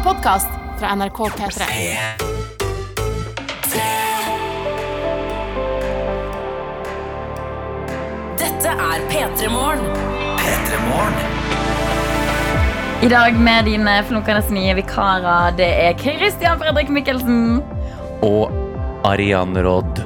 en 0.00 0.04
podkast 0.04 0.48
fra 0.78 0.94
NRK 0.94 1.18
P3. 1.18 1.66
Dette 8.38 8.68
er 8.68 9.04
P3 9.10 9.50
Morgen. 9.50 9.84
I 13.02 13.08
dag 13.08 13.36
med 13.36 13.64
dine 13.64 13.98
flunkende 14.08 14.42
nye 14.54 14.74
vikarer, 14.74 15.52
det 15.56 15.68
er 15.68 15.98
Christian 16.00 16.58
Fredrik 16.60 16.88
Mikkelsen. 16.88 17.60
Og 18.22 18.52
Arian 19.04 19.56
Rodd 19.64 20.04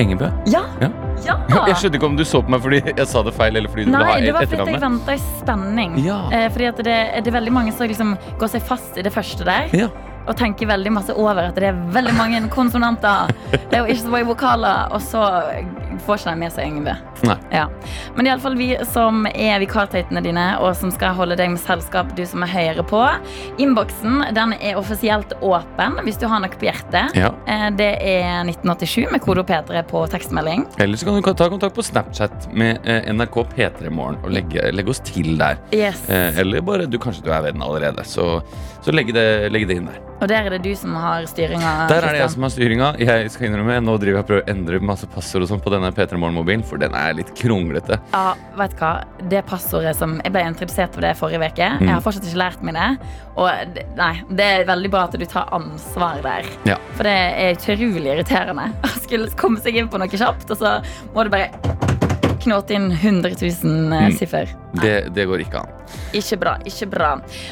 Engebø. 0.00 0.32
Ja. 0.48 0.64
Ja. 0.80 0.92
Ja. 1.30 1.62
Jeg 1.70 1.78
skjønte 1.80 2.00
ikke 2.00 2.10
om 2.10 2.18
du 2.18 2.24
så 2.28 2.42
på 2.44 2.52
meg 2.54 2.62
fordi 2.64 2.82
jeg 2.90 3.06
sa 3.08 3.22
det 3.26 3.32
feil, 3.36 3.56
eller 3.56 3.72
fordi 3.72 3.86
du 3.86 3.90
ville 3.90 4.04
ha 4.04 4.12
Nei, 4.14 4.20
det 4.26 4.34
var 4.36 4.46
fordi 4.50 4.74
jeg 4.74 4.82
venta 4.84 5.16
i 5.16 5.22
spenning. 5.40 5.96
Ja. 6.04 6.20
Eh, 6.34 6.46
fordi 6.52 6.68
at 6.70 6.84
det, 6.86 7.00
det 7.24 7.32
er 7.32 7.36
veldig 7.38 7.54
mange 7.54 7.74
som 7.76 7.90
liksom 7.90 8.14
går 8.40 8.54
seg 8.54 8.64
fast 8.66 8.98
i 9.00 9.04
det 9.06 9.12
første 9.14 9.46
der. 9.48 9.70
Ja. 9.76 9.90
Og 10.28 10.36
tenker 10.36 10.68
veldig 10.68 10.92
masse 10.94 11.14
over 11.16 11.40
at 11.48 11.56
det 11.58 11.70
er 11.70 11.78
veldig 11.94 12.12
mange 12.18 12.42
konsonanter. 12.52 13.32
Det 13.70 13.78
er 13.78 13.84
jo 13.84 13.94
ikke 13.94 14.02
så 14.02 14.12
mange 14.12 14.28
vokaler. 14.28 14.92
Og 14.94 15.02
så 15.02 15.22
får 16.04 16.20
ikke 16.20 16.30
den 16.32 16.40
med 16.42 16.52
seg 16.54 16.66
Engebø. 16.70 16.94
Nei. 17.28 17.36
Ja. 17.54 17.66
Men 18.16 18.28
iallfall 18.30 18.56
vi 18.58 18.70
som 18.88 19.26
er 19.30 19.60
vikartøytene 19.62 20.22
dine, 20.24 20.46
og 20.64 20.74
som 20.78 20.92
skal 20.94 21.14
holde 21.18 21.36
deg 21.40 21.52
med 21.54 21.60
selskap, 21.62 22.14
du 22.16 22.22
som 22.28 22.44
er 22.46 22.52
høyere 22.52 22.84
på. 22.88 23.02
Innboksen 23.60 24.24
den 24.36 24.54
er 24.60 24.78
offisielt 24.80 25.32
åpen 25.44 25.98
hvis 26.06 26.18
du 26.20 26.26
har 26.30 26.42
noe 26.42 26.50
på 26.60 26.68
hjertet. 26.68 27.14
Ja. 27.18 27.32
Eh, 27.46 27.68
Det 27.80 27.90
er 28.02 28.44
1987 28.48 29.10
med 29.12 29.22
kode 29.24 29.44
P3 29.48 29.82
på 29.90 30.04
tekstmelding. 30.12 30.66
Eller 30.78 30.96
så 31.00 31.06
kan 31.08 31.20
du 31.20 31.32
ta 31.34 31.48
kontakt 31.52 31.76
på 31.76 31.84
Snapchat 31.86 32.50
med 32.52 32.80
eh, 32.84 33.08
NRK 33.12 33.40
P3 33.54 33.90
Morgen 33.90 34.18
og 34.24 34.30
legge, 34.34 34.70
legge 34.74 34.90
oss 34.92 35.00
til 35.04 35.36
der. 35.40 35.60
Yes. 35.74 36.02
Eh, 36.08 36.38
eller 36.40 36.60
bare 36.66 36.86
du, 36.90 36.98
kanskje 36.98 37.24
du 37.26 37.32
er 37.34 37.42
venn 37.48 37.62
allerede, 37.62 38.04
så, 38.08 38.40
så 38.84 38.94
legg, 38.94 39.12
det, 39.16 39.26
legg 39.52 39.66
det 39.70 39.80
inn 39.80 39.90
der. 39.90 40.00
Og 40.20 40.28
der 40.28 40.44
er 40.44 40.52
det 40.52 40.58
du 40.66 40.74
som 40.76 40.92
har 41.00 41.24
styringa. 41.24 41.70
Der 41.88 42.04
er 42.04 42.12
det 42.12 42.18
jeg 42.20 42.32
som 42.34 42.44
har 42.44 42.50
styringa. 42.52 42.88
Jeg 43.00 43.30
skal 43.32 43.46
innrømme, 43.48 43.78
Nå 43.80 43.94
driver 44.02 44.18
jeg 44.18 44.24
og 44.26 44.28
prøver 44.28 44.42
å 44.44 44.50
endre 44.52 44.80
masse 44.84 45.08
passord 45.08 45.46
og 45.46 45.48
sånn 45.48 45.62
på 45.64 45.72
denne 45.72 45.88
P3 45.96 46.18
Morgen-mobilen, 46.20 46.64
for 46.66 46.80
den 46.80 46.94
er 46.96 47.16
litt 47.18 47.32
kronglete. 47.38 47.98
Ja, 48.14 48.34
vet 48.58 48.76
hva? 48.80 48.92
Det 49.30 49.42
passordet 49.48 49.96
som 49.98 50.18
Jeg 50.24 50.34
ble 50.34 50.44
introdusert 50.48 50.94
for 50.94 51.04
det 51.04 51.14
forrige 51.18 51.50
uke. 51.50 51.68
Mm. 51.80 51.86
Jeg 51.86 51.94
har 51.94 52.04
fortsatt 52.04 52.28
ikke 52.28 52.42
lært 52.42 52.64
meg 52.66 52.78
det. 52.78 52.88
Og 53.40 53.80
nei, 53.98 54.12
det 54.36 54.48
er 54.56 54.68
veldig 54.68 54.92
bra 54.92 55.06
at 55.08 55.16
du 55.16 55.26
tar 55.28 55.50
ansvar 55.56 56.20
der. 56.24 56.48
Ja. 56.68 56.78
For 56.96 57.08
det 57.08 57.16
er 57.16 57.54
utrolig 57.56 58.14
irriterende 58.16 58.70
å 58.84 58.92
skulle 59.00 59.30
komme 59.40 59.62
seg 59.62 59.80
inn 59.80 59.90
på 59.90 60.00
noe 60.00 60.10
kjapt, 60.10 60.50
og 60.50 60.60
så 60.60 60.78
må 61.14 61.24
du 61.26 61.32
bare 61.32 61.50
knote 62.44 62.74
inn 62.76 62.90
100 62.92 63.34
000 63.40 63.92
eh, 63.92 64.06
Mm. 64.10 64.16
siffer. 64.16 64.50
Det, 64.80 65.10
det 65.14 65.24
går 65.26 65.42
ikke 65.44 65.60
an. 65.64 65.70
Ikke 66.14 66.36
bra. 66.38 66.52
ikke 66.64 66.86
bra 66.86 67.08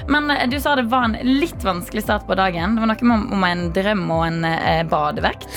Men 0.07 0.31
eh, 0.31 0.45
du 0.51 0.55
sa 0.63 0.77
det 0.79 0.85
var 0.91 1.09
en 1.09 1.17
litt 1.27 1.65
vanskelig 1.67 2.03
start 2.07 2.27
på 2.29 2.37
dagen. 2.39 2.77
Det 2.77 2.85
var 2.85 2.93
noe 2.93 3.15
om, 3.17 3.25
om 3.35 3.45
en 3.49 3.65
drøm 3.75 4.05
og 4.15 4.27
en 4.29 4.45
eh, 4.49 4.85
badevekt. 4.89 5.49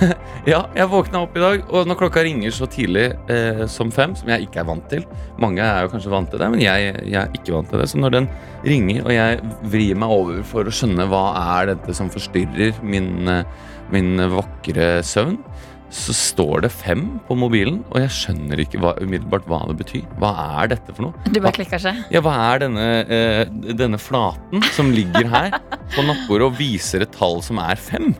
Ja, 0.44 0.58
jeg 0.76 0.90
våkna 0.92 1.22
opp 1.24 1.36
i 1.38 1.40
dag, 1.40 1.62
og 1.72 1.86
når 1.88 1.96
klokka 1.96 2.20
ringer 2.26 2.52
så 2.52 2.66
tidlig 2.68 3.06
eh, 3.32 3.62
som 3.70 3.88
fem, 3.94 4.12
som 4.18 4.28
jeg 4.28 4.44
ikke 4.44 4.60
er 4.60 4.66
vant 4.68 4.84
til 4.90 5.06
Mange 5.40 5.64
er 5.64 5.86
jo 5.86 5.92
kanskje 5.94 6.10
vant 6.12 6.28
til 6.28 6.42
det, 6.42 6.48
men 6.52 6.60
jeg, 6.60 6.90
jeg 7.06 7.16
er 7.16 7.30
ikke 7.38 7.54
vant 7.54 7.70
til 7.72 7.80
det. 7.80 7.86
Så 7.88 8.00
når 8.02 8.12
den 8.12 8.26
ringer, 8.66 9.06
og 9.06 9.14
jeg 9.14 9.38
vrir 9.72 9.96
meg 10.02 10.12
over 10.12 10.42
for 10.50 10.68
å 10.68 10.74
skjønne 10.74 11.06
hva 11.08 11.22
er 11.56 11.70
dette 11.72 11.96
som 11.96 12.10
forstyrrer 12.12 12.76
min, 12.84 13.08
eh, 13.32 13.46
min 13.94 14.20
vakre 14.34 14.98
søvn, 15.06 15.38
så 15.94 16.10
står 16.16 16.64
det 16.64 16.70
fem 16.74 17.04
på 17.28 17.36
mobilen, 17.38 17.76
og 17.92 18.00
jeg 18.02 18.10
skjønner 18.16 18.60
ikke 18.64 18.80
hva, 18.82 18.94
umiddelbart 18.98 19.44
hva 19.46 19.60
det 19.70 19.76
betyr. 19.78 20.02
Hva 20.18 20.32
er 20.62 20.72
dette 20.72 20.94
for 20.96 21.06
noe? 21.06 21.30
Du 21.30 21.38
bare 21.38 21.54
klikker 21.54 21.78
seg? 21.84 22.00
Ja, 22.14 22.22
hva 22.24 22.32
er 22.50 22.64
denne, 22.64 22.86
eh, 23.06 23.44
denne 23.78 24.00
flaten 24.02 24.64
som 24.74 24.90
ligger 24.90 25.28
her 25.30 25.54
på 25.94 26.02
nattbordet 26.08 26.48
og 26.50 26.56
viser 26.58 27.04
et 27.06 27.14
tall 27.14 27.38
som 27.46 27.60
er 27.62 27.78
fem? 27.78 28.10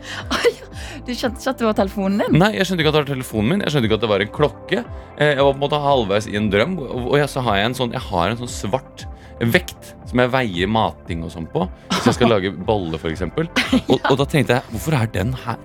Du 1.05 1.11
skjønte 1.13 1.37
ikke 1.43 1.51
at 1.51 1.59
det 1.61 1.67
var 1.67 1.75
telefonen 1.77 2.21
din? 2.23 2.39
Nei, 2.39 2.53
jeg 2.55 2.65
skjønte 2.69 2.81
ikke 2.85 2.93
at 2.93 2.95
det 2.97 3.03
var 3.03 3.11
telefonen 3.11 3.49
min. 3.51 3.65
Jeg 3.65 3.73
skjønte 3.75 3.89
ikke 3.89 3.97
at 3.99 4.05
det 4.05 4.11
var 4.13 4.23
en 4.23 4.31
klokke. 4.39 4.79
Eh, 5.19 5.33
Jeg 5.35 5.43
var 5.43 5.51
på 5.51 5.59
en 5.59 5.63
måte 5.65 5.81
halvveis 5.83 6.29
i 6.31 6.37
en 6.39 6.47
drøm, 6.53 6.77
og 6.79 7.11
og 7.11 7.17
jeg, 7.19 7.29
så 7.35 7.43
har 7.45 7.59
jeg 7.59 7.69
en 7.73 7.77
sånn, 7.77 7.91
jeg 7.93 8.01
har 8.07 8.31
en 8.31 8.39
sånn 8.39 8.49
svart 8.55 9.03
vekt 9.51 9.91
som 10.07 10.21
jeg 10.23 10.31
veier 10.31 10.71
matting 10.71 11.21
og 11.27 11.33
sånn 11.35 11.45
på. 11.51 11.67
Hvis 11.91 12.07
jeg 12.07 12.17
skal 12.21 12.31
lage 12.31 12.53
bolle, 12.55 12.95
f.eks. 12.97 13.21
Og, 13.27 13.99
og 13.99 14.15
da 14.21 14.25
tenkte 14.31 14.55
jeg, 14.57 14.63
hvorfor 14.71 14.95
er 15.01 15.11
den 15.11 15.35
her? 15.43 15.59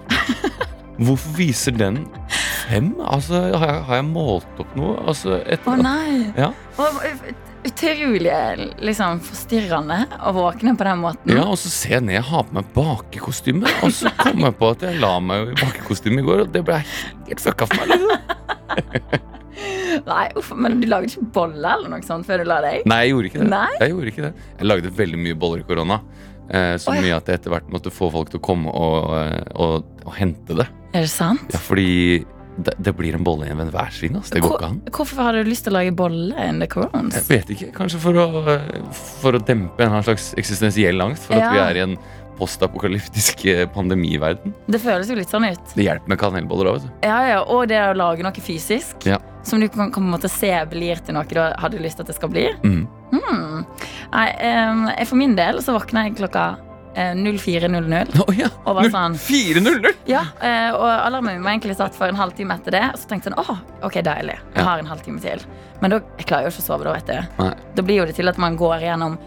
Hvorfor 1.00 1.36
viser 1.38 1.76
den 1.76 2.02
fem? 2.68 2.92
Altså, 3.00 3.40
har 3.56 3.66
jeg, 3.66 3.84
har 3.88 4.00
jeg 4.02 4.08
målt 4.10 4.60
opp 4.60 4.74
noe? 4.76 4.98
Altså, 5.08 5.38
et, 5.48 5.64
Å 5.64 5.76
nei. 5.80 6.32
Ja. 6.36 6.50
Og 6.80 7.00
Utrolig 7.60 8.32
liksom, 8.80 9.18
forstyrrende 9.20 9.98
å 10.24 10.30
våkne 10.32 10.72
på 10.80 10.84
den 10.86 11.02
måten. 11.02 11.32
Ja, 11.36 11.42
og 11.44 11.58
så 11.60 11.68
ser 11.68 11.98
jeg 11.98 12.06
ned, 12.06 12.14
jeg 12.16 12.24
har 12.30 12.46
på 12.48 12.56
meg 12.56 12.70
bakekostyme, 12.72 13.68
og 13.84 13.92
så 13.92 14.12
kom 14.16 14.46
jeg 14.46 14.56
på 14.56 14.70
at 14.72 14.84
jeg 14.86 15.00
la 15.02 15.10
meg 15.20 15.50
i 15.52 15.58
bakekostyme 15.60 16.22
i 16.22 16.24
går, 16.24 16.46
og 16.46 16.54
det 16.54 16.62
ble 16.64 16.78
helt 16.80 17.44
fucka 17.44 17.68
for 17.68 17.82
meg. 17.82 17.92
Liksom. 17.92 19.28
Nei, 20.08 20.24
uff, 20.40 20.54
Men 20.56 20.80
du 20.80 20.88
lagde 20.88 21.10
ikke 21.10 21.26
boller 21.36 21.74
eller 21.74 21.92
noe 21.92 22.06
sånt 22.06 22.24
før 22.24 22.40
du 22.40 22.48
la 22.48 22.62
deg? 22.64 22.88
Nei, 22.88 23.02
jeg 23.04 23.12
gjorde 23.12 23.30
ikke 23.30 23.42
det. 23.42 23.50
Nei? 23.52 23.70
Jeg 23.76 23.92
gjorde 23.92 24.14
ikke 24.14 24.24
det. 24.24 24.32
Jeg 24.56 24.70
lagde 24.70 24.96
veldig 25.02 25.22
mye 25.26 25.40
boller 25.44 25.60
i 25.60 25.68
korona. 25.68 26.00
Eh, 26.48 26.74
så 26.80 26.96
ja. 26.96 27.04
mye 27.04 27.18
at 27.20 27.28
jeg 27.28 27.42
etter 27.42 27.52
hvert 27.52 27.68
måtte 27.70 27.92
få 27.92 28.08
folk 28.14 28.32
til 28.32 28.40
å 28.40 28.44
komme 28.46 28.72
og, 28.72 29.10
eh, 29.20 29.40
og, 29.60 29.90
og 30.06 30.16
hente 30.16 30.56
det. 30.62 30.70
Er 30.90 31.06
det 31.06 31.10
sant? 31.12 31.50
Ja, 31.54 31.60
fordi 31.62 32.24
det, 32.60 32.74
det 32.82 32.92
blir 32.98 33.14
en 33.16 33.24
bolle 33.24 33.46
igjen 33.46 33.60
ved 33.62 33.72
hver 33.74 33.92
sving. 33.94 34.16
Altså. 34.18 34.34
Det 34.36 34.42
går 34.44 34.56
ikke 34.56 34.70
an. 34.72 34.80
Hvorfor 34.96 35.22
har 35.26 35.36
du 35.36 35.48
lyst 35.48 35.66
til 35.66 35.72
å 35.74 35.78
lage 35.78 35.94
bolle 35.96 36.46
in 36.48 36.58
the 36.62 36.68
corones? 36.70 37.16
Jeg 37.16 37.28
vet 37.30 37.52
ikke. 37.56 37.70
Kanskje 37.76 38.00
for 38.02 38.18
å, 38.20 38.26
for 39.22 39.38
å 39.38 39.42
dempe 39.42 39.86
en 39.86 40.02
slags 40.06 40.32
eksistensiell 40.40 41.00
angst 41.04 41.28
for 41.28 41.38
at 41.38 41.54
vi 41.54 41.62
er 41.62 41.80
i 41.80 41.84
en 41.86 41.96
postapokalyptisk 42.40 43.44
eh, 43.52 43.66
pandemiverden. 43.74 44.54
Det 44.70 44.80
føles 44.80 45.10
jo 45.12 45.16
litt 45.18 45.32
sånn 45.32 45.44
ut. 45.50 45.74
Det 45.76 45.84
hjelper 45.84 46.08
med 46.12 46.20
kanelboller 46.22 46.70
òg. 46.72 46.86
Ja, 47.04 47.18
ja, 47.28 47.42
Og 47.44 47.66
det 47.68 47.80
å 47.84 47.92
lage 47.96 48.24
noe 48.24 48.40
fysisk 48.40 49.04
Ja. 49.08 49.18
som 49.44 49.60
du 49.60 49.68
kan, 49.68 49.92
kan 49.92 50.08
se 50.28 50.52
blir 50.70 50.96
til 51.04 51.16
noe 51.16 51.28
du 51.28 51.40
hadde 51.40 51.82
lyst 51.82 52.00
til 52.00 52.06
at 52.08 52.12
det 52.12 52.16
skal 52.16 52.32
bli. 52.32 52.48
Mm. 52.64 52.86
Hmm. 53.10 53.64
Nei, 54.14 54.26
um, 54.70 54.88
for 55.04 55.20
min 55.20 55.36
del 55.36 55.60
så 55.62 55.76
våkna 55.76 56.06
jeg 56.08 56.16
klokka 56.16 56.56
04.00. 56.96 58.20
Oh, 58.26 58.32
ja. 58.36 58.48
Og 58.66 58.74
var 58.76 58.88
sånn 58.92 59.14
04.00? 59.16 59.92
Ja, 60.10 60.24
eh, 60.42 60.70
og 60.74 60.86
alarmen 60.90 61.42
var 61.44 61.52
egentlig 61.54 61.76
satt 61.78 61.94
for 61.96 62.10
en 62.10 62.18
halvtime 62.18 62.56
etter 62.58 62.74
det. 62.74 62.82
Og 62.92 62.98
så 63.02 63.10
tenkte 63.10 63.30
jeg 63.30 63.36
sånn, 63.36 63.42
åh, 63.44 63.60
ok, 63.86 64.00
deilig. 64.06 64.38
Jeg 64.56 64.66
har 64.66 64.82
en 64.82 64.90
halvtime 64.90 65.22
til. 65.22 65.42
Men 65.80 65.94
da, 65.94 66.00
jeg 66.18 66.26
klarer 66.30 66.48
jo 66.48 66.54
ikke 66.54 66.64
å 66.64 66.68
sove 66.68 66.88
da, 66.88 66.94
vet 66.98 67.06
du. 67.12 67.42
Nei. 67.44 67.52
Da 67.78 67.84
blir 67.86 68.02
jo 68.02 68.08
det 68.10 68.16
til 68.18 68.28
at 68.32 68.40
man 68.42 68.58
går 68.60 68.86
gjennom 68.88 69.18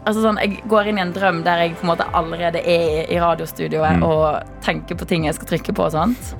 Altså 0.00 0.22
sånn, 0.24 0.38
Jeg 0.40 0.62
går 0.64 0.86
inn 0.88 0.96
i 0.96 1.02
en 1.02 1.10
drøm 1.12 1.42
der 1.44 1.58
jeg 1.60 1.74
på 1.76 1.84
en 1.84 1.90
måte 1.90 2.06
allerede 2.16 2.62
er 2.64 3.10
i 3.12 3.18
radiostudioet 3.20 3.98
Mm. 3.98 4.04
og 4.06 4.62
tenker 4.64 4.96
på 4.96 5.04
ting 5.06 5.26
jeg 5.26 5.34
skal 5.36 5.50
trykke 5.50 5.74
på 5.76 5.84
og 5.84 5.92
sånt. 5.92 6.30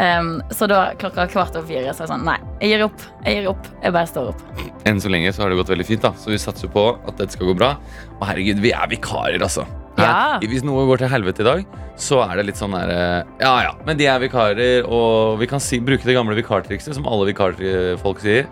Um, 0.00 0.40
så 0.48 0.64
da 0.66 0.94
klokka 0.96 1.26
kvart 1.28 1.52
over 1.58 1.66
fire 1.68 1.92
så 1.92 2.00
er 2.00 2.06
jeg 2.06 2.12
sånn 2.14 2.24
Nei, 2.24 2.38
jeg 2.62 2.70
gir 2.72 2.84
opp. 2.86 3.02
Jeg 3.26 3.36
gir 3.36 3.50
opp. 3.50 3.68
Jeg 3.82 3.92
bare 3.92 4.08
står 4.08 4.30
opp. 4.32 4.40
Enn 4.88 4.96
så 5.04 5.12
lenge 5.12 5.28
så 5.36 5.42
har 5.44 5.52
det 5.52 5.58
gått 5.60 5.68
veldig 5.74 5.84
fint, 5.90 6.00
da. 6.00 6.14
Så 6.16 6.32
vi 6.32 6.38
satser 6.40 6.72
på 6.72 6.86
at 6.96 7.20
dette 7.20 7.36
skal 7.36 7.50
gå 7.52 7.54
bra. 7.60 7.74
Og 8.16 8.24
herregud, 8.30 8.64
vi 8.64 8.72
er 8.72 8.88
vikarer, 8.88 9.36
altså. 9.44 9.66
Ja. 9.98 10.38
Hvis 10.40 10.64
noe 10.64 10.86
går 10.88 11.02
til 11.02 11.10
helvete 11.12 11.42
i 11.44 11.46
dag, 11.46 11.64
så 12.00 12.22
er 12.24 12.38
det 12.40 12.46
litt 12.48 12.56
sånn 12.58 12.72
derre 12.74 13.24
Ja 13.42 13.52
ja, 13.66 13.72
men 13.86 13.98
de 14.00 14.06
er 14.08 14.18
vikarer, 14.22 14.86
og 14.88 15.38
vi 15.42 15.46
kan 15.50 15.60
si, 15.60 15.78
bruke 15.84 16.06
det 16.08 16.14
gamle 16.16 16.34
vikartrikset 16.38 16.96
som 16.96 17.06
alle 17.06 17.28
vikarfolk 17.32 18.22
sier. 18.24 18.48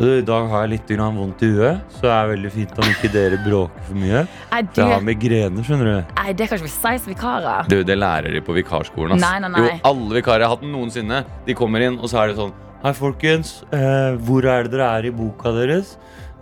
«Du, 0.00 0.06
I 0.18 0.22
dag 0.24 0.46
har 0.48 0.62
jeg 0.64 0.70
litt 0.72 0.88
grann 0.88 1.14
vondt 1.20 1.42
i 1.44 1.50
huet, 1.52 1.82
så 1.94 2.06
det 2.06 2.12
er 2.16 2.30
veldig 2.32 2.50
fint 2.50 2.78
om 2.80 2.86
ikke 2.88 3.10
dere 3.12 3.36
bråker 3.44 3.84
for 3.86 3.98
mye. 4.00 4.22
Nei, 4.50 4.62
du, 4.64 4.80
Jeg 4.80 4.88
har 4.88 5.04
migrene, 5.04 5.62
skjønner 5.66 5.90
du. 5.90 6.14
nei, 6.16 6.32
det 6.32 6.46
kan 6.48 6.58
ikke 6.58 6.66
vi 6.66 6.72
si 6.72 6.94
som 7.04 7.12
vikarer. 7.12 7.68
Du, 7.70 7.76
Det 7.86 7.96
lærer 8.00 8.32
de 8.34 8.40
på 8.42 8.56
vikarskolen. 8.56 9.14
Ass. 9.18 9.22
Nei, 9.22 9.36
nei, 9.44 9.50
nei. 9.52 9.62
Jo, 9.68 9.76
alle 9.92 10.16
vikarer 10.16 10.42
jeg 10.46 10.48
har 10.48 10.56
hatt 10.56 10.64
noensinne, 10.66 11.20
de 11.46 11.54
kommer 11.54 11.84
inn, 11.86 12.00
og 12.00 12.08
så 12.10 12.22
er 12.24 12.32
det 12.32 12.38
sånn 12.40 12.54
Hei, 12.82 12.90
folkens. 12.98 13.60
Eh, 13.70 14.16
hvor 14.26 14.42
er 14.50 14.64
det 14.66 14.72
dere 14.72 14.88
er 14.98 15.06
i 15.06 15.14
boka 15.14 15.52
deres? 15.54 15.92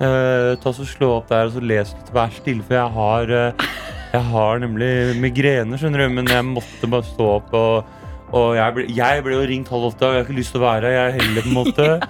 Eh, 0.01 0.55
ta 0.63 0.73
så 0.73 0.87
Slå 0.89 1.11
opp 1.19 1.29
der 1.29 1.51
og 1.51 1.53
så 1.53 1.61
les 1.61 1.91
litt. 1.93 2.13
Vær 2.17 2.31
stille, 2.33 2.65
for 2.65 2.79
jeg 2.79 2.95
har, 2.95 3.35
eh, 3.43 3.67
jeg 4.11 4.23
har 4.33 4.61
nemlig 4.63 4.91
migrene, 5.23 5.79
skjønner 5.79 6.05
du. 6.07 6.15
Men 6.19 6.31
jeg 6.31 6.47
måtte 6.49 6.91
bare 6.91 7.07
stå 7.07 7.29
opp. 7.37 7.53
Og, 7.55 7.93
og 8.35 8.49
jeg, 8.59 8.77
ble, 8.77 8.87
jeg 8.97 9.25
ble 9.27 9.37
jo 9.37 9.47
ringt 9.53 9.71
halv 9.73 9.91
åtte, 9.93 10.07
og 10.07 10.17
jeg 10.17 10.23
har 10.23 10.29
ikke 10.29 10.39
lyst 10.41 10.55
til 10.55 10.63
å 10.63 10.67
være 10.67 10.91
her. 10.91 10.97
Jeg 10.97 11.07
er 11.07 11.19
heller 11.21 11.47
på 11.47 11.53
en 11.53 11.59
måte. 11.61 11.91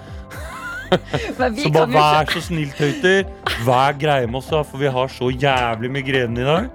Så 0.91 1.69
bare 1.71 1.87
vær 1.87 2.27
så 2.33 2.41
snill, 2.43 2.71
tøyter. 2.75 3.29
Vær 3.63 3.95
greie 3.95 4.27
med 4.27 4.41
oss, 4.41 4.49
da, 4.51 4.59
for 4.67 4.81
vi 4.81 4.89
har 4.91 5.07
så 5.13 5.29
jævlig 5.31 5.91
migrene 5.93 6.41
i 6.43 6.47
dag. 6.47 6.67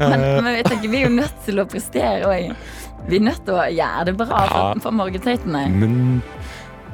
Men, 0.00 0.12
Eh, 0.20 0.42
men 0.42 0.54
jeg 0.58 0.64
tenker, 0.64 0.88
vi 0.92 0.98
er 1.00 1.06
jo 1.06 1.14
nødt 1.14 1.40
til 1.44 1.60
å 1.60 1.64
prestere 1.68 2.28
òg. 2.28 2.52
Vi 3.08 3.16
er 3.18 3.24
nødt 3.24 3.40
til 3.46 3.56
å 3.56 3.64
gjøre 3.72 4.04
det 4.08 4.14
bra 4.20 4.42
for, 4.48 4.82
for 4.84 4.96
morgentøytene. 4.96 5.64
men, 5.72 5.96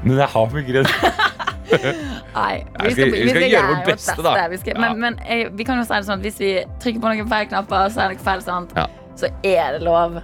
men 0.04 0.16
jeg 0.18 0.30
har 0.30 0.54
migrene. 0.54 1.10
Nei, 2.34 2.64
vi 2.82 2.92
skal- 2.96 3.10
vi 3.14 3.28
skal 3.30 3.48
gjøre 3.48 3.70
vårt 3.72 3.90
beste, 3.92 4.16
da. 4.26 4.34
Vi, 4.52 4.56
skal, 4.62 4.78
men, 4.80 4.98
men 5.00 5.18
jeg, 5.28 5.50
vi 5.58 5.64
kan 5.68 5.78
jo 5.80 5.84
si 5.88 5.94
det 5.94 6.04
sånn 6.08 6.18
at 6.20 6.28
hvis 6.28 6.38
vi 6.42 6.52
trykker 6.82 7.00
på 7.04 7.12
noen 7.14 7.28
feil 7.30 7.48
knapper, 7.50 7.90
så 7.94 8.04
er 8.06 8.14
det 8.14 8.22
feil, 8.24 8.42
sant? 8.44 8.72
Ja. 8.76 8.86
så 9.18 9.30
er 9.46 9.78
det 9.78 9.82
lov. 9.86 10.20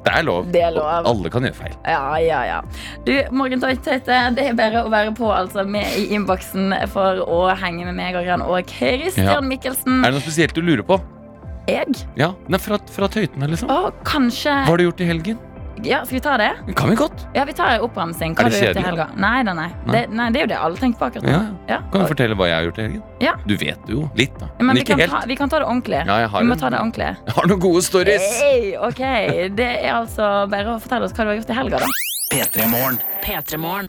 Det 0.00 0.12
er 0.16 0.22
lov. 0.24 0.46
Det 0.48 0.62
er 0.64 0.70
lov. 0.72 0.86
Og 1.04 1.08
Alle 1.10 1.28
kan 1.32 1.44
gjøre 1.44 1.58
feil. 1.58 1.74
Ja, 1.84 2.16
ja, 2.24 2.38
ja. 2.48 2.60
Du, 3.04 3.12
Morgentøyte, 3.36 3.98
det 4.32 4.46
er 4.48 4.54
bare 4.56 4.80
å 4.86 4.88
være 4.92 5.12
på 5.18 5.28
altså, 5.28 5.66
med 5.68 5.84
i 6.00 6.06
innboksen 6.16 6.72
for 6.88 7.20
å 7.20 7.40
henge 7.60 7.84
med 7.84 7.98
meg 7.98 8.16
og 8.16 8.24
Jan 8.24 8.40
og 8.46 8.64
Christian 8.72 9.28
Ja. 9.28 9.40
Mikkelsen. 9.44 10.00
Er 10.00 10.08
det 10.08 10.16
noe 10.16 10.24
spesielt 10.24 10.56
du 10.56 10.62
lurer 10.64 10.86
på? 10.88 10.96
Jeg? 11.68 11.92
Ja, 12.16 12.30
Nei, 12.48 12.58
fra, 12.58 12.78
fra 12.90 13.06
Tøytene, 13.12 13.46
liksom. 13.52 13.68
Å, 13.70 13.92
kanskje 14.08 14.48
Hva 14.64 14.72
har 14.72 14.80
du 14.80 14.86
gjort 14.88 15.04
i 15.04 15.10
helgen? 15.12 15.38
Ja, 15.84 16.04
Skal 16.04 16.16
vi 16.16 16.20
ta 16.20 16.36
det? 16.36 16.50
Kan 16.76 16.90
vi 16.90 16.96
godt. 16.96 17.26
Ja, 17.34 17.44
vi 17.44 17.52
tar 17.56 17.80
oppramsing. 17.84 18.34
Hva 18.36 18.46
Er 18.46 18.50
det 18.50 18.60
du 18.60 18.66
gjort 18.66 18.76
i 18.76 18.80
kjedelig? 18.80 18.86
helga? 18.86 19.06
Nei, 19.16 19.42
nei, 19.42 19.54
nei. 19.54 19.68
Nei. 19.86 19.92
Det, 19.94 20.02
nei, 20.10 20.26
det 20.30 20.40
er 20.40 20.44
jo 20.44 20.50
det 20.52 20.58
alle 20.60 20.76
tenker 20.76 20.98
på 21.00 21.06
akkurat 21.08 21.24
nå. 21.24 21.30
Ja. 21.32 21.40
Ja. 21.68 21.78
Kan 21.92 22.00
du 22.04 22.06
fortelle 22.12 22.36
hva 22.36 22.46
jeg 22.50 22.56
har 22.58 22.64
gjort 22.68 22.78
i 22.78 22.82
helgen? 22.82 23.02
Ja. 23.20 23.34
Du 23.46 23.56
vet 23.56 23.86
det 23.86 23.94
jo 23.96 24.04
litt, 24.18 24.38
da. 24.38 24.48
Men, 24.58 24.66
Men, 24.66 24.76
ikke 24.82 24.92
kan 24.92 25.00
helt. 25.04 25.10
ta, 25.10 25.22
vi 25.26 25.36
kan 25.36 25.48
ta 25.48 25.58
det 25.62 25.66
ordentlig. 25.70 26.02
Ja, 26.06 26.18
jeg 26.24 26.28
har 26.34 26.40
vi 26.40 26.46
må 26.48 26.52
en- 26.52 26.58
ta 26.64 26.70
det 26.70 26.78
ordentlig. 26.80 27.10
Jeg 27.26 27.34
har 27.40 27.46
noen 27.46 27.60
gode 27.60 27.82
stories. 27.82 28.40
Hey, 28.42 28.76
ok, 28.76 29.02
Det 29.56 29.70
er 29.84 29.92
altså 29.94 30.48
bare 30.50 30.76
å 30.76 30.80
fortelle 30.80 31.04
oss 31.04 31.12
hva 31.12 31.24
du 31.24 31.30
har 31.32 31.36
gjort 31.40 31.50
i 31.50 31.58
helga, 31.62 31.78
da. 31.78 31.86
P3morgen. 32.30 32.98
P3morgen. 33.24 33.86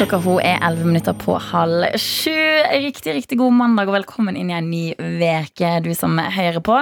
Klokka 0.00 0.16
hun 0.24 0.38
er 0.40 0.62
11 0.64 0.86
minutter 0.88 1.12
på 1.12 1.34
halv 1.36 1.98
sju. 2.00 2.32
Riktig, 2.72 3.12
riktig 3.18 3.36
god 3.36 3.52
mandag 3.52 3.90
og 3.90 3.98
velkommen 3.98 4.38
inn 4.40 4.48
i 4.48 4.54
en 4.56 4.70
ny 4.72 4.94
veke, 4.96 5.74
du 5.84 5.90
som 5.92 6.14
hører 6.16 6.62
på. 6.64 6.78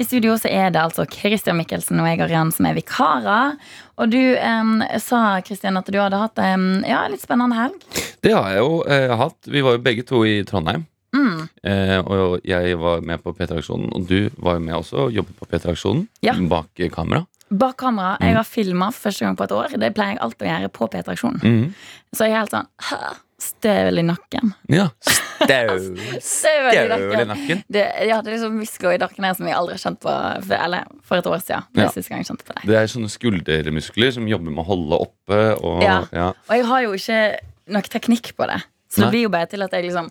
I 0.00 0.06
studio 0.06 0.38
så 0.40 0.48
er 0.48 0.72
det 0.72 0.80
altså 0.80 1.04
Christian 1.04 1.58
Mikkelsen 1.60 2.00
og 2.00 2.08
jeg 2.08 2.22
Arian 2.24 2.48
som 2.48 2.70
er 2.70 2.78
vikarer. 2.78 3.58
Og 4.00 4.08
du 4.14 4.16
eh, 4.16 4.72
sa 5.04 5.20
Christian, 5.44 5.76
at 5.76 5.92
du 5.92 5.98
hadde 6.00 6.22
hatt 6.22 6.40
en 6.40 6.80
ja, 6.88 7.02
litt 7.12 7.20
spennende 7.20 7.60
helg. 7.60 7.84
Det 8.24 8.32
har 8.32 8.48
jeg 8.54 8.64
jo 8.64 8.80
eh, 8.88 9.12
hatt. 9.20 9.36
Vi 9.52 9.66
var 9.68 9.76
jo 9.76 9.84
begge 9.84 10.08
to 10.08 10.24
i 10.24 10.38
Trondheim. 10.48 10.88
Mm. 11.12 11.44
Eh, 11.68 11.98
og 12.00 12.40
jeg 12.48 12.80
var 12.80 13.04
med 13.04 13.20
på 13.20 13.36
P3-aksjonen, 13.36 13.92
og 13.92 14.08
du 14.08 14.32
var 14.40 14.56
jo 14.56 14.64
med 14.64 14.78
også 14.78 15.10
og 15.10 15.12
jobbet 15.20 15.36
på 15.36 15.50
P3-aksjonen. 15.52 16.06
Ja. 16.24 16.38
Bak 16.48 16.80
kamera. 16.96 17.26
Bak 17.52 17.76
kamera. 17.76 18.14
Mm. 18.20 18.26
Jeg 18.28 18.36
har 18.38 18.44
filma 18.48 18.86
for 18.92 19.08
første 19.10 19.24
gang 19.26 19.36
på 19.36 19.44
et 19.44 19.52
år. 19.52 19.74
Det 19.78 19.92
pleier 19.94 20.14
jeg 20.16 20.22
alltid 20.24 20.46
å 20.46 20.50
gjøre 20.52 20.70
på 20.72 20.88
P3-aksjonen. 20.92 21.42
Mhm. 21.42 21.74
Så 22.16 22.24
jeg 22.26 22.32
er 22.32 22.38
helt 22.42 22.50
sånn 22.54 22.68
støvel 23.42 23.98
i 23.98 24.02
nakken. 24.06 24.52
Ja. 24.70 24.88
støv, 25.42 25.70
Støvel 26.22 26.76
i 26.76 26.88
nakken. 26.88 27.28
nakken. 27.32 27.62
Det, 27.72 27.82
jeg 28.06 28.12
hadde 28.14 28.30
liksom 28.34 28.54
muskler 28.60 28.94
i 28.94 29.00
nakken 29.02 29.24
her 29.26 29.34
som 29.38 29.48
jeg 29.48 29.56
aldri 29.58 29.74
har 29.74 29.82
kjent 29.82 30.00
på 30.04 30.12
for, 30.46 30.54
Eller 30.58 30.84
for 31.08 31.18
et 31.18 31.26
år 31.26 31.40
siden. 31.42 31.64
Det 31.74 31.82
Ja. 31.82 31.88
siste 31.90 32.08
gang 32.12 32.22
jeg 32.22 32.28
kjente 32.30 32.46
på 32.46 32.54
det. 32.54 32.62
Det 32.70 32.76
er 32.78 32.86
sånne 32.92 33.10
skuldermuskler 33.10 34.12
som 34.14 34.28
jobber 34.28 34.50
med 34.54 34.62
å 34.64 34.68
holde 34.68 35.00
oppe. 35.08 35.40
Og, 35.62 35.82
Ja. 35.82 36.04
ja. 36.12 36.28
Og 36.48 36.54
jeg 36.56 36.64
har 36.70 36.82
jo 36.82 36.92
ikke 36.92 37.20
nok 37.68 37.88
teknikk 37.88 38.32
på 38.36 38.46
det. 38.46 38.60
Så 38.92 39.00
Nei. 39.00 39.06
det 39.06 39.10
blir 39.12 39.22
jo 39.22 39.28
bare 39.30 39.46
til 39.46 39.62
at 39.62 39.72
jeg 39.72 39.84
liksom 39.90 40.10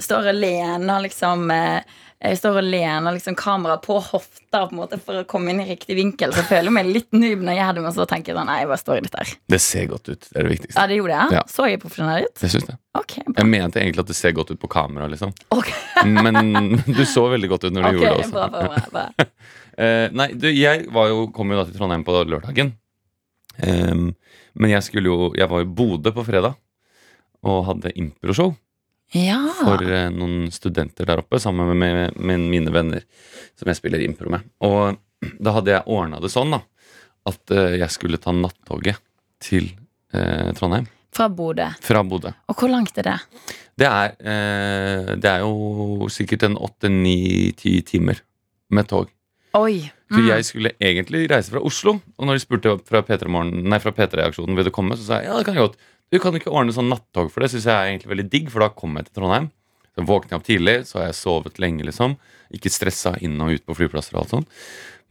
står 0.00 0.28
og 0.30 0.34
lener 0.34 1.02
liksom 1.02 1.50
eh, 1.50 1.82
Jeg 2.20 2.36
står 2.36 2.58
og 2.60 2.66
lener 2.68 3.14
liksom 3.16 3.32
kameraet 3.38 3.80
på 3.80 3.94
hofta 3.96 4.66
på 4.68 4.74
en 4.74 4.78
måte 4.82 4.98
for 5.00 5.22
å 5.22 5.26
komme 5.28 5.54
inn 5.54 5.62
i 5.62 5.64
riktig 5.70 5.94
vinkel. 5.96 6.34
Så 6.34 6.42
jeg 6.42 6.48
føler 6.50 6.74
meg 6.74 6.90
litt 6.92 7.08
noob 7.16 7.46
når 7.46 7.56
jeg 7.56 7.60
gjør 7.62 7.78
det, 7.78 7.84
men 7.86 7.94
så 7.96 8.06
tenker 8.10 8.32
jeg 8.32 8.36
sånn 8.36 8.50
Nei, 8.50 8.58
jeg 8.60 8.68
bare 8.68 8.82
står 8.82 8.98
i 8.98 9.04
dette 9.06 9.22
her. 9.22 9.32
Det 9.54 9.60
ser 9.64 9.86
godt 9.88 10.10
ut. 10.10 10.26
Det 10.26 10.36
er 10.36 10.44
det 10.44 10.52
viktigste. 10.52 10.76
Ja, 10.76 10.84
det 10.90 10.98
gjorde 10.98 11.16
jeg. 11.16 11.36
Ja. 11.38 11.44
Så 11.48 11.68
jeg 11.70 11.80
profesjonell 11.80 12.26
ut? 12.28 12.44
Jeg 12.44 12.52
synes 12.52 12.68
det. 12.68 12.76
Okay. 13.00 13.24
Jeg 13.24 13.48
mente 13.54 13.80
egentlig 13.80 14.04
at 14.04 14.12
det 14.12 14.18
ser 14.18 14.36
godt 14.36 14.52
ut 14.52 14.60
på 14.60 14.72
kamera, 14.76 15.08
liksom. 15.08 15.32
Okay. 15.56 16.04
Men 16.28 16.76
du 16.84 17.02
så 17.08 17.24
veldig 17.32 17.52
godt 17.54 17.64
ut 17.64 17.72
når 17.72 17.86
du 17.86 17.88
okay, 17.88 17.96
gjorde 17.96 18.12
det 18.12 18.26
også. 18.26 18.36
bra, 18.36 18.48
bra, 18.52 18.68
bra, 18.76 19.08
bra. 19.16 19.28
Eh, 19.80 20.10
nei, 20.12 20.26
du, 20.36 20.44
jeg 20.52 20.90
var 20.92 21.06
jo, 21.08 21.22
kom 21.32 21.54
jo 21.54 21.56
da 21.56 21.62
til 21.64 21.78
Trondheim 21.78 22.02
på 22.04 22.12
lørdagen. 22.28 22.74
Um, 23.64 24.10
men 24.60 24.72
jeg 24.72 24.84
skulle 24.86 25.08
jo 25.08 25.30
Jeg 25.36 25.48
var 25.50 25.62
i 25.62 25.68
Bodø 25.68 26.12
på 26.16 26.24
fredag 26.26 26.58
og 27.40 27.64
hadde 27.66 27.92
improshow 27.96 28.52
Ja. 29.12 29.40
for 29.58 29.82
eh, 29.82 30.08
noen 30.14 30.50
studenter 30.54 31.08
der 31.08 31.18
oppe 31.24 31.40
sammen 31.42 31.72
med, 31.78 32.14
med, 32.16 32.44
mine 32.52 32.70
venner 32.74 33.02
som 33.58 33.66
jeg 33.70 33.78
spiller 33.80 34.02
impro 34.04 34.30
med. 34.30 34.44
Og 34.62 34.98
da 35.44 35.56
hadde 35.56 35.74
jeg 35.74 35.86
ordna 35.90 36.20
det 36.22 36.30
sånn 36.32 36.54
da 36.54 36.62
at 37.28 37.52
eh, 37.52 37.74
jeg 37.82 37.90
skulle 37.92 38.20
ta 38.22 38.32
nattoget 38.32 39.00
til 39.42 39.66
eh, 40.14 40.50
Trondheim 40.56 40.86
Fra 41.12 41.26
Bodø. 41.28 41.66
fra 41.84 42.04
Bodø. 42.06 42.30
Og 42.48 42.56
hvor 42.60 42.70
langt 42.70 42.96
er 43.02 43.08
det? 43.10 43.18
Det 43.80 43.88
er, 43.88 44.14
eh, 44.20 45.14
det 45.20 45.30
er 45.30 45.42
jo 45.42 46.06
sikkert 46.12 46.44
en 46.46 46.56
åtte, 46.60 46.88
ni, 46.92 47.50
ti 47.58 47.80
timer 47.82 48.20
med 48.70 48.86
tog. 48.92 49.10
Oi. 49.58 49.88
For 50.10 50.18
Mm. 50.22 50.26
jeg 50.26 50.44
skulle 50.46 50.70
egentlig 50.82 51.28
reise 51.30 51.50
fra 51.52 51.60
Oslo, 51.62 51.92
og 52.18 52.26
når 52.26 52.34
de 52.38 52.42
spurte 52.42 52.72
fra 52.86 53.00
P3-morgen- 53.06 53.62
nei, 53.70 53.78
fra 53.78 53.92
P3-aksjonen 53.94 54.56
vil 54.58 54.66
du 54.66 54.70
komme, 54.74 54.96
så 54.98 55.04
sa 55.06 55.18
jeg 55.20 55.28
ja, 55.30 55.36
det 55.38 55.44
kan 55.46 55.54
jeg 55.54 55.68
godt. 55.68 55.76
Du 56.10 56.18
kan 56.18 56.34
ikke 56.34 56.50
ordne 56.50 56.74
sånn 56.74 56.90
nattog, 56.90 57.30
for 57.30 57.44
det 57.44 57.52
syns 57.52 57.68
jeg 57.68 57.74
er 57.74 57.92
egentlig 57.92 58.10
veldig 58.10 58.28
digg, 58.32 58.48
for 58.50 58.64
da 58.64 58.70
kommer 58.74 59.00
jeg 59.00 59.10
til 59.10 59.20
Trondheim. 59.20 59.50
Så 59.94 60.06
våkner 60.06 60.34
jeg 60.34 60.40
opp 60.40 60.46
tidlig, 60.46 60.76
så 60.88 61.00
har 61.00 61.08
jeg 61.08 61.18
sovet 61.18 61.60
lenge, 61.62 61.86
liksom. 61.86 62.16
Ikke 62.54 62.72
stressa 62.72 63.14
inn 63.22 63.38
og 63.42 63.54
ut 63.54 63.66
på 63.66 63.76
flyplasser 63.78 64.16
og 64.16 64.24
alt 64.24 64.34
sånt. 64.34 64.58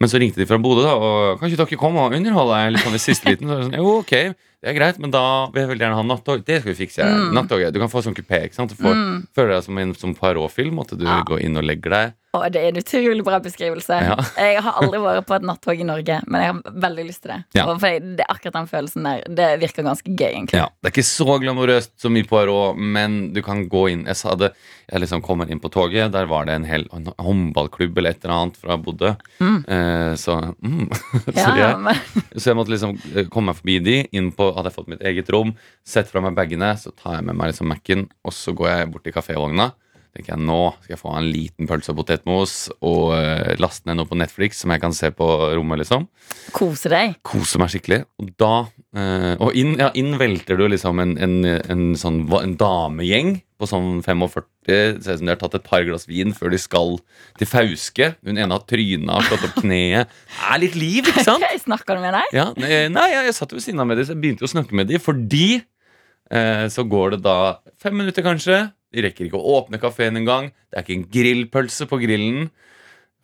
Men 0.00 0.08
så 0.12 0.20
ringte 0.20 0.40
de 0.40 0.48
fra 0.48 0.60
Bodø, 0.60 0.84
da, 0.84 0.92
og 0.96 1.40
kan 1.40 1.48
ikke 1.48 1.60
dere 1.60 1.80
komme 1.80 2.04
og 2.04 2.16
underholde 2.16 2.60
litt 2.72 2.84
sånn 2.84 2.96
i 2.96 3.02
siste 3.02 3.28
liten? 3.28 3.48
Så 3.48 3.56
er 3.56 3.60
det 3.60 3.66
sånn, 3.68 3.80
jo, 3.80 3.96
ok, 4.00 4.14
det 4.62 4.70
er 4.70 4.78
greit, 4.78 4.98
men 5.00 5.10
da 5.10 5.22
vil 5.54 5.62
jeg 5.62 5.70
veldig 5.72 5.86
gjerne 5.86 5.96
ha 6.00 6.02
nattog. 6.04 6.44
Det 6.44 6.60
skal 6.60 6.74
vi 6.74 6.78
fikse. 6.86 7.00
Mm. 7.06 7.32
Nattoget. 7.34 7.72
Du 7.72 7.80
kan 7.80 7.88
få 7.88 8.02
sånn 8.04 8.14
kupé, 8.16 8.42
ikke 8.44 8.54
sant. 8.58 8.70
Du 8.76 8.76
får, 8.82 8.94
Mm. 8.94 9.26
føler 9.34 9.54
deg 9.56 9.64
som 9.64 9.78
en 9.78 9.94
som 9.94 10.14
Poirot-film, 10.14 10.78
at 10.80 10.88
du 10.98 11.04
Ja. 11.04 11.22
går 11.24 11.40
inn 11.40 11.56
og 11.56 11.64
legger 11.64 11.90
deg. 11.90 12.12
Å, 12.32 12.46
det 12.46 12.60
er 12.62 12.68
en 12.68 12.76
utrolig 12.78 13.24
bra 13.26 13.40
beskrivelse. 13.42 13.90
Ja. 13.90 14.14
Jeg 14.38 14.60
har 14.62 14.72
aldri 14.78 15.00
vært 15.02 15.26
på 15.26 15.34
et 15.34 15.42
nattog 15.42 15.80
i 15.80 15.82
Norge, 15.82 16.20
men 16.30 16.40
jeg 16.40 16.52
har 16.52 16.72
veldig 16.84 17.06
lyst 17.08 17.22
til 17.24 17.32
det. 17.32 17.38
Ja. 17.58 17.64
For 17.74 17.88
jeg, 17.88 18.02
det 18.20 18.20
er 18.22 18.30
akkurat 18.36 18.52
den 18.54 18.68
følelsen 18.70 19.02
der. 19.02 19.24
Det 19.34 19.48
virker 19.64 19.82
ganske 19.82 20.14
gøy, 20.14 20.28
egentlig. 20.36 20.54
Ja, 20.60 20.68
Det 20.80 20.92
er 20.92 20.94
ikke 20.94 21.08
så 21.10 21.40
glamorøst 21.42 21.90
som 21.98 22.14
i 22.16 22.22
Poirot, 22.22 22.76
men 22.78 23.32
du 23.32 23.42
kan 23.42 23.64
gå 23.68 23.90
inn 23.90 24.04
Jeg 24.06 24.14
sa 24.14 24.36
det, 24.36 24.52
jeg 24.92 25.00
liksom 25.00 25.22
kommer 25.22 25.50
inn 25.50 25.58
på 25.58 25.72
toget, 25.74 26.12
der 26.12 26.26
var 26.26 26.44
det 26.46 26.54
en 26.54 26.64
hel 26.64 26.86
en 26.94 27.06
håndballklubb 27.18 27.98
eller 27.98 28.10
et 28.10 28.24
eller 28.24 28.34
annet 28.36 28.56
fra 28.62 28.76
Bodø. 28.78 29.16
Mm. 29.40 29.64
Eh, 29.66 30.14
så, 30.14 30.54
mm. 30.62 30.88
så, 31.34 31.56
jeg, 31.56 31.96
så 32.38 32.50
jeg 32.52 32.56
måtte 32.56 32.70
liksom 32.70 32.94
eh, 33.16 33.24
komme 33.26 33.46
meg 33.50 33.56
forbi 33.58 33.78
de. 33.82 33.96
Inn 34.12 34.30
på, 34.30 34.49
hadde 34.56 34.70
jeg 34.70 34.78
fått 34.78 34.90
mitt 34.92 35.04
eget 35.06 35.30
rom, 35.34 35.54
sett 35.86 36.10
fra 36.10 36.22
meg 36.24 36.36
bagene, 36.38 36.72
så 36.80 36.92
tar 36.96 37.18
jeg 37.18 37.28
med 37.28 37.38
meg 37.38 37.52
liksom 37.52 37.70
Mac-en, 37.70 38.08
og 38.26 38.34
så 38.36 38.54
går 38.56 38.70
jeg 38.72 38.90
bort 38.92 39.06
til 39.06 39.14
kafévogna. 39.16 39.70
tenker 40.16 40.34
jeg 40.34 40.42
Nå 40.42 40.60
skal 40.80 40.94
jeg 40.96 41.02
få 41.02 41.14
en 41.14 41.30
liten 41.30 41.70
pølse 41.70 41.92
og 41.92 42.00
potetmos 42.00 42.54
og 42.80 43.12
uh, 43.14 43.52
laste 43.62 43.86
ned 43.86 44.00
noe 44.00 44.10
på 44.10 44.18
Netflix 44.18 44.62
som 44.62 44.74
jeg 44.74 44.82
kan 44.82 44.94
se 44.96 45.12
på 45.14 45.28
rommet. 45.54 45.78
liksom 45.84 46.08
kose 46.52 46.90
deg. 46.90 47.14
kose 47.22 47.58
meg 47.62 47.70
skikkelig. 47.70 48.04
Og 48.18 48.32
da 48.40 48.54
eh, 48.96 49.34
Og 49.38 49.56
inn, 49.58 49.76
ja, 49.80 49.90
inn 49.98 50.16
velter 50.20 50.58
du 50.58 50.66
liksom 50.70 51.00
en, 51.02 51.16
en, 51.20 51.36
en 51.44 51.86
sånn 51.98 52.24
en 52.40 52.56
damegjeng 52.60 53.38
på 53.60 53.68
sånn 53.68 54.00
45. 54.06 54.46
Det 54.66 54.78
ser 55.04 55.18
ut 55.18 55.20
som 55.20 55.28
de 55.28 55.34
har 55.34 55.40
tatt 55.40 55.56
et 55.58 55.66
par 55.66 55.84
glass 55.86 56.06
vin 56.08 56.32
før 56.36 56.54
de 56.54 56.60
skal 56.60 56.96
til 57.38 57.50
Fauske. 57.50 58.12
Hun 58.26 58.40
ene 58.40 58.56
har 58.56 58.64
tryna, 58.68 59.20
slått 59.26 59.46
opp 59.50 59.60
kneet. 59.60 60.14
Det 60.32 60.48
er 60.54 60.62
litt 60.64 60.78
liv, 60.80 61.10
ikke 61.12 61.26
sant? 61.26 61.44
Snakker 61.66 61.98
du 61.98 62.04
med 62.06 62.16
deg? 62.16 62.36
Ja, 62.36 62.48
nei, 62.56 62.86
nei, 62.92 63.08
jeg, 63.16 63.36
satt 63.36 63.52
ved 63.56 63.64
siden 63.64 63.82
av 63.82 63.90
med 63.90 64.00
dem, 64.00 64.08
så 64.08 64.16
jeg 64.16 64.22
begynte 64.24 64.48
å 64.48 64.52
snakke 64.54 64.76
med 64.76 64.90
dem 64.90 65.02
fordi 65.02 65.60
uh, 65.60 66.66
så 66.72 66.86
går 66.88 67.16
det 67.16 67.22
da 67.26 67.38
fem 67.82 67.98
minutter, 68.00 68.24
kanskje. 68.26 68.62
De 68.90 69.04
rekker 69.04 69.28
ikke 69.28 69.38
å 69.38 69.58
åpne 69.60 69.78
kafeen 69.82 70.18
engang. 70.18 70.50
Det 70.70 70.80
er 70.80 70.86
ikke 70.86 70.96
en 70.96 71.08
grillpølse 71.12 71.86
på 71.90 72.00
grillen 72.02 72.48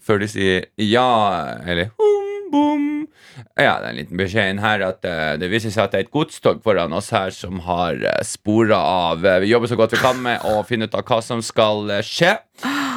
før 0.07 0.21
de 0.23 0.29
sier 0.31 0.69
ja, 0.79 1.09
eller 1.67 1.91
hum, 1.99 2.16
bom. 2.53 2.87
Ja, 3.59 3.77
det 3.81 3.87
er 3.87 3.91
en 3.91 3.99
liten 4.01 4.21
beskjed 4.21 4.55
inn 4.55 4.63
her 4.63 4.85
at 4.87 5.05
uh, 5.05 5.35
det 5.41 5.51
viser 5.53 5.73
seg 5.75 5.87
at 5.87 5.95
det 5.95 5.99
er 6.01 6.07
et 6.07 6.15
godstog 6.15 6.63
foran 6.65 6.95
oss 6.97 7.11
her 7.15 7.33
som 7.35 7.61
har 7.67 8.01
uh, 8.01 8.19
spora 8.25 8.79
av 8.81 9.25
Uh, 9.27 9.39
Vi 9.43 9.51
jobber 9.53 9.71
så 9.71 9.77
godt 9.79 9.95
vi 9.97 10.01
kan 10.03 10.19
med 10.23 10.45
å 10.45 10.61
finne 10.67 10.89
ut 10.89 10.95
av 10.97 11.05
hva 11.09 11.21
som 11.25 11.43
skal 11.45 11.89
uh, 11.91 12.03
skje, 12.05 12.37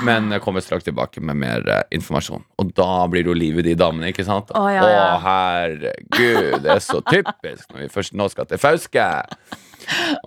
men 0.03 0.31
eh, 0.31 0.39
kommer 0.39 0.63
straks 0.63 0.83
tilbake 0.87 1.21
med 1.21 1.35
mer 1.35 1.65
eh, 1.69 1.81
informasjon. 1.95 2.43
Og 2.61 2.73
da 2.77 3.07
blir 3.11 3.25
det 3.25 3.31
jo 3.31 3.37
liv 3.37 3.59
i 3.59 3.65
de 3.69 3.75
damene, 3.79 4.11
ikke 4.13 4.23
sant? 4.27 4.51
Å, 4.55 4.61
ja, 4.71 4.85
ja. 4.87 5.01
Å, 5.15 5.17
herregud, 5.25 6.61
det 6.63 6.71
er 6.75 6.83
så 6.83 7.01
typisk 7.09 7.73
når 7.73 7.83
vi 7.83 7.89
først 7.91 8.15
nå 8.15 8.29
skal 8.31 8.47
til 8.49 8.61
Fauske. 8.61 9.07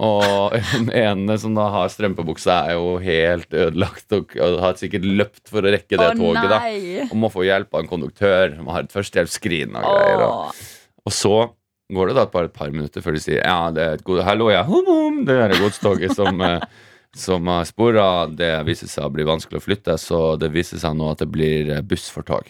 Og 0.02 0.54
den 0.74 0.90
ene 0.96 1.38
som 1.40 1.56
da 1.58 1.68
har 1.74 1.90
strømpebuksa, 1.92 2.58
er 2.70 2.78
jo 2.78 2.94
helt 3.02 3.50
ødelagt 3.54 4.16
og, 4.16 4.36
og 4.36 4.60
har 4.64 4.78
sikkert 4.80 5.08
løpt 5.08 5.42
for 5.50 5.64
å 5.64 5.74
rekke 5.74 5.98
det 5.98 6.12
oh, 6.12 6.20
toget. 6.20 6.50
da 6.50 6.60
nei! 6.66 7.08
Og 7.08 7.16
må 7.24 7.32
få 7.32 7.46
hjelp 7.48 7.72
av 7.74 7.84
en 7.84 7.90
konduktør 7.90 8.54
som 8.58 8.70
har 8.74 8.86
et 8.86 8.94
førstehjelpsskrin. 8.94 9.74
Og, 9.80 9.88
greier, 9.88 10.24
og, 10.28 10.62
og 11.06 11.16
så 11.16 11.36
går 11.92 12.10
det 12.10 12.16
da 12.20 12.28
bare 12.32 12.48
et 12.48 12.56
par 12.56 12.72
minutter 12.72 13.04
før 13.04 13.18
de 13.18 13.20
sier 13.20 13.42
Ja, 13.42 13.68
det 13.74 13.82
er 13.84 13.98
et 13.98 14.04
god 14.06 14.22
Hallo, 14.24 14.46
ja, 14.48 14.62
hum, 14.64 14.86
hum, 14.88 15.18
det 15.28 15.36
er 15.36 15.58
godstoget 15.60 16.14
som 16.16 16.40
eh, 16.46 16.64
som 17.16 17.46
har 17.46 17.64
spora. 17.68 18.26
Det 18.26 18.54
viser 18.64 18.88
seg 18.88 19.06
å 19.06 19.12
bli 19.12 19.26
vanskelig 19.28 19.60
å 19.60 19.64
flytte, 19.64 19.96
så 20.00 20.20
det 20.40 20.52
viser 20.54 20.80
seg 20.80 20.96
nå 20.96 21.10
at 21.12 21.22
det 21.22 21.28
blir 21.32 21.72
eh, 21.72 21.82
buss 21.84 22.08
for 22.12 22.26
tog. 22.26 22.48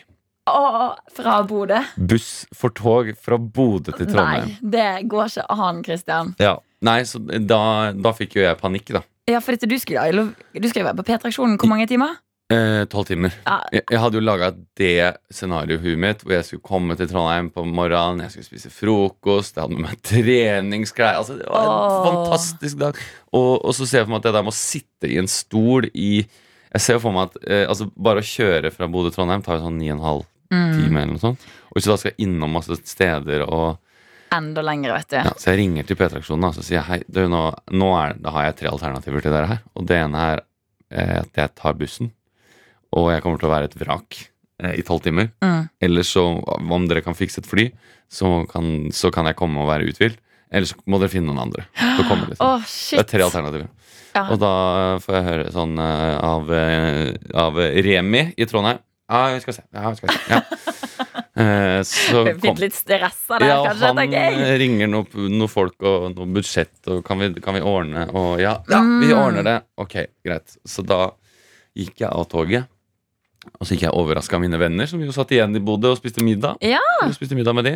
Åh, 0.50 0.94
fra 1.14 1.38
Bodø? 1.46 1.78
Buss 1.96 2.46
for 2.54 2.74
tog 2.74 3.12
fra 3.18 3.38
Bodø 3.38 3.94
til 3.94 4.08
Trondheim. 4.10 4.50
Nei, 4.50 4.70
det 4.74 5.08
går 5.10 5.30
ikke 5.30 5.46
an, 5.54 5.82
Christian. 5.86 6.34
Ja. 6.42 6.56
Nei, 6.82 7.00
så 7.06 7.20
da, 7.22 7.62
da 7.94 8.12
fikk 8.16 8.36
jo 8.38 8.44
jeg 8.46 8.58
panikk, 8.60 8.92
da. 8.96 9.04
Ja, 9.30 9.38
for 9.38 9.54
dette, 9.54 9.68
du 9.70 9.78
skulle 9.78 10.02
du 10.10 10.68
skulle 10.68 10.88
være 10.88 10.98
på 10.98 11.06
P3-aksjonen 11.06 11.58
hvor 11.60 11.70
mange 11.70 11.86
timer? 11.90 12.18
Eh, 12.52 12.84
Tolv 12.90 13.06
timer. 13.08 13.32
Ja, 13.46 13.60
Jeg, 13.72 13.84
jeg 13.90 14.00
hadde 14.02 14.18
jo 14.18 14.24
laga 14.24 14.50
det 14.76 14.96
scenarioet 15.32 15.78
i 15.78 15.82
huet 15.92 16.00
mitt, 16.02 16.24
hvor 16.24 16.34
jeg 16.34 16.48
skulle 16.48 16.64
komme 16.66 16.96
til 16.98 17.08
Trondheim 17.08 17.48
på 17.54 17.64
morgenen, 17.64 18.24
jeg 18.26 18.34
skulle 18.34 18.48
spise 18.50 18.72
frokost, 18.74 19.56
jeg 19.56 19.62
hadde 19.64 19.78
med 19.78 19.86
meg 19.86 20.02
treningsklær. 20.04 21.20
Altså, 21.22 21.38
det 21.38 21.46
var 21.48 21.62
en 21.64 21.76
Åh. 21.76 22.08
fantastisk 22.08 22.80
dag. 22.82 22.98
Og, 23.32 23.52
og 23.62 23.76
så 23.78 23.86
ser 23.86 24.02
jeg 24.02 24.08
for 24.08 24.14
meg 24.16 24.20
at 24.20 24.28
det 24.28 24.34
der 24.36 24.46
med 24.48 24.54
å 24.54 24.58
sitte 24.58 25.08
i 25.12 25.20
en 25.22 25.30
stol 25.30 25.88
i 25.94 26.10
Jeg 26.72 26.80
ser 26.80 27.00
for 27.04 27.12
meg 27.14 27.30
at 27.30 27.40
eh, 27.46 27.64
altså, 27.68 27.86
bare 27.96 28.20
å 28.24 28.26
kjøre 28.26 28.72
fra 28.74 28.90
Bodø 28.90 29.10
til 29.12 29.20
Trondheim 29.20 29.42
tar 29.44 29.58
jo 29.60 29.66
sånn 29.68 29.78
ni 29.80 29.90
og 29.90 29.96
en 29.98 30.04
halv 30.08 30.22
mm, 30.52 30.68
time. 30.76 31.02
eller 31.02 31.14
noe 31.14 31.20
sånt 31.22 31.42
Og 31.70 31.78
hvis 31.78 31.88
du 31.88 31.90
da 31.92 31.98
skal 32.00 32.20
innom 32.26 32.54
masse 32.58 32.78
steder 32.88 33.44
og 33.46 33.78
enda 34.36 34.64
lenger, 34.64 34.94
vet 34.96 35.10
du. 35.12 35.16
ja, 35.20 35.34
Så 35.36 35.52
jeg 35.52 35.60
ringer 35.62 35.86
til 35.88 35.98
P3-aksjonen 36.00 36.48
og 36.48 36.58
sier 36.58 36.78
jeg, 36.78 36.86
hei, 36.88 36.98
du, 37.06 37.22
nå, 37.30 37.42
nå 37.70 37.92
er, 37.98 38.16
har 38.34 38.48
jeg 38.48 38.58
tre 38.62 38.72
alternativer 38.72 39.24
til 39.24 39.34
dere 39.34 39.50
her. 39.52 39.62
Og 39.76 39.86
det 39.88 40.00
ene 40.00 40.26
er 40.32 40.42
eh, 40.90 41.16
at 41.22 41.40
jeg 41.42 41.54
tar 41.60 41.78
bussen. 41.78 42.12
og 42.92 43.10
jeg 43.12 43.22
kommer 43.24 43.40
til 43.40 43.48
å 43.48 43.54
være 43.54 43.70
et 43.70 43.78
vrak 43.80 44.18
eh, 44.62 44.74
i 44.80 44.84
tolv 44.86 45.04
timer. 45.04 45.30
Mm. 45.44 45.68
Eller 45.80 46.06
så, 46.08 46.26
om 46.58 46.88
dere 46.88 47.04
kan 47.04 47.16
fikse 47.16 47.40
et 47.42 47.48
fly, 47.48 47.70
så 48.12 48.42
kan, 48.50 48.90
så 48.92 49.10
kan 49.14 49.28
jeg 49.30 49.38
komme 49.38 49.62
og 49.62 49.70
være 49.72 49.88
uthvilt. 49.88 50.20
Eller 50.52 50.68
så 50.68 50.76
må 50.84 51.00
dere 51.00 51.12
finne 51.12 51.32
noen 51.32 51.46
andre. 51.46 51.64
Så 51.72 52.04
kommer 52.04 52.08
komme, 52.10 52.28
liksom. 52.34 52.46
Åh, 52.46 52.66
Det 52.92 53.00
er 53.00 53.08
tre 53.08 53.24
alternativer. 53.24 53.68
Ja. 54.12 54.26
Og 54.28 54.36
da 54.42 54.52
får 55.00 55.16
jeg 55.16 55.24
høre 55.30 55.52
sånn 55.54 55.78
eh, 55.80 56.16
av, 56.28 56.50
eh, 56.52 57.14
av 57.40 57.56
Remi 57.56 58.26
i 58.36 58.48
Trondheim. 58.48 58.82
Ja, 59.12 59.22
vi 59.36 59.40
skal 59.44 59.56
se. 59.58 59.62
Ja, 59.76 59.90
vi 59.92 60.00
skal 60.00 60.14
se. 60.16 60.20
Ja. 60.32 60.42
Eh, 61.32 61.80
så 61.88 62.26
kom, 62.42 62.58
litt 62.60 62.74
stressa 62.76 63.38
der, 63.40 63.46
ja, 63.48 63.54
kanskje. 63.64 63.88
han 63.96 64.58
ringer 64.60 64.90
noen 64.92 65.30
noe 65.40 65.48
folk 65.48 65.80
og 65.88 66.10
noe 66.12 66.26
budsjett, 66.36 66.74
og 66.92 67.00
kan 67.06 67.22
vi, 67.22 67.30
kan 67.40 67.56
vi 67.56 67.62
ordne? 67.64 68.02
Og 68.12 68.36
ja, 68.42 68.58
ja, 68.68 68.80
vi 68.84 69.08
Mm. 69.08 69.16
ordner 69.16 69.46
det. 69.46 69.54
Ok, 69.80 69.94
greit. 70.22 70.52
Så 70.68 70.84
da 70.84 71.06
gikk 71.74 72.04
jeg 72.04 72.10
av 72.12 72.26
toget. 72.28 72.68
Og 73.58 73.64
så 73.64 73.72
gikk 73.74 73.86
jeg 73.88 73.96
overraska 73.96 74.38
mine 74.44 74.60
venner, 74.60 74.86
som 74.86 75.00
jo 75.02 75.10
satt 75.16 75.32
igjen 75.32 75.56
i 75.56 75.64
Bodø 75.64 75.94
og 75.96 75.98
spiste 76.02 76.22
middag. 76.22 76.60
Ja. 76.60 76.84
Og 77.02 77.16
spiste 77.16 77.34
middag 77.34 77.56
med 77.56 77.64
de 77.64 77.74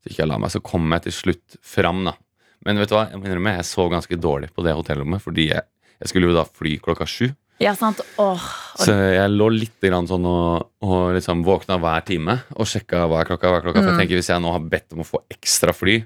Så 0.00 0.08
gikk 0.08 0.18
jeg 0.22 0.26
og 0.26 0.32
la 0.32 0.38
meg, 0.40 0.50
så 0.56 0.62
kom 0.64 0.88
jeg 0.96 1.02
til 1.10 1.12
slutt 1.20 1.60
fram, 1.62 2.02
da. 2.08 2.16
Men 2.64 2.80
vet 2.80 2.88
du 2.88 2.96
hva, 2.96 3.04
jeg 3.12 3.20
må 3.20 3.28
innrømme, 3.28 3.56
jeg 3.60 3.68
så 3.68 3.84
ganske 3.92 4.16
dårlig 4.16 4.48
på 4.56 4.64
det 4.64 4.72
hotellrommet, 4.74 5.20
fordi 5.22 5.50
jeg, 5.52 5.62
jeg 6.00 6.08
skulle 6.08 6.32
jo 6.32 6.38
da 6.40 6.48
fly 6.48 6.78
klokka 6.80 7.04
sju. 7.06 7.28
Ja, 7.62 7.72
sant. 7.78 8.00
Åh, 8.18 8.44
Så 8.82 8.90
jeg 9.14 9.30
lå 9.30 9.46
litt 9.54 9.76
grann 9.80 10.08
sånn 10.10 10.24
og, 10.26 10.64
og 10.82 11.14
liksom 11.14 11.44
våkna 11.46 11.76
hver 11.78 12.02
time 12.04 12.40
og 12.56 12.66
sjekka 12.66 13.04
hva 13.06 13.20
er 13.22 13.28
klokka. 13.30 13.50
Hva 13.52 13.60
er 13.60 13.66
klokka 13.68 13.78
For 13.82 13.84
Mm. 13.84 13.92
jeg 13.94 14.00
tenker 14.08 14.18
Hvis 14.18 14.30
jeg 14.32 14.42
nå 14.42 14.50
har 14.52 14.60
bedt 14.60 14.92
om 14.96 15.04
å 15.04 15.06
få 15.06 15.20
ekstra 15.30 15.72
fly, 15.74 16.00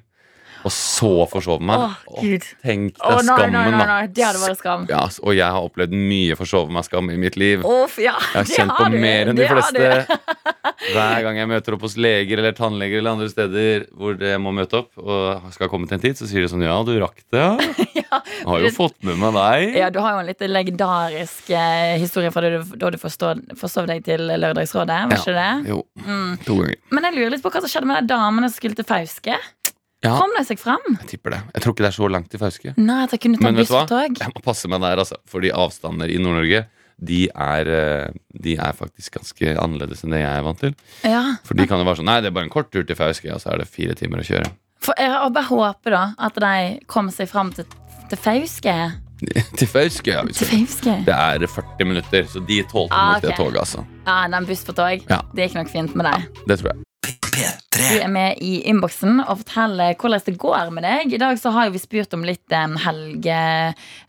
og 0.64 0.72
så 0.74 1.10
forsove 1.30 1.60
meg 1.62 1.78
Åh, 1.84 1.92
åh, 2.08 2.22
Gud. 2.24 2.46
Tenk 2.64 2.96
deg 2.96 3.04
Å, 3.06 3.16
nei, 3.22 3.36
skammen, 3.38 3.52
nei, 3.76 3.86
nei. 3.86 4.06
Det 4.12 4.24
hadde 4.26 4.40
vært 4.42 4.58
skam. 4.58 4.86
Ja, 4.90 5.04
og 5.22 5.34
jeg 5.36 5.46
har 5.54 5.62
opplevd 5.68 5.94
mye 5.94 6.36
forsove 6.38 6.72
meg-skam 6.74 7.10
i 7.14 7.16
mitt 7.20 7.36
liv. 7.40 7.62
Åh, 7.64 7.98
ja, 8.02 8.16
Jeg 8.34 8.40
har 8.42 8.50
kjent 8.54 8.74
på 8.78 8.88
du. 8.90 8.98
mer 8.98 9.30
enn 9.32 9.36
de 9.38 9.44
Det 9.44 9.50
fleste. 9.52 10.18
Hver 10.92 11.22
gang 11.26 11.36
jeg 11.40 11.48
møter 11.50 11.74
opp 11.74 11.82
hos 11.84 11.96
leger 12.00 12.38
eller 12.40 12.54
tannleger 12.56 13.00
eller 13.00 13.16
andre 13.16 13.28
steder 13.30 13.86
hvor 13.98 14.18
jeg 14.22 14.40
må 14.40 14.52
møte 14.54 14.78
opp, 14.82 14.90
og 15.00 15.48
skal 15.54 15.68
komme 15.72 15.88
til 15.90 15.98
en 15.98 16.02
tid, 16.04 16.16
så 16.18 16.28
sier 16.28 16.44
de 16.44 16.50
sånn 16.52 16.62
Ja, 16.64 16.76
du 16.86 16.94
rakk 17.02 17.20
det, 17.32 17.42
ja. 17.42 17.84
Ja, 18.08 18.22
har 18.48 18.62
jo 18.62 18.70
fått 18.72 18.94
med 19.04 19.18
meg 19.20 19.34
deg. 19.36 19.74
Ja, 19.76 19.88
du 19.92 19.98
har 20.00 20.14
jo 20.14 20.20
en 20.22 20.28
litt 20.30 20.40
legendarisk 20.40 21.50
eh, 21.52 21.98
historie 22.00 22.30
fra 22.32 22.40
du, 22.46 22.62
da 22.80 22.88
du 22.94 22.96
forsov 23.02 23.88
deg 23.90 24.00
til 24.06 24.22
Lørdagsrådet. 24.30 25.00
Var 25.10 25.12
Ja. 25.12 25.18
ikke 25.20 25.34
det? 25.36 25.68
Jo, 25.74 25.82
Mm. 25.98 26.38
to 26.46 26.54
ganger. 26.56 26.76
Men 26.94 27.04
jeg 27.04 27.14
lurer 27.18 27.30
litt 27.34 27.42
på 27.44 27.50
hva 27.52 27.60
som 27.60 27.68
skjedde 27.68 27.88
med 27.90 28.06
de 28.06 28.14
damene 28.14 28.48
som 28.48 28.56
skulle 28.56 28.78
til 28.78 28.86
Fauske. 28.88 29.34
Ja. 30.04 30.12
Kom 30.20 30.30
de 30.36 30.44
seg 30.46 30.60
fram? 30.62 30.84
Jeg 31.00 31.08
tipper 31.16 31.34
det. 31.34 31.38
Jeg 31.56 31.62
tror 31.64 31.74
ikke 31.74 31.82
det 31.84 31.88
er 31.90 31.96
så 31.98 32.08
langt 32.14 32.28
til 32.30 32.38
Fauske. 32.42 32.74
Nei, 32.78 32.98
at 33.04 33.14
jeg 33.16 33.20
kunne 33.24 33.38
ta 33.40 33.48
Men 33.48 33.56
vet 33.58 33.66
du 33.66 33.74
hva? 33.74 33.80
tog. 33.90 34.18
Jeg 34.22 34.30
må 34.34 34.42
passe 34.44 34.68
meg 34.70 34.80
der, 34.84 35.00
altså. 35.02 35.16
Fordi 35.26 35.50
avstander 35.50 36.12
i 36.14 36.18
Nord-Norge, 36.22 36.60
de 36.98 37.18
er, 37.30 37.68
eh, 37.70 38.12
de 38.42 38.54
er 38.58 38.72
faktisk 38.78 39.18
ganske 39.18 39.56
annerledes 39.58 40.04
enn 40.06 40.14
det 40.14 40.20
jeg 40.22 40.30
er 40.38 40.46
vant 40.46 40.58
til. 40.62 40.72
Ja. 41.06 41.24
For 41.46 41.54
de 41.58 41.66
kan 41.70 41.78
jo 41.82 41.86
være 41.86 42.00
sånn 42.00 42.08
Nei, 42.10 42.20
det 42.22 42.30
er 42.30 42.36
bare 42.38 42.46
en 42.46 42.54
kort 42.54 42.70
tur 42.74 42.86
til 42.86 42.98
Fauske, 42.98 43.30
og 43.34 43.42
så 43.42 43.52
er 43.54 43.58
det 43.64 43.68
fire 43.70 43.94
timer 43.98 44.22
å 44.22 44.26
kjøre. 44.26 44.50
For 44.86 44.94
jeg 44.98 45.32
bare 45.34 45.50
håper 45.50 45.90
da 45.94 46.04
at 46.28 46.34
de 46.46 46.54
kom 46.86 47.10
seg 47.14 47.28
fram 47.30 47.50
til, 47.54 47.66
til 48.10 48.18
Fauske. 48.22 48.74
til 49.58 49.66
Fauske, 49.70 50.14
ja. 50.14 50.22
Til 50.30 50.46
Fauske. 50.46 50.94
det 51.06 51.14
er 51.18 51.46
40 51.50 51.84
minutter, 51.90 52.22
så 52.30 52.42
de 52.46 52.62
tålte 52.70 52.94
Ah, 52.94 53.16
nok 53.16 53.22
det 53.26 53.34
ok. 53.34 53.40
toget, 53.42 53.60
altså. 53.66 53.86
Ja, 54.06 54.20
den 54.30 54.46
buss 54.46 54.62
på 54.66 54.74
tog. 54.78 55.06
Ja. 55.10 55.22
Det 55.34 55.48
gikk 55.48 55.58
nok 55.58 55.70
fint 55.74 55.94
med 55.98 56.06
deg. 56.06 56.28
Ja, 56.30 56.46
Det 56.54 56.60
tror 56.62 56.74
jeg. 56.74 56.84
Du 57.78 57.98
er 58.02 58.08
med 58.10 58.40
i 58.42 58.56
innboksen 58.68 59.20
og 59.22 59.38
forteller 59.44 59.94
hvordan 60.00 60.22
det 60.26 60.34
går 60.42 60.70
med 60.74 60.84
deg. 60.84 61.12
I 61.14 61.20
dag 61.22 61.38
så 61.38 61.52
har 61.54 61.70
vi 61.70 61.78
spurt 61.78 62.12
om 62.16 62.24
litt 62.26 62.54
um, 62.54 62.74
helge... 62.82 63.38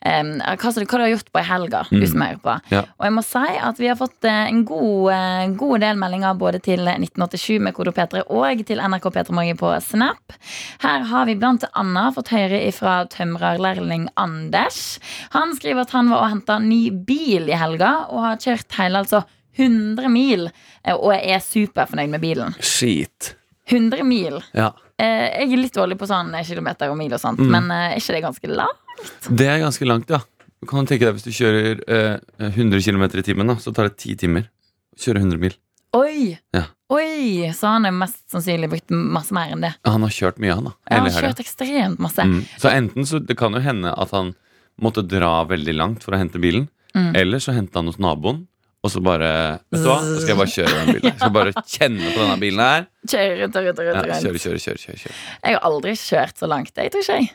Um, 0.01 0.31
hva, 0.41 0.71
som- 0.73 0.83
hva 0.89 0.97
du 0.99 1.03
har 1.05 1.11
gjort 1.13 1.29
på 1.35 1.41
i 1.41 1.45
helga, 1.47 1.83
du 1.91 1.99
Mm. 1.99 2.07
som 2.11 2.21
hører 2.25 2.39
på. 2.43 2.55
Ja. 2.73 2.81
Og 2.97 3.05
jeg 3.05 3.13
må 3.13 3.23
si 3.27 3.45
at 3.69 3.77
vi 3.79 3.87
har 3.91 3.95
fått 3.99 4.25
eh, 4.25 4.47
en 4.49 4.63
god, 4.65 5.11
uh, 5.13 5.47
god 5.59 5.79
del 5.85 5.97
meldinger 6.01 6.37
både 6.39 6.61
til 6.65 6.79
1987 6.87 7.59
med 7.61 7.73
Kodo 7.77 7.91
P3 7.95 8.23
og 8.27 8.65
til 8.65 8.79
NRK 8.81 9.09
P3 9.15 9.31
Morgen 9.37 9.57
på 9.59 9.71
Snap. 9.85 10.33
Her 10.81 11.03
har 11.11 11.25
vi 11.29 11.35
blant 11.39 11.65
annet 11.73 12.15
fått 12.15 12.31
høre 12.33 12.61
ifra 12.67 13.03
tømrerlærling 13.11 14.07
Anders. 14.17 14.99
Han 15.35 15.53
skriver 15.55 15.81
at 15.85 15.91
han 15.95 16.09
var 16.09 16.23
og 16.25 16.31
henta 16.33 16.59
ny 16.63 16.89
bil 16.91 17.49
i 17.51 17.57
helga 17.59 18.05
og 18.09 18.23
har 18.25 18.37
kjørt 18.41 18.79
hele 18.79 19.03
altså 19.03 19.23
100 19.59 20.07
mil 20.13 20.45
eh, 20.85 20.95
og 20.95 21.11
er 21.17 21.41
superfornøyd 21.43 22.09
med 22.13 22.21
bilen. 22.23 22.55
Skit. 22.63 23.35
100 23.69 24.03
mil. 24.07 24.39
Ja. 24.57 24.71
Eh, 24.99 25.45
jeg 25.45 25.53
er 25.53 25.61
litt 25.63 25.75
dårlig 25.77 25.97
på 26.01 26.07
sånn 26.09 26.33
eh, 26.35 26.43
kilometer 26.47 26.89
og 26.91 26.97
mil 26.99 27.13
og 27.13 27.21
sånt, 27.21 27.39
Mm. 27.39 27.51
men 27.53 27.71
eh, 27.71 27.93
er 27.93 28.01
ikke 28.01 28.15
det 28.17 28.23
ganske 28.25 28.47
langt? 28.51 29.05
Det 29.29 29.47
er 29.47 29.59
ganske 29.63 29.85
langt, 29.87 30.09
ja. 30.09 30.19
Du 30.59 30.67
kan 30.67 30.85
tenke 30.85 31.05
deg 31.07 31.15
Hvis 31.15 31.23
du 31.23 31.31
kjører 31.31 31.79
eh, 31.87 32.19
100 32.51 32.81
km 32.83 33.03
i 33.15 33.23
timen, 33.23 33.47
da, 33.47 33.55
så 33.55 33.71
tar 33.73 33.87
det 33.87 33.97
10 34.01 34.15
timer 34.25 34.49
å 34.49 34.99
kjøre 34.99 35.21
100 35.23 35.39
mil. 35.39 35.55
Oi! 35.95 36.37
Ja. 36.53 36.65
Oi! 36.91 37.47
Så 37.55 37.65
han 37.71 37.85
har 37.87 37.93
mest 37.95 38.19
sannsynlig 38.29 38.67
brukt 38.69 38.91
masse 38.91 39.33
mer 39.33 39.53
enn 39.55 39.61
det. 39.63 39.71
Han 39.87 40.03
har 40.05 40.09
kjørt 40.13 40.37
mye, 40.41 40.53
han. 40.57 40.67
da 40.67 40.73
Ja, 40.91 40.99
han 40.99 41.07
har 41.09 41.21
kjørt 41.29 41.39
ekstremt 41.45 41.99
masse. 42.03 42.25
Mm. 42.27 42.43
Så 42.61 42.69
enten 42.69 43.05
så 43.09 43.19
Det 43.25 43.37
kan 43.39 43.53
jo 43.53 43.59
hende 43.63 43.93
at 43.97 44.11
han 44.11 44.33
måtte 44.81 45.01
dra 45.07 45.45
veldig 45.49 45.73
langt 45.75 46.03
for 46.03 46.13
å 46.13 46.19
hente 46.19 46.39
bilen. 46.41 46.67
Mm. 46.95 47.15
Eller 47.15 47.39
så 47.39 47.53
henta 47.55 47.79
han 47.79 47.87
hos 47.89 47.97
naboen, 48.01 48.47
og 48.79 48.91
så 48.93 49.01
bare 49.03 49.29
Vet 49.73 49.81
du 49.83 49.87
hva, 49.89 49.97
så 50.05 50.21
skal 50.21 50.31
jeg 50.31 50.39
bare 50.39 50.53
kjøre 50.53 50.73
den 50.77 50.89
bilen. 50.93 51.07
Jeg 51.09 51.19
skal 51.19 51.33
bare 51.35 51.63
kjenne 51.67 52.11
på 52.13 52.21
denne 52.21 52.37
bilen 52.39 52.61
her. 52.63 52.85
Kjøre 53.11 53.33
rundt 53.41 53.57
og 53.59 53.65
rundt 53.67 53.79
og 53.81 53.87
Ja, 53.89 53.93
rundt. 53.97 54.09
og 54.09 54.23
kjøre, 54.23 54.43
kjøre, 54.43 54.61
kjøre, 54.63 54.83
kjøre, 54.85 54.99
kjøre. 55.03 55.15
Jeg 55.43 55.57
har 55.57 55.65
aldri 55.69 55.95
kjørt 55.99 56.39
så 56.39 56.49
langt. 56.49 56.71
Jeg 56.77 56.93
tror 56.93 57.03
ikke 57.03 57.17
jeg. 57.19 57.31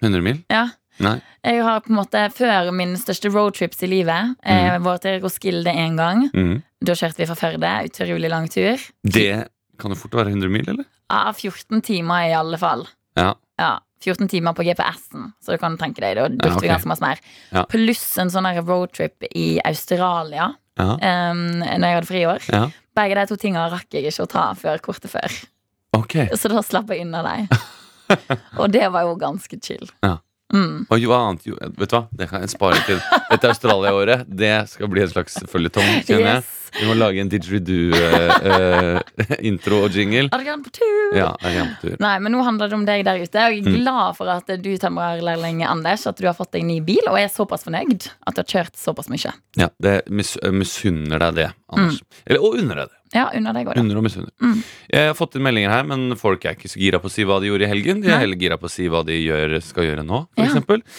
100 0.00 0.24
mil? 0.24 0.38
Ja. 0.48 0.62
Nei. 1.00 1.18
Jeg 1.44 1.62
har 1.64 1.80
på 1.80 1.92
en 1.92 1.96
måte 1.96 2.22
Før 2.36 2.70
min 2.76 2.92
største 3.00 3.30
roadtrips 3.32 3.80
i 3.86 3.88
livet 3.88 4.34
eh, 4.44 4.74
var 4.84 5.00
til 5.04 5.20
Roskilde 5.22 5.72
en 5.72 6.00
gang. 6.00 6.24
Mm. 6.32 6.56
Da 6.84 6.96
kjørte 6.96 7.22
vi 7.22 7.28
fra 7.28 7.36
Førde. 7.38 7.74
Utrolig 7.90 8.32
lang 8.32 8.48
tur. 8.52 8.80
Det 9.04 9.28
kan 9.80 9.92
jo 9.94 10.00
fort 10.00 10.16
være 10.16 10.32
100 10.34 10.52
mil, 10.52 10.66
eller? 10.68 10.88
Ja, 11.10 11.30
14 11.32 11.80
timer 11.84 12.28
i 12.28 12.34
alle 12.36 12.60
fall. 12.60 12.86
Ja. 13.18 13.32
Ja, 13.60 13.78
14 14.04 14.28
timer 14.32 14.56
på 14.56 14.64
GPS-en, 14.64 15.32
så 15.44 15.52
du 15.56 15.60
kan 15.60 15.76
tenke 15.80 16.00
deg. 16.00 16.16
Da 16.16 16.28
brukte 16.28 16.56
ok. 16.56 16.64
vi 16.64 16.72
ganske 16.72 16.88
masse 16.88 17.04
mer. 17.04 17.20
Ja. 17.52 17.64
Pluss 17.68 18.04
en 18.20 18.32
sånn 18.32 18.48
roadtrip 18.60 19.26
i 19.36 19.58
Australia 19.64 20.50
Ja. 20.80 21.30
um, 21.30 21.42
når 21.60 21.86
jeg 21.86 21.98
hadde 21.98 22.10
friår. 22.10 22.46
ja. 22.52 22.62
Begge 22.98 23.16
de 23.20 23.22
to 23.30 23.36
tingene 23.38 23.68
rakk 23.70 23.94
jeg 23.94 24.08
ikke 24.10 24.24
å 24.26 24.28
ta 24.30 24.48
før 24.58 24.80
kortet 24.82 25.12
før. 25.12 25.36
Okay. 25.96 26.26
Så 26.36 26.50
da 26.50 26.62
slapp 26.66 26.90
jeg 26.90 27.04
unna 27.06 27.22
dem. 27.22 27.46
Og 28.60 28.66
det 28.74 28.82
var 28.90 29.06
jo 29.06 29.14
ganske 29.20 29.60
chill. 29.62 29.86
Ja. 30.02 30.16
Mm. 30.50 30.86
Og 30.90 30.98
jo 30.98 31.12
annet 31.14 31.44
jo, 31.46 31.54
Vet 31.78 31.92
du 31.92 31.94
hva, 31.94 32.00
det 32.10 32.26
kan 32.26 32.42
jeg 32.42 32.50
spare 32.50 32.80
til 32.82 32.98
dette 33.30 33.52
Australia-året. 33.52 34.24
Det 34.26 34.50
skal 34.72 34.90
bli 34.90 35.04
en 35.04 35.12
slags 35.12 35.38
føljetong, 35.50 35.90
kjenner 36.08 36.26
jeg. 36.40 36.42
Vi 36.78 36.84
må 36.88 36.94
lage 36.98 37.18
en 37.22 37.30
didgeridoo-intro 37.32 39.76
og 39.84 39.90
jingle. 39.96 40.28
Adrian 40.32 40.62
på 40.64 40.70
tur! 40.78 41.04
Ja, 41.18 41.30
er 41.42 41.48
på 41.74 41.80
tur. 41.88 41.96
Nei, 42.02 42.16
men 42.22 42.30
nå 42.34 42.38
handler 42.46 42.66
det 42.70 42.76
om 42.78 42.86
deg 42.88 43.00
der 43.08 43.18
ute. 43.22 43.36
Jeg 43.38 43.44
er 43.58 43.62
Mm. 43.70 43.74
glad 43.82 44.08
for 44.16 44.26
at 44.30 44.46
du 44.46 44.76
tømrerlærling 44.78 45.62
Anders 45.66 46.06
At 46.06 46.16
du 46.16 46.26
har 46.26 46.34
fått 46.34 46.52
deg 46.52 46.64
ny 46.64 46.80
bil 46.80 47.00
og 47.08 47.18
er 47.18 47.28
såpass 47.28 47.64
fornøyd 47.64 48.08
at 48.26 48.34
du 48.34 48.40
har 48.40 48.44
kjørt 48.44 48.76
såpass 48.76 49.08
mye. 49.08 49.32
Ja, 49.56 49.68
det 49.80 50.02
mis 50.08 50.36
misunner 50.42 51.18
deg 51.18 51.34
det, 51.34 51.52
Anders. 51.70 52.00
Eller, 52.26 52.40
og 52.40 52.54
unner 52.58 52.74
deg 52.76 52.86
det. 52.88 52.94
Ja, 53.12 53.28
under 53.34 53.52
deg 53.52 53.66
går 53.66 53.74
det. 53.74 53.80
Under 53.82 53.96
og 53.98 54.02
misunner. 54.04 54.30
Mm. 54.40 54.62
Jeg 54.92 55.06
har 55.08 55.14
fått 55.18 55.34
inn 55.34 55.42
meldinger 55.42 55.70
her, 55.72 55.82
men 55.82 56.14
folk 56.14 56.44
er 56.46 56.54
ikke 56.54 56.68
så 56.70 56.78
gira 56.78 57.00
på 57.02 57.06
å 57.10 57.10
si 57.10 57.24
hva 57.26 57.40
de 57.42 57.46
gjorde 57.50 57.64
i 57.66 57.70
helgen. 57.72 58.00
De 58.04 58.08
er 58.08 58.18
heller 58.22 58.36
gira 58.38 58.56
på 58.60 58.66
å 58.68 58.70
si 58.70 58.86
hva 58.86 59.00
de 59.04 59.16
gjør, 59.18 59.56
skal 59.66 59.82
gjøre 59.88 60.04
nå, 60.06 60.20
for 60.36 60.44
Ja. 60.44 60.50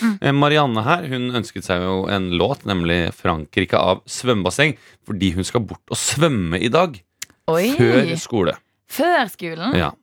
Mm. 0.02 0.18
Eh, 0.22 0.32
Marianne 0.36 0.84
her, 0.84 1.08
hun 1.08 1.32
ønsket 1.32 1.64
seg 1.64 1.80
jo 1.82 2.08
en 2.12 2.28
låt, 2.32 2.66
nemlig 2.68 3.14
'Frankrike' 3.16 3.74
av 3.80 4.02
svømmebasseng, 4.06 4.76
fordi 5.08 5.32
hun 5.36 5.44
skal 5.48 5.61
bort 5.68 5.94
og 5.94 6.00
svømme 6.00 6.60
i 6.60 6.70
dag. 6.72 6.98
Oi! 7.52 7.72
Før 7.78 8.16
skole. 8.20 8.58
Før 8.92 9.30
skolen? 9.32 9.76
Ja. 9.80 9.94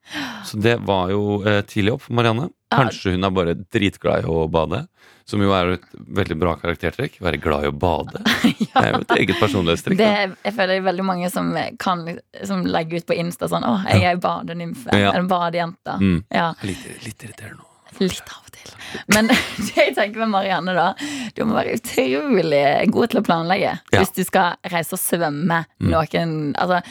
Så 0.49 0.57
det 0.65 0.79
var 0.88 1.11
jo 1.12 1.43
eh, 1.45 1.61
tidlig 1.69 1.99
opp 1.99 2.07
for 2.07 2.17
Marianne. 2.17 2.49
Ja. 2.73 2.83
Kanskje 2.83 3.15
hun 3.15 3.25
er 3.25 3.35
bare 3.37 3.55
dritglad 3.73 4.25
i 4.25 4.31
å 4.33 4.47
bade. 4.53 4.87
Som 5.29 5.43
jo 5.45 5.53
er 5.53 5.75
et 5.75 5.85
veldig 5.93 6.38
bra 6.41 6.55
karaktertrekk. 6.57 7.19
Være 7.21 7.41
glad 7.45 7.67
i 7.67 7.69
å 7.69 7.75
bade. 7.77 8.23
Det 8.79 8.81
er 8.81 8.93
jo 8.95 9.03
et 9.03 9.15
eget 9.19 9.41
personlighetstrekk. 9.43 9.99
Det, 10.00 10.11
jeg 10.47 10.55
føler 10.57 10.73
det 10.77 10.81
er 10.81 10.87
veldig 10.87 11.05
mange 11.09 11.29
som 11.33 11.49
kan 11.83 12.05
Som 12.47 12.62
legger 12.69 13.03
ut 13.03 13.09
på 13.09 13.17
Insta 13.19 13.49
sånn 13.50 13.67
'Å, 13.67 13.75
jeg 13.91 14.07
er 14.12 14.21
badenymfe'. 14.23 14.95
Ja. 14.97 15.12
En 15.19 15.29
badejente. 15.29 15.99
Mm. 16.00 16.21
Ja, 16.33 16.53
Litt, 16.62 16.87
litt 17.05 17.27
irriterende. 17.27 17.68
Litt 18.00 18.21
av 18.28 18.42
og 18.45 18.52
til. 18.52 18.75
Men 19.14 19.26
det 19.66 19.75
jeg 19.76 19.95
tenker 19.97 20.18
med 20.25 20.30
Marianne, 20.33 20.75
da 20.75 20.95
Du 21.37 21.45
må 21.45 21.54
være 21.59 21.75
utrolig 21.78 22.90
god 22.92 23.11
til 23.12 23.21
å 23.21 23.25
planlegge 23.26 23.73
Ja. 23.92 23.99
hvis 24.00 24.14
du 24.16 24.23
skal 24.25 24.57
reise 24.71 24.92
og 24.97 25.02
svømme 25.02 25.64
Mm. 25.80 25.90
noen 25.92 26.54
Altså 26.59 26.83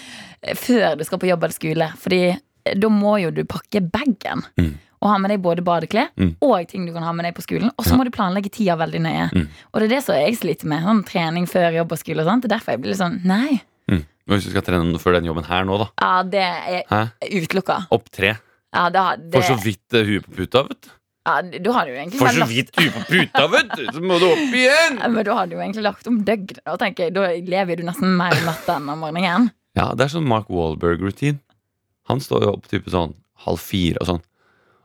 før 0.56 0.98
du 0.98 1.04
skal 1.04 1.20
på 1.20 1.28
jobb 1.28 1.44
eller 1.44 1.54
skole. 1.56 1.88
Fordi 1.98 2.20
da 2.78 2.88
må 2.90 3.16
jo 3.22 3.32
du 3.32 3.44
pakke 3.44 3.82
bagen. 3.82 4.44
Mm. 4.60 4.76
Og 5.02 5.10
ha 5.12 5.18
med 5.22 5.30
deg 5.32 5.42
både 5.42 5.62
badeklær 5.66 6.10
Mm. 6.18 6.36
og 6.42 6.68
ting 6.68 6.86
du 6.86 6.94
kan 6.94 7.04
ha 7.04 7.12
med 7.14 7.26
deg 7.26 7.36
på 7.36 7.44
skolen. 7.46 7.72
Og 7.78 7.86
så 7.86 7.92
Ja. 7.92 7.98
må 7.98 8.04
du 8.06 8.12
planlegge 8.12 8.52
tida 8.52 8.76
veldig 8.78 9.02
nøye. 9.02 9.32
Mm. 9.34 9.48
Og 9.74 9.80
det 9.82 9.92
er 9.92 9.96
det 9.96 10.04
som 10.04 10.16
jeg 10.16 10.36
sliter 10.38 10.66
med. 10.66 10.84
Sånn 10.84 11.04
trening 11.06 11.46
før 11.48 11.74
jobb 11.74 11.92
og 11.92 11.98
skole 12.00 12.20
og 12.22 12.28
sånt. 12.28 12.42
Det 12.44 12.52
er 12.52 12.56
derfor 12.58 12.72
jeg 12.74 12.82
blir 12.82 12.90
litt 12.94 13.00
sånn 13.02 13.24
Nei. 13.26 13.62
Mm. 13.90 14.06
Men 14.28 14.38
hvis 14.38 14.44
du 14.46 14.50
skal 14.52 14.62
trene 14.62 15.00
før 15.00 15.14
den 15.14 15.26
jobben 15.26 15.46
her 15.46 15.64
nå, 15.66 15.78
da? 15.80 15.88
Ja, 16.02 16.24
det 16.24 16.44
er 16.92 17.12
utelukka. 17.32 17.88
Opp 17.92 18.10
tre. 18.12 18.38
Ja, 18.76 18.90
det, 18.92 19.04
det, 19.32 19.34
For 19.38 19.48
så 19.48 19.58
vidt 19.64 19.96
eh, 19.96 20.08
huet 20.08 20.26
på 20.28 20.36
puta, 20.42 20.64
vet 20.68 20.82
du. 20.88 20.94
Ja, 21.28 21.42
du 21.44 21.70
har 21.76 21.90
jo 21.90 21.96
egentlig 21.98 22.20
For 22.22 22.32
så 22.36 22.46
vidt 22.48 22.70
huet 22.80 22.94
på 22.96 23.02
puta, 23.10 23.48
vet 23.52 23.74
du, 23.76 23.84
så 23.92 24.04
må 24.04 24.20
du 24.22 24.30
opp 24.30 24.56
igjen! 24.56 25.00
men 25.02 25.20
da 25.28 25.36
har 25.36 25.50
du 25.50 25.58
jo 25.58 25.62
egentlig 25.64 25.84
lagt 25.88 26.08
om 26.08 26.22
døgnet. 26.28 26.62
Da 26.64 26.78
tenker 26.80 27.12
da 27.16 27.28
lever 27.36 27.80
du 27.80 27.84
nesten 27.88 28.16
mer 28.20 28.36
i 28.36 28.46
natta 28.48 28.78
enn 28.80 28.88
om 28.94 29.04
morgenen. 29.04 29.50
Ja, 29.78 29.92
det 29.94 30.08
er 30.08 30.14
sånn 30.16 30.28
Mark 30.28 30.48
Wahlberg-rutin. 30.50 31.40
Han 32.08 32.24
står 32.24 32.48
jo 32.48 32.56
opp 32.56 32.68
type 32.72 32.92
sånn 32.92 33.14
halv 33.44 33.60
fire 33.62 34.00
og 34.02 34.08
sånn. 34.14 34.24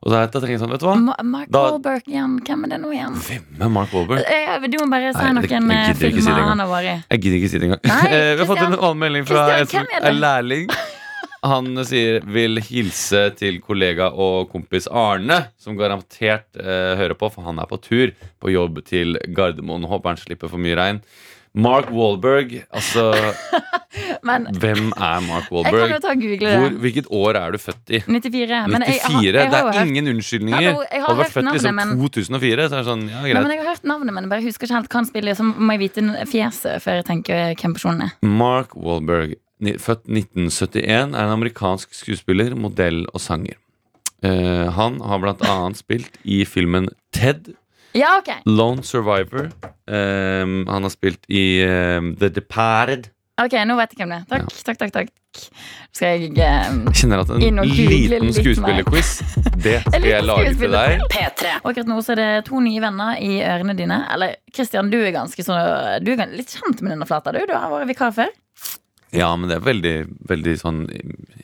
Og 0.03 0.11
da 0.11 0.25
tenker 0.27 0.51
jeg 0.51 0.59
sånn, 0.59 0.73
vet 0.75 0.83
du 0.83 0.89
hva? 0.89 0.97
Ma 0.99 1.15
Mark 1.23 1.51
Da- 1.55 1.62
Wahlberg 1.71 2.09
igjen, 2.11 2.41
hvem 2.43 2.65
er 2.67 2.73
det 2.75 2.79
nå 2.83 2.91
igjen? 2.91 3.15
Hvem 3.23 3.62
er 3.62 3.71
Mark 3.71 3.93
Wahlberg? 3.95 4.25
Eh, 4.27 4.67
Du 4.67 4.79
må 4.83 4.89
bare 4.91 5.12
si 5.15 5.29
noen 5.31 5.47
jeg 5.47 5.62
eh, 5.62 5.93
si 5.95 6.11
filmer 6.11 6.43
han 6.43 6.59
har 6.65 6.71
vært 6.73 6.91
i. 6.91 6.97
Jeg 7.15 7.23
gidder 7.23 7.39
ikke 7.39 7.51
si 7.53 7.61
det 7.62 7.69
engang. 7.71 7.85
Nei, 7.87 8.09
Vi 8.35 8.43
har 8.43 8.51
fått 8.51 8.65
en 8.67 8.75
annen 8.75 8.99
melding 8.99 9.29
fra 9.31 9.47
en 9.62 10.19
lærling. 10.19 10.67
Han 11.43 11.73
sier 11.89 12.21
vil 12.31 12.61
hilse 12.63 13.25
til 13.39 13.57
kollega 13.65 14.11
og 14.15 14.51
kompis 14.53 14.87
Arne, 14.87 15.41
som 15.59 15.75
garantert 15.79 16.47
eh, 16.61 16.93
hører 17.01 17.17
på, 17.19 17.33
for 17.35 17.43
han 17.49 17.59
er 17.59 17.67
på 17.71 17.81
tur 17.83 18.13
på 18.43 18.53
jobb 18.55 18.79
til 18.87 19.19
Gardermoen. 19.35 19.83
Håper 19.91 20.15
han 20.15 20.21
slipper 20.23 20.53
for 20.53 20.63
mye 20.63 20.77
regn. 20.79 21.01
Mark 21.53 21.91
Wahlberg, 21.93 22.63
altså 22.73 23.11
Men 24.25 24.47
Hvem 24.57 24.87
er 24.97 25.19
Mark 25.27 25.51
jeg 25.53 25.67
kan 25.75 25.91
jo 25.93 25.99
ta 26.01 26.13
og 26.15 26.23
google 26.23 26.53
Hvor, 26.63 26.77
hvilket 26.81 27.09
år 27.13 27.37
er 27.37 27.53
du 27.53 27.59
født 27.61 27.93
i? 27.93 28.01
94. 28.07 28.61
Men 28.73 28.87
jeg, 28.87 29.03
94? 29.05 29.13
har- 29.13 29.27
jeg 29.27 29.51
det 29.51 29.61
er 29.83 29.91
ingen 29.91 30.09
unnskyldninger. 30.15 30.63
Jeg 30.63 31.03
har 31.03 31.13
du 31.13 31.21
vært 31.21 31.35
født 31.35 31.51
i 31.51 31.55
liksom 31.59 31.77
men- 31.77 31.93
2004, 32.01 32.69
så 32.71 32.79
er 32.79 32.81
det 32.81 32.89
sånn, 32.89 33.05
ja, 33.11 33.21
Nei, 33.21 33.33
greit. 33.35 33.43
men 33.43 33.53
Jeg 33.53 33.61
har 33.61 33.69
hørt 33.75 33.85
navnet, 33.93 34.15
men 34.17 34.25
jeg 34.25 34.31
bare 34.33 34.47
husker 34.47 34.67
ikke 34.71 34.79
helt 34.79 34.89
hva 34.95 35.01
han 35.03 35.11
spiller. 35.11 35.37
Så 35.37 35.45
må 35.45 35.77
jeg 35.77 35.83
vite 35.85 36.27
fjeset 36.33 36.81
før 36.87 37.01
jeg 37.03 37.05
tenker 37.11 37.55
hvem 37.61 37.75
personen 37.77 38.03
er. 38.09 38.13
Mark 38.25 38.73
Wahlberg, 38.75 39.35
ni- 39.35 39.37
født 39.62 40.04
1971, 40.11 40.85
er 40.85 41.04
en 41.07 41.35
amerikansk 41.37 41.95
skuespiller, 41.95 42.54
modell 42.59 43.04
og 43.12 43.21
sanger. 43.23 43.59
Uh, 44.23 44.69
han 44.71 45.00
har 45.02 45.19
blant 45.19 45.42
annet 45.42 45.81
spilt 45.81 46.21
i 46.23 46.45
filmen 46.47 46.87
Ted, 47.12 47.57
Ja, 47.99 48.14
ok 48.21 48.47
Lone 48.47 48.85
Survivor. 48.87 49.50
Um, 49.90 50.62
han 50.69 50.87
har 50.87 50.92
spilt 50.95 51.26
i 51.28 51.64
um, 51.66 52.14
The 52.16 52.31
Departed. 52.31 53.11
Ok, 53.42 53.57
nå 53.66 53.75
vet 53.78 53.95
jeg 53.95 54.02
hvem 54.02 54.12
det 54.12 54.21
er. 54.21 54.25
Takk, 54.31 54.54
takk, 54.62 54.78
takk. 54.78 54.92
takk 54.95 55.11
Skal 55.97 56.21
jeg 56.21 56.31
um, 56.71 56.83
kjenner 56.92 57.23
at 57.25 57.33
en 57.35 57.62
liten 57.66 58.31
skuespillerquiz, 58.37 59.11
det 59.64 59.78
skal 59.88 60.07
jeg 60.07 60.26
lage 60.28 60.52
til 60.61 60.76
deg. 60.76 61.02
P3. 61.11 61.57
Akkurat 61.62 61.90
nå 61.90 61.99
så 62.04 62.14
er 62.14 62.21
det 62.21 62.31
to 62.50 62.61
nye 62.62 62.83
venner 62.85 63.19
i 63.19 63.40
ørene 63.40 63.75
dine. 63.78 64.02
Eller 64.14 64.37
Christian, 64.54 64.92
du 64.92 65.00
er 65.00 65.14
ganske 65.16 65.47
sånn 65.47 66.04
Du 66.04 66.12
er 66.14 66.37
litt 66.37 66.52
kjent 66.54 66.85
med 66.85 66.95
denne 66.95 67.09
flata, 67.09 67.35
du. 67.35 67.40
Du 67.49 67.57
har 67.57 67.73
vært 67.73 67.90
vikar 67.90 68.14
før. 68.21 68.31
Ja, 69.12 69.35
men 69.37 69.49
det 69.50 69.59
er 69.59 69.66
veldig, 69.66 69.95
veldig 70.31 70.54
sånn 70.61 70.81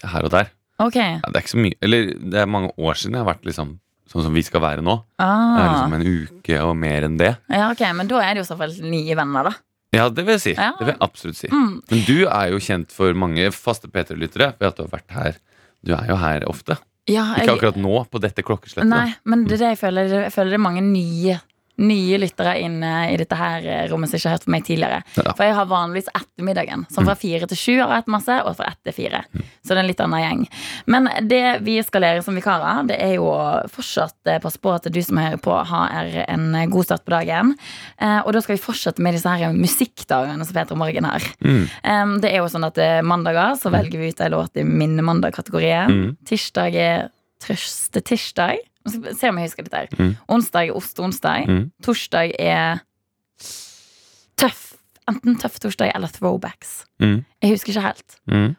her 0.05 0.25
og 0.25 0.33
der. 0.33 0.49
Ok. 0.81 0.97
Ja, 0.97 1.19
det 1.27 1.35
er 1.37 1.43
ikke 1.43 1.51
så 1.57 1.59
mye 1.65 1.75
Eller 1.83 2.13
det 2.15 2.39
er 2.39 2.47
mange 2.47 2.69
år 2.79 2.95
siden 2.95 3.17
jeg 3.17 3.25
har 3.25 3.33
vært 3.35 3.45
liksom 3.49 3.73
sånn 4.09 4.23
som 4.25 4.33
vi 4.33 4.41
skal 4.47 4.63
være 4.63 4.81
nå. 4.85 4.95
Det 5.19 5.25
er 5.27 5.65
Ah. 5.67 5.73
liksom 5.75 5.95
en 5.99 6.07
uke 6.07 6.61
og 6.65 6.77
mer 6.81 7.03
enn 7.05 7.19
det. 7.21 7.35
Ja, 7.51 7.71
ok, 7.73 7.83
Men 7.95 8.07
da 8.09 8.21
er 8.25 8.35
det 8.35 8.41
jo 8.41 8.47
i 8.47 8.53
så 8.55 8.57
fall 8.57 8.73
nye 8.89 9.15
venner, 9.19 9.45
da. 9.51 9.53
Ja, 9.93 10.09
det 10.09 10.25
vil 10.25 10.35
jeg 10.39 10.41
si. 10.41 10.55
Ja. 10.55 10.71
Det 10.79 10.87
vil 10.87 10.95
jeg 10.95 11.01
absolutt 11.05 11.37
si. 11.37 11.49
Mm. 11.49 11.83
Men 11.91 12.05
du 12.07 12.27
er 12.29 12.49
jo 12.55 12.59
kjent 12.59 12.91
for 12.93 13.13
mange 13.15 13.51
faste 13.53 13.89
P3-lyttere 13.89 14.55
ved 14.59 14.69
at 14.69 14.77
du 14.77 14.83
har 14.87 14.91
vært 14.95 15.11
her. 15.17 15.37
Du 15.85 15.93
er 15.95 16.07
jo 16.09 16.17
her 16.17 16.41
ofte. 16.49 16.79
Ja, 17.09 17.35
Ikke 17.37 17.57
akkurat 17.59 17.77
nå, 17.81 18.07
på 18.11 18.21
dette 18.21 18.43
klokkeslettet. 18.45 18.89
Nei, 18.89 19.15
men 19.25 19.45
det 19.45 19.57
er 19.61 19.65
det 19.65 19.71
jeg 19.77 19.81
føler. 19.81 20.09
Jeg 20.25 20.33
føler 20.33 20.51
det 20.51 20.59
er 20.61 20.65
mange 20.65 20.83
nye 20.85 21.39
Nye 21.79 22.19
lyttere 22.19 22.57
inn 22.59 22.81
i 22.83 23.17
dette 23.21 23.37
her 23.39 23.63
eh, 23.67 23.85
rommet 23.91 24.11
som 24.11 24.19
ikke 24.19 24.29
har 24.31 24.37
hørt 24.39 24.47
på 24.49 24.53
meg 24.55 24.65
tidligere. 24.67 25.03
Ja. 25.15 25.33
For 25.39 25.45
jeg 25.47 25.55
har 25.55 25.69
vanligvis 25.71 26.09
ettermiddagen. 26.11 26.87
Som 26.91 27.07
fra 27.07 27.15
fire 27.19 27.47
til 27.51 27.61
sju 27.61 27.75
har 27.79 27.93
jeg 27.93 28.03
hatt 28.03 28.11
masse, 28.11 28.39
og 28.43 28.57
fra 28.59 28.73
ett 28.73 28.81
til 28.89 28.97
fire. 28.97 29.21
Så 29.63 29.71
det 29.73 29.77
er 29.77 29.83
en 29.85 29.91
litt 29.91 30.03
annen 30.03 30.23
gjeng. 30.25 30.43
Men 30.91 31.09
det 31.31 31.43
vi 31.67 31.77
skal 31.87 32.03
lære 32.03 32.25
som 32.27 32.35
vikarer, 32.39 32.83
det 32.89 32.97
er 33.05 33.15
jo 33.19 33.29
fortsatt 33.75 34.33
eh, 34.33 34.41
passe 34.43 34.59
på 34.63 34.73
at 34.75 34.89
du 34.91 34.99
som 35.05 35.21
hører 35.23 35.39
på, 35.45 35.55
har 35.71 36.11
en 36.27 36.49
eh, 36.59 36.67
god 36.73 36.89
start 36.89 37.05
på 37.07 37.15
dagen. 37.15 37.55
Eh, 38.01 38.19
Og 38.27 38.33
da 38.35 38.43
skal 38.43 38.57
vi 38.57 38.63
fortsette 38.65 39.05
med 39.05 39.15
disse 39.15 39.31
her 39.31 39.55
musikkdagene 39.55 40.45
som 40.49 40.59
Peter 40.59 40.79
Morgen 40.79 41.07
har. 41.07 41.23
Mm. 41.45 42.19
Det 42.23 42.33
er 42.33 42.41
jo 42.43 42.49
sånn 42.51 42.67
at 42.67 42.79
eh, 42.83 42.99
mandager 43.07 43.55
så 43.61 43.71
velger 43.71 44.03
vi 44.03 44.11
ut 44.11 44.21
en 44.25 44.35
låt 44.35 44.59
i 44.59 44.65
minnemandag-kategorien. 44.67 45.95
Mm. 45.95 46.11
Tirsdag 46.27 46.75
er 46.75 47.09
trøste 47.43 48.03
Se 48.91 49.29
om 49.31 49.39
jeg 49.41 49.49
husker 49.51 49.67
dette 49.67 49.83
her. 49.85 49.89
Mm. 49.99 50.13
Onsdag 50.37 50.69
er 50.71 50.77
osteonsdag. 50.79 51.49
Mm. 51.49 51.65
Torsdag 51.85 52.35
er 52.39 52.81
tøff. 54.39 54.65
Enten 55.09 55.39
tøff 55.41 55.57
torsdag 55.63 55.93
eller 55.97 56.11
throwbacks. 56.13 56.83
Mm. 57.03 57.23
Jeg 57.43 57.55
husker 57.55 57.73
ikke 57.75 57.87
helt. 57.87 58.19
Mm. 58.29 58.51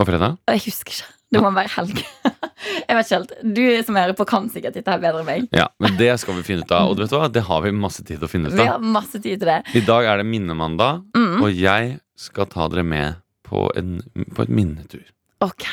Og 0.00 0.08
fredag? 0.08 0.38
Jeg 0.50 0.64
husker 0.66 0.96
ikke. 0.96 1.10
Det 1.32 1.40
må 1.40 1.48
være 1.56 1.70
helg. 1.78 2.00
jeg 2.88 2.96
vet 2.98 3.06
ikke 3.06 3.16
helt. 3.16 3.30
Du 3.56 3.62
som 3.86 3.96
hører 3.96 4.12
på, 4.18 4.26
kan 4.28 4.50
sikkert 4.52 4.74
dette 4.76 4.92
her 4.92 5.00
bedre 5.00 5.22
enn 5.22 5.28
meg. 5.30 5.46
Ja, 5.56 5.70
men 5.80 5.94
det 5.96 6.10
skal 6.20 6.36
vi 6.36 6.44
finne 6.44 6.66
ut 6.66 6.74
av. 6.76 6.90
Og 6.90 6.98
du 6.98 7.04
vet 7.06 7.14
hva? 7.16 7.30
det 7.32 7.44
har 7.46 7.62
vi 7.64 7.72
masse 7.72 8.04
tid 8.04 8.18
til 8.20 8.28
å 8.28 8.30
finne 8.30 8.50
ut 8.50 8.56
av. 8.56 8.60
Vi 8.60 8.68
har 8.68 8.84
masse 8.98 9.16
tid 9.16 9.40
til 9.40 9.48
det. 9.48 9.60
I 9.80 9.84
dag 9.86 10.08
er 10.12 10.20
det 10.20 10.26
minnemandag, 10.28 11.00
Mm. 11.16 11.38
og 11.40 11.48
jeg 11.56 11.94
skal 12.20 12.50
ta 12.52 12.68
dere 12.68 12.84
med 12.84 13.16
på, 13.48 13.64
en, 13.80 13.96
på 14.36 14.44
et 14.44 14.52
minnetur. 14.52 15.06
Ok. 15.42 15.64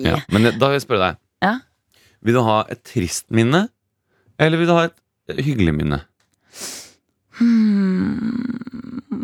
Ja. 0.00 0.16
Men 0.32 0.48
da 0.56 0.70
vil 0.72 0.78
jeg 0.80 0.86
spørre 0.86 1.10
deg. 1.10 1.20
Ja. 1.44 1.52
Vil 2.22 2.38
du 2.38 2.42
ha 2.46 2.62
et 2.70 2.82
trist 2.86 3.26
minne, 3.34 3.66
eller 4.38 4.60
vil 4.60 4.70
du 4.70 4.76
ha 4.76 4.86
et 4.88 5.42
hyggelig 5.42 5.74
minne? 5.74 6.02
Hmm. 7.40 8.52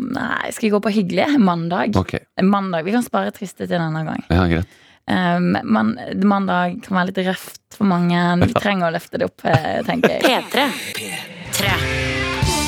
Nei, 0.09 0.51
skal 0.51 0.67
vi 0.67 0.73
gå 0.73 0.81
på 0.83 0.91
hyggelig? 0.93 1.27
Mandag. 1.39 1.95
Okay. 1.99 2.25
Mandag. 2.43 2.83
Vi 2.87 2.95
kan 2.95 3.05
spare 3.05 3.31
triste 3.35 3.67
til 3.67 3.77
en 3.77 3.87
annen 3.89 4.09
gang. 4.09 4.23
ja, 4.27 4.45
greit. 4.51 4.77
Um, 5.09 5.55
man, 5.65 5.95
mandag 6.21 6.83
kan 6.85 6.99
være 6.99 7.09
litt 7.09 7.23
røft 7.31 7.73
for 7.73 7.89
mange. 7.89 8.19
Vi 8.43 8.53
trenger 8.53 8.91
å 8.91 8.93
løfte 8.93 9.17
det 9.17 9.31
opp, 9.31 9.41
eh, 9.47 9.79
tenker 9.87 10.19
jeg. 10.19 10.45
P3. 10.53 10.69
Tre. 11.57 11.73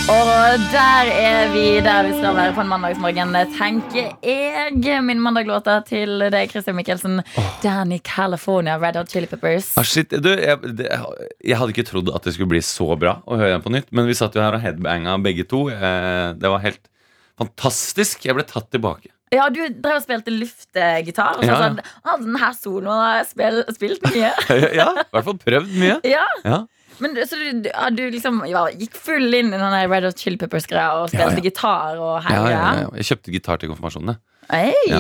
Og 0.10 0.62
der 0.74 1.10
er 1.14 1.52
vi 1.54 1.64
der 1.84 2.08
vi 2.08 2.14
skal 2.18 2.34
være 2.36 2.54
på 2.56 2.64
en 2.64 2.70
mandagsmorgen, 2.72 3.36
tenker 3.58 4.10
jeg. 4.26 5.02
Min 5.06 5.22
mandagslåta 5.22 5.78
til 5.88 6.24
deg, 6.34 6.50
Christian 6.52 6.76
Michelsen. 6.78 7.20
Danny 7.64 8.00
California, 8.04 8.78
Red 8.82 8.98
Hot 8.98 9.12
Chili 9.14 9.30
Peppers. 9.30 9.72
Ah, 9.78 9.86
shit, 9.86 10.10
du, 10.12 10.32
jeg, 10.34 10.58
det, 10.80 10.90
jeg 11.46 11.60
hadde 11.60 11.76
ikke 11.76 11.86
trodd 11.88 12.12
at 12.16 12.26
det 12.28 12.34
skulle 12.36 12.52
bli 12.56 12.64
så 12.66 12.90
bra 13.00 13.20
å 13.28 13.38
høre 13.40 13.54
den 13.56 13.66
på 13.66 13.74
nytt, 13.76 13.92
men 13.96 14.10
vi 14.10 14.18
satt 14.18 14.36
jo 14.38 14.44
her 14.44 14.58
og 14.58 14.64
headbanga 14.66 15.16
begge 15.24 15.46
to. 15.52 15.68
Eh, 15.72 16.34
det 16.42 16.52
var 16.56 16.64
helt 16.66 16.82
fantastisk. 17.40 18.26
Jeg 18.28 18.38
ble 18.38 18.48
tatt 18.50 18.72
tilbake. 18.74 19.14
Ja, 19.32 19.46
du 19.54 19.62
drev 19.64 20.02
og 20.02 20.04
spilte 20.04 20.34
luftgitar. 20.34 21.38
Og 21.40 21.46
så 21.46 21.54
Ja, 21.54 21.62
sånn, 21.62 21.80
ah, 22.04 22.18
den 22.20 22.36
her 22.42 22.58
soloen 22.58 22.92
har 22.92 23.18
jeg 23.22 23.30
spil, 23.32 23.62
spilt 23.78 24.10
mye. 24.12 24.34
ja, 24.82 24.90
i 25.06 25.10
hvert 25.14 25.30
fall 25.30 25.40
prøvd 25.46 25.76
mye. 25.80 25.98
ja, 26.10 26.28
Ja. 26.44 26.64
Men 27.00 27.16
Så 27.28 27.38
du, 27.40 27.70
ja, 27.70 27.90
du 27.94 28.04
liksom 28.14 28.42
ja, 28.50 28.66
gikk 28.76 28.98
full 29.00 29.30
inn 29.38 29.54
i 29.54 29.60
den 29.60 29.76
der 29.76 29.88
Red 29.92 30.08
Hot 30.10 30.20
Chili 30.22 30.40
Peppers-greia 30.42 31.02
og 31.02 31.12
spilte 31.12 31.40
Ja, 31.40 31.46
gitar 31.46 32.02
og 32.02 32.28
Ja, 32.28 32.42
ja, 32.50 32.66
ja. 32.82 32.90
Jeg 33.00 33.12
kjøpte 33.12 33.36
gitar 33.36 33.62
til 33.62 33.72
konfirmasjonen. 33.72 34.20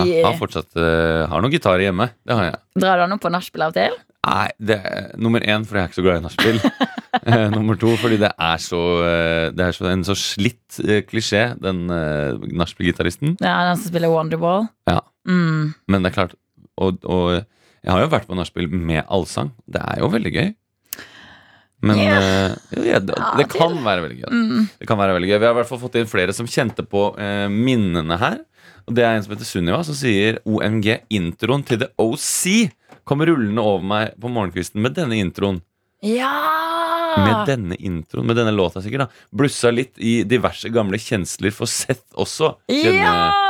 jeg. 0.05 0.23
Har 0.23 0.37
fortsatt 0.39 0.71
uh, 0.79 1.27
har 1.27 1.43
noen 1.43 1.51
gitarer 1.51 1.83
hjemme. 1.89 2.11
Det 2.23 2.37
har 2.37 2.49
jeg. 2.51 2.57
Drar 2.79 3.01
du 3.01 3.05
den 3.05 3.17
opp 3.17 3.23
på 3.25 3.31
nachspiel 3.33 3.65
av 3.67 3.73
og 3.73 3.79
til? 3.79 3.97
Nei, 4.21 4.47
det 4.61 4.77
er 4.85 5.07
nummer 5.17 5.41
én 5.41 5.63
fordi 5.65 5.79
jeg 5.79 5.87
er 5.87 5.89
ikke 5.89 5.97
så 5.97 6.05
glad 6.05 6.19
i 6.19 6.25
nachspiel. 6.27 6.59
uh, 7.25 7.47
nummer 7.57 7.79
to 7.81 7.95
fordi 7.99 8.19
det 8.21 8.31
er 8.31 8.61
så 8.61 8.81
uh, 9.01 9.47
Det 9.55 9.65
er 9.65 9.75
så, 9.75 9.87
en 9.91 10.05
så 10.07 10.15
slitt 10.15 10.81
klisjé, 11.09 11.47
den 11.59 11.87
uh, 11.91 12.37
nachspiel-gitaristen. 12.61 13.35
Ja, 13.41 13.57
den 13.69 13.81
som 13.81 13.91
spiller 13.91 14.13
Wonderwall? 14.13 14.69
Ja. 14.89 15.01
Mm. 15.27 15.73
Men 15.91 16.05
det 16.05 16.13
er 16.13 16.21
klart 16.21 16.37
og, 16.81 17.03
og 17.05 17.43
jeg 17.81 17.89
har 17.93 18.03
jo 18.03 18.11
vært 18.13 18.27
på 18.29 18.37
nachspiel 18.37 18.69
med 18.69 19.03
allsang. 19.09 19.51
Det 19.69 19.81
er 19.81 20.01
jo 20.03 20.09
veldig 20.13 20.31
gøy. 20.35 20.49
Men 21.81 21.97
yeah. 21.97 22.53
uh, 22.53 22.85
ja, 22.85 22.99
det, 23.01 23.15
det 23.39 23.47
kan 23.49 23.73
være 23.81 24.05
veldig 24.05 24.19
gøy. 24.19 24.29
Mm. 24.29 24.67
Det 24.77 24.89
kan 24.89 24.99
være 24.99 25.15
veldig 25.17 25.31
gøy 25.31 25.39
Vi 25.39 25.47
har 25.47 25.55
i 25.55 25.57
hvert 25.57 25.69
fall 25.71 25.81
fått 25.81 25.97
inn 25.97 26.09
flere 26.09 26.35
som 26.37 26.49
kjente 26.49 26.85
på 26.85 27.07
uh, 27.17 27.47
minnene 27.49 28.19
her. 28.21 28.37
Og 28.85 28.95
det 28.97 29.05
er 29.05 29.17
en 29.17 29.25
som 29.25 29.33
heter 29.33 29.49
Sunniva, 29.49 29.81
som 29.85 29.97
sier 29.97 30.39
OMG, 30.45 30.93
introen 31.13 31.65
til 31.65 31.81
The 31.83 31.91
OC 32.01 32.71
kom 33.07 33.25
rullende 33.25 33.65
over 33.65 33.85
meg 33.85 34.15
på 34.21 34.31
morgenkvisten 34.31 34.81
med 34.83 34.97
denne 34.97 35.17
introen. 35.21 35.61
Ja! 36.05 36.60
Med 37.17 37.45
denne 37.49 37.75
introen, 37.79 38.25
med 38.29 38.35
denne 38.39 38.51
låta 38.55 38.81
sikkert. 38.81 39.07
da 39.07 39.35
Blussa 39.35 39.71
litt 39.73 39.97
i 39.99 40.21
diverse 40.23 40.69
gamle 40.71 40.97
kjensler 41.01 41.51
for 41.55 41.65
Seth 41.69 42.05
også. 42.15 42.53
Kjenne. 42.71 43.01
Ja! 43.03 43.47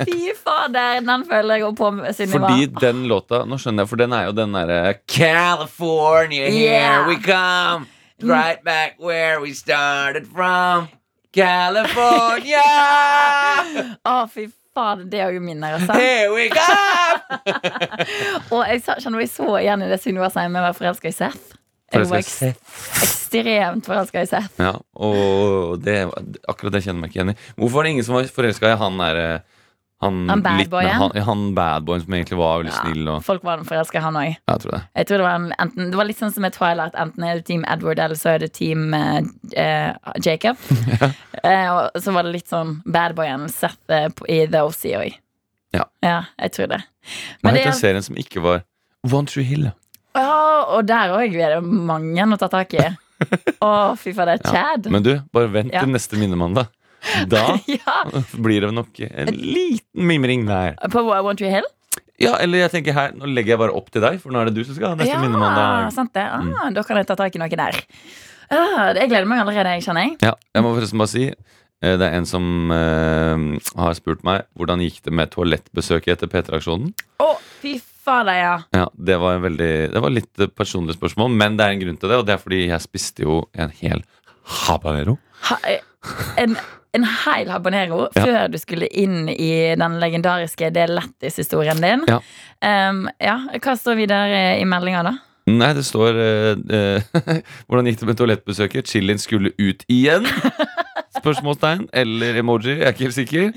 Fy 0.00 0.30
fader, 0.38 1.02
den 1.04 1.24
føler 1.28 1.58
jeg 1.58 1.64
går 1.66 1.74
på 1.76 1.88
Sunniva. 2.16 2.38
Fordi 2.38 2.66
den 2.80 3.02
låta 3.10 3.42
Nå 3.44 3.58
skjønner 3.60 3.84
jeg, 3.84 3.90
for 3.90 4.00
den 4.00 4.14
er 4.16 4.24
jo 4.30 4.32
den 4.38 4.54
derre 4.56 4.94
California, 5.06 6.48
here 6.48 6.78
Yeah. 6.78 7.08
we 7.08 7.16
come. 7.20 7.86
Right 8.22 8.64
back 8.64 8.96
where 8.98 9.40
we 9.40 9.52
started 9.52 10.26
from. 10.26 10.88
California, 11.32 12.64
Å, 14.08 14.14
fy 14.32 14.46
fader, 14.74 15.04
det 15.10 15.20
er 15.20 15.34
jo 15.36 15.42
minner, 15.44 15.76
altså. 15.76 15.92
here 15.98 16.32
we 16.32 16.48
come. 16.48 17.44
Og 18.56 18.64
jeg 18.70 18.82
kjenner 18.86 19.18
meg 19.20 19.30
så 19.30 19.48
igjen 19.60 19.84
i 19.84 19.90
det 19.90 20.00
Sunniva 20.02 20.30
sier 20.32 20.48
med 20.50 20.62
å 20.62 20.68
være 20.70 20.78
forelska 20.80 21.10
i 21.12 21.14
Seth. 21.14 21.57
Jeg 21.92 22.08
var 22.10 22.18
i 22.20 22.24
ekstremt 23.02 23.86
forelska 23.88 24.22
i 24.22 24.26
Seth. 24.28 24.58
Ja, 24.60 24.74
og 25.00 25.78
det, 25.84 26.02
akkurat 26.48 26.74
det 26.74 26.82
kjenner 26.84 26.98
jeg 26.98 27.04
meg 27.04 27.10
ikke 27.12 27.20
igjen 27.22 27.32
i. 27.32 27.38
Hvorfor 27.56 27.78
var 27.78 27.86
det 27.88 27.92
ingen 27.94 28.04
som 28.08 28.18
var 28.18 28.28
forelska 28.32 28.72
i 28.74 28.80
han 28.80 28.98
derre 29.00 29.28
Han, 30.00 30.18
Han 30.30 30.42
bad 30.44 30.68
boyen? 30.70 30.92
Han, 30.94 31.10
han 31.26 31.40
bad 31.56 31.88
som 32.04 32.14
egentlig 32.14 32.36
var 32.38 32.60
veldig 32.60 32.70
Ja, 32.70 32.82
snill. 32.84 33.08
Og, 33.10 33.24
Folk 33.26 33.42
var 33.42 33.64
forelska, 33.66 33.98
han 34.04 34.14
òg. 34.14 34.28
ja, 34.28 34.52
jeg 34.52 34.60
tror 34.62 34.72
det. 34.76 34.82
Jeg 34.94 35.06
tror 35.08 35.18
det 35.18 35.24
var, 35.26 35.34
en, 35.40 35.48
enten, 35.58 35.88
det 35.90 35.98
var 35.98 36.06
litt 36.06 36.20
sånn 36.20 36.34
som 36.36 36.44
i 36.46 36.50
Twilight. 36.54 36.94
Enten 36.94 37.24
er 37.26 37.40
det 37.40 37.44
Team 37.48 37.64
Edward, 37.66 37.98
eller 38.04 38.14
så 38.20 38.28
er 38.36 38.44
det 38.44 38.52
Team 38.54 38.94
uh, 38.94 39.18
uh, 39.56 40.12
Jacob. 40.24 40.56
Eh, 41.38 41.68
og 41.70 41.94
så 42.02 42.10
var 42.10 42.26
det 42.26 42.32
litt 42.34 42.48
sånn 42.50 42.80
badboyen 42.90 43.44
Seth 43.52 43.78
eh, 43.94 44.08
på- 44.10 44.26
i 44.26 44.40
The 44.50 44.58
OC 44.66 44.80
òg. 44.98 45.12
Ja. 45.76 45.84
ja, 46.02 46.16
jeg 46.42 46.50
tror 46.56 46.66
det. 46.72 46.78
Hva 46.82 47.46
Men 47.46 47.54
det 47.54 47.60
het 47.60 47.68
den 47.68 47.74
er, 47.76 47.78
serien 47.78 48.02
som 48.02 48.16
ikke 48.18 48.42
var 48.42 48.64
One 49.06 49.30
True 49.30 49.44
Hill? 49.46 49.68
Ja. 50.16 50.64
og 50.76 50.86
der 50.88 51.14
òg 51.16 51.36
er 51.36 51.56
det 51.56 51.62
mange 51.64 52.24
å 52.24 52.40
ta 52.40 52.48
tak 52.52 52.74
i. 52.78 52.86
Å, 53.66 53.96
fy 53.98 54.12
faen, 54.14 54.30
det 54.30 54.46
er 54.46 54.54
Ja. 54.54 54.90
Men 54.94 55.02
du, 55.02 55.16
bare 55.34 55.50
vent 55.50 55.74
til 55.74 55.90
neste 55.90 56.18
minnemandag. 56.20 56.70
Da 57.30 57.56
ja, 57.70 57.96
blir 58.34 58.64
det 58.66 58.70
nok 58.74 59.00
en 59.06 59.32
liten 59.34 60.06
mimring 60.06 60.46
der. 60.48 60.78
På 60.92 61.02
I 61.14 61.20
Want 61.26 61.42
You 61.42 61.50
Hill? 61.50 61.66
Ja, 62.18 62.34
eller 62.42 62.64
jeg 62.64 62.72
tenker 62.72 62.96
her, 62.96 63.12
Nå 63.14 63.28
legger 63.30 63.54
jeg 63.54 63.60
bare 63.60 63.74
opp 63.78 63.92
til 63.94 64.02
deg, 64.02 64.18
for 64.22 64.34
nå 64.34 64.40
er 64.42 64.50
det 64.50 64.58
du 64.58 64.64
som 64.66 64.74
skal 64.74 64.92
ha 64.92 64.98
neste 64.98 65.14
ja, 65.14 65.20
minnemandag. 65.22 65.92
sant 65.94 66.10
det. 66.18 66.24
Mm. 66.26 66.50
Ah, 66.58 66.70
Da 66.74 66.82
kan 66.86 66.98
jeg 66.98 67.06
ta 67.10 67.14
tak 67.18 67.34
i 67.34 67.42
noe 67.42 67.60
der. 67.62 67.78
Ah, 68.48 68.90
jeg 68.96 69.10
gleder 69.10 69.28
meg 69.28 69.42
allerede, 69.44 69.76
jeg 69.76 69.84
kjenner 69.86 70.08
jeg. 70.08 70.16
Ja, 70.24 70.34
jeg 70.56 70.64
må 70.64 70.72
forresten 70.74 70.98
bare 71.02 71.12
si 71.12 71.28
Det 71.80 72.02
er 72.02 72.16
en 72.18 72.26
som 72.26 72.72
eh, 72.74 73.42
har 73.78 73.92
spurt 73.94 74.24
meg 74.26 74.48
hvordan 74.58 74.80
gikk 74.82 75.02
det 75.06 75.12
med 75.14 75.30
toalettbesøket 75.30 76.16
etter 76.16 76.30
P3-aksjonen. 76.32 76.90
Å, 77.22 77.28
fy 77.60 77.76
fader, 77.78 78.34
ja. 78.34 78.54
Ja, 78.74 78.86
det 78.94 79.18
var, 79.22 79.36
en 79.38 79.44
veldig, 79.46 79.70
det 79.92 80.02
var 80.02 80.10
litt 80.14 80.42
eh, 80.42 80.50
personlig 80.50 80.96
spørsmål, 80.98 81.30
men 81.38 81.58
det 81.58 81.66
er 81.68 81.76
en 81.76 81.84
grunn 81.84 82.00
til 82.00 82.10
det. 82.10 82.18
Og 82.18 82.26
det 82.26 82.34
er 82.34 82.42
fordi 82.42 82.64
jeg 82.66 82.82
spiste 82.82 83.22
jo 83.28 83.44
en 83.54 83.70
hel 83.78 84.02
habanero. 84.64 85.18
Ha, 85.50 85.60
en, 86.42 86.56
en 86.98 87.06
hel 87.26 87.52
habanero 87.54 88.08
Ja. 88.16 88.24
før 88.24 88.50
du 88.50 88.58
skulle 88.58 88.88
inn 88.90 89.28
i 89.30 89.50
den 89.78 89.98
legendariske 90.02 90.72
Det 90.74 90.82
er 90.82 90.90
lættis-historien 90.96 91.78
din. 91.84 92.02
Ja. 92.10 92.18
Um, 92.90 93.04
ja, 93.22 93.36
Hva 93.62 93.76
står 93.78 94.00
videre 94.00 94.42
i 94.58 94.66
meldinga, 94.66 95.04
da? 95.06 95.14
Nei, 95.48 95.70
det 95.78 95.84
står 95.86 96.18
eh, 96.20 96.58
eh, 96.74 97.38
Hvordan 97.70 97.86
gikk 97.88 98.02
det 98.02 98.08
med 98.10 98.18
toalettbesøket? 98.20 98.90
Chilien 98.90 99.20
skulle 99.22 99.54
ut 99.56 99.84
igjen? 99.88 100.26
Spørsmålstegn. 101.22 101.86
Eller 101.92 102.38
emoji. 102.42 102.74
Jeg 102.78 102.86
er 102.88 102.92
ikke 102.94 103.06
helt 103.08 103.18
sikker. 103.18 103.48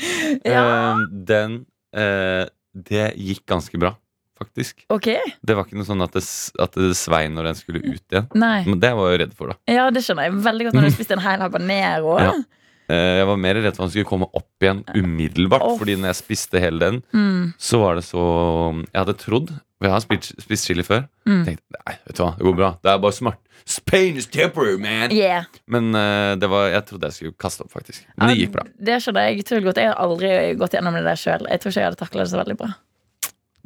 Ja. 0.47 0.63
Eh, 0.63 1.04
den 1.32 1.60
eh, 1.95 2.45
Det 2.71 3.10
gikk 3.19 3.43
ganske 3.52 3.78
bra, 3.82 3.93
faktisk. 4.39 4.86
Okay. 4.89 5.19
Det 5.43 5.56
var 5.58 5.65
ikke 5.67 5.80
noe 5.80 5.88
sånn 5.89 6.02
at 6.06 6.13
det, 6.15 6.24
at 6.63 6.78
det 6.80 6.93
svei 7.00 7.26
når 7.34 7.50
den 7.52 7.60
skulle 7.60 7.82
ut 7.84 8.02
igjen. 8.15 8.30
Nei. 8.39 8.62
Men 8.69 8.80
det 8.80 8.93
var 8.97 9.10
jeg 9.12 9.17
jo 9.19 9.24
redd 9.26 9.34
for, 9.38 9.52
da. 9.52 9.60
Ja, 9.71 9.89
det 9.91 10.04
skjønner 10.06 10.30
jeg 10.30 10.39
veldig 10.47 10.69
godt 10.69 10.80
når 10.80 10.88
du 10.88 10.95
spiste 10.95 11.17
en 11.17 11.26
hel 11.26 11.43
habanero. 11.43 12.15
Ja. 12.24 12.32
Eh, 12.91 13.17
Jeg 13.21 13.28
var 13.30 13.38
mer 13.39 13.56
redd 13.60 13.76
for 13.76 13.84
at 13.86 13.89
den 13.89 13.91
skulle 13.93 14.10
komme 14.10 14.28
opp 14.36 14.63
igjen 14.65 14.82
umiddelbart. 14.97 15.63
Oh. 15.67 15.76
Fordi 15.80 15.97
når 16.00 16.12
jeg 16.13 16.21
spiste 16.24 16.60
hele 16.63 16.80
den, 16.82 17.02
Mm, 17.13 17.54
så 17.60 17.80
var 17.84 17.95
det 18.00 18.04
så 18.08 18.24
Jeg 18.88 18.97
hadde 19.04 19.17
trodd 19.19 19.52
For 19.82 19.89
jeg 19.89 19.96
har 19.96 20.04
spist, 20.04 20.36
spist 20.44 20.67
chili 20.70 20.84
før. 20.86 21.08
mm. 21.26 21.39
Tenkte, 21.48 21.80
nei, 21.80 21.96
vet 22.06 22.17
du 22.20 22.22
hva, 22.22 22.36
det 22.38 22.46
går 22.46 22.54
bra. 22.60 22.67
Det 22.86 22.91
er 22.91 23.00
bare 23.02 23.17
smart. 23.17 23.39
Spain 23.65 24.17
is 24.17 24.28
temporary, 24.30 24.78
man! 24.78 25.10
Yeah. 25.13 25.48
Men 25.65 25.89
uh, 25.96 26.38
det 26.38 26.50
var, 26.50 26.67
jeg 26.70 26.86
trodde 26.86 27.10
jeg 27.10 27.17
skulle 27.17 27.38
kaste 27.41 27.65
opp, 27.65 27.72
faktisk. 27.74 28.06
Men 28.13 28.30
det 28.30 28.38
gikk 28.38 28.54
bra. 28.54 28.67
Det 28.78 29.00
skjønner 29.02 29.26
jeg 29.26 29.41
utrolig 29.41 29.65
godt. 29.72 29.82
Jeg 29.82 29.89
har 29.89 29.98
aldri 30.06 30.32
gått 30.62 30.78
gjennom 30.78 30.98
det 30.98 31.04
der 31.08 31.17
sjøl. 31.17 31.50
Jeg 31.50 31.63
tror 31.63 31.74
ikke 31.74 31.82
jeg 31.82 31.89
hadde 31.89 32.02
takla 32.04 32.26
det 32.26 32.34
så 32.34 32.41
veldig 32.41 32.58
bra. 32.62 32.70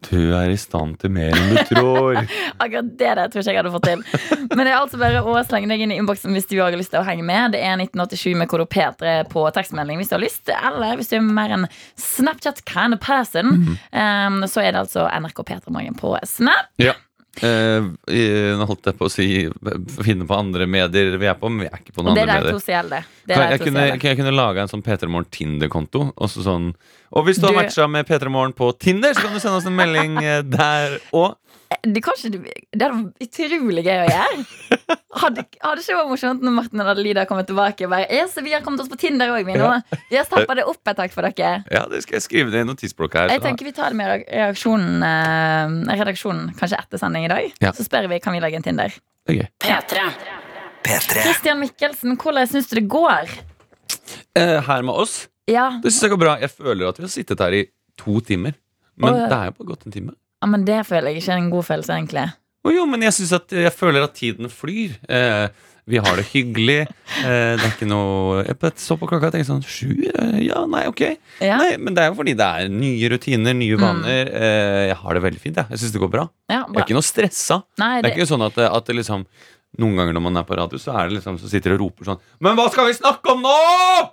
Du 0.04 0.36
er 0.36 0.52
i 0.52 0.58
stand 0.60 0.98
til 1.02 1.14
mer 1.16 1.34
enn 1.34 1.56
du 1.56 1.62
tror. 1.70 2.20
Akkurat 2.64 2.92
det 3.00 3.14
der 3.20 3.32
tror 3.32 3.42
ikke 3.42 3.54
jeg 3.54 3.62
hadde 3.62 3.74
fått 3.74 3.88
til. 3.88 4.04
Men 4.52 4.62
det 4.64 4.74
er 4.74 4.78
altså 4.78 5.00
bare 5.02 5.24
å 5.24 5.38
slenge 5.48 5.72
deg 5.72 5.86
inn 5.86 5.94
i 5.96 6.00
innboksen 6.02 6.36
hvis 6.36 6.50
du 6.52 6.58
har 6.60 6.76
lyst 6.76 6.94
til 6.94 7.02
å 7.02 7.08
henge 7.08 7.26
med. 7.26 7.56
Det 7.56 7.64
er 7.64 7.80
1987 7.80 8.36
med 8.42 8.52
kode 8.52 8.68
P3 8.72 9.16
på 9.32 9.48
tekstmelding 9.56 10.02
hvis 10.02 10.12
du 10.12 10.18
har 10.18 10.24
lyst. 10.26 10.52
Eller 10.52 11.00
hvis 11.00 11.12
du 11.14 11.18
er 11.20 11.26
mer 11.26 11.56
en 11.56 11.68
Snapchat 12.02 12.64
kind 12.70 12.98
of 12.98 13.02
person, 13.06 13.78
um, 13.96 14.44
så 14.50 14.66
er 14.66 14.76
det 14.76 14.86
altså 14.86 15.08
NRK 15.08 15.44
P3 15.48 15.74
Morgen 15.74 15.98
på 16.00 16.16
Snap. 16.28 16.74
Ja. 16.82 16.98
I- 17.42 18.56
nå 18.56 18.66
holdt 18.70 18.86
jeg 18.86 18.98
på 19.00 19.06
å 19.08 19.12
si 19.12 19.26
finne 20.06 20.26
på 20.28 20.38
andre 20.38 20.66
medier 20.68 21.18
vi 21.20 21.28
er 21.28 21.36
på, 21.40 21.50
men 21.52 21.66
vi 21.66 21.70
er 21.72 21.80
ikke 21.82 21.96
på 21.96 22.04
noen 22.06 22.14
andre 22.16 22.26
medier. 22.26 22.60
gjelder. 22.76 23.06
Det 23.26 23.36
er 23.36 23.42
jeg, 23.42 23.50
jeg, 23.60 23.60
kunne, 23.68 23.86
jeg 24.10 24.18
kunne 24.22 24.36
laga 24.36 24.62
en 24.62 24.72
sånn 24.72 24.84
P3 24.86 25.10
Morgen 25.10 25.30
Tinder-konto. 25.32 26.14
Og 26.16 26.30
så 26.32 26.46
sånn 26.46 26.74
Og 27.16 27.26
hvis 27.26 27.38
du 27.40 27.46
har 27.48 27.54
Du- 27.54 27.60
matcha 27.62 27.88
med 27.90 28.08
P3 28.08 28.30
Morgen 28.32 28.54
på 28.54 28.72
Tinder, 28.78 29.14
så 29.14 29.22
kan 29.24 29.34
du 29.34 29.40
sende 29.40 29.58
oss 29.58 29.66
en 29.66 29.76
melding 29.76 30.18
eh, 30.24 30.42
der 30.42 31.00
òg. 31.14 31.36
Det, 31.66 32.02
kanskje, 32.02 32.30
det 32.34 32.82
hadde 32.82 32.90
vært 32.94 33.26
utrolig 33.26 33.84
gøy 33.86 34.00
å 34.04 34.06
gjøre. 34.10 34.44
Hadde, 35.16 35.46
hadde 35.64 35.82
ikke 35.82 35.96
vært 35.98 36.10
morsomt 36.12 36.44
når 36.46 36.54
Martin 36.58 36.82
og 36.84 36.90
Adelida 36.92 37.24
kommer 37.30 37.46
tilbake 37.48 37.88
og 37.88 37.94
bare 37.94 38.06
yes, 38.14 38.36
vi 38.44 38.54
har 38.54 38.62
kommet 38.66 38.84
oss 38.84 38.90
på 38.92 38.98
Tinder 39.00 39.32
òg, 39.34 39.46
vi 39.48 39.56
nå. 39.58 39.70
Vi 40.10 40.18
har 40.20 40.28
stappa 40.28 40.58
det 40.58 40.66
opp 40.68 40.92
et 40.92 41.00
tak 41.00 41.14
for 41.14 41.26
dere. 41.26 41.64
Ja, 41.74 41.86
det 41.90 42.04
skal 42.06 42.18
jeg 42.20 42.26
skrive 42.26 42.52
ned 42.54 42.66
i 42.66 42.70
notisblokka 42.70 43.24
her. 43.24 43.34
Jeg 43.34 43.44
tenker 43.46 43.70
vi 43.70 43.74
tar 43.78 43.96
det 43.96 44.00
med 44.02 44.26
reaksjonen, 44.28 45.06
eh, 45.08 45.96
redaksjonen 46.02 46.52
kanskje 46.60 46.82
etter 46.84 47.02
sending 47.02 47.30
i 47.30 47.32
dag. 47.32 47.56
Ja. 47.64 47.74
Så 47.78 47.88
spør 47.88 48.10
vi 48.12 48.20
kan 48.24 48.36
vi 48.36 48.44
lage 48.44 48.60
en 48.60 48.66
Tinder. 48.66 48.98
Det 49.26 49.40
er. 49.46 49.50
P3. 49.64 50.04
P3. 50.86 51.24
Christian 51.24 51.64
Mikkelsen, 51.64 52.18
hvordan 52.22 52.52
syns 52.52 52.70
du 52.70 52.78
det 52.78 52.86
går? 52.92 53.32
Eh, 54.36 54.60
her 54.68 54.86
med 54.86 54.94
oss, 54.94 55.26
Ja, 55.50 55.80
det 55.82 55.94
syns 55.94 56.08
jeg 56.08 56.16
går 56.16 56.22
bra. 56.22 56.38
Jeg 56.42 56.52
føler 56.52 56.90
at 56.90 57.00
vi 57.00 57.06
har 57.06 57.14
sittet 57.14 57.42
her 57.42 57.54
i 57.54 57.66
to 58.02 58.20
timer. 58.26 58.56
Men 58.98 59.12
og, 59.12 59.26
det 59.30 59.38
er 59.38 59.50
jo 59.50 59.58
bare 59.60 59.72
gått 59.74 59.86
en 59.88 59.94
time. 59.94 60.16
Ja 60.46 60.50
men 60.52 60.66
det 60.68 60.84
føler 60.86 61.10
jeg 61.16 61.24
ikke 61.24 61.34
er 61.34 61.42
en 61.42 61.54
god 61.54 61.66
følelse, 61.66 61.96
egentlig. 61.98 62.28
Å 62.66 62.74
jo, 62.74 62.84
men 62.90 63.02
jeg, 63.06 63.14
at, 63.38 63.54
jeg 63.66 63.74
føler 63.74 64.06
at 64.06 64.14
tiden 64.18 64.50
flyr. 64.50 64.94
Eh, 65.10 65.48
vi 65.86 66.00
har 66.02 66.16
det 66.18 66.24
hyggelig. 66.32 66.80
Eh, 67.22 67.52
det 67.60 67.62
er 67.62 67.68
ikke 67.70 67.86
noe 67.86 68.40
Jeg 68.42 68.72
så 68.82 68.96
på 68.98 69.06
klokka 69.06 69.30
og 69.30 69.36
tenkte 69.36 69.52
sånn 69.52 69.62
Sju? 69.62 69.92
Eh, 70.10 70.40
ja, 70.48 70.64
nei, 70.66 70.88
ok. 70.90 71.04
Ja, 71.46 71.60
Nei, 71.62 71.76
Men 71.78 71.94
det 71.94 72.02
er 72.02 72.10
jo 72.10 72.18
fordi 72.18 72.34
det 72.38 72.46
er 72.48 72.72
nye 72.74 73.12
rutiner, 73.14 73.54
nye 73.58 73.78
vaner. 73.78 74.32
Eh, 74.34 74.80
jeg 74.90 74.98
har 75.04 75.14
det 75.20 75.22
veldig 75.28 75.44
fint. 75.44 75.60
Jeg, 75.62 75.70
jeg 75.76 75.84
syns 75.84 75.94
det 75.94 76.02
går 76.02 76.14
bra. 76.16 76.26
ja 76.50 76.64
Jeg 76.64 76.80
er 76.82 76.88
ikke 76.88 76.98
noe 76.98 77.06
stressa. 77.06 77.60
Nei, 77.82 77.92
Det 78.02 78.10
er 78.10 78.18
ikke 78.18 78.32
sånn 78.34 78.48
at, 78.48 78.58
at 78.66 78.90
det 78.90 78.98
liksom 78.98 79.28
noen 79.76 79.98
ganger 80.00 80.16
når 80.16 80.24
man 80.24 80.40
er 80.40 80.46
på 80.48 80.56
radio, 80.58 80.80
så 80.80 80.94
er 80.96 81.10
det 81.10 81.18
liksom 81.18 81.38
Så 81.42 81.50
sitter 81.52 81.74
og 81.76 81.82
roper 81.84 82.08
sånn 82.08 82.20
Men 82.44 82.56
hva 82.58 82.70
skal 82.72 82.88
vi 82.88 82.94
snakke 82.96 83.34
om 83.34 83.42
nå?! 83.44 83.56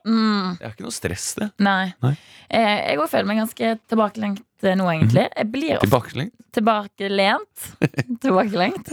mm, 0.05 0.49
Det 0.59 0.67
er 0.67 0.73
ikke 0.75 0.87
noe 0.89 0.95
stress, 0.95 1.27
det. 1.39 1.49
nei. 1.63 1.93
Nei. 2.03 2.17
Eh, 2.51 2.79
Jeg 2.91 2.99
òg 3.01 3.09
føler 3.13 3.29
meg 3.31 3.39
ganske 3.45 3.71
tilbakelengt 3.89 4.43
eh, 4.65 4.75
nå, 4.79 4.87
egentlig. 4.93 5.29
Jeg 5.37 5.51
blir 5.53 5.75
ofte 5.77 5.87
Tilbakelengt. 5.89 6.35
tilbakelent. 6.53 7.65
tilbakelengt. 8.25 8.91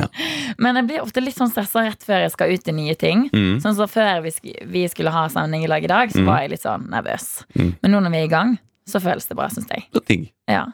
Men 0.58 0.76
jeg 0.80 0.88
blir 0.90 1.02
ofte 1.04 1.22
litt 1.24 1.36
sånn 1.38 1.52
stressa 1.52 1.84
rett 1.88 2.04
før 2.06 2.24
jeg 2.26 2.32
skal 2.36 2.54
ut 2.56 2.68
i 2.72 2.76
nye 2.78 2.96
ting. 3.00 3.28
Mm. 3.34 3.60
Sånn 3.64 3.76
så 3.78 3.88
Før 3.90 4.22
vi, 4.24 4.32
sk 4.36 4.50
vi 4.70 4.86
skulle 4.92 5.12
ha 5.14 5.28
sending 5.34 5.64
i 5.66 5.68
lag 5.72 5.84
i 5.84 5.92
dag, 5.92 6.10
så 6.14 6.20
Mm. 6.22 6.26
var 6.30 6.42
jeg 6.42 6.50
litt 6.52 6.64
sånn 6.66 6.90
nervøs. 6.90 7.46
Mm. 7.56 7.76
Men 7.82 7.92
nå 7.92 8.02
når 8.04 8.12
vi 8.12 8.18
er 8.18 8.28
i 8.28 8.34
gang, 8.36 8.58
så 8.92 9.02
føles 9.04 9.28
det 9.30 9.38
bra, 9.38 9.48
syns 9.54 9.70
jeg. 9.72 9.86
Så. 9.94 10.04
Ja. 10.50 10.66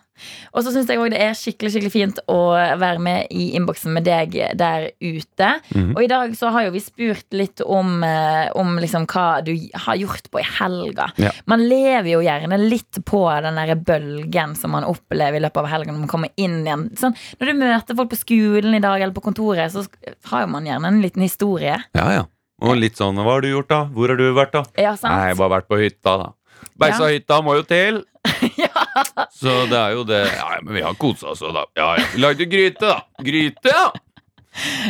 Og 0.56 0.64
så 0.64 0.72
syns 0.72 0.88
jeg 0.88 1.00
òg 1.02 1.12
det 1.12 1.20
er 1.20 1.36
skikkelig 1.36 1.74
skikkelig 1.74 1.92
fint 1.92 2.20
å 2.32 2.38
være 2.80 3.02
med 3.04 3.32
i 3.36 3.50
innboksen 3.58 3.92
med 3.96 4.06
deg 4.08 4.36
der 4.58 4.88
ute. 5.04 5.50
Mhm. 5.76 5.92
Og 5.96 6.04
i 6.06 6.10
dag 6.12 6.36
så 6.40 6.52
har 6.56 6.68
jo 6.68 6.76
vi 6.76 6.84
spurt 6.84 7.36
litt 7.36 7.64
om, 7.66 8.04
eh, 8.04 8.48
om 8.56 8.78
liksom 8.80 9.08
hva 9.12 9.44
du 9.46 9.52
har 9.86 10.00
gjort 10.00 10.30
på 10.32 10.40
i 10.40 10.48
helga. 10.60 11.10
Ja. 11.22 11.34
Man 11.46 11.66
lever 11.68 12.14
jo 12.14 12.24
gjerne 12.24 12.60
litt 12.62 13.04
på 13.06 13.24
den 13.44 13.60
der 13.60 13.76
bølgen 13.76 14.56
som 14.56 14.72
man 14.72 14.88
opplever 14.88 15.40
i 15.40 15.44
løpet 15.44 15.64
av 15.64 15.72
helgen 15.74 15.96
når 15.96 16.06
man 16.06 16.14
kommer 16.16 16.32
inn 16.38 16.64
igjen. 16.64 16.88
Sånn, 16.96 17.18
når 17.40 17.52
du 17.52 17.60
møter 17.60 18.00
folk 18.00 18.14
på 18.14 18.22
skolen 18.24 18.76
i 18.76 18.84
dag 18.84 19.02
eller 19.02 19.16
på 19.16 19.26
kontoret, 19.26 19.72
så 19.72 19.86
har 20.32 20.46
jo 20.46 20.54
man 20.56 20.66
gjerne 20.66 20.88
en 20.88 21.04
liten 21.04 21.26
historie. 21.26 21.76
Ja, 21.94 22.08
ja. 22.12 22.24
Og 22.64 22.78
litt 22.80 22.96
sånn 22.96 23.18
Hva 23.20 23.36
har 23.36 23.44
du 23.44 23.50
gjort, 23.52 23.68
da? 23.72 23.82
Hvor 23.92 24.12
har 24.12 24.20
du 24.20 24.26
vært, 24.36 24.56
da? 24.56 24.64
Ja, 24.80 24.96
sant? 24.96 25.12
Nei, 25.12 25.34
bare 25.36 25.58
vært 25.58 25.68
på 25.68 25.80
hytta, 25.82 26.16
da. 26.22 26.32
Beisa-hytta 26.80 27.42
må 27.46 27.56
jo 27.60 27.64
til. 27.70 28.02
Så 29.40 29.54
det 29.70 29.78
er 29.78 29.94
jo 29.96 30.04
det 30.08 30.24
Ja, 30.34 30.56
men 30.64 30.74
vi 30.74 30.82
har 30.86 30.96
kosa 31.00 31.32
oss, 31.34 31.40
da. 31.46 31.66
Ja, 31.78 31.92
ja. 32.00 32.06
Lagde 32.22 32.48
gryte, 32.50 32.82
da. 32.88 33.02
Gryte, 33.24 33.70
ja! 33.72 33.92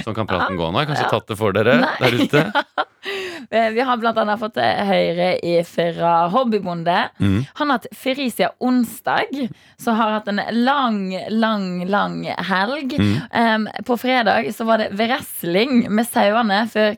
Sånn 0.06 0.14
kan 0.14 0.28
praten 0.30 0.58
gå 0.60 0.68
nå. 0.70 0.78
Jeg 0.78 0.86
har 0.86 0.92
kanskje 0.92 1.06
Ja. 1.08 1.14
tatt 1.16 1.28
det 1.32 1.38
for 1.40 1.56
dere 1.56 1.80
Nei. 1.82 1.96
der 2.00 2.20
ute. 2.24 2.46
Eh, 3.52 3.70
Vi 3.76 3.84
har 3.86 3.98
blant 4.02 4.18
annet 4.18 4.40
fått 4.42 4.56
eh, 4.58 4.80
Høyre 4.88 5.60
fra 5.70 6.14
Hobbybonde. 6.34 6.96
Mm. 7.22 7.44
Han 7.60 7.70
har 7.70 7.78
hatt 7.78 7.86
fri 7.94 8.32
siden 8.34 8.56
onsdag, 8.60 9.36
så 9.78 9.94
har 9.94 10.16
hatt 10.16 10.32
en 10.32 10.42
lang, 10.66 11.14
lang, 11.30 11.86
lang 11.86 12.24
helg. 12.26 12.96
Mm. 12.98 13.12
Um, 13.30 13.68
på 13.86 14.00
fredag 14.02 14.50
så 14.58 14.66
var 14.66 14.82
det 14.82 14.90
wrestling 14.98 15.86
med 15.94 16.10
sauene 16.10 16.64
før 16.74 16.98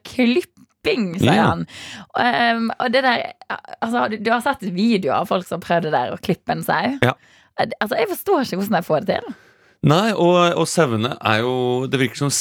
klipping, 0.88 1.20
sier 1.20 1.34
Ja. 1.36 1.48
han. 1.52 1.66
Um, 2.16 2.72
og 2.80 2.92
det 2.96 3.04
der 3.04 3.26
Altså, 3.82 4.08
du, 4.10 4.18
du 4.18 4.32
har 4.32 4.42
sett 4.42 4.62
videoer 4.64 5.20
av 5.22 5.28
folk 5.30 5.46
som 5.48 5.60
prøvde 5.64 5.92
der 5.92 6.14
å 6.16 6.22
klippe 6.22 6.52
en 6.56 6.64
sau? 6.64 6.96
Ja. 7.04 7.14
Eh, 7.60 7.68
Altså, 7.82 7.96
jeg 8.00 8.10
forstår 8.16 8.42
ikke 8.48 8.58
hvordan 8.64 8.80
de 8.82 8.88
får 8.88 9.06
det 9.06 9.20
til. 9.20 9.36
Nei, 9.88 10.10
og, 10.18 10.56
og 10.58 10.66
sauene 10.68 11.12
er 11.22 11.44
jo 11.44 11.52
Det 11.86 12.00
virker 12.02 12.18
som 12.18 12.32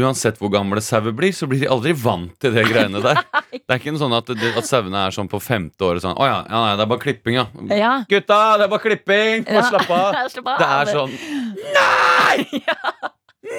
uansett 0.00 0.38
hvor 0.40 0.48
gamle 0.50 0.80
sauer 0.80 1.12
blir, 1.12 1.30
så 1.36 1.44
blir 1.46 1.60
de 1.60 1.68
aldri 1.68 1.92
vant 1.92 2.32
til 2.40 2.54
det 2.56 2.64
greiene 2.70 3.02
der. 3.04 3.20
Det 3.54 3.68
er 3.68 3.78
ikke 3.78 3.92
sånn 4.00 4.12
at, 4.16 4.30
at 4.32 4.66
sauene 4.66 5.02
er 5.06 5.12
sånn 5.14 5.28
på 5.30 5.38
femte 5.44 5.84
året 5.84 6.02
sånn 6.02 6.16
Å 6.16 6.24
ja, 6.26 6.38
ja, 6.48 6.62
nei, 6.64 6.72
det 6.80 6.82
er 6.86 6.90
bare 6.90 7.04
klipping, 7.04 7.36
ja. 7.36 7.44
Ja. 7.76 7.92
Gutta, 8.08 8.40
det 8.58 8.64
er 8.66 8.72
bare 8.72 8.82
klipping! 8.82 9.44
Bare 9.44 9.60
Ja. 9.60 9.68
slapp 9.68 9.92
av. 9.92 10.16
Av. 10.24 10.58
Det 10.58 10.70
er 10.72 10.92
sånn 10.96 11.14
Nei! 11.76 12.64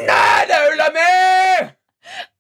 Nei, 0.10 0.40
det 0.50 0.58
er 0.58 0.70
ulla 0.74 0.90
mi! 0.98 1.10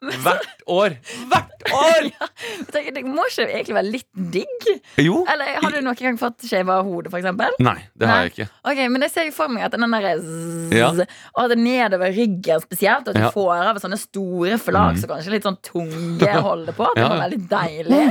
Hvert 0.05 0.61
år! 0.69 0.95
Hvert 1.31 1.63
år! 1.73 2.07
ja, 2.13 2.27
tenker, 2.71 2.93
Det 2.93 3.03
må 3.07 3.23
ikke 3.29 3.45
egentlig 3.49 3.75
være 3.77 3.89
litt 3.89 4.09
digg? 4.35 4.67
Jo. 5.01 5.23
Eller 5.31 5.57
Har 5.63 5.73
du 5.73 5.79
noen 5.81 5.97
gang 5.97 6.19
fått 6.21 6.45
skjeva 6.45 6.77
hodet, 6.85 7.09
f.eks.? 7.13 7.57
Nei, 7.65 7.77
det 7.97 8.09
har 8.09 8.21
jeg 8.25 8.33
ikke. 8.35 8.47
Ok, 8.69 8.81
Men 8.93 9.05
jeg 9.07 9.13
ser 9.15 9.27
jo 9.29 9.33
for 9.35 9.51
meg 9.51 9.65
at 9.67 9.73
den 9.77 9.95
der 9.95 10.07
zzz, 10.21 10.75
Ja. 10.75 10.91
Og 11.35 11.41
at 11.45 11.53
det 11.55 11.57
nedover 11.63 12.13
ryggen 12.15 12.61
spesielt, 12.63 13.07
og 13.07 13.15
at 13.15 13.17
du 13.17 13.21
Ja. 13.25 13.31
Mm. 13.31 13.35
får 13.35 13.63
av 13.71 13.79
sånne 13.81 13.97
store 13.99 14.59
flak 14.61 14.99
så 15.01 15.09
kanskje 15.09 15.33
litt 15.33 15.47
sånn 15.47 15.57
tunge 15.65 16.35
holder 16.49 16.77
på. 16.77 16.87
Det 16.95 17.01
Ja. 17.01 17.09
må 17.09 17.19
være 17.23 17.33
litt 17.33 17.49
deilig. 17.49 18.03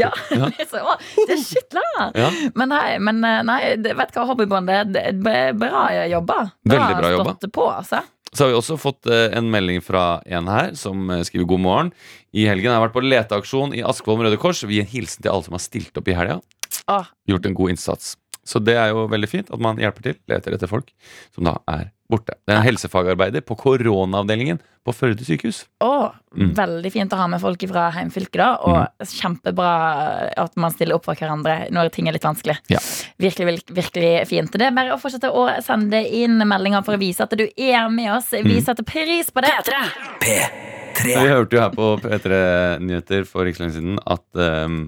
Ja, 0.00 0.10
det 0.30 0.50
er 0.66 0.70
så, 0.70 0.82
å, 0.82 0.96
det 1.26 1.36
er 1.38 1.42
skikkelig. 1.44 1.86
Ja. 2.18 2.30
Men 2.58 2.74
nei, 2.74 2.98
men 2.98 3.22
eh, 3.24 3.42
nei 3.46 3.60
det, 3.80 3.94
vet 3.98 4.12
du 4.12 4.20
hva, 4.20 4.26
hobbybånd, 4.32 4.66
det 4.66 4.82
det 4.96 5.06
er 5.06 5.52
bra 5.56 5.86
jobba. 6.10 6.40
Veldig 6.66 6.98
bra 7.00 7.10
jobba. 7.14 7.36
Stått 7.38 7.52
på, 7.54 7.70
altså. 7.70 8.02
Så 8.36 8.44
har 8.44 8.52
vi 8.52 8.58
også 8.58 8.76
fått 8.76 9.08
eh, 9.08 9.30
en 9.38 9.48
melding 9.52 9.80
fra 9.80 10.20
en 10.28 10.50
her 10.52 10.74
som 10.76 11.08
eh, 11.08 11.22
skriver 11.24 11.48
god 11.54 11.62
morgen. 11.64 11.92
I 12.36 12.44
helgen 12.50 12.68
har 12.68 12.76
jeg 12.82 12.86
vært 12.86 12.96
på 12.98 13.04
leteaksjon 13.06 13.72
i 13.72 13.80
Askvoll 13.86 14.20
Røde 14.26 14.36
Kors. 14.40 14.60
Vi 14.68 14.76
gir 14.76 14.84
en 14.84 14.92
hilsen 14.92 15.24
til 15.24 15.32
alle 15.32 15.46
som 15.46 15.56
har 15.56 15.64
stilt 15.64 15.96
opp 15.96 16.10
i 16.12 16.16
helga. 16.18 16.42
Åh, 16.92 17.08
Gjort 17.30 17.48
en 17.48 17.56
god 17.56 17.72
innsats. 17.72 18.12
Så 18.46 18.60
det 18.62 18.76
er 18.78 18.92
jo 18.92 19.06
veldig 19.10 19.30
fint 19.30 19.48
at 19.50 19.62
man 19.62 19.80
hjelper 19.80 20.04
til. 20.04 20.18
Leter 20.30 20.54
etter 20.54 20.70
folk 20.70 20.92
som 21.34 21.48
da 21.48 21.56
er 21.72 21.88
borte. 22.10 22.36
Det 22.46 22.54
er 22.54 22.60
en 22.60 22.66
helsefagarbeider 22.66 23.44
på 23.46 23.56
koronaavdelingen 23.58 24.60
på 24.86 24.94
Førde 24.94 25.26
sykehus. 25.26 25.64
Oh, 25.82 26.12
Mm. 26.36 26.50
Veldig 26.52 26.90
fint 26.92 27.14
å 27.14 27.18
ha 27.18 27.26
med 27.32 27.40
folk 27.40 27.62
fra 27.70 27.86
heimfylket, 27.94 28.36
da. 28.36 28.48
Og 28.68 29.08
kjempebra 29.08 29.70
at 30.36 30.58
man 30.60 30.74
stiller 30.74 30.98
opp 30.98 31.06
for 31.08 31.16
hverandre 31.16 31.70
når 31.72 31.88
ting 31.94 32.10
er 32.10 32.16
litt 32.16 32.26
vanskelig. 32.26 32.58
Ja. 32.68 32.80
Virkelig, 33.22 33.62
virkelig, 33.72 34.10
fint. 34.28 34.52
Det 34.52 34.68
er 34.68 34.76
bare 34.76 34.92
å 34.92 35.00
fortsette 35.00 35.30
å 35.32 35.46
sende 35.64 36.02
inn 36.04 36.36
meldinger 36.44 36.84
for 36.84 36.98
å 36.98 37.00
vise 37.00 37.24
at 37.24 37.32
du 37.38 37.46
er 37.48 37.88
med 37.92 38.12
oss. 38.18 38.34
Mm. 38.36 38.50
Vi 38.52 38.60
setter 38.66 38.84
pris 38.86 39.32
på 39.32 39.44
det. 39.46 39.54
P3 40.20 41.08
Vi 41.08 41.16
hørte 41.32 41.56
jo 41.56 41.64
her 41.64 41.72
på 41.72 41.90
P3 42.04 42.40
Nyheter 42.84 43.24
for 43.28 43.48
ikke 43.48 43.62
så 43.62 43.66
lenge 43.66 43.78
siden 43.78 44.00
at 44.04 44.42
um, 44.68 44.80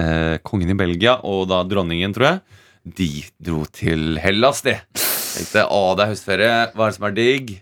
eh, 0.00 0.36
kongen 0.44 0.72
i 0.72 0.78
Belgia, 0.78 1.18
og 1.20 1.50
da 1.52 1.60
dronningen, 1.68 2.16
tror 2.16 2.30
jeg, 2.30 2.62
de 2.96 3.10
dro 3.44 3.64
til 3.72 4.16
Hellas, 4.24 4.64
de. 4.64 4.78
Tenkte 5.34 5.64
å, 5.68 5.84
det 5.98 6.04
er 6.06 6.12
høstferie, 6.14 6.56
hva 6.74 6.86
er 6.86 6.92
det 6.92 6.98
som 6.98 7.06
er 7.08 7.16
digg? 7.16 7.54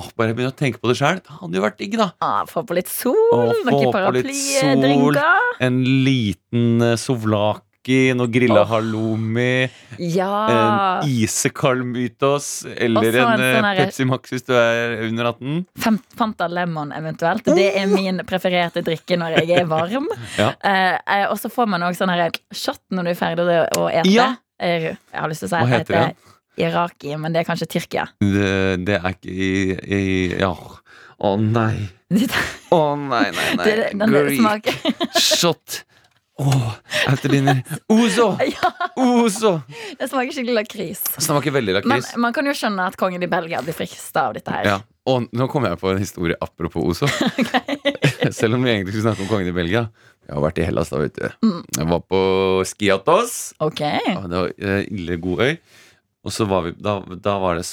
Åh, 0.00 0.10
bare 0.16 0.34
begynne 0.36 0.52
å 0.52 0.56
tenke 0.56 0.78
på 0.80 0.88
det 0.90 0.96
sjøl. 1.00 1.18
Det 1.20 1.38
hadde 1.40 1.58
jo 1.58 1.64
vært 1.64 1.80
digg, 1.80 1.96
da. 1.98 2.12
Ah, 2.22 2.44
få 2.48 2.62
på 2.66 2.76
litt 2.78 2.90
sol, 2.90 3.16
Å, 3.34 3.40
få 3.64 3.74
noen 3.74 3.90
paraplydrinker. 3.96 5.18
En 5.66 5.82
liten 6.06 6.84
uh, 6.84 6.94
sovlak 7.00 7.66
noe 8.14 8.28
grilla 8.30 8.64
halloumi, 8.68 9.70
Ja. 9.98 11.00
en 11.02 11.08
isekald 11.08 11.84
mytos, 11.84 12.64
eller 12.76 13.00
en 13.08 13.32
en, 13.32 13.40
eh, 13.40 13.60
sånn 13.60 13.76
Pepsi 13.76 14.04
Max 14.06 14.30
hvis 14.30 14.44
du 14.44 14.52
er 14.54 15.02
under 15.08 15.24
18. 15.32 15.66
Fanta 16.16 16.46
Lemon 16.48 16.92
eventuelt. 16.92 17.44
Det 17.44 17.76
er 17.76 17.86
min 17.86 18.18
prefererte 18.18 18.82
drikke 18.82 19.16
når 19.16 19.40
jeg 19.40 19.60
er 19.60 19.64
varm. 19.64 20.08
Ja. 20.38 20.52
Eh, 20.62 20.98
eh, 21.06 21.26
og 21.30 21.38
så 21.38 21.50
får 21.50 21.66
man 21.68 21.82
òg 21.82 21.96
sånn 21.96 22.12
shot 22.52 22.80
når 22.90 23.04
du 23.04 23.10
er 23.10 23.14
ferdig 23.14 23.68
å- 23.76 23.90
ete. 23.90 24.08
Ja. 24.08 24.36
Jeg, 24.60 24.98
har 25.12 25.28
lyst 25.28 25.40
til 25.40 25.48
å 25.48 25.50
si 25.50 25.56
Hva 25.56 25.66
heter 25.66 25.94
det 25.94 26.16
Iraki, 26.58 27.14
men 27.20 27.34
det 27.34 27.42
er 27.42 27.48
kanskje 27.48 27.68
Tyrkia. 27.70 28.08
Det, 28.20 28.80
det 28.86 28.98
er 28.98 29.14
ikke 29.14 29.30
i, 29.30 29.52
i 29.86 30.02
Ja. 30.40 30.54
Å 31.20 31.34
nei. 31.36 31.84
Å 32.72 32.80
nei, 32.96 33.26
nei, 33.28 33.48
nei. 33.58 33.64
det, 33.66 33.90
den 34.00 34.14
Greek 34.14 34.70
shot. 35.12 35.20
shot. 35.20 35.80
Åh, 36.40 36.70
Euterliner. 37.10 37.60
Ozo! 37.92 38.30
Ja, 38.54 38.70
Ozo! 38.96 39.60
det 39.98 40.08
smaker 40.08 40.32
skikkelig 40.32 40.54
lakris. 40.56 41.02
Smaker 41.20 41.52
veldig 41.52 41.82
Men 41.84 42.06
man 42.22 42.32
kan 42.32 42.48
jo 42.48 42.54
skjønne 42.56 42.86
at 42.88 42.96
kongen 43.00 43.20
i 43.20 43.28
Belgia 43.28 43.60
blir 43.64 43.76
frista 43.76 44.30
av 44.30 44.38
dette 44.38 44.54
her. 44.54 44.70
Ja. 44.70 44.78
Og 45.10 45.28
nå 45.36 45.48
kom 45.52 45.66
jeg 45.68 45.76
på 45.80 45.90
en 45.92 46.00
historie 46.00 46.38
apropos 46.40 46.94
Ozo. 46.94 47.10
Selv 48.38 48.56
om 48.56 48.64
vi 48.64 48.72
egentlig 48.72 48.94
skulle 48.94 49.10
snakke 49.10 49.26
om 49.26 49.30
kongen 49.30 49.52
i 49.52 49.56
Belgia. 49.56 49.90
Jeg 50.24 50.36
har 50.38 50.44
vært 50.46 50.62
i 50.62 50.66
Hellas 50.70 50.92
da, 50.92 51.02
vet 51.02 51.20
du. 51.20 51.28
Mm. 51.44 51.60
Jeg 51.76 51.90
var 51.92 52.02
på 52.08 52.22
Skiatos. 52.70 53.38
Okay. 53.60 54.00
Det 54.14 54.36
var 54.38 54.52
eh, 54.56 54.84
ille 54.88 55.20
god 55.20 55.44
øy. 55.44 55.54
Og 56.20 56.32
så 56.36 56.44
var 56.44 56.66
vi, 56.66 56.74
da, 56.76 56.98
da 57.24 57.38
var 57.40 57.56
det 57.56 57.64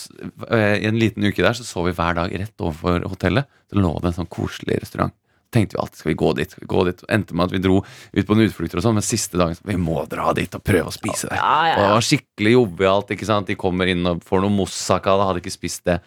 eh, 0.55 0.77
I 0.79 0.87
en 0.87 0.99
liten 0.99 1.25
uke 1.27 1.43
der 1.43 1.55
så 1.57 1.65
så 1.67 1.83
vi 1.83 1.95
hver 1.95 2.15
dag 2.15 2.31
rett 2.31 2.63
overfor 2.63 3.03
hotellet. 3.11 3.49
Så 3.67 3.79
lå 3.79 3.91
det 3.99 4.11
en 4.13 4.19
sånn 4.21 4.29
koselig 4.31 4.79
restaurant. 4.83 5.15
Tenkte 5.51 5.75
vi 5.77 5.81
alltid 5.81 5.99
skal 6.01 6.11
vi 6.11 6.17
gå 6.19 6.29
dit. 6.35 6.51
Skal 6.51 6.63
vi 6.65 6.69
gå 6.71 6.81
dit 6.89 7.03
Og 7.03 7.11
Endte 7.15 7.35
med 7.35 7.47
at 7.47 7.53
vi 7.55 7.61
dro 7.63 7.77
ut 7.81 8.27
på 8.27 8.35
en 8.35 8.43
utflukter, 8.43 8.79
og 8.79 8.83
sånn, 8.83 8.97
men 8.99 9.05
siste 9.05 9.39
dagen 9.39 9.55
så, 9.55 9.63
vi 9.67 9.77
må 9.79 10.01
dra 10.11 10.31
dit 10.35 10.55
og 10.55 10.63
prøve 10.63 10.91
å 10.91 10.95
spise 10.95 11.29
det. 11.31 11.39
Ja, 11.39 11.53
ja, 11.69 11.75
Og 11.75 11.83
det 11.83 11.93
var 11.97 12.07
skikkelig 12.07 12.55
jovialt. 12.55 13.13
ikke 13.15 13.29
sant? 13.29 13.51
De 13.51 13.59
kommer 13.59 13.91
inn 13.91 14.03
og 14.07 14.23
får 14.27 14.43
noe 14.43 14.53
moussaka. 14.53 15.15
Da 15.19 15.29
hadde 15.29 15.43
ikke 15.43 15.55
spist 15.55 15.85
det. 15.87 15.99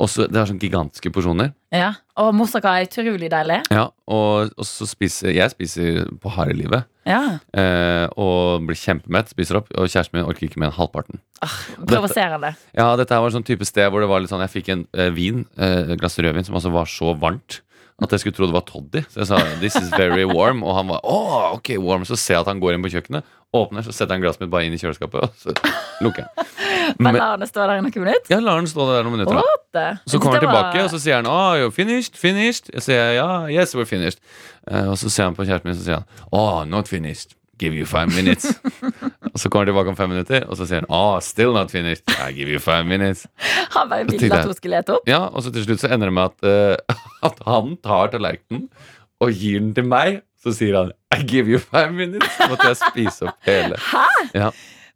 Og 0.00 0.08
så, 0.10 0.24
Det 0.26 0.38
er 0.40 0.48
sånn 0.48 0.58
gigantiske 0.62 1.12
porsjoner. 1.14 1.52
ja. 1.72 1.92
Og 2.20 2.34
moussaka 2.36 2.74
er 2.76 2.84
utrolig 2.84 3.30
deilig. 3.32 3.62
Ja, 3.72 3.86
og, 4.06 4.50
og 4.60 4.66
så 4.68 4.84
spiser 4.84 5.32
jeg 5.32 5.48
spiser 5.54 6.02
på 6.20 6.28
harde 6.34 6.52
livet. 6.58 6.84
Ja. 7.08 7.38
Eh, 7.56 8.04
og 8.20 8.66
blir 8.68 8.76
kjempemett, 8.76 9.30
spiser 9.32 9.56
opp. 9.62 9.70
Og 9.80 9.88
kjæresten 9.88 10.18
min 10.18 10.26
orker 10.28 10.44
ikke 10.44 10.60
mer 10.60 10.68
enn 10.68 10.76
halvparten. 10.76 11.22
Provoserende. 11.88 12.52
Ja, 12.76 12.90
dette 13.00 13.14
her 13.16 13.22
var 13.24 13.32
en 13.32 13.38
sånn 13.38 13.46
type 13.48 13.64
sted 13.66 13.88
hvor 13.90 14.04
det 14.04 14.10
var 14.12 14.20
litt 14.22 14.30
sånn 14.30 14.44
Jeg 14.44 14.52
fikk 14.52 14.68
en 14.74 14.84
eh, 14.92 15.08
vin, 15.16 15.46
eh, 15.56 15.94
glass 15.96 16.18
rødvin, 16.20 16.44
som 16.44 16.58
altså 16.60 16.72
var 16.74 16.90
så 16.90 17.14
varmt 17.18 17.62
at 18.02 18.12
jeg 18.12 18.20
skulle 18.20 18.36
tro 18.36 18.46
det 18.46 18.54
var 18.56 18.66
toddy. 18.68 19.04
Så 19.08 19.20
jeg 19.22 19.26
sa 19.26 19.36
'this 19.60 19.76
is 19.76 19.90
very 19.98 20.24
warm', 20.24 20.62
og 20.64 20.76
han 20.76 20.88
var 20.88 21.00
'å, 21.04 21.54
ok, 21.56 21.76
warm'. 21.78 22.04
Så 22.04 22.16
ser 22.16 22.34
jeg 22.34 22.40
at 22.40 22.46
han 22.46 22.60
går 22.60 22.74
inn 22.74 22.82
på 22.82 22.90
kjøkkenet, 22.92 23.22
åpner, 23.54 23.82
så 23.84 23.92
setter 23.92 24.14
han 24.14 24.22
glasset 24.22 24.40
mitt 24.40 24.50
bare 24.50 24.64
inn 24.64 24.72
i 24.72 24.80
kjøleskapet, 24.80 25.20
og 25.20 25.30
så 25.36 25.52
lukker 26.00 26.24
han. 26.24 26.46
Men 26.98 27.14
lar 27.14 27.36
la 27.36 27.36
det 27.36 27.48
stå 27.48 27.66
der 27.66 27.78
i 27.78 27.82
noen 27.84 27.92
minutter. 27.94 28.30
Ja, 28.30 28.40
lar 28.40 28.56
han 28.56 28.66
stå 28.66 28.86
der 28.88 29.04
noen 29.04 29.18
minutter. 29.18 30.00
Så 30.06 30.18
kommer 30.18 30.40
han 30.40 30.46
var- 30.48 30.72
tilbake, 30.72 30.84
og 30.84 30.90
så 30.90 30.98
sier 30.98 31.20
han 31.20 31.26
oh, 31.26 31.54
you're 31.60 31.70
finished, 31.70 32.16
finished. 32.16 32.70
Jeg 32.72 32.82
sier 32.82 33.12
ja, 33.18 33.28
yes, 33.48 33.74
we're 33.74 33.84
finished. 33.84 34.20
Eh, 34.70 34.88
og 34.88 34.98
så 34.98 35.10
ser 35.10 35.24
han 35.24 35.34
på 35.34 35.44
kjæresten 35.44 35.68
min, 35.68 35.76
og 35.76 35.78
så 35.78 35.84
sier 35.84 35.94
han 35.94 36.04
oh, 36.32 36.64
not 36.64 36.88
finished. 36.88 37.36
Give 37.58 37.76
you 37.76 37.86
five 37.86 38.08
minutes. 38.16 38.60
og 39.32 39.38
så 39.38 39.48
kommer 39.48 39.66
han 39.66 39.72
tilbake 39.72 39.92
om 39.92 39.96
fem 39.96 40.10
minutter, 40.10 40.46
og 40.48 40.56
så 40.56 40.66
sier 40.66 40.82
han 40.82 40.88
oh, 40.88 41.20
still 41.20 41.52
not 41.52 41.70
finished. 41.70 42.02
I 42.16 42.32
give 42.32 42.48
you 42.48 42.58
five 42.58 42.84
minutes. 42.88 43.26
Han 43.76 43.90
bare 43.90 44.06
ville 44.08 44.32
at 44.34 44.48
hun 44.48 44.56
skulle 44.56 44.80
lete 44.80 44.96
opp. 44.96 45.06
Ja, 45.08 45.26
og 45.28 45.44
så 45.44 45.52
til 45.52 45.66
slutt 45.68 45.84
så 45.84 45.92
ender 45.92 46.10
det 46.10 46.16
med 46.16 46.32
at, 46.32 46.76
uh, 46.88 46.98
at 47.28 47.40
han 47.46 47.76
tar 47.84 48.12
tallerkenen 48.14 48.68
og 49.22 49.32
gir 49.32 49.60
den 49.60 49.72
til 49.76 49.86
meg. 49.86 50.22
Så 50.42 50.56
sier 50.56 50.80
han 50.80 50.94
I 51.14 51.22
give 51.22 51.46
you 51.46 51.60
five 51.62 51.92
minutes. 51.94 52.26
Så 52.38 52.50
måtte 52.50 52.72
jeg 52.72 52.80
spise 52.80 53.28
opp 53.30 53.46
hele. 53.46 53.78
Hæ? 53.92 54.06
Ja. 54.34 54.50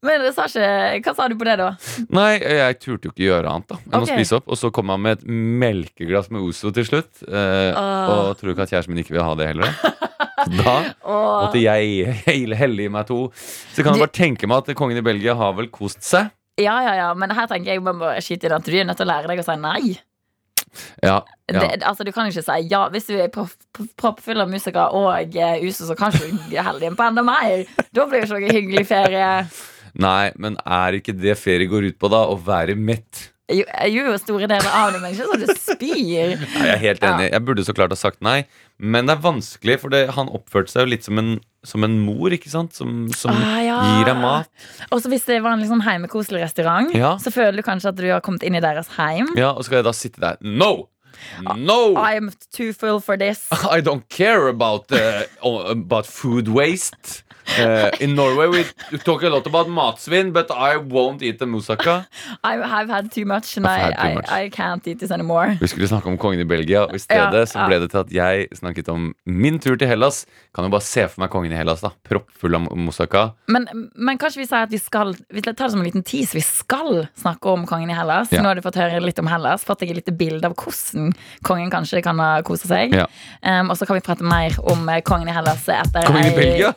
Men 0.05 0.23
det 0.23 0.33
sa 0.37 0.45
ikke, 0.47 1.09
hva 1.09 1.15
sa 1.17 1.27
du 1.31 1.37
på 1.41 1.47
det, 1.49 1.57
da? 1.59 1.71
Nei, 2.15 2.37
jeg 2.39 2.77
turte 2.83 3.09
jo 3.09 3.13
ikke 3.15 3.25
gjøre 3.25 3.51
annet 3.51 3.71
da 3.73 3.79
enn 3.81 3.95
okay. 3.97 4.03
å 4.05 4.19
spise 4.19 4.39
opp. 4.39 4.51
Og 4.53 4.61
så 4.61 4.71
kom 4.75 4.93
han 4.93 5.03
med 5.03 5.19
et 5.19 5.25
melkeglass 5.63 6.29
med 6.35 6.45
Ozo 6.45 6.73
til 6.75 6.87
slutt. 6.89 7.23
Eh, 7.27 7.71
uh. 7.73 8.11
Og 8.13 8.37
tror 8.41 8.53
ikke 8.53 8.67
at 8.67 8.75
kjæresten 8.75 8.95
min 8.95 9.03
ikke 9.03 9.17
vil 9.17 9.25
ha 9.25 9.33
det 9.39 9.49
heller. 9.51 9.73
Da 10.37 10.73
og 11.09 11.47
måtte 11.47 11.61
jeg 11.63 12.13
helle 12.27 12.85
i 12.85 12.89
meg 12.93 13.07
to. 13.09 13.31
Så 13.73 13.83
kan 13.85 13.95
Du- 13.97 14.03
bare 14.05 14.13
tenke 14.13 14.47
meg 14.51 14.59
at 14.69 14.77
kongen 14.77 14.99
i 15.01 15.05
Belgia 15.07 15.35
har 15.39 15.55
vel 15.57 15.69
kost 15.73 16.03
seg. 16.05 16.31
Ja, 16.61 16.79
ja, 16.85 16.95
ja, 16.97 17.09
men 17.15 17.31
her 17.37 17.47
tenker 17.51 17.75
jeg 17.75 17.83
man 17.85 17.97
må 18.01 18.11
skyte 18.25 18.49
inn 18.49 18.55
at 18.57 18.65
du 18.65 18.73
er 18.77 18.85
nødt 18.89 18.97
til 19.01 19.05
å 19.07 19.11
lære 19.13 19.29
deg 19.29 19.41
å 19.41 19.45
si 19.45 19.57
nei. 19.61 19.97
Ja, 21.03 21.23
ja. 21.49 21.61
Det, 21.61 21.83
altså, 21.89 22.05
du 22.05 22.11
kan 22.13 22.29
ikke 22.29 22.43
si 22.45 22.57
ja 22.69 22.83
hvis 22.93 23.07
du 23.09 23.15
er 23.21 23.29
proppfull 23.33 24.41
av 24.43 24.51
musikere 24.53 24.91
og 24.93 25.37
uh, 25.37 25.57
USO, 25.65 25.87
så 25.89 25.97
kanskje 25.97 26.29
du 26.51 26.57
heller 26.57 26.85
inn 26.89 26.97
på 26.99 27.07
enda 27.07 27.25
mer. 27.25 27.65
Da 27.97 28.05
blir 28.09 28.21
det 28.25 28.29
ikke 28.29 28.41
noe 28.41 28.57
hyggelig 28.57 28.85
ferie. 28.89 29.31
Nei, 29.97 30.33
men 30.37 30.59
er 30.67 30.99
ikke 30.99 31.15
det 31.17 31.39
ferie 31.41 31.69
går 31.71 31.87
ut 31.93 31.99
på, 32.01 32.11
da? 32.13 32.25
Å 32.29 32.37
være 32.45 32.75
mett? 32.77 33.31
Jo, 33.47 33.63
jo 33.87 34.15
store 34.19 34.49
deler 34.51 34.67
av 34.75 34.89
det, 34.91 34.99
men 35.03 35.13
ikke 35.15 35.23
sånn 35.29 35.37
at 35.37 35.43
det 35.47 35.55
spyr. 35.63 36.33
Nei, 36.57 36.65
jeg 36.67 36.73
er 36.73 36.81
helt 36.83 37.05
enig. 37.07 37.29
Jeg 37.31 37.45
burde 37.47 37.65
så 37.69 37.75
klart 37.79 37.93
ha 37.95 37.99
sagt 38.01 38.19
nei. 38.27 38.41
Men 38.83 39.07
det 39.07 39.15
er 39.15 39.21
vanskelig, 39.23 39.77
for 39.85 39.95
det, 39.95 40.01
han 40.17 40.27
oppførte 40.35 40.73
seg 40.73 40.83
jo 40.83 40.91
litt 40.97 41.07
som 41.07 41.21
en, 41.23 41.31
som 41.63 41.87
en 41.87 41.95
mor, 42.03 42.35
ikke 42.35 42.51
sant? 42.51 42.75
Som, 42.75 43.07
som 43.15 43.31
Ah, 43.39 43.61
ja. 43.63 43.77
gir 44.01 44.11
deg 44.11 44.19
mat. 44.19 44.51
Og 44.91 44.99
så 45.05 45.13
hvis 45.13 45.29
det 45.31 45.39
var 45.47 45.55
en 45.55 45.63
sånn 45.71 45.85
heimekoselig 45.87 46.43
restaurant, 46.43 46.91
Ja. 46.99 47.15
så 47.23 47.31
føler 47.31 47.55
du 47.61 47.63
kanskje 47.67 47.93
at 47.95 48.01
du 48.03 48.09
har 48.11 48.21
kommet 48.27 48.43
inn 48.43 48.59
i 48.59 48.65
deres 48.65 48.91
heim. 48.99 49.31
Ja, 49.39 49.53
og 49.55 49.63
så 49.63 49.71
skal 49.71 49.81
jeg 49.85 49.89
da 49.93 49.95
sitte 49.95 50.21
der. 50.27 50.43
No! 50.43 50.89
No! 51.57 51.95
I'm 51.97 52.33
too 52.53 52.73
full 52.75 52.99
for 53.01 53.17
this. 53.17 53.47
I 53.71 53.81
don't 53.81 54.09
care 54.11 54.49
about 54.49 54.91
uh, 54.93 55.23
about 55.71 56.05
food 56.07 56.49
waste. 56.49 57.23
Uh, 57.59 57.91
in 58.01 58.15
Norway 58.15 58.47
we 58.47 58.99
talk 58.99 59.23
a 59.23 59.29
lot 59.29 59.47
about 59.47 59.69
matsvinn, 59.69 60.33
but 60.33 60.51
I 60.51 60.77
won't 60.77 61.23
eat 61.23 61.39
the 61.39 61.47
moussaka. 61.47 62.07
I, 62.45 62.59
I've 62.59 62.89
had 62.89 63.13
too 63.13 63.25
much, 63.25 63.57
and 63.57 63.67
I, 63.67 63.93
too 63.93 63.99
I, 63.99 64.15
much. 64.15 64.31
I 64.31 64.49
can't 64.51 64.87
eat 64.87 64.99
this 64.99 65.11
anymore. 65.11 65.57
Vi 65.61 65.69
skulle 65.69 65.89
snakke 65.89 66.09
om 66.09 66.19
kongen 66.19 66.41
i 66.41 66.45
Belgia, 66.45 66.85
og 66.85 66.95
i 66.95 66.99
stedet 66.99 67.41
Ja, 67.41 67.47
så 67.47 67.67
ble 67.69 67.79
det 67.81 67.91
til 67.93 68.03
at 68.03 68.13
jeg 68.13 68.49
snakket 68.59 68.89
om 68.93 69.13
min 69.25 69.59
tur 69.59 69.77
til 69.77 69.89
Hellas. 69.89 70.25
Kan 70.55 70.67
jo 70.67 70.73
bare 70.75 70.85
se 70.85 71.07
for 71.09 71.23
meg 71.23 71.31
kongen 71.31 71.55
i 71.55 71.59
Hellas, 71.59 71.85
da. 71.85 71.93
Proppfull 72.09 72.59
av 72.59 72.67
moussaka. 72.75 73.29
Men, 73.53 73.69
men 73.95 74.19
kanskje 74.21 74.43
vi 74.43 74.49
sier 74.49 74.67
at 74.67 74.73
vi 74.75 74.81
skal 74.83 75.15
Vi 75.15 75.43
tar 75.43 75.55
det 75.55 75.71
som 75.73 75.81
en 75.81 75.87
liten 75.87 76.05
tease. 76.07 76.35
Vi 76.37 76.45
skal 76.45 77.07
snakke 77.19 77.53
om 77.53 77.67
kongen 77.69 77.91
i 77.91 77.97
Hellas. 77.97 78.33
Ja. 78.35 78.43
Nå 78.43 78.51
har 78.51 78.59
du 78.59 78.65
fått 78.65 78.79
høre 78.81 79.01
litt 79.05 79.21
om 79.23 79.31
Hellas. 79.31 79.65
Fått 79.67 79.85
deg 79.85 79.95
et 79.95 80.01
lite 80.03 80.15
bilde 80.17 80.51
av 80.51 80.57
hvordan 80.59 81.13
kongen 81.47 81.71
kanskje 81.73 82.03
kan 82.05 82.21
ha 82.23 82.31
kosa 82.47 82.69
seg. 82.71 82.97
Ja. 82.97 83.07
Um, 83.43 83.71
og 83.71 83.79
så 83.79 83.87
kan 83.89 83.99
vi 83.99 84.05
prate 84.05 84.27
mer 84.27 84.57
om 84.67 84.89
eh, 84.91 85.03
kongen 85.07 85.31
i 85.31 85.35
Hellas 85.37 85.67
etter 85.71 86.07
Kongen 86.09 86.31
i 86.31 86.37
Belgia? 86.37 86.73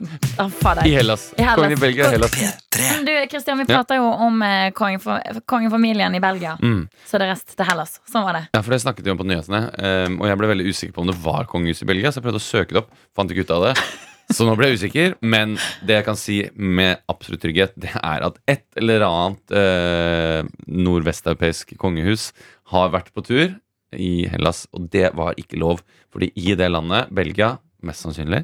Fader. 0.62 0.88
I 0.88 0.94
Hellas. 0.96 1.34
I 1.38 1.42
Hellas. 1.42 1.56
Kongen 1.60 1.76
i 1.78 1.82
Belgia 1.82 2.08
og 2.08 2.14
Hellas. 2.16 2.36
Men 2.80 3.06
du, 3.08 3.14
Kristian, 3.32 3.58
vi 3.62 3.66
Ja. 3.68 3.78
prater 3.80 4.00
jo 4.00 4.08
om 4.12 4.42
eh, 4.46 4.72
kongefa- 4.76 5.22
kongefamilien 5.50 6.16
i 6.16 6.20
Belgia. 6.24 6.58
Mm. 6.62 6.88
Så 7.08 7.20
det 7.22 7.30
rest 7.32 7.56
til 7.56 7.66
Hellas. 7.66 8.00
Sånn 8.12 8.24
var 8.28 8.34
det. 8.38 8.44
Ja, 8.54 8.62
for 8.62 8.72
det 8.76 8.82
snakket 8.84 9.06
vi 9.08 9.12
om 9.14 9.18
på 9.22 9.28
nyhetene, 9.28 9.64
ehm, 9.80 10.20
og 10.22 10.28
jeg 10.28 10.38
ble 10.42 10.52
veldig 10.54 10.68
usikker 10.70 10.94
på 10.96 11.02
om 11.06 11.08
det 11.12 11.18
var 11.24 11.46
kongehus 11.52 11.82
i 11.84 11.90
Belgia, 11.90 12.12
så 12.12 12.20
jeg 12.22 12.28
prøvde 12.28 12.42
å 12.44 12.48
søke 12.50 12.76
det 12.76 12.84
opp. 12.84 12.92
Fant 13.16 13.32
ikke 13.32 13.48
ut 13.48 13.52
av 13.58 13.64
det. 13.70 13.76
Så 14.30 14.46
nå 14.46 14.52
ble 14.56 14.68
jeg 14.70 14.78
usikker, 14.78 15.14
men 15.26 15.56
det 15.82 15.96
jeg 15.96 16.06
kan 16.06 16.16
si 16.16 16.36
med 16.54 17.00
absolutt 17.10 17.42
trygghet, 17.42 17.72
det 17.82 17.90
er 17.98 18.22
at 18.28 18.36
et 18.48 18.62
eller 18.78 19.02
annet 19.02 19.56
eh, 19.58 20.44
nordvesteuropeisk 20.70 21.74
kongehus 21.82 22.28
har 22.70 22.92
vært 22.94 23.10
på 23.16 23.24
tur 23.26 23.56
i 23.98 24.28
Hellas, 24.30 24.68
og 24.78 24.86
det 24.94 25.16
var 25.18 25.34
ikke 25.42 25.58
lov. 25.58 25.82
Fordi 26.14 26.30
i 26.38 26.54
det 26.54 26.70
landet, 26.70 27.10
Belgia, 27.10 27.56
mest 27.86 28.04
sannsynlig, 28.04 28.42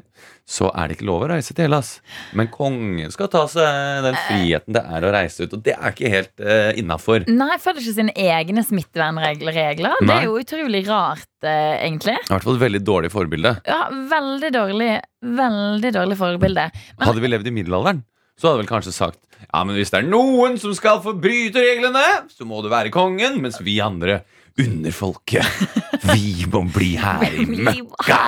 så 0.48 0.70
er 0.72 0.88
det 0.88 0.96
ikke 0.96 1.08
lov 1.08 1.24
å 1.26 1.28
reise 1.34 1.52
til 1.52 1.66
Hellas. 1.66 1.90
Men 2.38 2.48
kongen 2.52 3.12
skal 3.12 3.28
ta 3.32 3.42
seg 3.50 4.04
den 4.06 4.16
friheten 4.26 4.76
det 4.76 4.82
er 4.96 5.04
å 5.06 5.12
reise 5.14 5.44
ut, 5.44 5.56
og 5.58 5.62
det 5.66 5.74
er 5.76 5.92
ikke 5.92 6.12
helt 6.12 6.44
uh, 6.44 6.70
innafor. 6.80 7.26
Nei, 7.28 7.58
følger 7.62 7.82
ikke 7.84 7.96
sine 7.98 8.14
egne 8.16 8.64
smittevernregler. 8.64 9.56
regler. 9.56 9.98
Det 10.00 10.16
er 10.16 10.26
jo 10.28 10.38
utrolig 10.40 10.82
rart, 10.88 11.28
uh, 11.44 11.76
egentlig. 11.76 12.16
I 12.22 12.32
hvert 12.32 12.46
fall 12.48 12.58
et 12.58 12.64
veldig 12.64 12.82
dårlig 12.86 13.12
forbilde. 13.12 13.54
Ja, 13.68 13.82
Veldig 14.16 14.52
dårlig 14.54 14.90
Veldig 15.26 15.90
dårlig 15.96 16.16
forbilde. 16.20 16.68
Men- 16.98 17.08
Hadde 17.08 17.22
vi 17.24 17.28
levd 17.32 17.48
i 17.50 17.54
middelalderen, 17.56 18.04
så 18.38 18.50
hadde 18.50 18.62
vel 18.62 18.68
kanskje 18.70 18.92
sagt 18.94 19.18
Ja, 19.52 19.64
men 19.64 19.74
hvis 19.76 19.90
det 19.92 20.00
er 20.00 20.08
noen 20.08 20.56
som 20.60 20.72
skal 20.76 21.00
forbryte 21.04 21.60
reglene, 21.60 22.04
så 22.32 22.46
må 22.48 22.62
det 22.64 22.70
være 22.72 22.92
kongen, 22.94 23.40
mens 23.42 23.58
vi 23.60 23.78
andre, 23.84 24.20
underfolket, 24.56 25.44
vi 26.04 26.44
må 26.52 26.64
bli 26.74 26.92
her 27.00 27.24
i 27.32 27.46
møkka. 27.66 28.20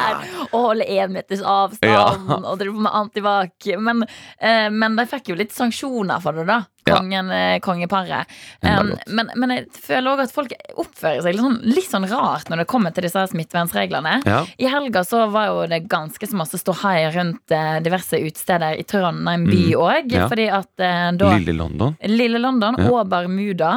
og 0.53 0.59
holde 0.71 0.85
én 0.89 1.13
meters 1.13 1.43
avstand 1.43 1.93
Ja. 1.93 2.07
og 2.39 2.59
drive 2.61 2.79
med 2.81 2.93
antibac. 2.95 3.69
Men, 3.79 4.05
eh, 4.41 4.69
men 4.71 4.97
de 4.97 5.07
fikk 5.07 5.29
jo 5.33 5.39
litt 5.39 5.53
sanksjoner 5.53 6.21
for 6.25 6.33
det, 6.33 6.47
da. 6.49 6.63
Kongen, 6.89 7.27
ja. 7.29 7.59
kongeparet. 7.61 8.25
Um, 8.65 8.95
men, 9.13 9.29
men 9.37 9.51
jeg 9.53 9.67
føler 9.77 10.09
òg 10.15 10.23
at 10.23 10.31
folk 10.33 10.55
oppfører 10.81 11.21
seg 11.21 11.35
litt 11.37 11.43
sånn, 11.45 11.59
litt 11.69 11.91
sånn 11.91 12.07
rart 12.09 12.49
når 12.49 12.63
det 12.63 12.67
kommer 12.71 12.95
til 12.97 13.05
disse 13.05 13.27
smittevernreglene. 13.29 14.15
Ja. 14.25 14.39
I 14.57 14.71
helga 14.73 15.03
så 15.05 15.27
var 15.29 15.51
jo 15.51 15.67
det 15.69 15.83
ganske 15.93 16.25
så 16.31 16.39
masse 16.41 16.57
ståhei 16.63 17.03
rundt 17.13 17.53
eh, 17.53 17.77
diverse 17.85 18.17
utesteder 18.25 18.81
i 18.81 18.87
Trondheim 18.89 19.45
by 19.51 19.59
Mm. 19.69 19.77
òg. 19.85 20.13
Ja. 20.17 20.31
Fordi 20.33 20.47
at 20.49 20.81
eh, 20.81 21.11
da 21.21 21.35
Lille 21.37 21.59
London. 21.59 21.93
Lille 22.09 22.41
London 22.41 22.81
og 22.89 23.03
Bermuda. 23.13 23.75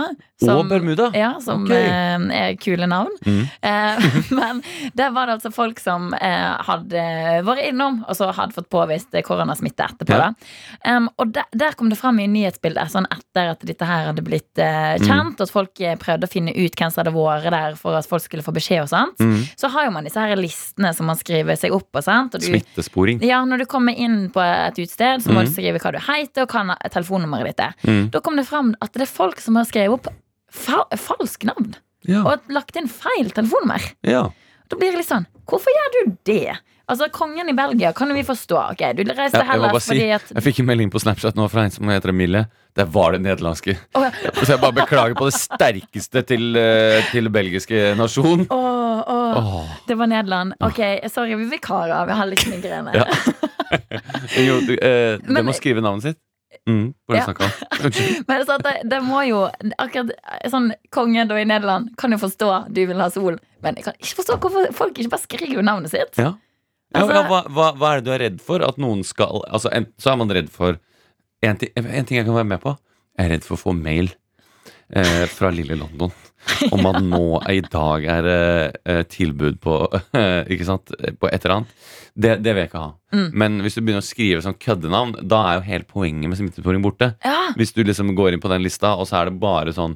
Og 0.48 0.64
Bermuda? 0.72 1.10
Ja, 1.14 1.34
som 1.44 1.66
okay. 1.68 1.84
eh, 1.92 2.24
er 2.48 2.56
kule 2.64 2.88
navn. 2.90 3.12
Mm. 3.28 3.42
Eh, 3.60 3.81
men 4.40 4.62
der 4.98 5.12
var 5.16 5.28
det 5.30 5.36
altså 5.40 5.52
folk 5.54 5.80
som 5.82 6.14
eh, 6.14 6.58
hadde 6.68 7.04
vært 7.48 7.64
innom, 7.70 8.02
og 8.08 8.16
så 8.18 8.30
hadde 8.36 8.56
fått 8.56 8.70
påvist 8.74 9.14
eh, 9.18 9.24
koronasmitte 9.26 9.86
etterpå. 9.90 10.18
Ja. 10.18 10.32
Um, 10.98 11.10
og 11.22 11.32
der, 11.36 11.46
der 11.56 11.76
kom 11.80 11.90
det 11.92 11.98
fram 12.00 12.20
i 12.24 12.28
nyhetsbildet, 12.32 12.92
sånn 12.94 13.08
etter 13.12 13.52
at 13.56 13.66
dette 13.68 13.88
her 13.90 14.10
hadde 14.12 14.26
blitt 14.26 14.58
eh, 14.62 14.80
Mm. 15.02 15.06
kjent, 15.08 15.40
og 15.40 15.46
at 15.48 15.52
folk 15.54 15.80
eh, 15.82 15.96
prøvde 16.00 16.28
å 16.28 16.32
finne 16.32 16.52
ut 16.56 16.76
hvem 16.78 16.92
som 16.92 17.02
hadde 17.04 17.14
vært 17.16 17.52
der 17.54 17.76
for 17.80 17.96
at 17.98 18.08
folk 18.10 18.24
skulle 18.26 18.44
få 18.46 18.54
beskjed 18.56 18.84
og 18.84 18.90
sånt, 18.92 19.20
Mm. 19.22 19.44
så 19.58 19.70
har 19.74 19.86
jo 19.88 19.92
man 19.96 20.04
disse 20.08 20.20
her 20.20 20.36
listene 20.40 20.92
som 20.96 21.08
man 21.10 21.16
skriver 21.20 21.56
seg 21.60 21.72
opp 21.76 21.88
på. 21.92 22.02
Smittesporing. 22.04 23.22
ja, 23.24 23.44
når 23.46 23.64
du 23.64 23.66
kommer 23.72 23.96
inn 23.98 24.30
på 24.34 24.42
et 24.44 24.78
utested, 24.80 25.22
så 25.24 25.32
må 25.32 25.42
Mm. 25.42 25.46
du 25.46 25.52
skrive 25.54 25.80
hva 25.80 25.92
du 25.94 26.00
heter, 26.00 26.44
og 26.44 26.50
hva 26.50 26.76
telefonnummeret 26.90 27.46
ditt 27.56 27.60
er. 27.60 27.74
Mm. 27.86 28.12
Da 28.12 28.20
kom 28.20 28.36
det 28.36 28.48
fram 28.48 28.76
at 28.82 28.92
det 28.94 29.02
er 29.04 29.12
folk 29.12 29.40
som 29.40 29.56
har 29.56 29.66
skrevet 29.66 29.94
opp 29.94 30.08
fa 30.52 30.84
falsk 30.96 31.46
navn. 31.48 31.76
Ja. 32.10 32.24
Og 32.26 32.50
lagt 32.50 32.76
inn 32.80 32.88
feil 32.90 33.30
telefonnummer. 33.32 33.82
ja. 34.08 34.30
Da 34.72 34.78
blir 34.80 34.94
det 34.94 35.02
litt 35.02 35.10
sånn 35.10 35.26
Hvorfor 35.52 35.68
gjør 35.76 35.90
du 35.98 36.12
det? 36.30 36.54
Altså, 36.92 37.10
Kongen 37.12 37.50
i 37.52 37.54
Belgia 37.56 37.90
kan 37.96 38.08
vi 38.16 38.22
forstå. 38.24 38.56
Ok, 38.72 38.82
Du 38.96 39.04
reiste 39.04 39.40
Ja, 39.42 39.44
heller 39.50 39.68
jeg 39.68 39.76
må 39.76 39.82
si, 39.84 39.98
at 40.16 40.32
jeg 40.32 40.44
fikk 40.46 40.62
en 40.64 40.68
melding 40.70 40.92
på 40.92 41.00
Snapchat 41.04 41.36
nå 41.36 41.50
fra 41.52 41.66
en 41.68 41.72
som 41.76 41.88
heter 41.92 42.12
Emilie. 42.12 42.46
Der 42.76 42.88
var 42.88 43.12
det 43.12 43.20
nederlandske. 43.24 43.76
Oh, 43.96 44.04
ja. 44.04 44.12
Så 44.46 44.54
jeg 44.54 44.62
bare 44.64 44.76
beklager 44.80 45.16
på 45.20 45.28
det 45.28 45.36
sterkeste 45.36 46.24
til, 46.28 46.56
eh, 46.60 47.04
til 47.12 47.28
belgiske 47.32 47.94
nasjon. 48.00 48.46
Åh, 48.48 49.04
oh, 49.12 49.40
Åh. 49.44 49.76
Det 49.88 49.96
var 50.00 50.08
Nederland. 50.12 50.56
Ok, 50.64 50.80
sorry, 51.12 51.36
vi 51.36 51.50
vikarer. 51.52 52.08
Vi 52.08 52.20
har 52.22 52.32
litt 52.32 52.48
migrene. 52.52 52.96
Ja. 52.96 53.08
Jo, 54.36 54.60
du, 54.68 54.74
eh, 54.76 55.18
Men- 55.24 55.36
det 55.36 55.44
må 55.48 55.54
skrive 55.56 55.84
navnet 55.84 56.04
sitt. 56.04 56.20
Mm, 56.70 56.94
Ja. 57.10 57.26
Men 58.30 58.44
så 58.46 58.54
at 58.60 58.64
det, 58.68 58.74
det 58.92 59.00
må 59.02 59.24
jo 59.26 59.40
Akkurat 59.82 60.12
sånn 60.52 60.68
kongen 60.94 61.28
da 61.32 61.40
i 61.42 61.46
Nederland 61.50 61.96
kan 61.98 62.14
jo 62.14 62.20
forstå 62.22 62.50
du 62.70 62.84
vil 62.86 63.02
ha 63.02 63.08
sol, 63.10 63.40
men 63.66 63.76
jeg 63.80 63.88
kan 63.88 63.98
ikke 63.98 64.20
forstå 64.20 64.38
hvorfor 64.44 64.70
folk 64.78 65.00
ikke 65.02 65.10
bare 65.16 65.24
skriver 65.26 65.66
navnet 65.66 65.90
sitt. 65.94 66.18
Ja. 66.22 66.36
Ja, 66.94 67.02
Altså- 67.02 67.16
ja, 67.18 67.24
hva, 67.30 67.40
hva, 67.50 67.68
hva 67.80 67.90
er 67.96 68.02
det 68.02 68.06
du 68.06 68.12
er 68.14 68.20
redd 68.28 68.40
for? 68.46 68.62
At 68.68 68.78
noen 68.78 69.02
skal 69.08 69.42
Altså, 69.50 69.70
en, 69.74 69.88
Så 69.98 70.12
er 70.12 70.18
man 70.22 70.30
redd 70.30 70.50
for 70.54 70.78
en 71.42 71.58
ting, 71.58 71.70
en 71.76 72.06
ting 72.06 72.18
jeg 72.20 72.26
kan 72.28 72.36
være 72.38 72.50
med 72.54 72.62
på. 72.62 72.76
Jeg 73.18 73.26
er 73.26 73.34
redd 73.36 73.44
for 73.48 73.56
å 73.58 73.62
få 73.64 73.74
mail 73.78 74.12
eh, 74.94 75.26
fra 75.32 75.50
lille 75.50 75.76
London 75.80 76.12
om 76.76 76.88
at 76.90 77.00
nå 77.06 77.26
i 77.52 77.60
dag 77.66 78.06
er 78.18 78.28
det 78.28 78.42
eh, 78.90 79.02
tilbud 79.12 79.60
på 79.64 79.76
Ikke 80.54 80.68
sant? 80.68 80.94
På 81.22 81.30
et 81.30 81.44
eller 81.46 81.62
annet. 81.62 81.76
Det, 82.14 82.36
det 82.44 82.54
vil 82.54 82.64
jeg 82.64 82.72
ikke 82.72 82.84
ha. 82.84 82.94
Mm. 83.16 83.28
Men 83.44 83.60
hvis 83.64 83.78
du 83.78 83.82
begynner 83.82 84.04
å 84.04 84.08
skrive 84.08 84.44
sånn 84.44 84.58
køddenavn, 84.60 85.16
da 85.32 85.42
er 85.48 85.60
jo 85.60 85.68
hele 85.68 85.88
poenget 85.88 86.32
med 86.32 86.40
smittesporing 86.40 86.84
borte. 86.84 87.14
Ja, 87.24 87.52
Hvis 87.60 87.76
du 87.76 87.84
liksom 87.86 88.12
går 88.18 88.36
inn 88.36 88.44
på 88.44 88.52
den 88.52 88.66
lista, 88.66 88.96
og 89.00 89.08
så 89.10 89.22
er 89.22 89.30
det 89.32 89.40
bare 89.42 89.76
sånn 89.76 89.96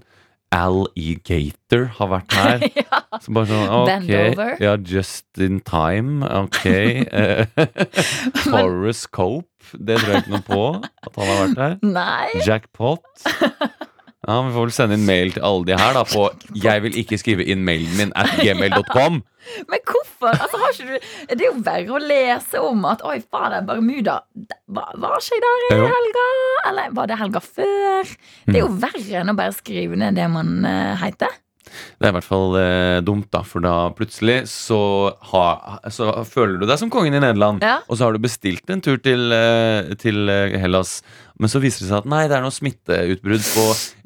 Al 0.55 0.85
E. 0.95 1.15
Gator 1.25 1.87
har 1.97 2.11
vært 2.13 2.35
her. 2.37 2.65
ja. 2.79 3.01
Så 3.19 3.33
bare 3.35 3.49
sånn, 3.49 3.65
ok, 3.81 4.61
ja, 4.61 4.75
just 4.87 5.41
in 5.41 5.59
time, 5.67 6.23
ok. 6.29 6.61
Forest 8.45 8.45
Forrest 8.45 9.09
Cope, 9.15 9.73
det 9.73 9.99
tror 9.99 10.13
jeg 10.13 10.23
ikke 10.23 10.35
noe 10.35 10.45
på 10.47 10.61
at 10.79 11.19
han 11.19 11.31
har 11.31 11.41
vært 11.41 11.61
her. 11.63 11.77
Nei. 11.83 12.45
Jackpot. 12.45 13.03
Ja, 14.25 14.41
Vi 14.41 14.53
får 14.55 14.65
vel 14.65 14.73
sende 14.73 14.97
inn 14.97 15.05
mail 15.05 15.33
til 15.35 15.45
alle 15.45 15.67
de 15.67 15.77
her 15.77 15.93
da 15.93 16.03
på 16.03 16.25
'jeg 16.55 16.81
vil 16.83 16.97
ikke 16.97 17.17
skrive 17.21 17.45
inn 17.45 17.63
mailen 17.65 17.97
min 17.97 18.11
at 18.15 18.29
gmail.com'. 18.41 19.21
Men 19.69 19.79
hvorfor? 19.85 20.33
Altså, 20.33 20.57
har 20.57 20.73
ikke 20.73 20.87
du, 20.89 20.97
det 21.29 21.41
er 21.41 21.51
jo 21.51 21.61
verre 21.61 21.93
å 21.93 22.01
lese 22.01 22.61
om 22.61 22.85
at 22.85 23.01
Oi, 23.05 23.21
faen, 23.21 23.51
det 23.51 23.57
er 23.61 23.67
Bermuda. 23.69 24.19
Var, 24.67 24.91
var 24.97 25.17
ikke 25.21 25.37
jeg 25.37 25.45
der 25.45 25.65
i 25.69 25.79
helga? 25.93 26.27
Eller 26.69 26.95
var 26.97 27.05
det 27.05 27.19
helga 27.19 27.39
før? 27.39 28.03
Det 28.47 28.55
er 28.55 28.63
jo 28.65 28.73
verre 28.73 29.21
enn 29.21 29.29
å 29.29 29.37
bare 29.37 29.53
skrive 29.53 29.95
ned 29.95 30.17
det 30.17 30.29
man 30.33 30.65
uh, 30.65 30.95
heter. 30.97 31.29
Det 31.99 32.07
er 32.07 32.11
i 32.11 32.15
hvert 32.17 32.27
fall 32.27 32.55
eh, 32.59 32.99
dumt, 33.05 33.27
da, 33.33 33.41
for 33.47 33.63
da 33.63 33.73
plutselig 33.95 34.37
så, 34.51 34.79
ha, 35.31 35.45
så 35.91 36.11
føler 36.27 36.59
du 36.61 36.67
deg 36.67 36.79
som 36.81 36.91
kongen 36.93 37.15
i 37.15 37.21
Nederland. 37.23 37.63
Ja. 37.65 37.79
Og 37.89 37.97
så 37.97 38.07
har 38.07 38.15
du 38.15 38.23
bestilt 38.23 38.69
en 38.71 38.83
tur 38.85 38.99
til, 39.01 39.31
eh, 39.35 39.95
til 40.01 40.29
eh, 40.31 40.57
Hellas, 40.61 40.99
men 41.41 41.51
så 41.51 41.59
viser 41.59 41.83
det 41.83 41.89
seg 41.89 41.97
at 41.99 42.07
nei, 42.07 42.21
det 42.31 42.37
er 42.37 42.43
noe 42.45 42.53
smitteutbrudd 42.55 43.43
på 43.43 43.63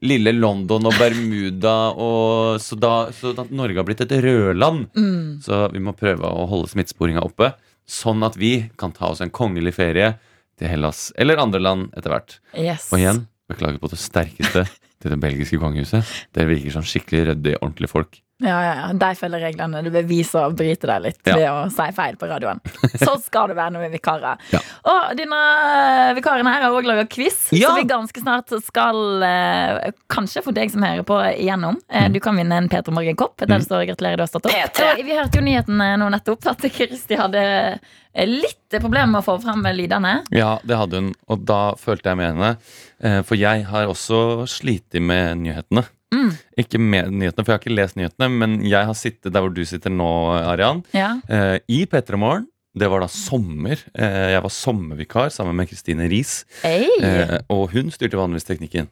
lille 0.09 0.33
London 0.33 0.89
og 0.89 0.95
Bermuda, 0.97 1.75
og 1.93 2.61
så 2.63 2.77
da, 2.79 2.93
så 3.13 3.35
da 3.37 3.45
Norge 3.53 3.77
har 3.77 3.85
blitt 3.85 4.01
et 4.05 4.15
rødland. 4.25 4.87
Mm. 4.97 5.39
Så 5.45 5.61
vi 5.73 5.83
må 5.83 5.93
prøve 5.97 6.25
å 6.25 6.47
holde 6.49 6.71
smittesporinga 6.71 7.21
oppe, 7.25 7.51
sånn 7.89 8.25
at 8.25 8.37
vi 8.39 8.53
kan 8.81 8.93
ta 8.95 9.11
oss 9.13 9.21
en 9.25 9.33
kongelig 9.33 9.75
ferie 9.77 10.15
til 10.59 10.71
Hellas 10.71 11.09
eller 11.21 11.41
andre 11.41 11.61
land 11.61 11.93
etter 11.97 12.13
hvert. 12.13 12.39
Yes. 12.57 12.89
Og 12.93 13.01
igjen, 13.01 13.23
beklager 13.49 13.81
på 13.81 13.91
det 13.93 14.01
sterkeste 14.01 14.65
til 14.99 15.13
det 15.13 15.19
belgiske 15.21 15.61
kongehuset. 15.61 16.17
Dere 16.35 16.51
virker 16.51 16.75
som 16.75 16.85
skikkelig 16.85 17.29
ryddige, 17.31 17.61
ordentlige 17.61 17.93
folk. 17.93 18.19
Ja, 18.41 18.55
ja, 18.63 18.73
ja. 18.79 18.83
De 18.95 19.07
følger 19.19 19.41
reglene. 19.43 19.81
Du 19.83 19.89
beviser 19.91 20.45
og 20.47 20.53
bryte 20.55 20.87
deg 20.87 21.01
litt 21.03 21.27
Ja. 21.27 21.33
ved 21.35 21.47
å 21.51 21.63
si 21.75 21.87
feil 21.97 22.15
på 22.15 22.27
radioen. 22.29 22.61
Sånn 23.03 23.19
skal 23.21 23.49
det 23.51 23.57
være 23.57 23.73
når 23.75 23.83
vi 23.83 23.87
er 23.89 23.95
vikarer. 23.97 24.37
Ja. 24.55 24.61
Og 24.87 25.17
denne 25.19 25.39
eh, 25.39 26.13
vikaren 26.15 26.47
her 26.47 26.61
har 26.63 26.71
òg 26.77 26.87
laga 26.87 27.03
quiz, 27.11 27.49
Ja. 27.51 27.67
så 27.73 27.75
vi 27.81 27.83
ganske 27.89 28.23
snart 28.23 28.53
skal 28.63 29.23
eh, 29.27 29.91
Kanskje 30.09 30.41
for 30.45 30.55
deg 30.55 30.71
som 30.71 30.81
hører 30.87 31.03
på, 31.03 31.19
igjennom. 31.35 31.81
Eh, 31.91 32.07
Mm. 32.07 32.13
du 32.13 32.19
kan 32.23 32.35
vinne 32.39 32.55
en 32.55 32.69
Peter 32.71 32.91
Morgen-kopp 32.95 33.35
der 33.43 33.45
det 33.47 33.59
står 33.67 33.83
'gratulerer, 33.89 34.15
du 34.15 34.23
har 34.23 34.31
stått 34.31 34.45
opp'. 34.47 34.55
P3. 34.55 35.03
Vi 35.03 35.17
hørte 35.19 35.35
jo 35.35 35.41
nyhetene 35.43 35.97
nå 35.99 36.09
nettopp 36.09 36.47
at 36.47 36.61
Kristi 36.71 37.15
hadde 37.19 37.79
litt 38.25 38.79
problemer 38.79 39.07
med 39.11 39.21
å 39.21 39.25
få 39.27 39.41
frem 39.43 39.61
lydene. 39.75 40.23
Ja, 40.31 40.57
det 40.65 40.77
hadde 40.77 40.95
hun, 40.95 41.13
og 41.27 41.43
da 41.45 41.73
følte 41.75 42.09
jeg 42.09 42.17
med 42.17 42.35
henne. 42.35 43.23
For 43.25 43.35
jeg 43.35 43.65
har 43.65 43.85
også 43.87 44.47
slitt 44.47 44.93
med 45.01 45.37
nyhetene. 45.43 45.85
Mm. 46.13 46.31
Ikke 46.57 46.79
med 46.81 47.11
nyhetene, 47.13 47.43
for 47.45 47.51
jeg 47.53 47.57
har 47.59 47.63
ikke 47.63 47.75
lest 47.77 47.95
nyhetene, 47.99 48.29
men 48.33 48.55
jeg 48.65 48.85
har 48.89 48.95
sittet 48.97 49.33
der 49.33 49.43
hvor 49.45 49.53
du 49.53 49.61
sitter 49.65 49.89
nå, 49.93 50.07
Arian, 50.41 50.83
Ja. 50.93 51.19
eh, 51.29 51.59
i 51.69 51.85
P3 51.85 52.17
Morgen. 52.17 52.47
Det 52.79 52.87
var 52.89 53.01
da 53.01 53.07
sommer. 53.07 53.77
Eh, 53.97 54.29
Jeg 54.35 54.41
var 54.43 54.49
sommervikar 54.53 55.29
sammen 55.33 55.55
med 55.55 55.67
Kristine 55.69 56.07
Riis. 56.09 56.45
Hey. 56.63 56.87
Eh, 57.01 57.39
Og 57.49 57.71
hun 57.73 57.89
styrte 57.91 58.17
vanligvis 58.17 58.45
teknikken. 58.45 58.87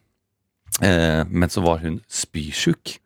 Eh, 0.82 1.24
Men 1.28 1.48
så 1.52 1.64
var 1.64 1.82
hun 1.84 2.00
spysjuk. 2.08 2.98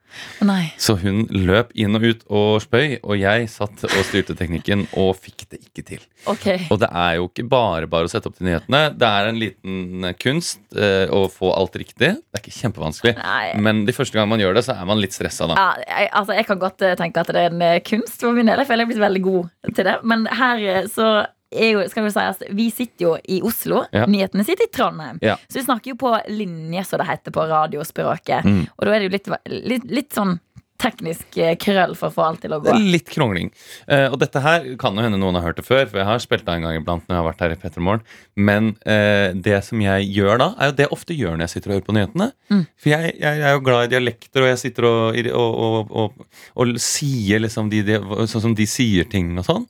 Nei. 0.44 0.72
Så 0.80 0.96
hun 1.00 1.24
løp 1.32 1.70
inn 1.78 1.96
og 1.96 2.04
ut 2.04 2.24
og 2.28 2.60
spøy, 2.64 2.98
og 3.00 3.16
jeg 3.16 3.48
satt 3.48 3.84
og 3.86 4.02
styrte 4.04 4.36
teknikken 4.36 4.84
og 5.00 5.14
fikk 5.22 5.46
det 5.52 5.60
ikke 5.62 5.84
til. 5.88 6.02
Okay. 6.28 6.66
Og 6.72 6.82
det 6.82 6.90
er 6.90 7.16
jo 7.18 7.28
ikke 7.30 7.46
bare 7.48 7.88
bare 7.90 8.08
å 8.08 8.12
sette 8.12 8.28
opp 8.28 8.36
til 8.38 8.50
nyhetene. 8.50 8.82
Det 8.98 9.08
er 9.08 9.30
en 9.30 9.40
liten 9.40 10.08
eh, 10.10 10.16
kunst 10.20 10.60
eh, 10.76 11.06
å 11.12 11.24
få 11.32 11.52
alt 11.56 11.78
riktig. 11.80 12.12
Det 12.20 12.38
er 12.40 12.44
ikke 12.44 12.56
kjempevanskelig. 12.58 13.14
Nei. 13.20 13.52
Men 13.64 13.84
de 13.88 13.96
første 13.96 14.18
gang 14.18 14.28
man 14.30 14.42
gjør 14.42 14.58
det, 14.58 14.66
så 14.68 14.76
er 14.76 14.88
man 14.88 15.00
litt 15.02 15.16
stressa 15.16 15.48
da. 15.50 15.56
Ja, 15.58 15.86
jeg, 15.86 16.12
altså, 16.20 16.36
jeg 16.38 16.48
kan 16.50 16.62
godt 16.62 16.84
eh, 16.86 16.96
tenke 17.00 17.24
at 17.24 17.32
det 17.32 17.46
er 17.46 17.54
en 17.54 17.86
kunst 17.88 18.20
for 18.20 18.36
min 18.36 18.50
del. 18.50 18.62
Jeg 18.62 18.68
føler 18.68 18.84
jeg 18.84 18.90
er 18.90 18.94
blitt 18.94 19.06
veldig 19.06 19.24
god 19.30 19.72
til 19.78 19.88
det. 19.88 19.96
Men 20.12 20.28
her 20.28 20.90
så 20.92 21.12
jo, 21.52 21.82
skal 21.90 22.06
vi, 22.06 22.12
si, 22.14 22.20
altså, 22.22 22.48
vi 22.50 22.68
sitter 22.74 23.06
jo 23.06 23.16
i 23.24 23.40
Oslo, 23.44 23.84
Ja. 23.92 24.06
nyhetene 24.06 24.44
sitter 24.44 24.68
i 24.68 24.72
Trondheim. 24.72 25.18
Ja. 25.22 25.36
Så 25.48 25.60
vi 25.60 25.66
snakker 25.66 25.92
jo 25.92 25.98
på 26.00 26.14
linje, 26.28 26.84
som 26.88 27.02
det 27.02 27.08
heter 27.10 27.34
på 27.34 27.44
radiospråket. 27.50 28.44
Mm. 28.44 28.64
Og 28.76 28.86
da 28.86 28.94
er 28.94 29.00
det 29.04 29.10
jo 29.10 29.16
litt, 29.18 29.30
litt, 29.74 29.90
litt 30.00 30.16
sånn 30.16 30.38
teknisk 30.82 31.36
eh, 31.38 31.54
krøll 31.60 31.94
for 31.98 32.10
å 32.10 32.14
få 32.14 32.24
alt 32.26 32.40
til 32.42 32.54
å 32.56 32.60
gå. 32.62 32.74
litt 32.90 33.10
krongling. 33.12 33.52
Eh, 33.86 34.08
og 34.10 34.18
dette 34.22 34.40
her 34.42 34.64
kan 34.80 34.96
jo 34.98 35.04
hende 35.04 35.20
noen 35.20 35.38
har 35.38 35.44
hørt 35.46 35.60
det 35.60 35.66
før, 35.66 35.84
for 35.86 36.00
jeg 36.00 36.08
har 36.08 36.22
spilt 36.22 36.46
det 36.46 36.56
en 36.56 36.66
gang 36.66 36.78
iblant 36.80 37.04
når 37.06 37.14
jeg 37.14 37.20
har 37.20 37.28
vært 37.28 37.44
her 37.44 37.54
i 37.54 37.58
Petremorgen. 37.62 38.02
Men 38.34 38.72
eh, 38.82 39.30
det 39.46 39.60
som 39.68 39.82
jeg 39.82 40.08
gjør 40.10 40.40
da, 40.42 40.48
er 40.58 40.72
jo 40.72 40.76
det 40.80 40.86
jeg 40.88 40.94
ofte 40.98 41.18
gjør 41.18 41.36
når 41.36 41.46
jeg 41.46 41.54
sitter 41.54 41.70
og 41.70 41.76
hører 41.76 41.86
på 41.86 41.96
nyhetene. 41.98 42.28
Mm. 42.50 42.64
For 42.82 42.94
jeg, 42.94 43.14
jeg 43.22 43.44
er 43.46 43.54
jo 43.54 43.64
glad 43.68 43.86
i 43.86 43.92
dialekter, 43.94 44.42
og 44.42 44.50
jeg 44.50 44.62
sitter 44.64 44.88
og, 44.88 45.30
og, 45.38 45.94
og, 46.02 46.26
og 46.58 46.74
sier 46.82 47.44
liksom 47.46 47.70
de, 47.72 47.84
de, 47.86 48.00
sånn 48.26 48.46
som 48.48 48.58
de 48.58 48.66
sier 48.66 49.06
ting 49.12 49.30
og 49.38 49.46
sånn. 49.46 49.68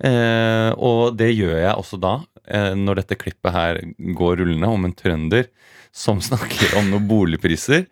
Eh, 0.00 0.70
og 0.80 1.16
det 1.18 1.32
gjør 1.34 1.58
jeg 1.60 1.74
også 1.76 1.98
da, 2.00 2.14
eh, 2.48 2.72
når 2.78 3.02
dette 3.02 3.18
klippet 3.20 3.52
her 3.52 3.80
går 4.16 4.40
rullende 4.40 4.70
om 4.72 4.86
en 4.88 4.96
trønder 4.96 5.50
som 5.92 6.20
snakker 6.28 6.78
om 6.80 6.88
noen 6.92 7.08
boligpriser. 7.10 7.86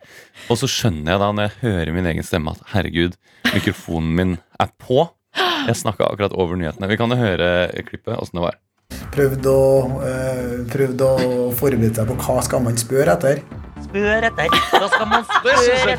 Og 0.49 0.61
så 0.61 0.71
skjønner 0.71 1.15
jeg 1.15 1.23
da 1.25 1.31
når 1.35 1.49
jeg 1.49 1.59
hører 1.67 1.95
min 1.97 2.09
egen 2.13 2.27
stemme 2.27 2.55
at 2.55 2.65
herregud, 2.73 3.19
mikrofonen 3.53 4.15
min 4.17 4.37
er 4.61 4.73
på. 4.81 5.05
Jeg 5.69 5.77
snakka 5.77 6.09
akkurat 6.09 6.33
over 6.33 6.57
nyhetene. 6.57 6.89
Vi 6.89 6.97
kan 6.99 7.13
jo 7.13 7.19
høre 7.21 7.69
klippet, 7.85 8.17
åssen 8.17 8.41
det 8.41 8.47
var. 8.49 8.59
Prøvd 9.13 9.47
å, 9.51 9.61
eh, 10.05 10.55
prøvd 10.73 11.05
å 11.05 11.13
forberede 11.57 11.95
seg 11.99 12.09
på 12.09 12.17
hva 12.25 12.43
skal 12.45 12.65
man 12.65 12.79
spørre 12.81 13.17
etter. 13.19 13.43
Spør 13.85 14.27
etter. 14.31 14.49
Hva 14.73 14.89
skal 14.95 15.09
man 15.13 15.27
spørre 15.29 15.93
etter. 15.93 15.99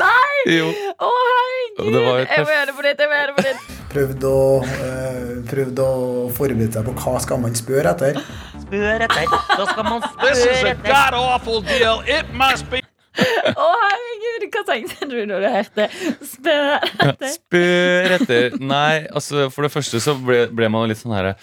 Be. 0.00 0.54
Jo, 0.56 0.68
Å, 1.00 1.10
herregud! 1.10 1.92
Det 1.94 2.02
var 2.04 2.18
jo 2.20 2.26
Jeg 2.30 2.44
må 2.46 2.52
gjøre 2.56 2.66
det 2.70 2.74
på 2.78 2.82
nytt. 2.86 3.00
Jeg 3.04 3.08
må 3.10 3.14
gjøre 3.20 3.26
det 3.26 3.36
på 3.36 3.46
nytt. 3.48 3.76
Prøvd 3.90 4.24
å, 4.30 4.34
eh, 4.64 5.30
prøvd 5.50 5.80
å 5.84 5.90
forberede 6.36 6.72
seg 6.76 6.84
på 6.86 6.94
hva 7.02 7.14
skal 7.24 7.40
man 7.42 7.56
spørre 7.58 7.94
etter. 7.94 8.20
Spør 8.66 9.06
etter. 9.08 9.34
Da 9.56 9.64
skal 9.72 9.84
man 9.88 10.04
This 10.22 10.38
is 10.38 10.44
spørre 10.44 10.68
a 10.68 10.74
etter. 10.76 10.92
god 10.92 11.14
awful 11.24 11.60
deal. 11.62 12.00
It 12.06 12.32
must 12.32 12.70
be. 12.70 12.79
Tenkte 14.70 15.08
du 15.10 15.18
når 15.26 15.42
du 15.42 15.48
hørte 15.50 15.86
spør 16.22 16.84
etter? 16.86 17.32
Spør 17.34 18.14
etter. 18.16 18.58
Nei, 18.62 19.06
altså 19.10 19.48
for 19.50 19.66
det 19.66 19.72
første 19.74 20.00
så 20.02 20.14
ble, 20.18 20.44
ble 20.54 20.70
man 20.72 20.86
litt 20.90 21.00
sånn 21.00 21.14
herre 21.16 21.34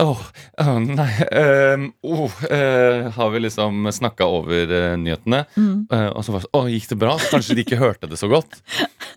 Åh, 0.00 0.22
oh, 0.64 0.78
nei 0.80 1.10
um, 1.36 1.86
åh, 2.06 2.38
uh, 2.46 3.10
Har 3.16 3.34
vi 3.34 3.42
liksom 3.44 3.84
snakka 3.94 4.28
over 4.30 4.72
uh, 4.72 4.94
nyhetene? 5.00 5.42
Eh, 5.60 6.08
og 6.08 6.24
så 6.24 6.32
var 6.32 6.40
det 6.40 6.46
sånn 6.46 6.56
Å, 6.60 6.64
gikk 6.72 6.88
det 6.92 7.00
bra? 7.02 7.16
Kanskje 7.30 7.56
de 7.58 7.64
ikke 7.66 7.80
hørte 7.80 8.10
det 8.10 8.18
så 8.20 8.30
godt? 8.30 8.60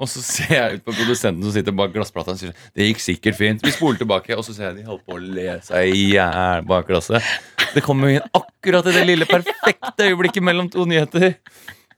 Og 0.01 0.09
så 0.09 0.24
ser 0.26 0.53
jeg 0.55 0.80
ut 0.80 0.86
på 0.88 0.95
produsenten 0.97 1.45
som 1.45 1.53
sitter 1.55 1.76
bak 1.76 1.93
glassplata 1.93 2.34
og 2.34 2.39
sier 2.41 2.55
det 2.74 2.88
gikk 2.89 3.03
sikkert 3.03 3.38
fint. 3.38 3.64
Vi 3.66 3.74
spoler 3.74 3.99
tilbake, 4.01 4.36
og 4.38 4.45
så 4.45 4.55
ser 4.55 4.72
jeg 4.72 4.82
de 4.82 4.88
holder 4.88 5.05
på 5.05 5.18
å 5.18 5.22
le 5.22 5.57
seg 5.66 5.93
i 5.93 6.07
hjel 6.16 6.66
bak 6.70 6.89
glasset. 6.89 7.22
Det 7.74 7.84
kommer 7.86 8.09
jo 8.09 8.20
inn 8.20 8.36
akkurat 8.38 8.89
i 8.89 8.95
det 8.95 9.05
lille 9.07 9.30
perfekte 9.30 10.09
øyeblikket 10.09 10.45
mellom 10.45 10.70
to 10.74 10.86
nyheter. 10.89 11.38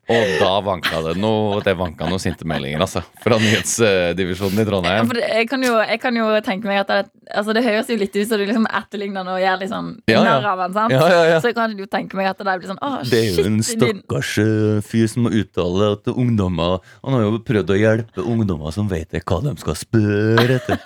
Og 0.06 0.34
da 0.38 0.50
vanka 0.62 1.00
det 1.02 1.16
noe 1.18 1.62
Det 1.66 1.74
vanka 1.78 2.06
noen 2.06 2.22
sinte 2.22 2.46
meldinger, 2.46 2.84
altså. 2.86 3.02
Fra 3.24 3.40
nyhetsdivisjonen 3.42 4.62
i 4.62 4.66
Trondheim. 4.68 5.08
For 5.10 5.18
det, 5.18 5.30
jeg, 5.32 5.48
kan 5.50 5.66
jo, 5.66 5.74
jeg 5.82 6.02
kan 6.04 6.20
jo 6.20 6.28
tenke 6.46 6.70
meg 6.70 6.84
at 6.84 6.92
det, 6.92 7.00
altså 7.34 7.56
det 7.58 7.64
høres 7.66 7.90
jo 7.90 7.98
litt 7.98 8.14
ut 8.14 8.30
som 8.30 8.38
du 8.38 8.46
liksom 8.46 8.68
etterligner 8.70 9.26
noe 9.26 9.40
og 9.40 9.42
gjør 9.42 9.64
liksom 9.64 9.90
Ja, 10.12 10.20
ja. 10.20 10.24
narr 10.28 10.48
av 10.52 10.64
ham. 10.78 10.94
Ja, 10.94 11.02
ja, 11.10 11.24
ja. 11.32 11.42
Så 11.42 11.50
jeg 11.50 11.58
kan 11.58 11.74
jo 11.80 11.90
tenke 11.90 12.20
meg 12.20 12.30
at 12.30 12.38
det 12.38 12.48
der 12.52 12.62
blir 12.62 12.70
sånn 12.70 12.82
Å, 12.86 12.92
Det 13.10 13.22
er 13.24 13.28
jo 13.32 13.48
en 13.50 13.60
shit, 13.66 13.82
stakkars 13.82 14.36
eh, 14.46 14.80
fyr 14.86 15.10
som 15.10 15.26
må 15.26 15.34
uttale 15.42 15.92
at 15.98 16.14
ungdommer 16.14 16.78
Han 17.02 17.18
har 17.18 17.26
jo 17.26 17.42
prøvd 17.50 17.74
å 17.74 17.82
hjelpe 17.82 18.26
ungdommer 18.26 18.76
som 18.76 18.90
vet 18.92 19.18
hva 19.26 19.42
de 19.42 19.56
skal 19.62 19.80
spørre 19.80 20.60
etter. 20.62 20.82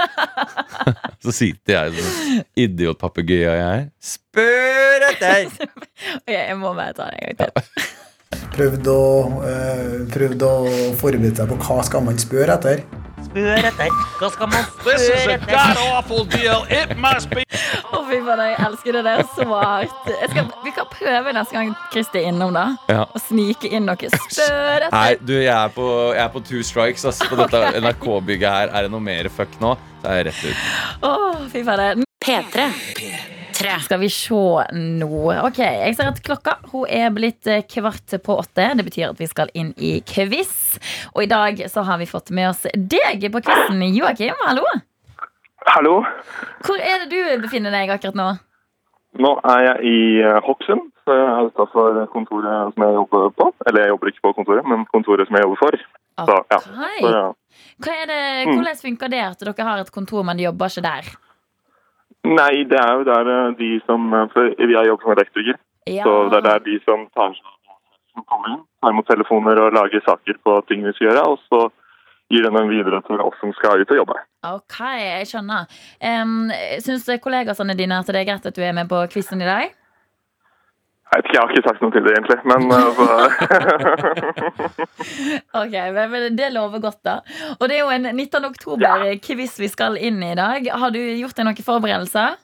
Så 1.23 1.33
sitter 1.35 1.75
jeg 1.75 1.99
som 1.99 2.43
idiotpapegøye 2.63 3.55
jeg. 3.59 3.87
Spør 3.99 5.09
etter! 5.11 5.49
Jeg 6.31 6.55
må 6.59 6.71
bare 6.77 6.95
ta 6.95 7.09
det 7.11 7.19
en 7.19 7.35
gang 7.35 7.49
til. 7.59 7.89
Prøvd 8.53 8.87
å, 8.91 9.01
eh, 9.47 9.99
prøvd 10.13 10.43
å 10.45 10.53
forberede 10.99 11.35
seg 11.39 11.49
på 11.49 11.57
hva 11.65 11.83
skal 11.87 12.03
man 12.05 12.17
spørre 12.21 12.57
etter. 12.59 12.83
Spør 13.29 13.65
etter. 13.69 13.89
Hva 14.19 14.29
skal 14.33 14.49
man 14.51 14.65
spørre 14.73 15.35
etter. 15.35 15.79
Å, 17.89 18.01
fy 18.09 18.19
faen, 18.25 18.41
jeg 18.41 18.57
elsker 18.65 18.97
det 18.97 19.03
der 19.05 19.23
så 19.35 19.45
hardt. 19.53 20.11
Vi 20.65 20.73
kan 20.75 20.89
prøve 20.93 21.33
neste 21.37 21.57
gang 21.57 21.73
Kristi 21.93 22.21
er 22.21 22.29
innom, 22.31 22.53
da. 22.57 22.65
Ja. 22.89 23.05
Og 23.07 23.21
snike 23.21 23.69
inn 23.69 23.85
noe. 23.89 24.11
Spør 24.29 24.87
Nei, 24.91 25.05
etter. 25.13 25.25
du, 25.25 25.35
jeg 25.39 25.53
er 25.55 25.73
på, 25.75 25.87
jeg 26.13 26.23
er 26.25 26.31
på 26.35 26.43
two 26.45 26.61
strikes. 26.65 27.05
Altså, 27.09 27.29
På 27.29 27.39
dette 27.39 27.81
NRK-bygget 27.81 28.49
her. 28.49 28.73
Er 28.73 28.87
det 28.87 28.93
noe 28.93 29.03
mer 29.03 29.29
fuck 29.33 29.57
nå, 29.61 29.75
så 30.03 30.13
er 30.13 30.21
jeg 30.23 30.29
rett 30.31 30.45
ut. 30.45 30.63
Å, 31.09 31.17
fy 31.53 31.65
faen. 31.65 32.05
P3. 32.19 32.69
Tre. 33.59 33.73
Skal 33.83 33.99
vi 33.99 34.07
se 34.13 34.39
nå. 34.71 35.09
Ok, 35.43 35.57
Jeg 35.59 35.95
ser 35.97 36.11
at 36.13 36.21
klokka 36.23 36.57
hun 36.71 36.85
er 36.87 37.09
blitt 37.11 37.47
eh, 37.51 37.63
kvart 37.67 38.13
på 38.23 38.37
åtte. 38.39 38.69
Det 38.79 38.85
betyr 38.87 39.09
at 39.11 39.19
vi 39.19 39.27
skal 39.27 39.51
inn 39.53 39.73
i 39.77 39.97
quiz. 40.07 40.77
Og 41.15 41.25
i 41.25 41.29
dag 41.31 41.59
så 41.71 41.83
har 41.87 41.99
vi 41.99 42.07
fått 42.07 42.31
med 42.31 42.51
oss 42.53 42.63
deg 42.73 43.25
på 43.33 43.41
quizen. 43.43 43.81
Joakim, 43.95 44.37
hallo. 44.47 44.63
Hallo. 45.67 45.97
Hvor 46.65 46.79
er 46.79 47.03
det 47.03 47.09
du 47.11 47.43
befinner 47.43 47.75
deg 47.75 47.91
akkurat 47.97 48.15
nå? 48.15 48.29
Nå 49.19 49.31
er 49.51 49.63
jeg 49.65 49.89
i 49.89 49.99
eh, 50.23 50.39
Hokksund, 50.45 50.91
så 51.03 51.15
jeg 51.17 51.29
er 51.33 51.47
utafor 51.49 52.03
kontoret 52.13 52.75
som 52.75 52.85
jeg 52.85 52.95
jobber 52.95 53.31
på. 53.41 53.47
Eller 53.67 53.83
jeg 53.87 53.91
jobber 53.95 54.11
ikke 54.13 54.25
på 54.27 54.35
kontoret, 54.39 54.67
men 54.69 54.85
kontoret 54.93 55.27
som 55.27 55.35
jeg 55.35 55.47
jobber 55.47 55.63
for. 55.65 55.79
Så, 56.19 56.35
ja. 56.51 56.59
Så, 56.63 56.91
ja. 57.09 57.25
Hva 57.83 57.95
er 57.95 58.05
det, 58.11 58.21
Mm. 58.45 58.53
hvordan 58.55 58.77
funker 58.79 59.09
det 59.11 59.19
at 59.25 59.39
dere 59.43 59.65
har 59.67 59.81
et 59.83 59.91
kontor, 59.91 60.23
men 60.23 60.37
de 60.37 60.43
jobber 60.47 60.71
ikke 60.71 60.83
der? 60.85 61.09
Nei, 62.29 62.63
det 62.69 62.77
er 62.79 62.91
jo 62.99 63.05
der 63.07 63.29
eh, 63.33 63.55
de 63.59 63.69
som 63.87 64.09
for 64.33 64.53
For 64.59 64.73
jeg 64.75 64.87
jobber 64.91 65.03
som 65.07 65.15
elektriker, 65.17 65.57
Ja. 65.87 66.03
så 66.03 66.29
det 66.29 66.37
er 66.37 66.45
der 66.49 66.59
de 66.65 66.79
som 66.85 67.07
tar 67.17 67.33
som 67.33 68.23
kommer 68.29 68.53
inn, 68.53 68.63
tar 68.81 68.93
imot 68.93 69.07
telefoner 69.07 69.61
og 69.63 69.73
lager 69.73 70.01
saker 70.05 70.37
på 70.43 70.61
ting 70.67 70.83
vi 70.85 70.93
skal 70.93 71.07
gjøre, 71.09 71.23
og 71.25 71.39
så 71.49 71.69
gir 72.29 72.45
den 72.45 72.53
dem 72.53 72.69
videre 72.69 73.01
til 73.07 73.21
oss 73.23 73.37
som 73.41 73.53
skal 73.57 73.81
ut 73.81 73.91
og 73.91 73.97
jobbe. 73.97 74.17
Ok, 74.45 74.77
jeg 75.01 75.27
skjønner. 75.31 75.65
Um, 76.03 76.51
Syns 76.83 77.09
kollegaene 77.23 77.75
dine 77.77 77.97
at 77.99 78.07
det 78.07 78.21
er 78.21 78.27
greit 78.29 78.45
at 78.45 78.55
du 78.55 78.61
er 78.61 78.75
med 78.77 78.89
på 78.91 79.01
quizen 79.13 79.41
i 79.41 79.49
dag? 79.49 79.73
Jeg 81.09 81.23
vet 81.23 81.25
ikke, 81.25 81.35
jeg 81.35 81.41
har 81.41 81.49
ikke 81.55 81.65
sagt 81.65 81.81
noe 81.81 81.93
til 81.95 82.03
det 82.05 82.11
egentlig, 82.13 82.39
men 82.45 82.61
altså 82.77 83.05
Ok, 85.57 85.73
men, 85.95 86.37
Det 86.37 86.49
lover 86.53 86.83
godt, 86.83 86.99
da. 87.07 87.15
Og 87.57 87.65
det 87.69 87.79
er 87.79 87.81
jo 87.81 87.89
en 87.95 88.05
19. 88.13 88.45
oktober-quiz 88.51 89.57
vi 89.63 89.69
skal 89.71 89.97
inn 89.97 90.21
i 90.21 90.31
i 90.35 90.37
dag. 90.37 90.69
Har 90.69 90.93
du 90.93 90.99
gjort 91.01 91.35
deg 91.39 91.49
noen 91.49 91.65
forberedelser? 91.65 92.37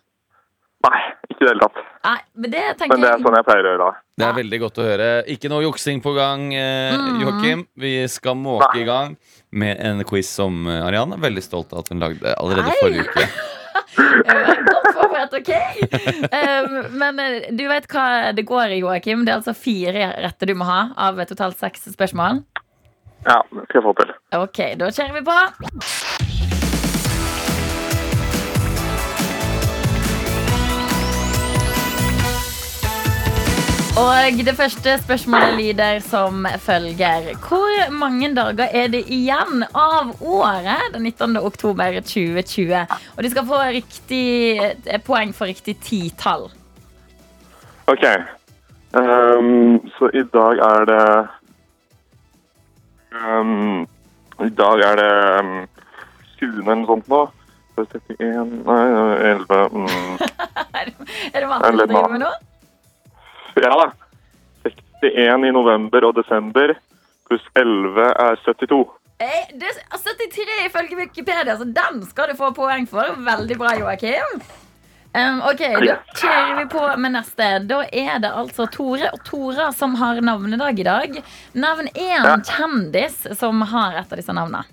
Nei, 0.86 1.02
ikke 1.30 1.40
i 1.40 1.46
det 1.46 1.52
hele 1.54 1.66
tatt. 1.68 1.84
Nei, 2.06 2.18
men 2.38 2.52
det 2.54 2.64
tenker 2.80 2.94
Men 2.94 3.02
det 3.06 3.12
er 3.12 3.24
sånn 3.24 3.38
jeg 3.40 3.46
pleier 3.48 3.66
å 3.66 3.70
gjøre 3.72 3.86
da. 3.86 4.02
Det 4.16 4.26
er 4.28 4.36
veldig 4.38 4.60
godt 4.62 4.78
å 4.82 4.86
høre. 4.86 5.08
Ikke 5.34 5.50
noe 5.52 5.66
juksing 5.66 6.02
på 6.04 6.14
gang, 6.18 6.54
eh, 6.54 6.94
Mm. 6.96 7.22
Joakim. 7.22 7.66
Vi 7.78 7.94
skal 8.08 8.36
måke 8.36 8.78
i 8.78 8.86
gang 8.86 9.18
med 9.52 9.78
en 9.80 10.04
quiz 10.04 10.30
som 10.30 10.68
eh, 10.68 10.86
Ariane 10.86 11.18
er 11.18 11.24
veldig 11.26 11.44
stolt 11.44 11.74
av 11.74 11.80
at 11.80 11.90
hun 11.90 12.00
lagde 12.00 12.36
allerede 12.38 12.70
Nei. 12.70 12.80
forrige 12.82 13.06
uke. 13.10 13.28
Eh, 14.26 14.52
Godt 14.66 14.88
forberedt, 14.96 15.34
ok? 15.38 15.52
Um, 16.32 16.76
men 16.98 17.20
eh, 17.22 17.48
du 17.56 17.66
vet 17.70 17.88
hva 17.92 18.34
det 18.36 18.46
går 18.48 18.74
i, 18.76 18.82
Joakim? 18.82 19.26
Det 19.26 19.34
er 19.34 19.40
altså 19.40 19.56
fire 19.58 20.10
retter 20.26 20.50
du 20.52 20.56
må 20.58 20.68
ha 20.68 20.82
av 21.08 21.22
totalt 21.30 21.60
seks 21.62 21.88
spørsmål. 21.94 22.42
Ja, 23.26 23.40
det 23.52 23.66
skal 23.70 23.80
jeg 23.80 23.86
få 23.88 23.96
til. 24.02 24.12
Ok, 24.38 24.60
da 24.82 24.92
kjører 24.94 25.16
vi 25.18 25.24
på. 25.26 25.38
Og 33.96 34.40
det 34.44 34.52
første 34.58 34.98
spørsmålet 35.00 35.54
lyder 35.56 36.00
som 36.04 36.46
følger. 36.60 37.30
Hvor 37.48 37.92
mange 37.92 38.36
dager 38.36 38.68
er 38.72 38.88
det 38.92 39.06
igjen 39.08 39.64
av 39.72 40.10
året 40.20 40.90
den 40.94 41.04
19. 41.08 41.38
oktober 41.38 42.02
2020? 42.02 42.74
Og 43.18 43.24
de 43.24 43.30
skal 43.32 43.46
få 43.48 43.60
riktig 43.78 44.26
eh, 44.60 45.00
poeng 45.00 45.32
for 45.36 45.48
riktig 45.48 45.78
titall. 45.80 46.50
Ok. 47.88 48.04
Um, 48.92 49.80
så 49.96 50.10
i 50.12 50.24
dag 50.34 50.60
er 50.66 50.86
det 50.92 51.28
um, 53.16 53.88
I 54.44 54.50
dag 54.50 54.84
er 54.90 55.00
det 55.00 55.14
um, 55.40 55.54
20 56.40 56.60
eller 56.60 56.82
noe 56.82 56.90
sånt 56.90 57.08
nå. 57.08 57.22
Så 57.76 57.88
31 58.20 58.60
Nei, 58.68 58.84
11 59.32 59.64
mm, 59.72 60.20
Er 60.84 61.40
det 61.40 61.48
matte 61.48 61.72
du 61.72 61.82
driver 61.86 62.12
med 62.12 62.24
nå? 62.26 62.34
Ja 63.56 63.72
da. 63.80 63.92
61 65.02 65.48
i 65.48 65.52
november 65.56 66.06
og 66.08 66.16
desember 66.18 66.76
pluss 67.30 67.46
11 67.56 68.06
er 68.12 68.38
72. 68.46 68.84
Hey, 69.20 69.46
Det 69.60 69.70
er 69.72 69.98
73 69.98 70.66
ifølge 70.66 70.98
Wikipedia, 71.00 71.56
så 71.58 71.66
den 71.66 72.02
skal 72.06 72.30
du 72.30 72.36
få 72.36 72.52
poeng 72.54 72.88
for. 72.90 73.16
Veldig 73.26 73.58
bra, 73.58 73.72
Joakim. 73.80 74.42
Um, 75.16 75.38
ok, 75.48 75.62
Da 75.80 75.96
kjører 76.20 76.58
vi 76.58 76.66
på 76.74 76.82
med 77.00 77.14
neste. 77.16 77.46
Da 77.70 77.78
er 77.88 78.18
det 78.20 78.32
altså 78.36 78.66
Tore 78.68 79.14
og 79.16 79.22
Tora 79.24 79.70
som 79.72 79.96
har 79.96 80.20
navnedag 80.20 80.80
i 80.80 80.84
dag. 80.84 81.22
Navn 81.54 81.88
én 81.94 82.26
Ja. 82.26 82.36
kjendis 82.44 83.38
som 83.40 83.62
har 83.62 83.96
et 83.96 84.12
av 84.12 84.18
disse 84.20 84.34
navnene. 84.36 84.66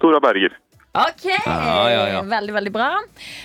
Tora 0.00 0.20
Berger. 0.20 0.56
Ok, 0.98 1.24
Ja, 1.46 1.90
ja, 1.90 2.08
ja. 2.08 2.22
veldig, 2.26 2.54
veldig 2.56 2.72
bra. 2.74 2.88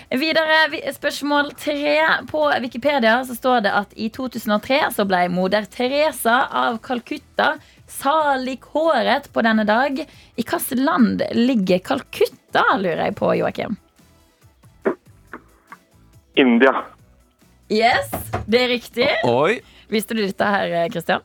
Videre, 0.10 0.62
spørsmål 0.96 1.52
tre. 1.60 2.00
På 2.32 2.48
Wikipedia 2.64 3.20
så 3.28 3.36
står 3.38 3.62
det 3.68 3.74
at 3.78 3.94
i 3.94 4.10
2003 4.10 4.80
så 4.96 5.06
ble 5.06 5.28
moder 5.30 5.68
Teresa 5.70 6.48
av 6.50 6.80
Calcutta 6.86 7.54
salig 7.94 8.58
håret 8.74 9.30
på 9.34 9.44
denne 9.46 9.66
dag. 9.70 10.00
I 10.02 10.42
hvilket 10.44 10.80
land 10.80 11.22
ligger 11.38 11.80
Calcutta, 11.86 12.66
lurer 12.82 13.06
jeg 13.10 13.18
på, 13.20 13.34
Joakim? 13.38 13.78
India. 16.36 16.74
Yes, 17.70 18.10
det 18.50 18.64
er 18.64 18.72
riktig. 18.74 19.10
Oi! 19.30 19.60
Visste 19.94 20.16
du 20.18 20.24
dette 20.24 20.48
her, 20.50 20.74
Kristian? 20.90 21.22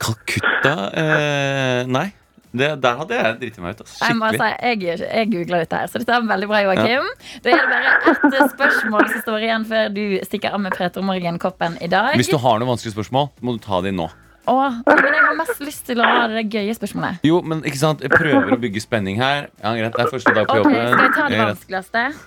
Calcutta 0.00 0.74
eh, 0.96 1.86
Nei. 1.86 2.08
Det, 2.50 2.68
der 2.82 2.96
hadde 2.98 3.14
jeg 3.14 3.34
driti 3.38 3.62
meg 3.62 3.76
ut. 3.76 3.82
Altså. 3.84 3.98
Jeg 4.02 4.16
må 4.18 4.30
Skikkelig. 4.34 4.86
jeg, 4.86 5.02
jeg 5.06 5.28
googla 5.30 5.60
dette 5.62 5.78
her, 5.78 5.90
så 5.92 6.00
dette 6.02 6.16
er 6.16 6.24
veldig 6.26 6.48
bra, 6.50 6.62
Joakim. 6.66 7.10
Da 7.44 7.52
er 7.52 7.60
det 7.60 7.68
bare 7.70 8.40
ett 8.40 8.56
spørsmål 8.56 9.04
som 9.12 9.22
står 9.22 9.44
igjen 9.46 9.66
før 9.70 9.92
du 9.94 10.02
stikker 10.26 10.56
av 10.56 10.64
med 10.64 10.74
Peter 10.74 11.04
Morgen-koppen 11.06 11.78
i 11.84 11.90
dag. 11.92 12.16
Hvis 12.18 12.32
du 12.32 12.40
har 12.42 12.58
noen 12.58 12.72
vanskelige 12.72 12.96
spørsmål, 12.96 13.30
må 13.40 13.54
du 13.54 13.62
ta 13.62 13.78
de 13.86 13.94
nå. 13.94 14.08
Åh, 14.50 14.80
men 14.88 15.14
jeg 15.14 15.22
har 15.22 15.36
mest 15.38 15.60
lyst 15.62 15.84
til 15.86 16.00
å 16.02 16.08
ha 16.08 16.26
det 16.32 16.46
gøye 16.50 16.74
spørsmålet. 16.74 17.22
Jo, 17.28 17.38
men 17.46 17.62
ikke 17.62 17.78
sant, 17.78 18.02
jeg 18.02 18.10
prøver 18.10 18.56
å 18.56 18.58
bygge 18.58 18.82
spenning 18.82 19.20
her. 19.20 19.46
Ja, 19.62 19.76
greit, 19.76 19.94
det 19.94 20.02
er 20.06 20.10
første 20.10 20.34
dag 20.34 20.48
på 20.50 20.56
jobben. 20.58 20.74
Skal 20.80 21.04
jeg 21.06 21.14
ta 21.20 21.28
det 21.30 21.40
vanskeligste? 21.44 22.04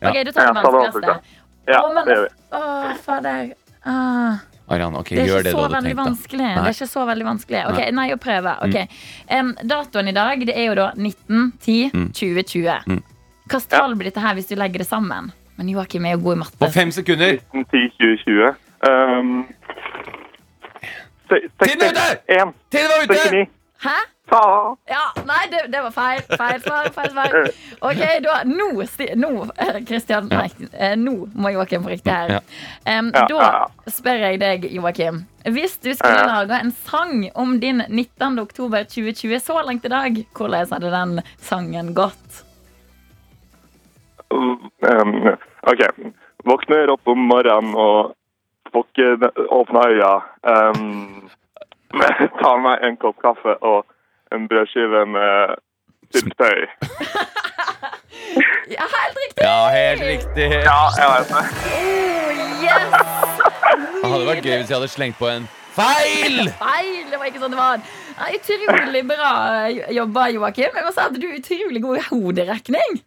Ja. 0.00 0.08
Ok, 0.08 0.16
du 0.24 0.30
tar 0.32 0.46
det 0.48 0.62
vanskeligste. 0.64 1.14
Ja, 1.68 1.80
det 1.92 2.14
gjør 2.14 2.22
vi. 2.22 2.28
Åh, 2.56 2.92
fader. 3.04 3.50
Ah, 3.84 4.38
Arian, 4.70 4.94
okay, 4.96 5.16
det 5.16 5.24
er 5.26 5.42
det. 5.42 5.52
Det 5.52 6.40
er 6.40 6.68
ikke 6.70 6.86
så 6.86 7.02
veldig 7.08 7.26
vanskelig. 7.26 7.62
Ok, 7.72 7.80
Nei. 7.96 8.06
å 8.14 8.18
prøve. 8.22 8.52
Ok. 8.66 8.76
Um, 9.34 9.52
datoen 9.66 10.08
i 10.08 10.14
dag, 10.14 10.44
det 10.46 10.54
er 10.56 10.68
jo 10.70 10.74
da 10.78 10.90
1910 10.94 11.90
Mm. 11.92 12.08
2020. 12.14 12.76
Mm. 12.86 13.02
Hvilket 13.50 13.68
tall 13.72 13.94
blir 13.98 14.10
dette 14.12 14.22
her 14.22 14.34
hvis 14.38 14.46
du 14.46 14.54
legger 14.54 14.78
det 14.84 14.86
sammen? 14.86 15.32
Men 15.58 15.68
Joakim 15.68 16.06
er 16.06 16.14
jo 16.14 16.22
god 16.28 16.36
i 16.36 16.40
matte. 16.44 16.58
På 16.60 16.70
fem 16.72 16.90
sekunder! 16.94 17.40
10-20-20. 17.52 18.54
Um, 18.88 19.48
Tiden 21.28 21.82
er 21.84 21.90
ute! 21.92 22.06
61. 22.28 22.54
Tiden 22.70 22.88
var 22.90 23.02
ute! 23.04 23.18
69. 23.18 23.48
Hæ? 23.84 23.96
Faen. 24.30 24.76
Ja, 24.86 25.06
nei, 25.26 25.40
det, 25.50 25.64
det 25.72 25.80
var 25.82 25.90
feil. 25.94 26.20
Feil 26.38 26.60
svar. 26.62 26.88
feil 26.94 27.10
svar 27.10 27.32
Ok, 27.82 28.02
da, 28.22 28.36
nå, 28.46 28.68
sti- 28.86 29.14
nå 29.18 29.30
eh, 29.58 29.80
Christian, 29.88 30.28
nei, 30.30 30.46
eh, 30.72 30.94
nå 31.00 31.14
må 31.34 31.50
Joakim 31.54 31.82
få 31.82 31.90
riktig 31.94 32.14
her. 32.14 32.36
Ja. 32.86 33.00
Da 33.30 33.48
spør 33.90 34.22
jeg 34.28 34.38
deg, 34.42 34.68
Joakim. 34.76 35.24
Hvis 35.50 35.78
du 35.82 35.90
skulle 35.96 36.28
lage 36.28 36.60
en 36.62 36.70
sang 36.84 37.24
om 37.34 37.56
din 37.62 37.82
19. 37.88 38.38
oktober 38.42 38.84
2020 38.84 39.40
så 39.42 39.58
langt 39.66 39.84
i 39.88 39.92
dag, 39.92 40.22
hvordan 40.36 40.74
hadde 40.76 40.92
den 40.94 41.20
sangen 41.42 41.94
gått? 41.96 42.44
Um, 44.30 45.14
OK. 45.66 45.82
Våkner 46.44 46.90
opp 46.94 47.08
om 47.10 47.18
morgenen 47.28 47.74
og 47.76 48.12
får 48.72 48.86
ikke 48.94 49.30
åpne 49.52 49.86
øya. 49.90 50.12
Um, 50.46 51.30
tar 52.42 52.60
meg 52.62 52.84
en 52.86 53.00
kopp 53.02 53.18
kaffe 53.24 53.56
og 53.66 53.82
en 54.34 54.48
brødskive 54.50 55.06
med 55.16 55.56
syltetøy. 56.14 56.66
Ja, 58.70 58.84
helt 58.86 59.16
riktig! 59.22 59.42
Ja, 59.42 59.68
helt 59.74 60.02
riktig. 60.02 60.46
Ja, 60.62 60.80
jeg 61.00 61.08
vet 61.12 61.30
det. 61.32 61.44
Oh, 61.74 62.28
yes! 62.64 62.92
Det 64.02 64.10
hadde 64.12 64.26
vært 64.28 64.46
gøy 64.46 64.56
hvis 64.60 64.70
jeg 64.70 64.76
hadde 64.76 64.90
slengt 64.92 65.18
på 65.18 65.26
en 65.26 65.48
feil! 65.74 66.50
Feil! 66.62 67.04
Det 67.10 67.18
var 67.18 67.30
ikke 67.30 67.42
sånn 67.42 67.54
det 67.54 67.58
var. 67.58 67.82
Ja, 68.14 68.28
utrolig 68.36 69.02
bra 69.08 69.32
jobba, 69.96 70.26
Joakim. 70.36 70.78
Jeg 70.78 70.86
må 70.86 70.92
si 70.94 71.02
at 71.02 71.16
du 71.16 71.26
er 71.26 71.38
utrolig 71.40 71.82
god 71.82 71.98
i 71.98 72.04
hoderekning. 72.10 73.00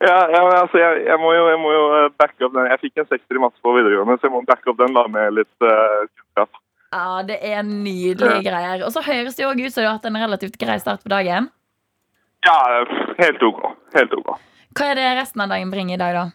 Ja, 0.00 0.16
ja 0.32 0.40
men 0.46 0.56
altså, 0.56 0.80
jeg, 0.80 1.04
jeg, 1.06 1.18
må 1.20 1.34
jo, 1.36 1.44
jeg 1.52 1.60
må 1.60 1.74
jo 1.74 1.84
eh, 1.98 2.08
backe 2.18 2.46
opp 2.46 2.56
den. 2.56 2.70
Jeg 2.72 2.82
fikk 2.86 3.02
en 3.02 3.10
sekser 3.10 3.36
i 3.36 3.44
matte 3.44 3.60
på 3.62 3.76
videregående, 3.76 4.16
så 4.18 4.30
jeg 4.30 4.34
må 4.34 4.42
backe 4.48 4.72
opp 4.72 4.80
den 4.80 4.96
da 4.96 5.04
med 5.12 5.36
litt 5.36 5.66
uh, 5.66 6.08
kunnskap. 6.08 6.62
Ja, 6.90 7.22
det 7.22 7.38
er 7.46 7.62
nydelige 7.62 8.42
greier. 8.48 8.82
Og 8.86 8.92
så 8.94 9.02
høres 9.06 9.36
det 9.38 9.44
jo 9.44 9.50
også 9.52 9.66
ut 9.66 9.74
som 9.74 9.82
du 9.84 9.86
har 9.88 9.96
hatt 9.98 10.08
en 10.10 10.18
relativt 10.18 10.58
grei 10.58 10.78
start 10.82 11.04
på 11.04 11.12
dagen. 11.12 11.48
Ja, 12.46 12.56
helt 13.20 13.42
OK. 13.46 13.60
Helt 13.94 14.14
OK. 14.16 14.30
Hva 14.78 14.90
er 14.90 14.98
det 14.98 15.08
resten 15.20 15.42
av 15.44 15.52
dagen 15.52 15.70
bringer 15.70 15.94
i 15.98 16.00
dag, 16.00 16.16
da? 16.16 16.26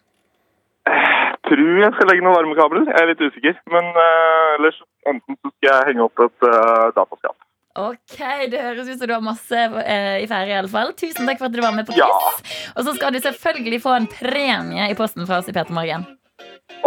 Jeg 0.85 1.41
Tror 1.45 1.79
jeg 1.81 1.93
skal 1.93 2.09
legge 2.09 2.23
noen 2.25 2.37
varmekabler. 2.39 2.87
Jeg 2.89 3.01
er 3.03 3.09
litt 3.11 3.21
usikker. 3.21 3.57
Men 3.73 3.89
uh, 3.93 4.55
ellers 4.55 4.79
enten 5.11 5.37
så 5.37 5.51
skal 5.51 5.69
jeg 5.69 5.89
henge 5.91 6.07
opp 6.07 6.23
et 6.25 6.47
uh, 6.47 6.87
dataskap. 6.95 7.37
Ok, 7.75 8.17
Det 8.49 8.61
høres 8.63 8.87
ut 8.87 8.97
som 9.01 9.09
du 9.09 9.13
har 9.13 9.23
masse 9.23 9.61
eh, 9.83 10.21
i 10.23 10.27
ferie. 10.31 10.53
i 10.53 10.59
alle 10.61 10.71
fall. 10.71 10.93
Tusen 10.95 11.27
takk 11.27 11.41
for 11.41 11.49
at 11.49 11.55
du 11.55 11.59
var 11.59 11.75
med 11.75 11.85
på 11.89 11.97
Ja. 11.97 12.07
quiz. 12.07 12.53
Og 12.71 12.87
så 12.87 12.95
skal 12.95 13.11
du 13.11 13.19
selvfølgelig 13.19 13.81
få 13.83 13.97
en 13.97 14.07
premie 14.07 14.87
i 14.87 14.95
posten 14.95 15.27
fra 15.27 15.41
oss 15.43 15.51
i 15.51 15.55
Peter 15.57 15.75
Morgen. 15.75 16.07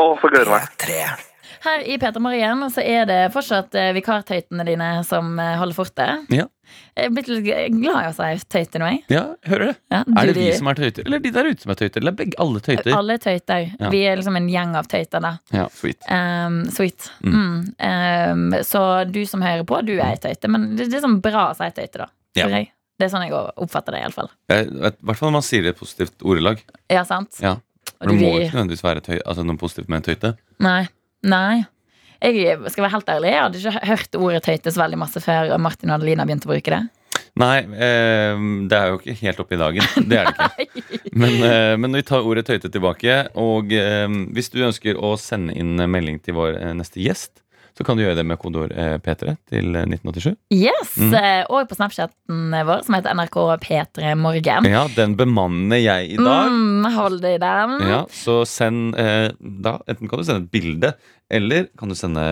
Å, 0.01 0.07
så 0.16 0.31
gleder 0.33 0.49
jeg 0.49 0.55
meg. 0.57 1.27
Her 1.65 1.83
i 1.91 1.97
Peter 1.99 2.21
Marien 2.23 2.61
så 2.71 2.83
er 2.85 3.07
det 3.09 3.19
fortsatt 3.35 3.75
eh, 3.79 3.91
vikartøytene 3.97 4.65
dine 4.69 4.89
som 5.07 5.33
eh, 5.43 5.57
holder 5.61 5.77
fortet. 5.77 6.29
Ja. 6.35 6.47
Jeg 6.99 7.09
er 7.09 7.13
blitt 7.17 7.29
litt 7.33 7.47
glad 7.79 7.99
i 8.05 8.09
å 8.11 8.15
si 8.15 8.47
tøyte 8.53 8.81
nå, 8.83 8.89
jeg. 8.93 9.01
Ja, 9.15 9.23
hører 9.49 9.71
det. 9.71 9.77
Ja, 9.95 10.03
Er 10.21 10.29
det 10.29 10.35
vi 10.37 10.49
som 10.59 10.69
er 10.69 10.79
tøyter, 10.79 11.07
eller 11.09 11.23
de 11.25 11.31
der 11.33 11.49
ute 11.49 11.65
som 11.65 11.73
er 11.73 11.79
tøyter? 11.81 12.03
Eller 12.05 12.17
begge 12.19 12.37
alle 12.45 12.61
tøyter? 12.65 12.91
Alle 12.97 13.17
tøyter. 13.25 13.63
Ja. 13.81 13.91
Vi 13.95 14.03
er 14.11 14.19
liksom 14.21 14.37
en 14.37 14.49
gjeng 14.53 14.75
av 14.77 14.91
tøyter, 14.93 15.23
da. 15.25 15.31
Ja, 15.55 15.65
sweet. 15.73 16.05
Um, 16.13 16.59
sweet. 16.75 17.09
Mm. 17.25 17.63
Um, 17.81 18.45
så 18.69 18.83
du 19.09 19.23
som 19.31 19.43
hører 19.47 19.65
på, 19.69 19.81
du 19.89 19.95
er 19.97 20.11
ei 20.11 20.19
tøyte. 20.21 20.51
Men 20.53 20.75
det, 20.77 20.91
det 20.93 21.01
er 21.01 21.07
sånn 21.07 21.21
bra 21.25 21.49
å 21.53 21.57
si 21.57 21.71
tøyte, 21.79 22.05
da. 22.05 22.11
Ja. 22.37 22.51
jeg. 22.53 22.69
Det 22.99 23.07
er 23.07 23.13
sånn 23.15 23.25
jeg 23.29 23.33
oppfatter 23.39 23.95
det, 23.95 24.03
iallfall. 24.05 24.29
I 24.53 24.61
hvert 24.69 25.17
fall 25.21 25.31
når 25.31 25.37
man 25.39 25.47
sier 25.47 25.65
det 25.65 25.73
i 25.73 25.79
positivt 25.79 26.25
ordelag. 26.27 26.61
Ja, 26.93 27.05
sant? 27.09 27.39
Ja. 27.41 27.57
For 27.97 28.11
det 28.13 28.19
du- 28.19 28.25
må 28.27 28.33
ikke 28.43 28.53
nødvendigvis 28.59 28.85
være 28.85 29.01
tøy, 29.07 29.19
altså 29.25 29.45
noe 29.47 29.57
positivt 29.59 29.89
med 29.89 30.03
en 30.03 30.07
tøyte. 30.11 30.37
Nei. 30.61 30.83
Nei. 31.27 31.64
Jeg 32.19 32.59
skal 32.73 32.83
være 32.83 32.95
helt 32.97 33.11
ærlig, 33.14 33.31
jeg 33.31 33.43
hadde 33.45 33.59
ikke 33.62 33.89
hørt 33.93 34.16
ordet 34.19 34.41
tøyte 34.43 34.73
så 34.75 34.81
veldig 34.83 34.99
masse 34.99 35.21
før 35.23 35.53
Martin 35.62 35.93
og 35.93 36.01
Adelina 36.01 36.27
begynte 36.27 36.49
å 36.49 36.53
bruke 36.53 36.73
det. 36.75 36.81
Nei, 37.39 37.59
eh, 37.62 38.41
det 38.66 38.79
er 38.79 38.91
jo 38.91 38.99
ikke 38.99 39.14
helt 39.21 39.43
oppe 39.45 39.55
i 39.55 39.61
dagen. 39.61 39.87
Det 40.11 40.19
er 40.19 40.31
det 40.33 40.66
ikke. 40.66 40.99
Men, 41.19 41.35
eh, 41.43 41.75
men 41.81 41.95
vi 41.97 42.03
tar 42.07 42.27
ordet 42.27 42.45
tøyte 42.47 42.71
tilbake. 42.71 43.14
Og 43.39 43.73
eh, 43.75 44.07
hvis 44.35 44.51
du 44.53 44.61
ønsker 44.66 44.99
å 44.99 45.14
sende 45.19 45.55
inn 45.59 45.79
melding 45.91 46.21
til 46.23 46.37
vår 46.37 46.59
eh, 46.59 46.75
neste 46.79 47.01
gjest, 47.03 47.41
så 47.79 47.85
kan 47.87 47.97
du 47.97 48.03
gjøre 48.03 48.16
det 48.18 48.24
med 48.26 48.41
kodeord 48.43 48.72
eh, 48.74 48.97
P3 48.99 49.37
til 49.53 49.76
eh, 49.79 49.85
1987. 49.87 50.33
Yes, 50.51 50.97
Mm. 50.99 51.12
eh, 51.14 51.45
Og 51.55 51.68
på 51.70 51.76
Snapchaten 51.79 52.51
vår, 52.66 52.83
som 52.85 52.97
heter 52.99 53.14
NRK 53.14 53.37
P3 53.62 54.14
Morgen. 54.18 54.66
Ja, 54.66 54.83
den 54.97 55.14
bemanner 55.16 55.79
jeg 55.79 56.11
i 56.16 56.18
dag. 56.18 56.51
Mm, 56.51 56.89
hold 56.97 57.22
i 57.24 57.37
den. 57.39 57.76
Ja, 57.87 58.01
så 58.11 58.41
send 58.51 58.99
eh, 58.99 59.29
da 59.39 59.76
Enten 59.87 60.11
kan 60.11 60.18
du 60.18 60.24
sende 60.26 60.43
et 60.49 60.51
bilde, 60.51 60.93
eller 61.31 61.68
kan 61.79 61.89
du 61.89 61.95
sende 61.95 62.24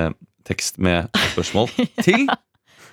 tekst 0.47 0.79
med 0.83 1.09
spørsmål 1.33 1.71
til. 2.03 2.27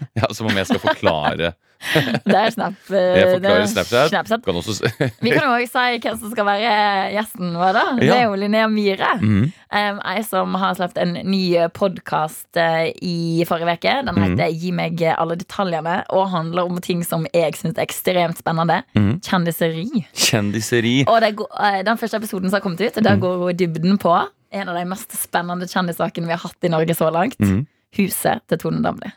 Ja, 0.20 0.30
Som 0.34 0.48
om 0.52 0.58
jeg 0.58 0.68
skal 0.70 0.82
forklare. 0.84 1.54
Det 2.24 2.36
er 2.38 2.52
snap. 2.54 2.78
eh, 2.96 2.96
Jeg 2.96 3.26
det 3.26 3.32
forklarer 3.34 3.62
er 3.62 3.72
Snapchat. 3.72 4.12
Snapchat. 4.14 4.46
Kan 4.46 4.56
også 4.56 4.92
Vi 5.20 5.34
kan 5.34 5.50
også 5.50 5.72
si 5.74 5.98
hvem 6.06 6.20
som 6.22 6.32
skal 6.32 6.48
være 6.48 6.76
gjesten 7.12 7.58
vår. 7.60 7.74
da 7.76 7.84
Det 8.00 8.12
er 8.14 8.24
jo 8.28 8.38
Linnea 8.40 8.70
Myhre. 8.72 9.10
Mm. 9.20 9.50
Um, 9.74 10.00
jeg 10.06 10.26
som 10.30 10.56
har 10.62 10.78
sluppet 10.78 11.02
en 11.04 11.18
ny 11.28 11.42
podkast 11.76 12.60
i 13.04 13.44
forrige 13.50 13.76
uke. 13.82 13.98
Den 14.08 14.22
heter 14.22 14.34
heter 14.34 14.60
Gi 14.60 14.72
meg 14.76 15.02
alle 15.14 15.38
detaljene 15.40 15.98
og 16.14 16.30
handler 16.34 16.70
om 16.70 16.80
ting 16.84 17.04
som 17.06 17.28
jeg 17.34 17.58
syns 17.60 17.78
er 17.78 17.86
ekstremt 17.86 18.40
spennende. 18.42 18.82
Mm. 18.98 19.18
Kjendiseri. 19.24 20.06
Kjendiseri. 20.14 20.96
Og 21.08 21.28
går, 21.36 21.50
eh, 21.60 21.82
den 21.84 22.00
første 22.00 22.18
episoden 22.18 22.50
som 22.50 22.60
har 22.60 22.66
kommet 22.66 22.82
ut, 22.82 23.04
der 23.04 23.20
går 23.20 23.38
hun 23.44 23.58
dybden 23.60 23.98
på 23.98 24.16
en 24.54 24.70
av 24.70 24.76
de 24.78 24.86
mest 24.86 25.12
spennende 25.18 25.68
kjendissakene 25.68 26.30
vi 26.30 26.36
har 26.36 26.44
hatt 26.44 26.64
i 26.64 26.70
Norge 26.70 26.96
så 26.96 27.12
langt. 27.12 27.40
Mhm. 27.40 27.66
Huset 27.98 28.42
til 28.50 28.58
Tone 28.58 28.82
Damli. 28.82 29.12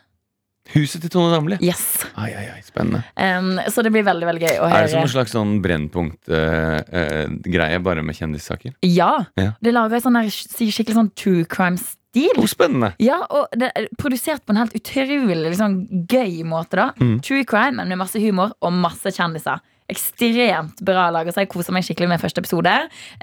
Huset 0.73 1.01
til 1.03 1.11
Tone 1.13 1.31
Damli. 1.33 1.57
Yes. 1.63 1.83
Ai, 2.19 2.31
ai, 2.35 2.45
ai, 2.55 2.61
spennende. 2.65 2.99
Um, 3.15 3.53
så 3.71 3.83
det 3.85 3.91
blir 3.95 4.03
veldig 4.07 4.27
veldig 4.27 4.43
gøy 4.43 4.57
å 4.61 4.65
Er 4.69 4.73
det 4.85 4.91
som 4.93 5.03
en 5.05 5.11
slags 5.11 5.31
sånn 5.35 5.51
Brennpunkt-greie, 5.63 7.79
bare 7.83 8.01
med 8.05 8.15
kjendissaker? 8.17 8.71
Ja. 8.85 9.13
Ja. 9.39 9.51
Det 9.63 9.71
lager 9.75 9.95
en 9.99 10.05
sånn 10.07 10.19
skikkelig 10.31 10.97
sånn 10.97 11.11
true 11.17 11.45
crime-stil. 11.49 12.35
Oh, 12.37 12.47
spennende! 12.49 12.89
Ja, 13.03 13.19
og 13.29 13.43
det 13.57 13.69
er 13.77 13.87
produsert 13.99 14.41
på 14.45 14.51
en 14.55 14.61
helt 14.63 14.75
utrolig 14.77 15.37
liksom, 15.51 15.71
gøy 16.09 16.33
måte. 16.47 16.75
da 16.77 16.87
Mm. 16.97 17.19
True 17.23 17.43
crime, 17.45 17.75
men 17.77 17.87
med 17.93 17.97
masse 18.01 18.19
humor 18.21 18.51
og 18.61 18.73
masse 18.73 19.11
kjendiser. 19.13 19.59
Ekstremt 19.87 20.81
bra 20.83 21.09
lag. 21.15 21.27
så 21.33 21.41
jeg 21.43 21.49
koser 21.51 21.71
meg 21.75 21.85
skikkelig 21.87 22.09
med 22.11 22.19
første 22.21 22.41
episode. 22.43 22.73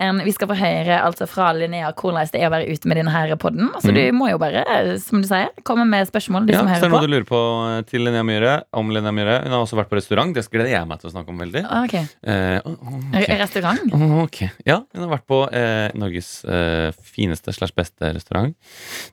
Um, 0.01 0.21
vi 0.25 0.33
skal 0.33 0.49
få 0.49 0.57
høre 0.57 0.97
altså 1.05 1.27
fra 1.29 1.51
Linnea 1.57 1.91
hvordan 1.93 2.31
det 2.33 2.41
er 2.41 2.49
å 2.49 2.53
være 2.55 2.73
ute 2.73 2.89
med 2.89 2.97
denne 3.01 3.37
podden. 3.41 3.69
Så 3.83 3.91
Mm. 3.91 3.95
du 3.95 4.13
må 4.17 4.31
jo 4.31 4.39
bare, 4.39 4.65
som 4.99 5.21
du 5.23 5.29
sier, 5.29 5.49
komme 5.63 5.85
med 5.87 6.09
spørsmål, 6.09 6.49
Ja, 6.51 6.59
som 6.61 6.69
så 6.69 6.75
er 6.75 6.81
det 6.81 6.91
noe 6.91 6.99
på. 7.01 7.07
du 7.07 7.13
lurer 7.13 7.27
på 7.29 7.41
eh, 7.79 7.83
til 7.83 8.01
Linnea 8.05 8.23
Myhre 8.25 8.55
om 8.73 8.89
Linnea 8.91 9.13
Myhre. 9.13 9.43
Hun 9.45 9.53
har 9.53 9.61
også 9.67 9.77
vært 9.77 9.91
på 9.91 9.97
restaurant. 10.01 10.35
Det 10.35 10.49
gleder 10.51 10.71
jeg 10.71 10.87
meg 10.89 11.01
til 11.01 11.11
å 11.11 11.13
snakke 11.13 11.29
om 11.29 11.39
veldig. 11.39 11.65
Okay. 11.85 12.07
Uh, 12.27 12.33
Eh, 12.35 12.61
å, 12.65 12.71
å, 12.71 12.99
ok. 13.15 13.29
Restaurant? 13.41 13.95
Okay. 14.25 14.49
Ja, 14.67 14.81
hun 14.95 15.03
har 15.05 15.11
vært 15.19 15.27
på 15.29 15.39
uh, 15.49 15.89
Norges 15.95 16.45
uh, 16.45 16.91
fineste 17.15 17.53
slash 17.55 17.73
beste 17.77 18.11
restaurant. 18.15 18.55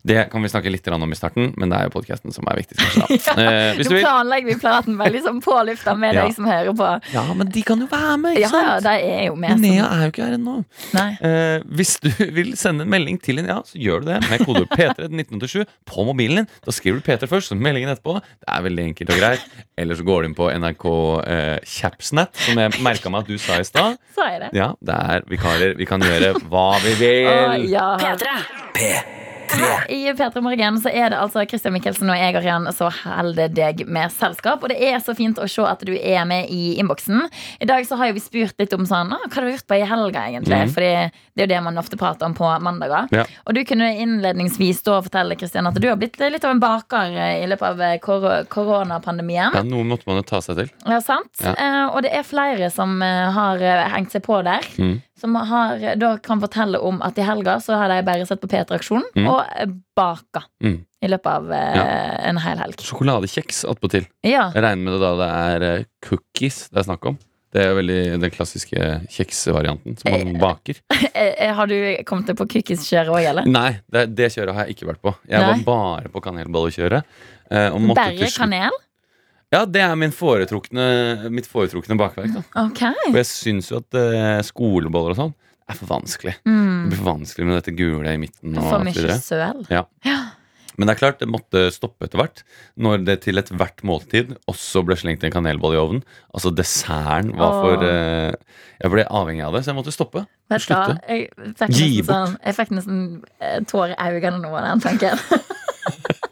Det 0.03 0.29
kan 0.31 0.41
vi 0.41 0.49
snakke 0.49 0.71
litt 0.71 0.87
om 0.91 1.11
i 1.11 1.15
starten, 1.15 1.53
men 1.57 1.69
det 1.69 1.77
er 1.77 1.83
jo 1.89 1.93
podkasten 1.99 2.33
som 2.33 2.45
er 2.51 2.59
viktigst. 2.61 2.81
kanskje, 2.97 3.45
hvis 3.77 3.89
Nå 3.91 3.99
planlegger 4.01 4.47
vi 4.51 4.55
praten 4.61 4.97
veldig 4.99 5.21
på 5.43 5.57
lufta 5.67 5.95
med 5.95 6.15
Ja. 6.17 6.25
deg 6.25 6.35
som 6.35 6.45
hører 6.45 6.73
på. 6.75 6.89
Ja, 7.13 7.23
men 7.33 7.40
men 7.41 7.49
de 7.53 7.63
kan 7.65 7.81
jo 7.81 7.87
være 7.91 8.17
med, 8.21 8.37
ikke 8.37 8.43
Ja, 8.45 8.61
ja, 8.61 8.75
sant? 8.77 8.85
de 8.85 9.11
er 9.17 9.25
jo 9.27 9.35
med. 9.41 9.55
Linnea 9.57 9.83
som- 9.87 9.97
er 9.97 10.03
jo 10.05 10.11
ikke 10.13 10.25
her 10.27 10.35
ennå. 10.37 10.55
Nei. 10.93 11.07
Eh, 11.27 11.63
hvis 11.79 11.93
du 12.03 12.09
vil 12.37 12.53
sende 12.59 12.85
en 12.85 12.91
melding 12.93 13.17
til 13.21 13.35
Linnea, 13.39 13.59
så 13.65 13.81
gjør 13.81 14.03
du 14.05 14.11
det 14.11 14.19
med 14.29 14.45
kode 14.45 14.65
P3 14.77 15.09
1987 15.09 15.65
på 15.89 16.05
mobilen 16.07 16.43
din. 16.43 16.47
Da 16.65 16.71
skriver 16.75 17.01
du 17.01 17.05
P3 17.09 17.27
først, 17.31 17.51
så 17.51 17.57
meldingen 17.57 17.89
etterpå. 17.95 18.19
Det 18.21 18.47
er 18.53 18.61
veldig 18.69 18.85
enkelt 18.91 19.09
og 19.15 19.19
greit. 19.23 19.45
Eller 19.81 19.95
så 19.97 20.05
går 20.05 20.21
du 20.21 20.29
inn 20.29 20.35
på 20.37 20.49
NRK 20.53 20.85
eh, 21.27 21.57
Capsnat, 21.65 22.35
som 22.45 22.61
jeg 22.61 22.77
merka 22.85 23.09
meg 23.09 23.25
at 23.25 23.31
du 23.33 23.37
sa 23.41 23.57
i 23.59 23.65
stad. 23.67 23.97
Sa 24.15 24.29
jeg 24.29 24.43
det? 24.45 24.51
Ja, 24.61 24.71
det 24.85 24.99
er 25.15 25.25
vikarer. 25.31 25.75
Vi 25.81 25.89
kan 25.89 25.99
gjøre 26.05 26.35
hva 26.51 26.67
vi 26.85 26.93
Å, 26.93 26.99
vil. 27.01 27.69
ja. 27.73 27.87
P3. 27.97 29.20
Her 29.51 29.85
I 29.91 29.99
P3 30.15 30.41
Morgen 30.43 30.77
så 30.81 30.91
er 30.91 31.11
det 31.11 31.19
altså 31.19 31.43
Christian 31.49 31.73
Mikkelsen 31.75 32.09
og 32.11 32.17
jeg 32.19 32.35
Arian 32.39 32.67
så 32.75 32.89
holder 32.93 33.51
deg 33.51 33.83
med 33.87 34.11
selskap. 34.13 34.63
Og 34.63 34.71
det 34.71 34.77
er 34.81 34.99
så 35.03 35.15
fint 35.17 35.39
å 35.41 35.47
se 35.49 35.65
at 35.67 35.83
du 35.87 35.93
er 35.97 36.23
med 36.29 36.49
i 36.53 36.77
innboksen. 36.81 37.25
I 37.61 37.67
dag 37.69 37.85
så 37.87 37.97
har 37.99 38.13
vi 38.15 38.23
spurt 38.23 38.55
litt 38.61 38.73
om 38.77 38.85
sånn, 38.87 39.11
«Å, 39.15 39.19
hva 39.27 39.33
har 39.35 39.47
du 39.47 39.51
gjort 39.53 39.67
på 39.67 39.77
i 39.79 39.85
helga, 39.87 40.25
egentlig. 40.31 40.61
Mhm. 40.65 40.73
Fordi 40.75 40.91
det 41.35 41.43
er 41.43 41.47
jo 41.47 41.51
det 41.53 41.61
man 41.63 41.79
ofte 41.81 41.97
prater 41.99 42.27
om 42.27 42.35
på 42.37 42.47
mandager. 42.63 43.07
Ja. 43.15 43.25
Og 43.47 43.55
du 43.55 43.63
kunne 43.67 43.91
innledningsvis 44.03 44.81
da 44.87 44.99
fortelle 45.03 45.37
Christian, 45.39 45.67
at 45.67 45.79
du 45.79 45.87
har 45.87 45.99
blitt 45.99 46.19
litt 46.21 46.43
av 46.45 46.51
en 46.55 46.61
baker 46.63 47.15
i 47.43 47.47
løpet 47.51 47.67
av 47.69 47.81
eh, 47.81 47.97
kor 48.03 48.25
koronapandemien. 48.51 49.55
Ja, 49.55 49.63
noe 49.67 49.85
måtte 49.87 50.07
man 50.09 50.19
jo 50.21 50.25
ta 50.27 50.41
seg 50.43 50.59
til. 50.61 50.71
Ja, 50.87 50.99
sant? 51.03 51.31
Ja. 51.43 51.53
Eh, 51.55 51.85
og 51.95 52.01
det 52.05 52.11
er 52.15 52.27
flere 52.27 52.69
som 52.73 52.97
eh, 53.05 53.29
har 53.35 53.61
eh, 53.63 53.87
hengt 53.95 54.13
seg 54.15 54.23
på 54.25 54.41
der. 54.45 54.65
Mm. 54.77 54.99
Som 55.21 55.35
har, 55.37 55.77
da 56.01 56.15
kan 56.17 56.41
fortelle 56.41 56.79
om 56.81 56.97
at 57.05 57.17
i 57.21 57.25
helga 57.27 57.59
så 57.61 57.75
har 57.77 57.91
de 57.93 57.99
bare 58.07 58.25
sett 58.25 58.41
på 58.41 58.49
P3-aksjonen 58.49 59.05
Mm. 59.15 59.27
og 59.29 59.41
eh, 59.53 59.67
baka. 59.95 60.41
Mm. 60.63 60.79
I 61.01 61.09
løpet 61.11 61.29
av 61.29 61.51
eh, 61.53 61.75
Ja. 61.77 61.83
en 62.31 62.39
hel 62.41 62.57
helg. 62.63 62.81
Sjokoladekjeks 62.81 63.63
attpåtil. 63.69 64.07
Ja. 64.25 64.47
Jeg 64.55 64.63
regner 64.65 64.81
med 64.87 64.95
det 64.95 65.01
da 65.03 65.11
det 65.19 65.27
er 65.35 65.67
eh, 65.67 65.83
cookies 66.07 66.63
det 66.71 66.81
er 66.81 66.87
snakk 66.89 67.05
om. 67.11 67.19
Det 67.51 67.65
er 67.67 67.73
veldig 67.75 67.99
den 68.23 68.31
klassiske 68.31 68.79
kjeksvarianten 69.11 69.97
som 69.99 70.13
man 70.13 70.37
baker. 70.39 70.77
Eh, 71.13 71.33
eh, 71.45 71.53
Har 71.53 71.67
du 71.67 71.75
kommet 72.07 72.29
deg 72.31 72.37
på 72.39 72.47
cookieskjøret 72.55 73.11
òg, 73.11 73.25
eller? 73.33 73.45
Nei, 73.51 73.73
det, 73.91 74.07
det 74.15 74.31
kjøret 74.33 74.55
har 74.55 74.65
jeg 74.69 74.77
ikke 74.79 74.87
vært 74.93 75.01
på. 75.03 75.13
Jeg 75.27 75.41
Nei. 75.43 75.49
var 75.51 75.65
bare 75.67 76.09
på 76.13 76.23
kanelbollekjøret. 76.23 77.03
Bare 77.51 78.31
kanel? 78.37 78.71
Ja, 79.51 79.65
det 79.67 79.81
er 79.83 79.95
min 79.99 80.13
foretrukne, 80.15 81.29
mitt 81.33 81.47
foretrukne 81.51 81.97
bakverk. 81.99 82.31
da 82.37 82.65
Ok. 82.65 82.79
For 83.09 83.19
jeg 83.19 83.27
syns 83.27 83.67
jo 83.71 83.81
at 83.81 83.97
uh, 83.99 84.39
skoleboller 84.47 85.11
og 85.11 85.17
sånn 85.19 85.33
er 85.71 85.75
for 85.79 85.87
vanskelig. 85.91 86.37
Det 86.43 86.51
Mm. 86.51 86.87
blir 86.89 86.97
for 87.01 87.09
vanskelig 87.13 87.45
med 87.47 87.57
dette 87.59 87.75
gule 87.75 88.13
i 88.13 88.17
midten. 88.19 88.57
og 88.57 88.63
For 88.69 88.79
mye 88.79 88.93
mye 88.95 89.07
Ja. 89.09 89.17
søl. 89.19 89.65
Men 90.79 90.87
det 90.87 90.95
er 90.95 90.99
klart, 91.01 91.19
det 91.19 91.27
måtte 91.27 91.65
stoppe 91.71 92.05
etter 92.07 92.17
hvert. 92.17 92.43
Når 92.79 93.03
det 93.05 93.21
til 93.21 93.35
ethvert 93.37 93.83
måltid 93.83 94.37
også 94.47 94.83
ble 94.87 94.95
slengt 94.95 95.23
en 95.27 95.31
kanelbolle 95.35 95.75
i 95.75 95.81
ovnen. 95.83 96.03
Altså 96.33 96.49
desserten 96.55 97.35
var 97.37 97.51
for 97.61 97.83
eh, 97.83 98.31
Jeg 98.81 98.89
ble 98.91 99.03
avhengig 99.05 99.43
av 99.45 99.53
det, 99.53 99.61
så 99.65 99.73
jeg 99.75 99.75
måtte 99.77 99.91
stoppe. 99.93 100.25
Vet 100.49 100.65
du 100.65 100.73
Da, 100.73 100.85
Slutte. 100.87 100.97
Jeg 101.07 101.29
Gi 101.75 102.01
bort. 102.01 102.15
sånn, 102.15 102.37
jeg 102.45 102.55
fikk 102.55 102.71
nesten 102.71 103.23
eh, 103.41 103.59
tårer 103.67 103.93
i 103.99 104.11
øynene 104.15 104.41
nå 104.41 104.55
av 104.55 104.63
den 104.63 104.79
tanken. 104.79 105.19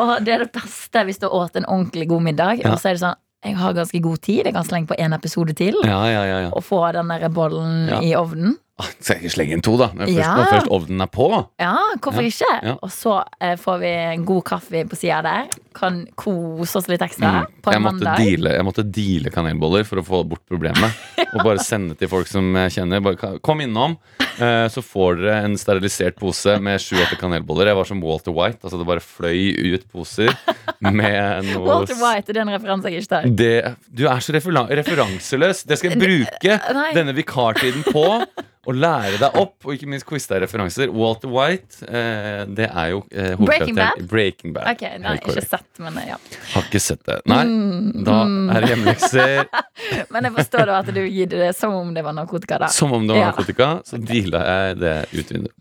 og 0.00 0.14
det 0.24 0.34
er 0.34 0.44
det 0.44 0.52
beste 0.54 1.04
hvis 1.06 1.20
du 1.20 1.28
har 1.28 1.36
åt 1.44 1.58
en 1.60 1.68
ordentlig 1.68 2.08
god 2.10 2.24
middag. 2.30 2.62
Ja. 2.64 2.72
Og 2.72 2.80
så 2.80 2.90
er 2.90 2.98
det 2.98 3.04
sånn 3.04 3.18
Jeg 3.40 3.56
har 3.56 3.72
ganske 3.72 4.00
god 4.04 4.18
tid. 4.20 4.42
Jeg 4.44 4.52
kan 4.52 4.66
slenge 4.68 4.90
på 4.90 4.96
en 5.00 5.16
episode 5.16 5.54
til. 5.56 5.78
Ja, 5.88 6.00
ja, 6.12 6.24
ja, 6.28 6.40
ja. 6.44 6.50
Og 6.52 6.64
få 6.66 6.82
den 6.92 7.08
der 7.08 7.30
bollen 7.32 7.88
i 8.04 8.12
ovnen. 8.18 8.58
Ah, 8.80 8.88
Så 9.00 9.14
jeg 9.14 9.22
ikke 9.24 9.34
slenge 9.36 9.52
inn 9.56 9.62
to, 9.66 9.76
da. 9.76 9.88
Når 9.94 10.06
først, 10.08 10.16
Ja. 10.18 10.34
når 10.36 10.50
først 10.54 10.70
ovnen 10.76 11.02
er 11.04 11.10
på. 11.12 11.26
Ja, 11.60 11.76
hvorfor 12.00 12.22
Ja. 12.22 12.28
ikke? 12.30 12.52
Ja. 12.66 12.74
Og 12.82 12.90
så 12.90 13.24
eh, 13.40 13.56
får 13.56 13.78
vi 13.80 13.90
en 14.14 14.24
god 14.24 14.44
kaffe 14.44 14.84
på 14.88 14.96
sida 14.96 15.20
der. 15.22 15.48
Kan 15.74 16.06
kose 16.16 16.76
oss 16.80 16.88
litt 16.88 17.00
ekstra 17.00 17.30
Mm. 17.44 17.46
på 17.62 17.72
Jeg 17.72 17.80
måtte, 17.80 18.00
mandag. 18.02 18.16
deale, 18.18 18.54
jeg 18.56 18.64
måtte 18.64 18.84
deale 18.90 19.30
kanelboller 19.30 19.84
for 19.86 19.96
å 20.00 20.04
få 20.04 20.22
bort 20.28 20.42
problemet. 20.50 20.92
Og 21.34 21.44
bare 21.44 21.58
sende 21.62 21.94
til 21.96 22.08
folk 22.08 22.26
som 22.26 22.52
jeg 22.54 22.70
kjenner. 22.72 23.00
Bare, 23.02 23.38
kom 23.40 23.60
innom, 23.60 23.96
eh, 24.40 24.66
så 24.68 24.82
får 24.82 25.20
dere 25.20 25.44
en 25.44 25.54
sterilisert 25.56 26.16
pose 26.16 26.58
med 26.60 26.80
sju-åtte 26.80 27.16
kanelboller. 27.20 27.66
Jeg 27.70 27.76
var 27.76 27.84
som 27.84 28.00
Walter 28.00 28.32
White. 28.32 28.58
Altså 28.64 28.78
Det 28.78 28.86
bare 28.86 29.00
fløy 29.04 29.74
ut 29.74 29.84
poser 29.92 30.34
med 30.80 31.44
noe 31.52 31.64
Walter 31.66 31.94
White 32.00 32.30
er 32.30 32.32
det 32.32 32.42
en 32.42 32.48
referanse 32.58 32.90
jeg 32.90 33.02
ikke 33.02 33.08
tar. 33.08 33.22
det, 33.30 33.76
Du 33.94 34.06
er 34.08 34.18
så 34.18 34.32
refera 34.34 34.66
referanseløs. 34.68 35.64
Det 35.66 35.78
skal 35.78 35.90
jeg 35.94 36.00
bruke 36.00 36.74
Nei. 36.74 36.92
denne 36.94 37.14
vikartiden 37.14 37.84
på. 37.92 38.24
Og 38.70 38.76
lære 38.78 39.16
deg 39.18 39.36
opp, 39.40 39.56
og 39.66 39.72
ikke 39.74 39.88
minst 39.90 40.06
quiz 40.06 40.28
deg 40.30 40.44
referanser. 40.44 40.92
Walter 40.94 41.30
White, 41.32 41.80
eh, 41.88 42.44
det 42.46 42.68
er 42.70 42.92
jo 42.92 43.00
eh, 43.10 43.32
Breaking 43.40 43.74
Bad? 43.78 44.02
Breaking 44.10 44.54
Bad. 44.54 44.68
Ok, 44.76 44.84
nei, 45.02 45.14
ikke 45.18 45.42
sett, 45.42 45.66
men 45.82 45.96
eh, 45.98 46.12
ja. 46.12 46.18
Har 46.54 46.68
ikke 46.68 46.82
sett 46.84 47.02
det. 47.08 47.18
Nei, 47.30 47.40
Mm, 47.50 48.04
da 48.06 48.18
mm. 48.28 48.50
er 48.54 48.62
det 48.62 48.68
hjemmelekser. 48.70 49.40
Men 50.12 50.26
jeg 50.28 50.34
forstår 50.36 50.68
da 50.70 50.76
at 50.84 50.90
du 50.94 51.00
gir 51.02 51.26
det 51.32 51.50
som 51.56 51.72
om 51.74 51.90
det 51.96 52.04
var 52.06 52.14
narkotika. 52.14 52.58
da 52.62 52.68
Som 52.70 52.92
om 52.94 53.06
det 53.08 53.16
var 53.16 53.20
Ja. 53.24 53.30
narkotika, 53.32 53.68
så 53.84 53.98
deala 53.98 54.44
jeg 54.46 54.78
det 54.84 54.94
ut 55.16 55.32
vinduet. 55.34 55.56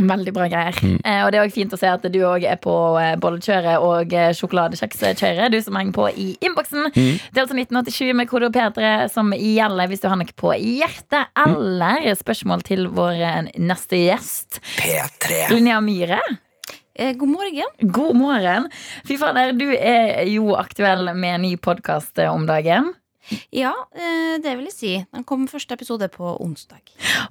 Veldig 0.00 0.32
bra 0.34 0.48
greier. 0.50 0.76
Mm. 0.82 0.98
Eh, 1.04 1.20
og 1.24 1.30
det 1.30 1.38
er 1.38 1.46
også 1.46 1.58
fint 1.58 1.74
å 1.76 1.80
se 1.80 1.90
at 1.90 2.04
du 2.12 2.18
òg 2.26 2.44
er 2.48 2.60
på 2.62 2.74
eh, 3.00 3.14
bollekjøret 3.20 3.84
og 3.84 4.14
eh, 4.16 4.30
sjokoladekjekskjøret. 4.36 5.52
Du 5.52 5.58
som 5.64 5.78
henger 5.78 5.96
på 5.96 6.08
i 6.10 6.28
innboksen. 6.40 6.90
Mm. 6.94 7.16
Det 7.18 7.40
er 7.40 7.44
altså 7.44 7.58
1987 7.58 8.12
med 8.16 8.30
kode 8.30 8.52
P3 8.54 8.92
som 9.12 9.34
gjelder 9.36 9.90
hvis 9.90 10.04
du 10.04 10.08
har 10.10 10.20
noe 10.20 10.36
på 10.44 10.54
hjertet. 10.56 11.32
Mm. 11.38 11.56
Eller 11.56 12.12
spørsmål 12.18 12.64
til 12.66 12.86
vår 12.96 13.18
eh, 13.18 13.42
neste 13.60 14.04
gjest. 14.04 14.62
P3. 14.78 15.50
Linnea 15.54 15.82
Myhre. 15.84 16.22
Eh, 16.94 17.16
god 17.16 17.28
morgen. 17.28 17.76
God 17.80 18.16
morgen. 18.16 18.70
Fy 19.08 19.16
fader, 19.20 19.54
du 19.56 19.70
er 19.72 20.24
jo 20.28 20.54
aktuell 20.58 21.14
med 21.14 21.38
en 21.38 21.46
ny 21.46 21.54
podkast 21.56 22.18
om 22.28 22.48
dagen. 22.48 22.92
Ja, 23.54 23.72
eh, 23.94 24.38
det 24.42 24.54
vil 24.56 24.66
jeg 24.68 24.74
si. 24.74 24.92
Den 25.14 25.24
kom 25.28 25.46
første 25.50 25.76
episode 25.76 26.08
på 26.12 26.32
onsdag. 26.42 26.82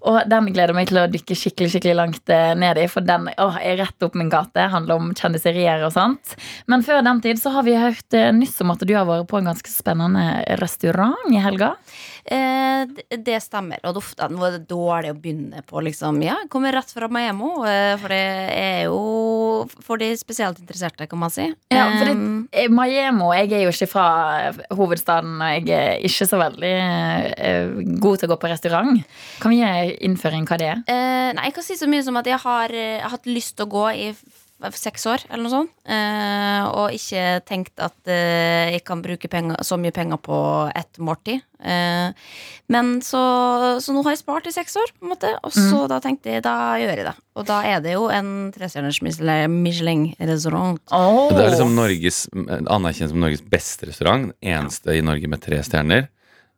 Og 0.07 0.21
den 0.29 0.49
gleder 0.53 0.75
meg 0.75 0.89
til 0.89 1.01
å 1.01 1.07
dykke 1.11 1.37
skikkelig 1.37 1.73
skikkelig 1.73 1.97
langt 1.99 2.33
eh, 2.33 2.53
ned 2.59 2.79
i. 2.81 2.87
For 2.91 3.05
den 3.05 3.29
å, 3.35 3.49
er 3.59 3.79
rett 3.81 4.05
opp 4.05 4.17
min 4.19 4.31
gate. 4.31 4.69
Handler 4.73 4.99
om 4.99 5.11
kjendiserier 5.17 5.83
og 5.87 5.93
sånt. 5.95 6.35
Men 6.71 6.85
før 6.85 7.03
den 7.05 7.21
tid 7.25 7.41
så 7.41 7.53
har 7.55 7.67
vi 7.67 7.77
hørt 7.79 8.17
eh, 8.17 8.31
nyss 8.35 8.57
om 8.63 8.73
at 8.75 8.85
du 8.85 8.95
har 8.95 9.07
vært 9.09 9.29
på 9.29 9.41
en 9.41 9.51
ganske 9.51 9.73
spennende 9.73 10.25
restaurant 10.61 11.27
i 11.31 11.41
helga. 11.43 11.75
Eh, 12.25 12.85
det- 13.17 13.41
stemmer. 13.43 13.79
Og 13.83 13.97
uff, 13.97 14.15
nå 14.15 14.45
er 14.47 14.57
det 14.57 14.67
dårlig 14.67 15.11
å 15.13 15.19
begynne 15.19 15.63
på, 15.65 15.81
liksom. 15.83 16.21
Ja, 16.23 16.35
jeg 16.41 16.49
kommer 16.49 16.73
rett 16.73 16.91
fra 16.91 17.07
Miami, 17.07 17.51
eh, 17.67 17.97
for 17.97 18.07
det 18.07 18.51
er 18.53 18.83
jo 18.85 19.67
for 19.81 19.97
de 19.97 20.13
spesielt 20.15 20.59
interesserte, 20.59 21.07
kan 21.07 21.19
man 21.19 21.29
si. 21.29 21.53
Ja, 21.71 21.89
for 21.97 22.05
det- 22.05 22.47
Eh, 22.51 22.67
Eh, 22.69 22.69
jeg 22.69 23.53
er 23.53 23.61
jo 23.63 23.69
ikke 23.69 23.87
fra 23.87 24.51
hovedstaden, 24.71 25.41
og 25.41 25.67
jeg 25.67 25.69
er 25.69 25.99
ikke 25.99 26.27
så 26.27 26.37
veldig 26.39 27.99
god 27.99 28.19
til 28.19 28.27
å 28.27 28.31
gå 28.31 28.39
på 28.39 28.49
restaurant. 28.49 29.03
Kan 29.39 29.51
vi 29.51 29.57
gi 29.57 29.97
innføring 30.01 30.45
hva 30.45 30.57
det 30.57 30.67
er? 30.67 30.83
Eh, 30.87 31.33
nei, 31.33 31.43
jeg 31.45 31.53
kan 31.53 31.63
si 31.63 31.73
så 31.75 31.87
mye 31.87 32.03
som 32.03 32.17
at 32.17 32.25
jeg 32.25 32.39
har, 32.39 32.69
jeg 32.69 33.01
har 33.01 33.09
hatt 33.09 33.25
lyst 33.25 33.55
til 33.55 33.65
å 33.65 33.69
gå 33.69 33.85
i 33.95 34.15
seks 34.75 35.05
år, 35.07 35.23
eller 35.29 35.45
noe 35.45 35.53
sånt. 35.53 35.71
Eh, 35.87 36.65
og 36.67 36.95
ikke 36.95 37.39
tenkt 37.47 37.79
at 37.79 38.11
eh, 38.11 38.75
jeg 38.75 38.83
kan 38.87 39.01
bruke 39.03 39.29
penger, 39.31 39.61
så 39.63 39.77
mye 39.79 39.93
penger 39.95 40.19
på 40.21 40.39
ett 40.75 40.99
måltid. 40.99 41.41
Eh, 41.63 42.11
men 42.69 42.91
så, 43.05 43.21
så 43.79 43.95
nå 43.95 44.03
har 44.03 44.15
jeg 44.15 44.21
spart 44.21 44.49
i 44.51 44.53
seks 44.53 44.75
år, 44.79 44.91
på 44.97 45.07
en 45.07 45.13
måte. 45.13 45.31
Og 45.47 45.55
så 45.55 45.85
da 45.91 46.01
tenkte 46.03 46.35
jeg, 46.35 46.43
da 46.45 46.75
gjør 46.81 46.93
jeg 46.95 47.07
det. 47.07 47.15
Og 47.39 47.47
da 47.47 47.61
er 47.71 47.81
det 47.85 47.95
jo 47.95 48.05
en 48.11 48.51
trestjerners 48.55 49.01
Michelin- 49.05 49.59
Michelin-restaurant. 49.63 50.83
Oh. 50.91 51.31
Det 51.31 51.43
er 51.45 51.53
liksom 51.55 51.75
Norges, 51.77 52.23
anerkjent 52.35 53.13
som 53.13 53.23
Norges 53.23 53.45
beste 53.47 53.89
restaurant. 53.89 54.33
Eneste 54.43 54.99
i 54.99 55.05
Norge 55.05 55.31
med 55.31 55.43
tre 55.43 55.63
stjerner. 55.63 56.09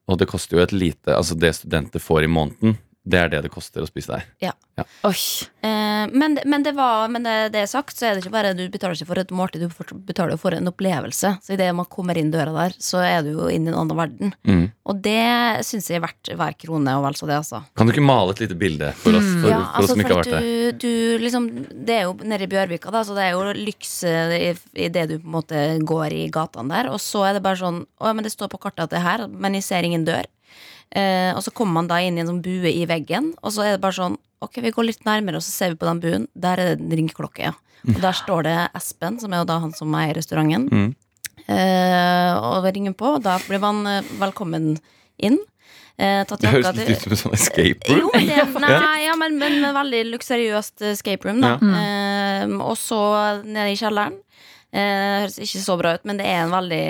Og 0.10 0.18
det 0.20 0.28
koster 0.32 0.58
jo 0.58 0.64
et 0.64 0.74
lite 0.76 1.14
Altså 1.14 1.38
det 1.39 1.54
studenter 1.56 2.02
får 2.02 2.26
i 2.26 2.32
måneden, 2.32 2.80
det 3.04 3.18
er 3.18 3.32
det 3.32 3.39
det 3.47 3.49
koster 3.54 3.82
å 3.82 3.89
spise 3.89 4.14
der. 4.14 4.54
Oi. 5.06 5.18
Eh, 5.62 6.04
men, 6.10 6.39
men 6.45 6.64
det 6.66 6.72
var 6.74 7.10
Men 7.12 7.26
det, 7.26 7.34
det 7.54 7.60
er 7.64 7.70
sagt, 7.70 7.93
så 7.97 8.08
er 8.08 8.16
det 8.16 8.24
ikke 8.24 8.34
bare 8.34 8.54
du 8.58 8.64
betaler 8.72 8.97
ikke 8.97 9.10
for 9.12 9.22
et 9.22 9.34
måltid, 9.36 9.66
du 9.66 9.93
betaler 10.08 10.39
for 10.41 10.56
en 10.58 10.70
opplevelse. 10.72 11.36
Så 11.43 11.54
idet 11.56 11.70
man 11.78 11.89
kommer 11.91 12.18
inn 12.18 12.32
døra 12.34 12.54
der, 12.56 12.76
så 12.82 13.02
er 13.06 13.26
du 13.26 13.34
jo 13.34 13.49
inn 13.52 13.68
i 13.68 13.72
en 13.72 13.78
annen 13.78 13.97
verden. 13.97 14.34
Mm. 14.47 14.64
Og 14.89 15.02
det 15.06 15.66
syns 15.68 15.89
jeg 15.91 15.99
er 15.99 16.06
verdt 16.06 16.32
hver 16.38 16.58
krone, 16.62 16.95
og 16.97 17.06
vel 17.06 17.18
så 17.20 17.30
det, 17.30 17.38
altså. 17.41 17.62
Kan 17.78 17.89
du 17.89 17.93
ikke 17.93 18.06
male 18.06 18.34
et 18.36 18.43
lite 18.43 18.58
bilde 18.58 18.91
for 19.02 19.18
oss, 19.18 19.30
for, 19.41 19.49
Ja, 19.52 19.60
for 19.60 19.68
oss 19.68 19.78
altså 19.82 19.95
som 19.95 20.04
ikke 20.04 20.16
har 20.16 20.24
vært 20.24 20.36
der? 20.36 20.49
du, 20.49 20.82
du 20.82 21.26
liksom 21.26 21.47
Det 21.72 21.97
er 21.97 22.04
jo 22.08 22.16
nede 22.22 22.47
i 22.47 22.52
Bjørvika, 22.52 22.93
da, 22.93 23.06
så 23.06 23.18
det 23.18 23.28
er 23.28 23.38
jo 23.38 23.56
lyks 23.58 23.95
eh, 24.10 24.36
i, 24.38 24.52
i 24.86 24.91
det 24.93 25.08
du 25.12 25.16
på 25.20 25.26
en 25.26 25.38
måte 25.39 25.66
går 25.93 26.18
i 26.18 26.28
gatene 26.34 26.74
der. 26.74 26.91
Og 26.93 27.02
så 27.02 27.26
er 27.30 27.38
det 27.38 27.45
bare 27.45 27.62
sånn 27.62 27.84
Å 28.02 28.12
ja, 28.12 28.18
men 28.18 28.26
det 28.26 28.34
står 28.34 28.49
på 28.52 28.62
kartet 28.62 28.88
at 28.88 28.93
det 28.93 29.02
er 29.02 29.10
her, 29.10 29.26
men 29.30 29.58
jeg 29.58 29.68
ser 29.68 29.88
ingen 29.88 30.06
dør. 30.08 30.30
Eh, 30.92 31.32
og 31.36 31.44
så 31.46 31.54
kommer 31.56 31.80
man 31.80 31.88
da 31.92 32.02
inn 32.04 32.18
i 32.18 32.24
en 32.24 32.28
sånn 32.34 32.42
bue 32.44 32.72
i 32.72 32.86
veggen, 32.89 33.32
og 33.42 33.54
så 33.56 33.64
er 33.66 33.76
det 33.78 33.84
bare 33.86 33.98
sånn 34.00 34.20
Ok, 34.42 34.56
vi 34.58 34.72
går 34.74 34.88
litt 34.88 35.04
nærmere, 35.06 35.38
og 35.38 35.44
så 35.46 35.52
ser 35.54 35.70
vi 35.70 35.78
på 35.78 35.86
den 35.86 36.00
buen. 36.02 36.24
Der 36.34 36.58
er 36.58 36.72
det 36.72 36.82
en 36.82 36.96
ringeklokke. 36.98 37.52
Ja. 37.52 37.92
Og 37.94 38.00
der 38.02 38.16
står 38.18 38.48
det 38.48 38.56
Espen, 38.74 39.20
som 39.22 39.36
er 39.36 39.44
jo 39.44 39.48
da 39.52 39.60
han 39.62 39.76
som 39.78 39.94
eier 39.94 40.18
restauranten. 40.18 40.66
Mm. 40.74 40.88
Eh, 41.46 42.32
og 42.42 42.66
ringer 42.66 42.96
på, 42.98 43.20
og 43.20 43.24
da 43.26 43.36
blir 43.46 43.62
man 43.62 43.86
eh, 43.86 44.10
velkommen 44.18 44.72
inn. 45.22 45.38
Eh, 46.02 46.24
Det 46.26 46.50
høres 46.56 46.74
litt 46.80 46.89
ut 46.89 47.04
som 47.06 47.14
en 47.14 47.22
sånn 47.22 47.38
escape 47.38 47.86
jo, 47.94 48.10
room. 48.10 48.28
det, 48.32 48.46
nei, 48.66 49.06
ja, 49.06 49.14
men, 49.20 49.38
men 49.38 49.60
med 49.62 49.78
veldig 49.78 50.02
luksuriøst 50.16 50.88
escape 50.96 51.30
room, 51.30 51.42
da. 51.46 51.58
Ja. 51.62 51.86
Eh, 51.86 52.56
og 52.58 52.74
så 52.82 53.02
nede 53.46 53.76
i 53.76 53.78
kjelleren. 53.78 54.18
Eh, 54.72 55.26
høres 55.26 55.36
ikke 55.44 55.60
så 55.66 55.76
bra 55.80 55.96
ut, 55.98 56.06
men 56.08 56.20
det 56.22 56.28
er 56.32 56.46
en 56.46 56.54
veldig 56.54 56.84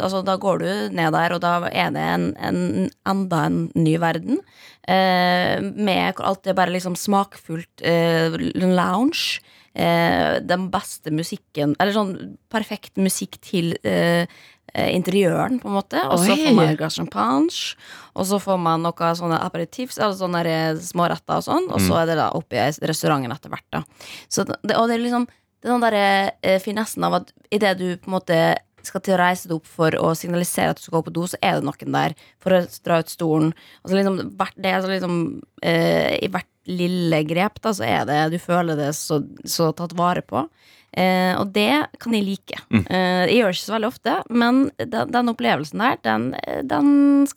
Altså, 0.00 0.24
da 0.26 0.34
går 0.40 0.62
du 0.64 0.70
ned 0.96 1.14
der, 1.14 1.36
og 1.36 1.42
da 1.44 1.52
er 1.70 1.92
det 1.94 2.02
en, 2.16 2.26
en 2.42 2.90
enda 3.06 3.44
en 3.46 3.60
ny 3.78 3.94
verden. 4.02 4.40
Eh, 4.82 5.60
med 5.62 6.18
alt 6.18 6.42
det 6.46 6.56
bare 6.58 6.74
liksom 6.74 6.98
smakfullt 6.98 7.84
eh, 7.86 8.34
lounge. 8.58 9.38
Eh, 9.70 10.40
den 10.42 10.64
beste 10.72 11.12
musikken 11.14 11.76
Eller 11.78 11.94
sånn 11.94 12.16
perfekt 12.50 12.96
musikk 12.98 13.36
til 13.38 13.76
eh, 13.86 14.26
eh, 14.74 14.88
interiøren, 14.96 15.60
på 15.62 15.70
en 15.70 15.76
måte. 15.78 16.02
Og 16.10 16.18
så 16.24 16.34
får 16.34 16.56
man 16.58 16.72
et 16.72 16.80
glass 16.80 16.98
champagne, 16.98 17.76
og 18.18 18.26
så 18.26 18.40
får 18.42 18.58
man 18.58 18.82
noe 18.82 19.12
sånne 19.20 19.38
aperitifs, 19.46 20.00
altså 20.02 20.24
sånne 20.24 20.42
der 20.48 20.80
småretter 20.82 21.38
og 21.38 21.46
sånn, 21.46 21.70
og 21.70 21.78
så 21.86 22.00
er 22.02 22.10
det 22.10 22.18
da 22.18 22.32
oppi 22.34 22.58
restauranten 22.58 23.30
etter 23.30 23.54
hvert, 23.54 23.68
da. 23.70 23.84
Så 24.26 24.48
det, 24.50 24.58
og 24.74 24.90
det 24.90 24.98
er 24.98 25.04
liksom 25.06 25.30
den 25.66 25.82
derre 25.84 26.32
eh, 26.42 26.58
finessen 26.62 27.04
av 27.06 27.18
at 27.20 27.32
idet 27.52 27.76
du 27.80 27.86
på 28.00 28.10
en 28.10 28.16
måte 28.18 28.40
skal 28.82 29.02
til 29.04 29.12
å 29.12 29.20
reise 29.20 29.44
deg 29.50 29.58
opp 29.58 29.66
for 29.68 29.92
å 30.00 30.14
signalisere 30.16 30.72
at 30.72 30.78
du 30.80 30.86
skal 30.86 30.94
gå 30.98 31.02
på 31.10 31.12
do, 31.18 31.26
så 31.28 31.36
er 31.44 31.58
det 31.58 31.66
noen 31.68 31.92
der 31.98 32.14
for 32.40 32.56
å 32.56 32.62
dra 32.86 33.00
ut 33.02 33.10
stolen. 33.12 33.50
Altså 33.84 33.98
liksom, 33.98 34.16
det 34.56 34.70
er 34.72 34.80
så 34.80 34.88
liksom 34.88 35.18
eh, 35.60 36.14
I 36.24 36.30
hvert 36.32 36.48
lille 36.70 37.18
grep 37.28 37.60
da, 37.64 37.74
så 37.76 37.84
er 37.84 38.06
det 38.08 38.18
Du 38.32 38.38
føler 38.40 38.78
det 38.80 38.92
så, 38.96 39.20
så 39.44 39.68
tatt 39.76 39.92
vare 39.98 40.22
på. 40.24 40.46
Eh, 40.96 41.36
og 41.38 41.52
det 41.54 41.68
kan 42.02 42.16
jeg 42.16 42.24
like. 42.26 42.56
Eh, 42.72 43.28
jeg 43.28 43.36
gjør 43.36 43.52
det 43.52 43.58
ikke 43.58 43.66
så 43.68 43.74
veldig 43.76 43.90
ofte, 43.92 44.16
men 44.32 44.62
den, 44.80 45.12
den 45.12 45.30
opplevelsen 45.34 45.84
der, 45.84 46.00
den, 46.08 46.24
den 46.72 46.90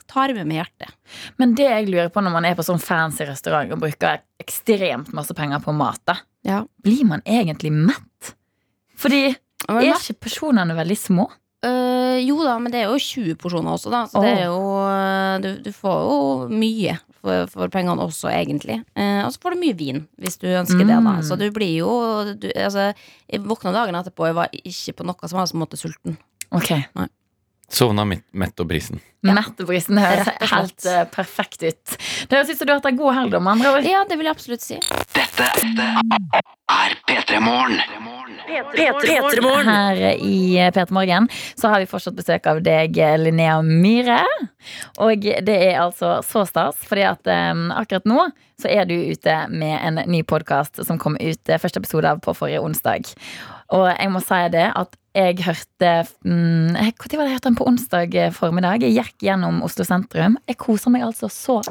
tar 0.10 0.32
jeg 0.32 0.40
med 0.40 0.48
meg 0.50 0.62
hjertet. 0.64 0.96
Men 1.44 1.54
det 1.60 1.68
jeg 1.68 1.92
lurer 1.92 2.10
på 2.16 2.24
når 2.24 2.34
man 2.40 2.48
er 2.50 2.56
på 2.58 2.64
sånn 2.66 2.82
fancy 2.82 3.28
restaurant 3.28 3.76
og 3.76 3.84
bruker 3.84 4.24
ekstremt 4.42 5.12
masse 5.14 5.36
penger 5.38 5.60
på 5.64 5.76
mat, 5.76 6.00
da, 6.08 6.18
Ja. 6.48 6.64
blir 6.84 7.04
man 7.08 7.22
egentlig 7.28 7.72
mett? 7.76 8.10
Fordi 9.04 9.24
er 9.30 9.90
ikke 9.94 10.22
porsjonene 10.26 10.76
veldig 10.78 11.00
små? 11.00 11.30
Uh, 11.64 12.20
jo 12.20 12.42
da, 12.44 12.58
men 12.60 12.74
det 12.74 12.82
er 12.82 12.90
jo 12.92 13.00
20 13.00 13.38
porsjoner 13.40 13.78
også, 13.78 13.92
da. 13.94 14.04
Så 14.12 14.20
det 14.20 14.34
er 14.36 14.50
jo 14.50 14.64
øh, 14.84 15.36
du, 15.40 15.50
du 15.64 15.70
får 15.72 16.02
jo 16.04 16.18
mye 16.52 16.98
for, 17.22 17.48
for 17.54 17.72
pengene 17.72 18.04
også, 18.04 18.28
egentlig. 18.34 18.82
Uh, 19.00 19.24
og 19.24 19.32
så 19.32 19.40
får 19.46 19.56
du 19.56 19.62
mye 19.62 19.78
vin, 19.80 20.04
hvis 20.20 20.36
du 20.42 20.50
ønsker 20.52 20.84
det, 20.84 20.92
da. 20.92 21.00
Mm. 21.00 21.24
Så 21.24 21.40
du 21.40 21.48
blir 21.56 21.78
jo 21.80 21.90
du, 22.36 22.50
Altså, 22.52 22.92
jeg 23.32 23.48
våkna 23.48 23.72
dagen 23.76 23.96
etterpå, 23.96 24.28
jeg 24.28 24.40
var 24.42 24.52
ikke 24.60 24.98
på 25.00 25.08
noe 25.08 25.32
som 25.32 25.40
helst 25.40 25.56
måte 25.56 25.80
sulten. 25.80 26.20
Ok, 26.52 26.74
Sovna 27.72 28.06
midt, 28.06 28.26
mett 28.32 28.60
og 28.60 28.70
brisen. 28.70 29.02
Ja. 29.24 29.32
Mettebrisen 29.38 29.96
høres 29.96 30.26
brisen 30.26 30.36
høres 30.36 30.50
slett. 30.50 30.52
helt 30.52 30.86
uh, 30.90 31.04
perfekt 31.14 31.62
ut. 31.64 31.94
Det 32.28 32.36
høres 32.36 32.50
ut 32.52 32.60
som 32.60 32.68
du 32.68 32.74
har 32.74 32.82
hatt 32.82 32.90
en 32.90 33.00
god 33.00 33.16
helg, 33.16 33.38
om 33.40 33.48
andre 33.48 33.72
ord. 33.72 33.86
Ja, 33.88 34.02
det 34.10 34.18
vil 34.20 34.28
jeg 34.28 34.36
absolutt 34.36 34.66
si. 34.66 34.80
Dette 35.16 35.48
er 35.48 36.96
P3 37.08 37.40
Morgen. 37.40 37.80
Her 39.70 40.02
i 40.18 40.60
P3 40.76 40.86
Morgen 40.92 41.30
så 41.56 41.72
har 41.72 41.80
vi 41.80 41.88
fortsatt 41.88 42.20
besøk 42.20 42.52
av 42.52 42.60
deg, 42.66 43.00
Linnea 43.24 43.62
Myhre. 43.64 44.20
Og 45.00 45.24
det 45.24 45.56
er 45.72 45.80
altså 45.86 46.18
så 46.28 46.44
stas, 46.50 46.84
fordi 46.84 47.08
at 47.08 47.32
um, 47.32 47.70
akkurat 47.72 48.10
nå 48.10 48.28
så 48.60 48.70
er 48.72 48.86
du 48.92 48.96
ute 48.96 49.38
med 49.52 49.80
en 49.80 50.04
ny 50.12 50.22
podkast 50.28 50.84
som 50.86 51.00
kom 51.02 51.16
ut 51.20 51.50
eh, 51.50 51.60
første 51.60 51.82
episode 51.82 52.12
av 52.12 52.22
på 52.24 52.36
forrige 52.38 52.62
onsdag. 52.64 53.10
Og 53.74 53.88
jeg 53.90 54.12
må 54.14 54.22
si 54.24 54.42
det 54.54 54.68
at 54.70 55.00
jeg 55.14 55.44
hørte 55.46 55.92
mm, 56.26 56.74
Når 56.74 56.94
var 56.98 57.08
det 57.10 57.18
jeg 57.18 57.36
hørte 57.36 57.50
den 57.50 57.58
på 57.60 57.68
onsdag 57.70 58.20
formiddag? 58.34 58.86
Jeg 58.86 58.98
gikk 58.98 59.26
gjennom 59.30 59.62
Oslo 59.66 59.86
sentrum. 59.86 60.38
Jeg 60.50 60.60
koser 60.62 60.94
meg 60.94 61.06
altså 61.06 61.30
så 61.30 61.62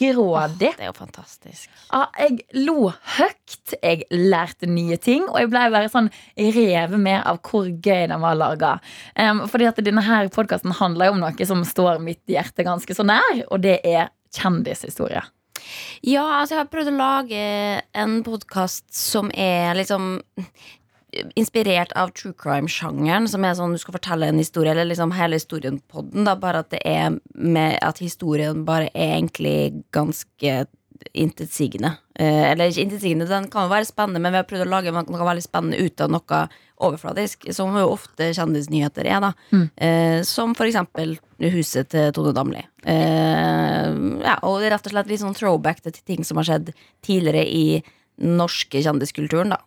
grådig. 0.00 0.70
Det 0.76 0.84
er 0.84 0.88
jo 0.88 0.96
fantastisk. 0.96 1.68
Ja, 1.90 2.06
jeg 2.18 2.44
lo 2.64 2.90
høyt, 3.16 3.74
jeg 3.76 4.06
lærte 4.12 4.68
nye 4.70 4.96
ting, 5.00 5.26
og 5.28 5.40
jeg 5.42 5.50
ble 5.52 5.66
bare 5.74 5.90
sånn 5.92 6.08
revet 6.38 6.96
med 7.00 7.20
av 7.20 7.40
hvor 7.44 7.68
gøy 7.68 8.06
den 8.08 8.22
var 8.22 8.38
laga. 8.38 8.76
Um, 9.18 9.44
fordi 9.50 9.68
at 9.68 9.82
denne 9.84 10.04
her 10.06 10.30
podkasten 10.32 10.72
handler 10.78 11.10
jo 11.10 11.18
om 11.18 11.20
noe 11.24 11.48
som 11.48 11.66
står 11.66 12.00
mitt 12.04 12.22
hjerte 12.30 12.66
ganske 12.66 12.96
så 12.96 13.06
nær, 13.06 13.44
og 13.50 13.60
det 13.66 13.80
er 13.84 14.08
kjendishistorie. 14.36 15.22
Ja, 16.06 16.24
altså 16.40 16.56
jeg 16.56 16.62
har 16.62 16.72
prøvd 16.72 16.92
å 16.94 16.96
lage 16.96 17.40
en 18.00 18.20
podkast 18.24 18.86
som 18.96 19.28
er 19.36 19.74
liksom 19.76 20.22
inspirert 21.38 21.92
av 21.98 22.12
true 22.16 22.34
crime-sjangeren, 22.38 23.28
som 23.30 23.44
er 23.44 23.56
sånn 23.58 23.74
du 23.74 23.80
skal 23.82 23.96
fortelle 23.96 24.30
en 24.30 24.40
historie, 24.40 24.72
eller 24.72 24.88
liksom 24.88 25.14
hele 25.16 25.40
historien 25.40 25.80
på 25.90 26.04
den, 26.08 26.26
da, 26.28 26.36
bare 26.38 26.64
at 26.64 26.70
det 26.74 26.82
er 26.86 27.16
med 27.34 27.78
at 27.84 28.02
historien 28.02 28.64
bare 28.68 28.90
er 28.94 29.16
egentlig 29.18 29.82
ganske 29.94 30.66
intetsigende. 31.16 31.94
Eh, 32.14 32.50
eller 32.50 32.70
ikke 32.70 32.84
intetsigende, 32.84 33.28
den 33.28 33.48
kan 33.52 33.66
jo 33.66 33.72
være 33.72 33.88
spennende, 33.88 34.20
men 34.20 34.34
vi 34.34 34.40
har 34.42 34.48
prøvd 34.48 34.66
å 34.66 34.70
lage 34.70 34.92
noe 34.92 35.28
veldig 35.30 35.44
spennende 35.44 35.80
ut 35.80 36.02
av 36.04 36.12
noe 36.12 36.40
overfladisk, 36.80 37.48
som 37.56 37.72
jo 37.76 37.86
ofte 37.92 38.30
kjendisnyheter 38.36 39.08
er, 39.08 39.24
da. 39.24 39.32
Mm. 39.52 39.64
Eh, 39.76 40.18
som 40.28 40.54
for 40.56 40.68
eksempel 40.68 41.16
huset 41.40 41.90
til 41.92 42.12
Tone 42.16 42.34
Damli. 42.36 42.62
Eh, 42.84 43.88
ja, 44.24 44.36
og 44.48 44.60
rett 44.64 44.86
og 44.86 44.94
slett 44.94 45.10
litt 45.10 45.24
sånn 45.24 45.36
throwback 45.36 45.82
til 45.84 45.96
ting 46.04 46.26
som 46.26 46.40
har 46.40 46.48
skjedd 46.48 46.70
tidligere 47.06 47.46
i 47.48 47.80
norske 48.20 48.84
kjendiskulturen, 48.84 49.56
da. 49.56 49.60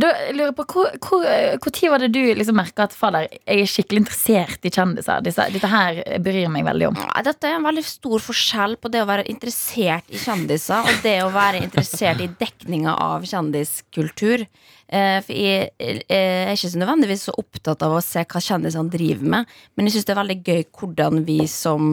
Da 0.00 0.10
lurer 0.34 0.52
på, 0.56 0.66
Hvor, 0.70 1.70
tid 1.70 1.90
var 1.92 2.02
det 2.02 2.12
du 2.14 2.20
liksom 2.36 2.58
merka 2.58 2.86
at 2.86 2.96
fader, 2.96 3.28
jeg 3.44 3.64
er 3.64 3.70
skikkelig 3.70 4.02
interessert 4.04 4.66
i 4.66 4.72
kjendiser? 4.74 5.22
Disse, 5.24 5.46
dette 5.54 5.70
her 5.70 6.00
bryr 6.22 6.50
meg 6.52 6.66
veldig 6.68 6.90
om. 6.90 7.00
Ja, 7.00 7.24
Dette 7.30 7.48
er 7.48 7.58
en 7.58 7.66
veldig 7.66 7.84
stor 7.86 8.22
forskjell 8.24 8.76
på 8.80 8.90
det 8.92 9.04
å 9.04 9.08
være 9.10 9.28
interessert 9.32 10.10
i 10.10 10.20
kjendiser 10.20 10.86
og 10.86 11.00
det 11.04 11.16
å 11.24 11.32
være 11.34 11.62
interessert 11.64 12.22
i 12.22 12.30
dekninga 12.40 12.96
av 13.00 13.26
kjendiskultur. 13.28 14.46
Eh, 14.90 15.18
for 15.22 15.34
jeg, 15.36 15.70
jeg 15.78 16.04
er 16.10 16.54
ikke 16.54 16.72
så 16.72 16.80
nødvendigvis 16.80 17.28
så 17.28 17.36
opptatt 17.38 17.84
av 17.86 17.94
å 17.94 18.04
se 18.04 18.24
hva 18.26 18.42
kjendisene 18.42 18.90
driver 18.90 19.34
med, 19.36 19.58
men 19.76 19.86
jeg 19.86 19.98
syns 19.98 20.08
det 20.08 20.14
er 20.16 20.22
veldig 20.24 20.40
gøy 20.42 20.64
hvordan 20.80 21.22
vi 21.28 21.44
som 21.50 21.92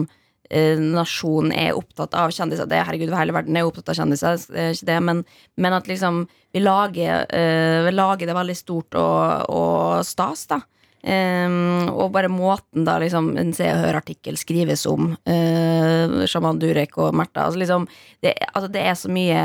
eh, 0.50 0.80
nasjon 0.80 1.52
er 1.52 1.76
opptatt 1.78 2.16
av 2.18 2.32
kjendiser. 2.34 2.68
Det, 2.68 2.80
herregud, 2.88 3.12
hele 3.16 3.36
verden 3.36 3.56
er 3.56 3.68
opptatt 3.68 3.92
av 3.92 4.00
kjendiser, 4.00 4.40
er 4.54 4.74
ikke 4.74 4.90
det, 4.90 4.98
men, 5.04 5.22
men 5.56 5.76
at 5.76 5.88
liksom 5.90 6.26
vi 6.52 6.62
lager, 6.64 7.26
uh, 7.28 7.84
vi 7.84 7.92
lager 7.92 8.28
det 8.28 8.36
veldig 8.36 8.56
stort 8.56 8.96
og, 8.96 9.50
og 9.52 10.06
stas, 10.08 10.46
da. 10.48 10.62
Um, 10.98 11.86
og 11.94 12.10
bare 12.10 12.26
måten 12.26 12.82
da 12.82 12.96
liksom 12.98 13.30
en 13.38 13.52
Se 13.54 13.68
og 13.70 13.84
Hør-artikkel 13.84 14.34
skrives 14.40 14.82
om 14.90 15.12
uh, 15.14 16.24
Shaman 16.26 16.58
Durek 16.58 16.98
og 16.98 17.14
Märtha. 17.14 17.46
Altså, 17.46 17.60
liksom, 17.62 17.86
det, 18.24 18.34
altså, 18.50 18.70
det 18.74 18.82
er 18.82 18.96
så 18.98 19.12
mye 19.12 19.42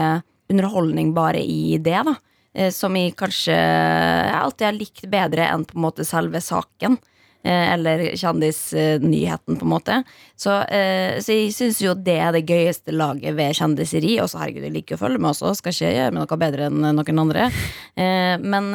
underholdning 0.49 1.13
bare 1.13 1.43
i 1.43 1.77
det, 1.77 1.99
da. 2.09 2.15
Uh, 2.57 2.71
som 2.73 2.97
jeg 2.97 3.13
kanskje 3.19 3.53
jeg 3.53 4.39
alltid 4.39 4.67
har 4.67 4.79
likt 4.79 5.05
bedre 5.11 5.49
enn 5.51 5.67
på 5.69 5.77
en 5.77 5.85
måte 5.85 6.07
selve 6.07 6.41
saken. 6.41 6.97
Eh, 7.43 7.73
Eller 7.73 8.03
kjendisnyheten, 8.19 9.57
på 9.59 9.65
en 9.65 9.71
måte. 9.71 9.99
Så, 10.39 10.55
eh, 10.67 11.19
så 11.23 11.35
jeg 11.35 11.53
syns 11.55 11.81
jo 11.83 11.93
det 11.93 12.15
er 12.19 12.33
det 12.35 12.45
gøyeste 12.49 12.95
laget 12.95 13.35
ved 13.37 13.55
kjendiseri. 13.57 14.15
Og 14.23 14.29
så 14.31 14.41
herregud, 14.41 14.65
jeg 14.67 14.75
liker 14.75 14.97
å 14.97 15.01
følge 15.03 15.21
med 15.21 15.31
også, 15.31 15.53
skal 15.59 15.75
ikke 15.75 15.91
gjøre 15.93 16.13
meg 16.15 16.23
noe 16.25 16.39
bedre 16.43 16.67
enn 16.69 16.81
noen 16.99 17.23
andre. 17.25 17.47
Eh, 17.95 18.35
Men 18.43 18.71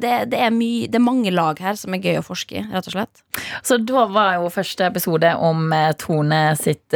det, 0.00 0.12
det, 0.32 0.40
er 0.40 0.52
mye, 0.54 0.88
det 0.88 0.98
er 0.98 1.04
mange 1.04 1.32
lag 1.34 1.58
her 1.60 1.76
som 1.78 1.94
er 1.94 2.02
gøy 2.02 2.18
å 2.20 2.26
forske 2.26 2.58
i, 2.58 2.66
rett 2.72 2.88
og 2.88 2.96
slett. 2.96 3.24
Så 3.66 3.78
da 3.82 4.06
var 4.10 4.38
jo 4.38 4.52
første 4.52 4.86
episode 4.86 5.34
om 5.36 5.72
Tone 6.00 6.42
sitt 6.60 6.94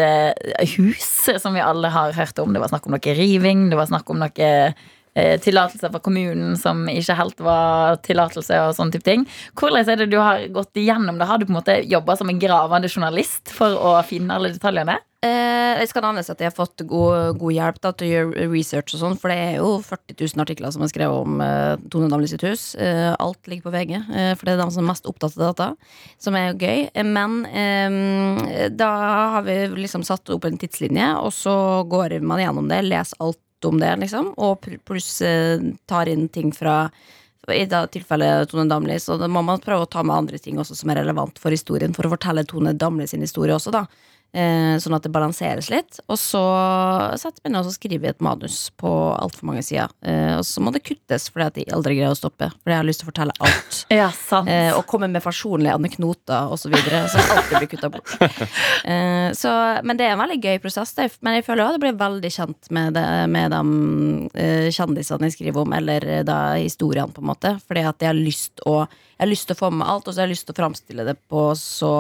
hus, 0.77 1.11
som 1.43 1.57
vi 1.57 1.65
alle 1.65 1.91
har 1.93 2.17
hørt 2.17 2.39
om. 2.43 2.55
Det 2.55 2.63
var 2.63 2.73
snakk 2.73 2.89
om 2.89 2.97
noe 2.97 3.17
riving, 3.19 3.69
det 3.71 3.79
var 3.79 3.91
snakk 3.91 4.11
om 4.11 4.23
noe 4.23 4.53
eh, 5.19 5.35
tillatelse 5.43 5.91
fra 5.91 6.03
kommunen 6.05 6.55
som 6.61 6.87
ikke 6.93 7.19
helt 7.19 7.43
var 7.43 7.99
tillatelse 8.07 8.63
og 8.69 8.77
sånne 8.79 8.95
type 8.95 9.09
ting. 9.09 9.27
Hvordan 9.59 9.93
er 9.93 10.01
det 10.05 10.11
du 10.13 10.19
har 10.23 10.47
gått 10.55 10.79
igjennom 10.79 11.19
det? 11.19 11.29
Har 11.29 11.43
du 11.43 11.49
på 11.49 11.55
en 11.55 11.61
måte 11.61 11.81
jobba 11.91 12.17
som 12.17 12.31
en 12.31 12.41
gravende 12.43 12.91
journalist 12.91 13.51
for 13.55 13.75
å 13.75 13.99
finne 14.07 14.39
alle 14.39 14.55
detaljene? 14.55 15.01
Eh, 15.19 15.81
jeg 15.81 15.89
skal 15.91 16.05
nevnes 16.05 16.29
at 16.31 16.39
jeg 16.39 16.47
har 16.47 16.55
fått 16.55 16.85
god, 16.87 17.41
god 17.41 17.55
hjelp 17.57 17.79
da, 17.83 17.91
til 17.91 18.07
å 18.07 18.11
gjøre 18.13 18.45
research 18.53 18.95
og 18.95 19.01
sånn, 19.01 19.17
for 19.19 19.33
det 19.33 19.39
er 19.49 19.57
jo 19.57 19.73
40 19.83 20.15
000 20.15 20.45
artikler 20.45 20.71
som 20.71 20.85
er 20.87 20.93
skrevet 20.93 21.25
om 21.25 21.41
eh, 21.43 21.75
Tone 21.91 22.07
Damli 22.13 22.31
sitt 22.31 22.45
hus. 22.47 22.69
Eh, 22.79 23.11
alt 23.19 23.51
ligger 23.51 23.67
på 23.67 23.73
VG, 23.75 23.97
eh, 23.99 24.31
for 24.39 24.47
det 24.47 24.55
er 24.55 24.63
de 24.63 24.69
som 24.77 24.85
er 24.85 24.89
mest 24.93 25.11
opptatt 25.11 25.35
av 25.41 25.49
dette, 25.49 25.69
som 26.23 26.39
er 26.39 26.53
jo 26.53 26.61
gøy. 26.63 26.85
Eh, 26.95 27.09
Men 27.09 27.41
eh, 27.51 28.69
da 28.71 28.93
har 29.35 29.49
vi 29.49 29.59
liksom 29.75 30.07
satt 30.07 30.31
opp 30.31 30.47
en 30.47 30.61
tidslinje, 30.63 31.11
og 31.19 31.35
så 31.35 31.57
går 31.91 32.21
man 32.23 32.45
gjennom 32.45 32.71
det, 32.71 32.85
leser 32.87 33.19
alt 33.19 33.43
om 33.65 33.81
det, 33.81 33.95
liksom, 34.05 34.33
og 34.37 34.69
pluss 34.87 35.21
eh, 35.27 35.63
tar 35.91 36.11
inn 36.11 36.29
ting 36.29 36.53
fra 36.55 36.85
i 37.49 37.65
da 37.65 37.87
tilfellet 37.89 38.51
Tone 38.51 38.69
Damli, 38.69 38.99
så 39.01 39.17
da 39.17 39.25
må 39.29 39.41
man 39.41 39.63
prøve 39.65 39.87
å 39.87 39.89
ta 39.89 40.03
med 40.05 40.17
andre 40.17 40.39
ting 40.43 40.59
også 40.61 40.77
som 40.77 40.91
er 40.93 41.01
relevant 41.01 41.39
for 41.41 41.55
historien, 41.55 41.95
for 41.97 42.05
å 42.05 42.13
fortelle 42.13 42.45
Tone 42.45 42.75
Damli 42.77 43.07
sin 43.09 43.25
historie 43.25 43.57
også, 43.57 43.73
da. 43.73 43.87
Eh, 44.29 44.77
sånn 44.77 44.93
at 44.93 45.07
det 45.07 45.13
balanseres 45.13 45.71
litt. 45.73 45.99
Og 46.13 46.19
så 46.21 46.43
setter 47.17 47.41
vi 47.45 47.53
ned 47.55 47.65
og 47.65 47.73
skrev 47.73 48.05
et 48.11 48.21
manus 48.25 48.67
på 48.77 48.91
altfor 49.17 49.49
mange 49.49 49.63
sider. 49.65 49.89
Eh, 50.05 50.35
og 50.37 50.45
så 50.45 50.61
må 50.61 50.73
det 50.75 50.83
kuttes 50.85 51.31
fordi 51.33 51.47
at 51.47 51.57
de 51.57 51.65
aldri 51.73 51.97
greier 51.97 52.13
å 52.13 52.19
stoppe. 52.19 52.51
Fordi 52.61 52.75
jeg 52.75 52.83
har 52.83 52.89
lyst 52.89 53.03
til 53.03 53.09
å 53.09 53.13
fortelle 53.13 53.37
alt. 53.41 53.81
Ja, 53.99 54.11
sant. 54.13 54.51
Eh, 54.53 54.71
og 54.77 54.85
komme 54.91 55.09
med 55.11 55.25
personlige 55.25 55.75
anekdoter 55.79 56.53
osv. 56.53 56.77
Som 56.77 57.33
alltid 57.35 57.57
blir 57.57 57.71
kutta 57.73 57.93
bort. 57.95 58.15
Eh, 58.89 59.33
så, 59.37 59.51
men 59.85 59.99
det 59.99 60.07
er 60.07 60.15
en 60.15 60.21
veldig 60.21 60.39
gøy 60.41 60.61
prosess. 60.63 60.95
Det. 60.97 61.09
Men 61.25 61.39
jeg 61.39 61.45
føler 61.47 61.65
også 61.65 61.75
at 61.75 61.77
jeg 61.77 61.83
blir 61.83 61.99
veldig 62.01 62.31
kjent 62.33 62.71
med, 62.73 62.95
det, 62.97 63.05
med 63.33 63.53
de 63.53 64.71
kjendisene 64.73 65.29
jeg 65.29 65.35
skriver 65.35 65.65
om, 65.65 65.75
eller 65.77 66.07
da 66.27 66.39
historiene, 66.57 67.13
på 67.13 67.21
en 67.25 67.29
måte. 67.29 67.53
Fordi 67.67 67.85
at 67.89 68.05
jeg 68.05 68.13
har 68.13 68.19
lyst 68.19 68.65
å 68.69 68.79
Jeg 69.19 69.25
har 69.25 69.33
lyst 69.33 69.49
til 69.51 69.57
å 69.57 69.59
få 69.59 69.71
med 69.75 69.89
alt, 69.91 70.07
og 70.07 70.15
så 70.15 70.23
har 70.23 70.29
jeg 70.29 70.37
lyst 70.37 70.47
til 70.47 70.55
å 70.55 70.61
framstille 70.61 71.05
det 71.09 71.17
på 71.29 71.43
så 71.59 71.93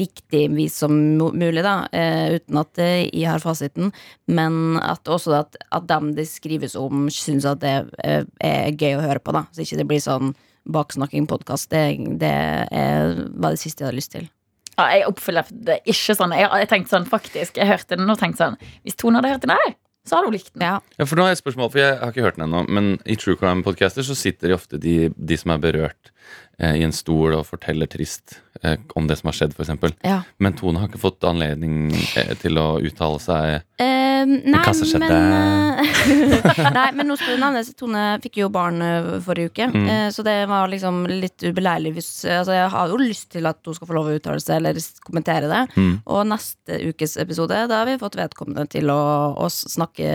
riktig 0.00 0.46
vis 0.54 0.76
som 0.82 0.94
mulig, 1.18 1.62
da, 1.64 1.88
eh, 1.92 2.36
uten 2.38 2.60
at 2.60 2.80
eh, 2.82 3.04
jeg 3.10 3.28
har 3.28 3.42
fasiten. 3.42 3.92
Men 4.26 4.78
at 4.80 5.08
også 5.08 5.36
at, 5.38 5.58
at 5.70 5.88
dem 5.90 6.12
det 6.16 6.26
skrives 6.30 6.76
om, 6.78 7.08
syns 7.12 7.46
at 7.48 7.62
det 7.64 7.76
eh, 8.04 8.24
er 8.40 8.72
gøy 8.72 8.98
å 8.98 9.04
høre 9.04 9.22
på, 9.22 9.34
da. 9.36 9.46
Så 9.52 9.64
ikke 9.64 9.82
det 9.82 9.88
blir 9.90 10.02
sånn 10.04 10.34
baksnakking-podkast. 10.74 11.70
Det, 11.72 11.84
det 12.20 12.34
er, 12.72 13.20
var 13.36 13.54
det 13.54 13.62
siste 13.62 13.84
jeg 13.84 13.90
hadde 13.90 14.00
lyst 14.00 14.14
til. 14.16 14.28
Ja, 14.74 14.88
jeg 14.90 15.06
oppfyller 15.06 15.50
det 15.52 15.80
ikke 15.86 16.16
sånn. 16.18 16.34
Jeg, 16.34 16.50
jeg 16.64 16.70
tenkte 16.70 16.96
sånn, 16.96 17.08
faktisk, 17.08 17.60
jeg 17.60 17.70
hørte 17.70 17.98
den 18.00 18.10
og 18.10 18.18
tenkte 18.18 18.42
sånn 18.42 18.56
Hvis 18.82 18.96
Tone 18.98 19.20
hadde 19.20 19.36
hørt 19.36 19.44
den 19.44 19.54
her, 19.54 19.74
så 20.04 20.16
hadde 20.16 20.28
hun 20.28 20.36
likt 20.36 20.50
den. 20.52 20.64
Ja. 20.66 20.78
Ja, 20.98 21.06
for 21.08 21.16
nå 21.16 21.24
har 21.24 21.32
jeg 21.32 21.38
et 21.38 21.44
spørsmål, 21.44 21.70
for 21.72 21.80
jeg 21.80 21.98
har 22.00 22.12
ikke 22.12 22.26
hørt 22.26 22.40
den 22.40 22.46
ennå. 22.48 22.64
Men 22.68 22.90
i 23.08 23.16
True 23.20 23.38
Crime-podcaster 23.40 24.04
så 24.04 24.16
sitter 24.18 24.50
de 24.50 24.56
ofte 24.58 24.80
de, 24.80 24.96
de 25.14 25.38
som 25.40 25.54
er 25.54 25.62
berørt, 25.62 26.10
eh, 26.58 26.76
i 26.80 26.84
en 26.86 26.92
stol 26.94 27.34
og 27.38 27.46
forteller 27.48 27.86
trist 27.90 28.38
eh, 28.62 28.76
om 28.94 29.06
det 29.10 29.18
som 29.20 29.30
har 29.30 29.36
skjedd, 29.38 29.54
f.eks. 29.58 29.94
Ja. 30.06 30.20
Men 30.38 30.56
Tone 30.58 30.80
har 30.82 30.90
ikke 30.90 31.02
fått 31.02 31.24
anledning 31.28 31.90
eh, 32.16 32.34
til 32.40 32.58
å 32.60 32.76
uttale 32.84 33.20
seg. 33.22 33.64
Eh, 33.82 34.24
nei, 34.24 34.60
Hva 34.64 34.72
som 34.76 34.88
skjedde? 34.88 35.08
men 35.10 35.72
Nei, 36.78 36.86
men 36.96 37.08
nå 37.10 37.16
skulle 37.18 37.40
navnet 37.42 37.70
Tone 37.78 38.04
fikk 38.24 38.38
jo 38.44 38.48
barn 38.54 38.80
forrige 39.24 39.50
uke, 39.52 39.66
Mm. 39.74 39.86
eh, 39.90 40.08
så 40.14 40.22
det 40.24 40.36
var 40.48 40.68
liksom 40.70 41.02
litt 41.10 41.42
ubeleilig 41.42 41.94
hvis 41.96 42.10
Altså, 42.24 42.52
jeg 42.54 42.68
har 42.70 42.88
jo 42.92 42.98
lyst 43.00 43.30
til 43.34 43.46
at 43.48 43.58
hun 43.66 43.74
skal 43.76 43.88
få 43.88 43.96
lov 43.96 44.08
å 44.10 44.14
uttale 44.16 44.40
seg 44.42 44.58
eller 44.60 44.78
kommentere 45.04 45.48
det. 45.50 45.62
Mm. 45.76 45.94
Og 46.14 46.20
neste 46.30 46.78
ukes 46.90 47.16
episode, 47.20 47.58
da 47.70 47.80
har 47.80 47.88
vi 47.88 47.96
fått 48.00 48.16
vedkommende 48.18 48.66
til 48.70 48.90
å, 48.92 48.98
å 49.40 49.48
snakke 49.52 50.08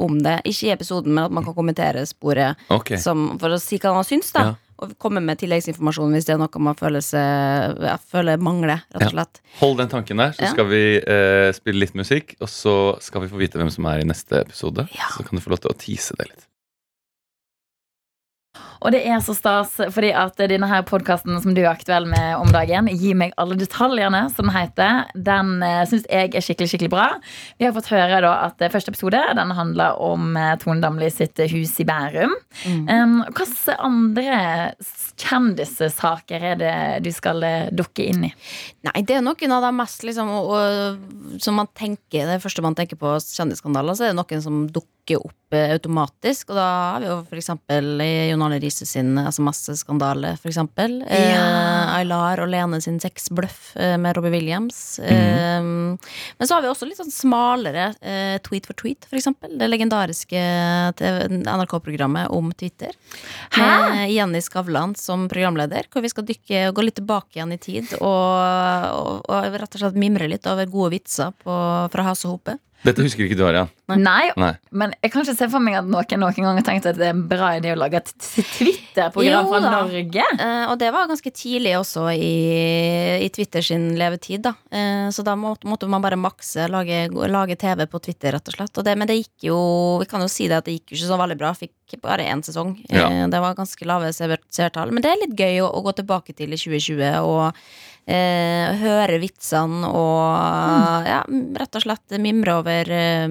om 0.00 0.18
det. 0.24 0.38
Ikke 0.48 0.68
i 0.68 0.74
episoden, 0.74 1.14
men 1.14 1.26
at 1.26 1.34
man 1.34 1.44
kan 1.46 1.56
kommentere 1.56 2.04
sporet 2.08 2.60
okay. 2.72 2.98
som, 3.00 3.34
for 3.40 3.54
å 3.54 3.60
si 3.62 3.78
hva 3.82 3.94
han 3.98 4.06
syns, 4.06 4.30
da. 4.34 4.44
Ja. 4.52 4.54
Og 4.82 4.94
komme 4.98 5.20
med 5.22 5.38
tilleggsinformasjon 5.38 6.12
hvis 6.16 6.26
det 6.26 6.34
er 6.34 6.40
noe 6.42 6.62
man 6.62 6.74
føler, 6.78 7.00
seg, 7.04 7.76
ja, 7.84 7.94
føler 8.10 8.40
mangler, 8.42 8.82
rett 8.94 9.06
og 9.06 9.12
slett. 9.14 9.40
Hold 9.60 9.76
den 9.78 9.92
tanken 9.92 10.16
der, 10.18 10.32
så 10.34 10.42
Ja. 10.48 10.50
skal 10.50 10.66
vi 10.66 10.82
eh, 10.98 11.52
spille 11.54 11.78
litt 11.84 11.94
musikk. 11.94 12.34
Og 12.40 12.48
så 12.50 12.74
skal 13.00 13.22
vi 13.22 13.28
få 13.30 13.38
vite 13.38 13.60
hvem 13.60 13.70
som 13.70 13.86
er 13.86 14.00
i 14.02 14.08
neste 14.08 14.40
episode. 14.42 14.88
Så 15.16 15.22
kan 15.26 15.38
du 15.38 15.44
få 15.44 15.50
lov 15.54 15.62
til 15.62 15.70
å 15.70 15.78
tease 15.78 16.16
det 16.18 16.26
litt. 16.32 16.46
Og 18.84 18.92
det 18.92 19.00
er 19.08 19.20
så 19.24 19.32
stas, 19.36 19.72
fordi 19.94 20.10
at 20.12 20.36
denne 20.50 20.68
her 20.68 20.84
podkasten 20.84 21.38
som 21.40 21.54
du 21.56 21.62
er 21.62 21.70
aktuell 21.72 22.04
med 22.08 22.36
om 22.36 22.50
dagen, 22.52 22.90
Gi 22.94 23.14
meg 23.16 23.32
alle 23.40 23.56
detaljene, 23.58 24.26
som 24.34 24.50
den 24.50 24.54
heter, 24.54 25.08
den 25.16 25.56
uh, 25.64 25.82
syns 25.88 26.04
jeg 26.10 26.34
er 26.36 26.44
skikkelig 26.44 26.70
skikkelig 26.70 26.90
bra. 26.92 27.06
Vi 27.58 27.66
har 27.66 27.74
fått 27.76 27.88
høre 27.90 28.20
da 28.24 28.34
at 28.44 28.60
eh, 28.62 28.70
første 28.72 28.92
episode 28.92 29.20
den 29.38 29.54
handler 29.56 29.96
om 30.04 30.36
uh, 30.36 30.52
Tone 30.60 30.84
Damli 30.84 31.08
sitt 31.12 31.40
hus 31.50 31.74
i 31.80 31.88
Bærum. 31.88 32.36
Um, 32.64 33.16
Hvilke 33.34 33.78
andre 33.80 34.38
kjendissaker 35.20 36.48
er 36.52 36.58
det 36.60 36.74
du 37.04 37.10
skal 37.14 37.42
eh, 37.46 37.70
dukke 37.74 38.06
inn 38.10 38.26
i? 38.28 38.32
Nei, 38.88 39.02
det 39.06 39.18
er 39.18 39.24
noen 39.24 39.56
av 39.56 39.64
de 39.64 39.70
mest 39.76 40.04
liksom 40.06 40.30
og, 40.34 40.50
og, 40.54 41.38
Som 41.42 41.56
man 41.60 41.70
tenker 41.76 42.28
Det 42.28 42.40
første 42.42 42.64
man 42.64 42.76
tenker 42.78 42.98
på 43.00 43.16
kjendisskandaler, 43.22 43.96
så 43.96 44.08
er 44.08 44.12
det 44.12 44.18
noen 44.20 44.44
som 44.44 44.64
dukker 44.68 45.20
opp 45.20 45.54
eh, 45.54 45.72
automatisk. 45.74 46.50
Og 46.50 46.58
da 46.58 46.66
har 46.94 47.02
vi 47.02 47.08
jo 47.10 47.18
for 47.28 47.40
eksempel 47.40 48.02
i 48.04 48.30
Jon 48.30 48.44
Arne 48.46 48.60
Riise 48.62 48.86
sin 48.88 49.14
SMS-skandale, 49.20 50.34
for 50.40 50.52
eksempel. 50.52 51.00
Eh, 51.04 51.94
Aylar 51.98 52.42
og 52.44 52.50
Lene 52.52 52.80
sin 52.84 53.00
sexbløff 53.02 53.74
eh, 53.76 53.96
med 54.00 54.16
Robbie 54.16 54.32
Williams. 54.34 54.98
Eh, 54.98 55.60
men 55.62 56.48
så 56.48 56.56
har 56.56 56.64
vi 56.64 56.70
også 56.72 56.88
litt 56.88 57.00
sånn 57.00 57.12
smalere 57.12 57.90
eh, 58.00 58.36
Tweet 58.44 58.68
for 58.68 58.76
tweet, 58.80 59.06
for 59.08 59.20
eksempel. 59.20 59.56
Det 59.60 59.68
legendariske 59.68 60.40
NRK-programmet 61.44 62.32
om 62.34 62.50
Twitter. 62.56 62.94
Med 63.58 64.10
Jenny 64.12 64.40
Skavlan 64.44 64.94
som 65.04 65.28
programleder, 65.30 65.88
hvor 65.92 66.04
vi 66.04 66.10
skal 66.12 66.26
dykke 66.28 66.68
og 66.70 66.78
gå 66.78 66.86
litt 66.86 66.98
tilbake 67.00 67.38
igjen 67.38 67.54
i 67.54 67.60
tid 67.60 67.96
og, 68.00 68.08
og, 68.08 69.24
og 69.28 69.58
rett 69.60 69.76
og 69.76 69.82
slett 69.82 70.00
mimre 70.00 70.28
litt 70.30 70.48
over 70.50 70.70
gode 70.70 70.94
vitser 70.96 71.34
på, 71.44 71.58
fra 71.92 72.06
Has 72.08 72.24
og 72.24 72.36
Hope. 72.38 72.58
Dette 72.84 73.00
husker 73.04 73.24
ikke 73.24 73.36
du, 73.38 73.42
Arian. 73.48 73.70
Nei, 73.88 74.28
Nei. 74.36 74.50
men 74.76 74.92
jeg 75.02 75.12
kan 75.12 75.24
ikke 75.24 75.34
se 75.38 75.46
for 75.52 75.60
meg 75.64 75.78
at 75.78 75.86
noen 75.88 76.20
noen 76.20 76.36
gang 76.36 76.58
har 76.58 76.64
tenkt 76.66 76.86
at 76.88 76.98
det 77.00 77.06
er 77.08 77.14
en 77.14 77.22
bra 77.28 77.54
idé 77.56 77.72
å 77.72 77.78
lage 77.80 77.96
et 78.02 78.10
Twitter-program 78.20 79.48
fra. 79.48 79.60
Norge. 79.64 80.24
Eh, 80.40 80.64
og 80.70 80.76
det 80.80 80.90
var 80.94 81.08
ganske 81.08 81.32
tidlig 81.36 81.72
også 81.78 82.06
i, 82.12 82.30
i 83.24 83.28
Twitter 83.34 83.64
sin 83.64 83.86
levetid, 83.98 84.44
da. 84.46 84.52
Eh, 84.72 85.08
så 85.14 85.24
da 85.26 85.34
måtte, 85.38 85.68
måtte 85.70 85.88
man 85.90 86.04
bare 86.04 86.18
makse, 86.20 86.66
lage, 86.72 87.06
lage 87.32 87.56
TV 87.60 87.86
på 87.90 88.02
Twitter, 88.04 88.36
rett 88.36 88.52
og 88.52 88.58
slett. 88.58 88.76
Og 88.80 88.86
det, 88.86 88.96
men 89.00 89.08
det 89.10 89.18
gikk 89.22 89.48
jo 89.50 89.58
Vi 90.02 90.08
kan 90.10 90.22
jo 90.24 90.28
si 90.32 90.48
det 90.50 90.60
at 90.60 90.68
det 90.68 90.76
gikk 90.78 90.92
jo 90.94 91.00
ikke 91.00 91.10
så 91.12 91.20
veldig 91.20 91.38
bra. 91.40 91.54
Fikk 91.56 91.96
bare 92.04 92.26
én 92.28 92.44
sesong. 92.44 92.76
Ja. 92.92 93.08
Eh, 93.08 93.24
det 93.32 93.40
var 93.44 93.56
ganske 93.58 93.88
lave 93.88 94.12
seer- 94.16 94.40
seertall. 94.52 94.92
Men 94.94 95.04
det 95.04 95.12
er 95.14 95.20
litt 95.24 95.36
gøy 95.40 95.60
å, 95.64 95.72
å 95.72 95.82
gå 95.88 95.96
tilbake 96.00 96.36
til 96.36 96.52
i 96.52 96.60
2020 96.60 97.20
og 97.24 97.66
eh, 98.06 98.74
høre 98.80 99.20
vitsene 99.22 99.88
og 99.88 101.08
ja, 101.08 101.22
rett 101.60 101.78
og 101.78 101.86
slett 101.86 102.18
mimre 102.22 102.58
over 102.60 102.90
eh, 102.92 103.28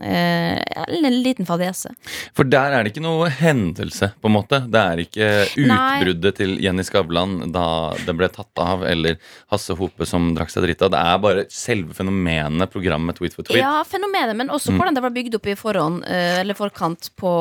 en 0.00 1.16
liten 1.22 1.46
fadese. 1.48 1.90
For 2.36 2.44
der 2.44 2.74
er 2.76 2.84
det 2.84 2.92
ikke 2.92 3.04
noe 3.04 3.28
hendelse, 3.32 4.10
på 4.20 4.28
en 4.30 4.34
måte. 4.36 4.60
Det 4.70 4.80
er 4.82 5.02
ikke 5.04 5.28
Nei. 5.66 5.78
utbruddet 6.00 6.36
til 6.40 6.56
Jenny 6.62 6.84
Skavlan 6.86 7.38
da 7.54 7.64
det 8.04 8.14
ble 8.18 8.28
tatt 8.32 8.62
av, 8.62 8.84
eller 8.84 9.16
Hasse 9.52 9.76
Hope 9.78 10.06
som 10.08 10.34
drakk 10.36 10.50
seg 10.52 10.66
drita. 10.66 10.90
Det 10.92 11.00
er 11.00 11.18
bare 11.22 11.46
selve 11.52 11.94
fenomenet 11.96 12.70
programmet 12.72 13.16
Tweet 13.16 13.34
for 13.36 13.46
tweet. 13.48 13.62
Ja, 13.62 13.82
fenomenet, 13.88 14.36
men 14.36 14.48
også 14.52 14.72
Mm. 14.72 14.78
hvordan 14.80 14.94
det 14.94 15.02
var 15.02 15.10
bygd 15.14 15.34
opp 15.38 15.46
i 15.46 15.54
forhånd, 15.54 16.04
eh, 16.04 16.40
eller 16.40 16.54
forkant 16.54 17.10
på 17.16 17.32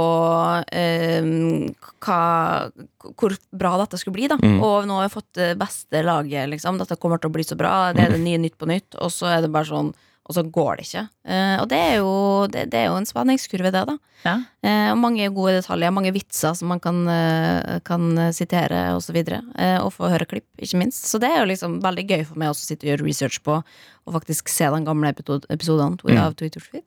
eh, 0.71 1.21
hva, 2.05 2.71
hvor 3.15 3.35
bra 3.51 3.77
dette 3.83 3.97
skulle 3.99 4.15
bli. 4.15 4.27
da 4.27 4.35
Mm. 4.37 4.61
Og 4.61 4.85
nå 4.87 4.99
har 4.99 5.09
vi 5.09 5.15
fått 5.15 5.57
beste 5.57 6.03
laget, 6.03 6.49
liksom. 6.49 6.77
Dette 6.77 6.97
kommer 6.99 7.17
til 7.19 7.29
å 7.29 7.33
bli 7.33 7.43
så 7.43 7.55
bra. 7.57 7.91
Det 7.93 8.03
er 8.03 8.11
det 8.11 8.19
nye 8.21 8.37
Nytt 8.37 8.57
på 8.57 8.67
Nytt. 8.67 8.95
Og 9.01 9.09
så 9.11 9.25
er 9.27 9.41
det 9.41 9.51
bare 9.51 9.65
sånn 9.65 9.93
og 10.25 10.33
så 10.33 10.41
går 10.49 10.77
det 10.79 10.85
ikke. 10.87 11.03
Eh, 11.29 11.55
og 11.61 11.67
det 11.69 11.77
er 11.77 11.95
jo, 11.99 12.11
det, 12.49 12.63
det 12.73 12.79
er 12.79 12.85
jo 12.89 12.95
en 12.97 13.05
spenningskurve, 13.05 13.69
det, 13.75 13.83
da. 13.91 13.95
Ja. 14.25 14.33
Eh, 14.65 14.87
og 14.91 14.97
mange 14.97 15.27
gode 15.35 15.59
detaljer, 15.59 15.93
mange 15.93 16.11
vitser 16.15 16.55
som 16.57 16.71
man 16.73 16.79
kan, 16.81 17.03
eh, 17.07 17.77
kan 17.85 18.07
sitere, 18.33 18.87
og 18.97 19.03
så 19.05 19.13
videre. 19.13 19.43
Eh, 19.53 19.77
og 19.83 19.93
få 19.93 20.09
høre 20.09 20.25
klipp, 20.25 20.47
ikke 20.57 20.79
minst. 20.81 21.05
Så 21.05 21.19
det 21.21 21.29
er 21.29 21.43
jo 21.43 21.51
liksom 21.51 21.77
veldig 21.83 22.07
gøy 22.09 22.25
for 22.25 22.41
meg 22.41 22.49
også 22.49 22.65
å 22.65 22.69
sitte 22.71 22.87
og 22.87 22.91
gjøre 22.95 23.05
research 23.05 23.37
på, 23.45 23.59
og 23.61 24.17
faktisk 24.17 24.49
se 24.49 24.65
de 24.73 24.81
gamle 24.87 25.13
episod- 25.13 25.45
episodene 25.53 26.01
Mm. 26.01 26.17
av 26.25 26.33
Twitter 26.41 26.59
Tweet. 26.61 26.83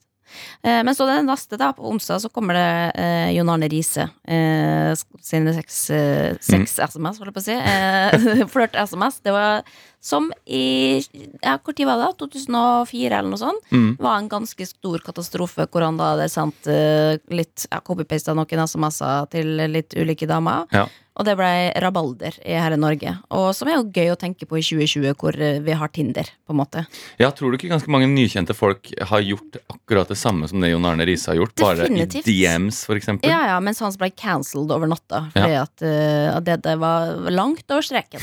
Eh, 0.62 0.80
men 0.86 0.94
så 0.96 1.06
den 1.08 1.28
neste, 1.28 1.58
da, 1.60 1.72
på 1.76 1.86
onsdag, 1.90 2.22
så 2.24 2.30
kommer 2.32 2.58
det 2.58 2.68
eh, 3.00 3.30
Jon 3.36 3.50
Arne 3.52 3.68
Riise 3.70 4.08
eh, 4.28 4.92
sine 5.24 5.54
seks, 5.56 5.78
eh, 5.94 6.36
seks 6.44 6.78
SMS, 6.78 7.20
holdt 7.20 7.32
jeg 7.32 7.36
på 7.38 7.44
å 7.44 7.48
si. 7.48 7.56
Eh, 7.58 8.46
Flørt-SMS. 8.52 9.20
Det 9.24 9.34
var 9.34 9.62
som 10.00 10.28
i 10.46 11.00
ja, 11.42 11.56
Hvor 11.58 11.74
tid 11.74 11.88
var 11.88 11.98
det? 11.98 12.06
da? 12.06 12.12
2004, 12.22 13.18
eller 13.18 13.32
noe 13.32 13.40
sånt? 13.40 13.64
Mm. 13.74 13.96
var 13.98 14.20
en 14.20 14.30
ganske 14.30 14.66
stor 14.68 15.02
katastrofe 15.02 15.66
hvor 15.66 15.82
han 15.82 15.98
da 15.98 16.12
hadde 16.12 16.28
sendt 16.30 16.68
eh, 16.70 17.18
litt 17.34 17.66
ja, 17.66 17.80
copypasta 17.82 18.36
noen 18.38 18.62
SMS-er 18.64 19.26
til 19.34 19.56
litt 19.74 19.96
ulike 19.98 20.28
damer. 20.30 20.68
Ja. 20.74 20.86
Og 21.18 21.26
det 21.26 21.34
ble 21.38 21.50
rabalder 21.82 22.36
i 22.46 22.54
her 22.54 22.74
i 22.74 22.78
Norge. 22.78 23.16
Og 23.34 23.48
som 23.56 23.68
er 23.70 23.78
jo 23.78 23.88
gøy 23.90 24.12
å 24.12 24.18
tenke 24.18 24.46
på 24.46 24.60
i 24.60 24.62
2020, 24.62 25.16
hvor 25.18 25.34
eh, 25.34 25.58
vi 25.64 25.74
har 25.74 25.90
Tinder, 25.90 26.30
på 26.46 26.54
en 26.54 26.60
måte. 26.60 26.84
Ja, 27.18 27.32
Tror 27.34 27.50
du 27.50 27.58
ikke 27.58 27.70
ganske 27.72 27.90
mange 27.90 28.06
nykjente 28.10 28.54
folk 28.56 28.92
har 29.10 29.24
gjort 29.26 29.58
akkurat 29.66 30.10
det 30.10 30.18
samme 30.18 30.48
som 30.50 30.62
det 30.62 30.70
Jon 30.72 30.86
Arne 30.86 31.06
Riise 31.08 31.32
har 31.32 31.40
gjort? 31.40 31.56
Bare 31.58 31.88
i 31.90 32.06
DMs, 32.06 32.84
eksempel? 32.94 33.30
Ja, 33.30 33.40
ja, 33.50 33.58
mens 33.62 33.82
hans 33.82 33.98
ble 33.98 34.10
cancelled 34.14 34.70
over 34.74 34.90
natta 34.90 35.26
fordi 35.34 35.58
at, 35.58 35.74
uh, 35.82 36.36
at 36.36 36.46
det, 36.46 36.60
det 36.66 36.74
var 36.80 37.14
langt 37.34 37.66
over 37.70 37.84
streken. 37.84 38.22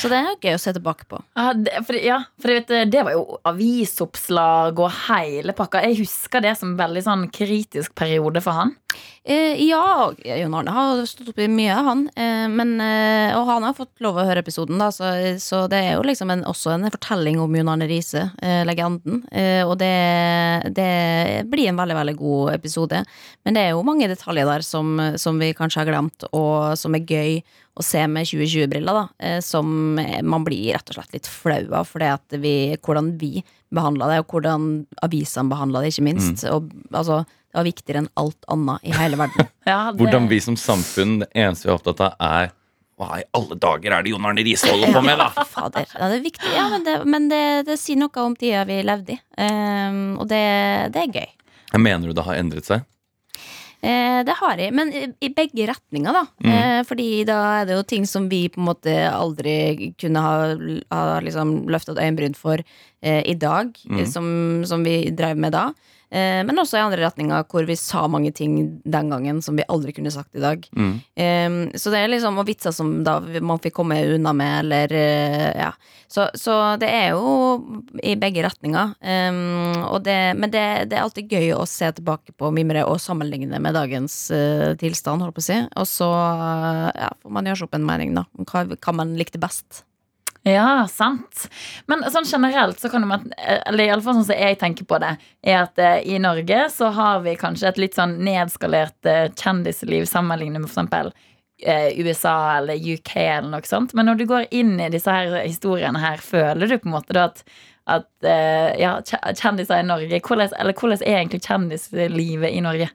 Så 0.00 0.10
det 0.12 0.18
er 0.20 0.38
gøy 0.40 0.56
å 0.56 0.60
se 0.62 0.74
tilbake 0.76 1.06
på. 1.10 1.20
Ja, 1.38 1.52
det, 1.56 1.82
for, 1.86 1.98
ja, 1.98 2.18
for 2.42 2.54
vet, 2.54 2.72
det 2.92 3.04
var 3.06 3.16
jo 3.16 3.38
avisoppslag 3.48 4.80
og 4.82 4.92
hele 5.08 5.54
pakka. 5.56 5.84
Jeg 5.86 6.00
husker 6.02 6.44
det 6.44 6.56
som 6.58 6.72
en 6.72 6.80
veldig 6.80 7.04
sånn 7.06 7.26
kritisk 7.34 7.94
periode 7.98 8.42
for 8.44 8.58
han. 8.58 8.76
Eh, 9.24 9.54
ja, 9.68 10.12
Jon 10.24 10.54
Arne 10.58 10.72
har 10.74 11.04
stått 11.06 11.30
oppi 11.30 11.46
mye, 11.48 11.74
han. 11.86 12.08
Eh, 12.16 12.48
men, 12.50 12.74
eh, 12.82 13.36
og 13.38 13.46
han 13.46 13.62
har 13.62 13.76
fått 13.76 14.02
lov 14.02 14.18
å 14.18 14.24
høre 14.26 14.42
episoden, 14.42 14.80
da, 14.82 14.90
så, 14.94 15.12
så 15.38 15.64
det 15.70 15.78
er 15.78 15.94
jo 15.94 16.06
liksom 16.06 16.32
en, 16.34 16.42
også 16.48 16.74
en 16.74 16.88
fortelling 16.90 17.38
om 17.40 17.54
Jon 17.56 17.70
Arne 17.70 17.86
Riise, 17.90 18.26
eh, 18.42 18.62
legenden. 18.66 19.22
Eh, 19.30 19.62
og 19.62 19.76
det, 19.80 19.92
det 20.74 20.90
blir 21.52 21.70
en 21.70 21.78
veldig, 21.78 21.98
veldig 22.00 22.16
god 22.18 22.54
episode. 22.56 23.04
Men 23.46 23.56
det 23.56 23.66
er 23.66 23.74
jo 23.76 23.86
mange 23.86 24.10
detaljer 24.10 24.48
der 24.48 24.66
som, 24.66 24.96
som 25.20 25.38
vi 25.38 25.52
kanskje 25.56 25.84
har 25.84 25.92
glemt, 25.92 26.26
og 26.34 26.74
som 26.80 26.98
er 26.98 27.06
gøy 27.06 27.42
å 27.78 27.84
se 27.84 28.02
med 28.10 28.26
2020-briller, 28.28 28.92
da. 28.98 29.04
Eh, 29.18 29.40
som 29.44 29.68
man 29.96 30.44
blir 30.44 30.72
rett 30.76 30.90
og 30.92 30.98
slett 30.98 31.14
litt 31.16 31.28
flau 31.30 31.62
av, 31.72 31.86
For 31.88 32.02
hvordan 32.02 33.12
vi 33.20 33.42
behandla 33.72 34.10
det, 34.10 34.18
og 34.22 34.32
hvordan 34.34 34.86
avisene 35.02 35.48
behandla 35.48 35.80
det, 35.80 35.92
ikke 35.94 36.04
minst. 36.04 36.44
Og 36.52 36.68
altså, 36.92 37.22
det 37.24 37.58
var 37.60 37.68
viktigere 37.68 38.02
enn 38.02 38.10
alt 38.20 38.44
annet 38.52 38.84
i 38.88 38.92
hele 38.96 39.16
verden. 39.20 39.48
Ja, 39.68 39.92
det- 39.92 40.00
Hvordan 40.00 40.28
vi 40.28 40.40
som 40.40 40.56
samfunn, 40.56 41.20
det 41.22 41.30
eneste 41.34 41.68
vi 41.68 41.72
er 41.72 41.78
opptatt 41.78 42.00
av, 42.04 42.16
er 42.20 42.52
hva 43.00 43.18
i 43.18 43.24
alle 43.34 43.56
dager 43.58 43.94
er 43.96 44.04
det 44.04 44.12
Jon 44.12 44.26
Arne 44.28 44.42
Riise 44.44 44.68
holder 44.68 44.92
på 44.94 45.00
med, 45.02 45.18
da? 45.18 45.30
Fader. 45.54 45.86
Ja, 45.96 46.08
det 46.12 46.18
er 46.20 46.24
viktig, 46.26 46.50
ja, 46.54 46.64
men 46.70 46.84
det, 46.86 46.96
men 47.08 47.28
det, 47.32 47.42
det 47.66 47.78
sier 47.80 47.98
noe 47.98 48.24
om 48.26 48.36
tida 48.38 48.66
vi 48.68 48.80
levde 48.84 49.16
i. 49.16 49.20
Um, 49.40 50.18
og 50.20 50.28
det, 50.30 50.42
det 50.94 51.06
er 51.06 51.16
gøy. 51.16 51.30
Mener 51.80 52.10
du 52.12 52.16
det 52.18 52.26
har 52.26 52.36
endret 52.36 52.68
seg? 52.68 52.84
Eh, 53.82 54.20
det 54.22 54.34
har 54.38 54.60
jeg, 54.62 54.70
men 54.78 54.92
i, 54.94 55.28
begge 55.34 55.66
retninger, 55.66 56.14
da. 56.14 56.22
Mm. 56.44 56.50
Eh, 56.52 56.82
fordi 56.86 57.08
da 57.26 57.38
er 57.60 57.64
det 57.66 57.74
jo 57.80 57.82
ting 57.90 58.04
som 58.06 58.28
vi 58.30 58.44
på 58.48 58.60
en 58.62 58.68
måte 58.68 58.92
aldri 59.10 59.92
kunne 59.98 60.22
ha, 60.22 60.34
ha 60.94 61.18
liksom 61.24 61.64
løftet 61.66 61.98
øyenbryn 61.98 62.36
for 62.38 62.62
eh, 63.02 63.22
i 63.26 63.34
dag, 63.34 63.74
Mm. 63.90 64.04
som, 64.06 64.28
som 64.64 64.84
vi 64.86 65.10
drev 65.10 65.36
med 65.36 65.52
da. 65.52 65.72
Eh, 66.12 66.42
men 66.44 66.60
også 66.60 66.76
i 66.76 66.82
andre 66.84 67.00
retninger 67.06 67.46
hvor 67.48 67.64
vi 67.64 67.76
sa 67.80 68.04
mange 68.10 68.34
ting 68.36 68.56
den 68.84 69.08
gangen 69.08 69.38
som 69.44 69.56
vi 69.56 69.64
aldri 69.72 69.94
kunne 69.96 70.12
sagt 70.12 70.36
i 70.36 70.42
dag. 70.42 70.66
Mm. 70.76 70.92
Um, 71.16 71.56
så 71.72 71.92
det 71.92 72.02
er 72.02 72.12
liksom 72.12 72.40
og 72.42 72.48
vitser 72.48 72.74
som 72.76 72.98
da 73.06 73.16
man 73.40 73.62
fikk 73.62 73.78
komme 73.78 73.96
unna 74.12 74.34
med, 74.36 74.58
eller 74.66 74.92
eh, 74.98 75.48
ja. 75.56 75.70
Så, 76.12 76.26
så 76.36 76.56
det 76.76 76.90
er 76.92 77.14
jo 77.14 77.78
i 78.04 78.12
begge 78.20 78.44
retninger. 78.44 78.92
Um, 79.00 79.86
det, 80.04 80.18
men 80.36 80.52
det, 80.52 80.64
det 80.90 80.98
er 80.98 81.06
alltid 81.06 81.32
gøy 81.32 81.54
å 81.56 81.64
se 81.68 81.88
tilbake 81.96 82.36
på 82.36 82.50
mimre 82.52 82.84
og 82.84 83.00
sammenligne 83.00 83.62
med 83.62 83.78
dagens 83.78 84.18
eh, 84.36 84.74
tilstand, 84.80 85.24
holdt 85.24 85.38
på 85.38 85.44
å 85.44 85.48
si. 85.48 85.56
Og 85.80 85.88
så 85.88 86.10
ja, 86.12 87.08
får 87.24 87.32
man 87.38 87.48
gjøre 87.48 87.62
seg 87.62 87.70
opp 87.70 87.80
en 87.80 87.88
mening, 87.88 88.12
da. 88.18 88.26
om 88.36 88.48
Hva, 88.48 88.66
hva 88.76 88.96
man 89.00 89.16
likte 89.16 89.40
best. 89.40 89.86
Ja, 90.42 90.88
sant. 90.90 91.44
Men 91.86 92.02
sånn 92.10 92.26
generelt 92.26 92.80
så 92.82 92.88
kan 92.90 93.04
man 93.06 93.28
Eller 93.38 93.84
iallfall 93.84 94.16
sånn 94.16 94.26
som 94.26 94.40
jeg 94.40 94.58
tenker 94.58 94.86
på 94.90 94.98
det, 94.98 95.12
er 95.46 95.60
at 95.60 95.78
eh, 95.78 96.00
i 96.02 96.18
Norge 96.22 96.64
så 96.74 96.90
har 96.96 97.22
vi 97.22 97.36
kanskje 97.38 97.68
et 97.70 97.78
litt 97.78 97.98
sånn 97.98 98.16
nedskalert 98.26 99.06
eh, 99.06 99.28
kjendisliv 99.38 100.08
sammenlignet 100.10 100.64
med 100.64 100.70
eksempel 100.70 101.12
eh, 101.62 101.94
USA 102.02 102.56
eller 102.56 102.74
UK 102.74 103.14
eller 103.22 103.52
noe 103.54 103.70
sånt. 103.70 103.94
Men 103.94 104.10
når 104.10 104.18
du 104.18 104.26
går 104.32 104.48
inn 104.50 104.80
i 104.82 104.90
disse 104.90 105.14
her 105.14 105.44
historiene 105.44 106.02
her, 106.02 106.18
føler 106.18 106.66
du 106.66 106.78
på 106.78 106.90
en 106.90 106.96
måte 106.98 107.14
da 107.14 107.28
at 107.30 107.44
at 107.90 108.06
eh, 108.22 108.78
ja, 108.78 108.92
kjendiser 109.34 109.80
i 109.80 109.86
Norge 109.86 110.20
hvordan, 110.22 110.52
Eller 110.58 110.76
hvordan 110.78 111.00
er 111.02 111.16
egentlig 111.18 111.42
kjendislivet 111.42 112.54
i 112.54 112.60
Norge? 112.62 112.88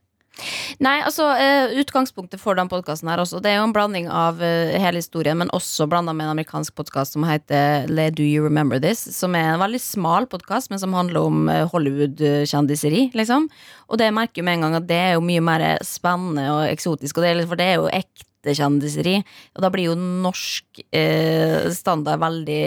Nei, 0.83 0.99
altså 1.01 1.29
eh, 1.33 1.73
Utgangspunktet 1.81 2.41
for 2.41 2.57
den 2.57 2.69
podkasten 2.69 3.09
her 3.09 3.23
det 3.41 3.51
er 3.51 3.57
jo 3.59 3.67
en 3.67 3.73
blanding 3.75 4.09
av 4.13 4.41
eh, 4.43 4.75
hele 4.77 5.01
historien, 5.01 5.39
men 5.39 5.51
også 5.55 5.87
blanda 5.89 6.13
med 6.13 6.27
en 6.27 6.35
amerikansk 6.35 6.75
podkast 6.77 7.17
som 7.17 7.25
heter 7.27 7.89
Le 7.89 8.09
Do 8.13 8.25
You 8.25 8.45
Remember 8.45 8.81
This? 8.81 9.01
Som 9.15 9.35
er 9.37 9.53
en 9.53 9.63
veldig 9.63 9.81
smal 9.81 10.29
podkast, 10.29 10.69
men 10.71 10.81
som 10.81 10.95
handler 10.97 11.25
om 11.25 11.49
eh, 11.49 11.65
Hollywood-kjendiseri, 11.71 13.07
liksom. 13.17 13.49
Og 13.87 14.01
det 14.01 14.11
merker 14.13 14.41
jo 14.41 14.47
med 14.47 14.59
en 14.59 14.67
gang 14.67 14.79
at 14.81 14.87
det 14.89 15.01
er 15.01 15.13
jo 15.17 15.25
mye 15.25 15.43
mer 15.43 15.65
spennende 15.85 16.47
og 16.53 16.63
eksotisk, 16.67 17.17
og 17.17 17.25
det 17.25 17.33
er, 17.33 17.45
for 17.49 17.59
det 17.59 17.69
er 17.71 17.79
jo 17.81 17.91
ekte 17.91 18.26
kjendiseri. 18.55 19.15
Og 19.57 19.63
da 19.63 19.71
blir 19.73 19.89
jo 19.89 19.95
norsk 19.97 20.81
eh, 20.91 21.67
standard 21.75 22.21
veldig 22.21 22.61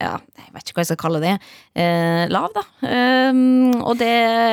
Ja, 0.00 0.16
jeg 0.18 0.54
vet 0.54 0.64
ikke 0.64 0.78
hva 0.78 0.84
jeg 0.84 0.90
skal 0.92 1.00
kalle 1.04 1.22
det. 1.22 1.36
Eh, 1.78 2.24
lav, 2.32 2.50
da. 2.56 2.64
Um, 2.82 3.82
og 3.82 3.96
det 4.00 4.12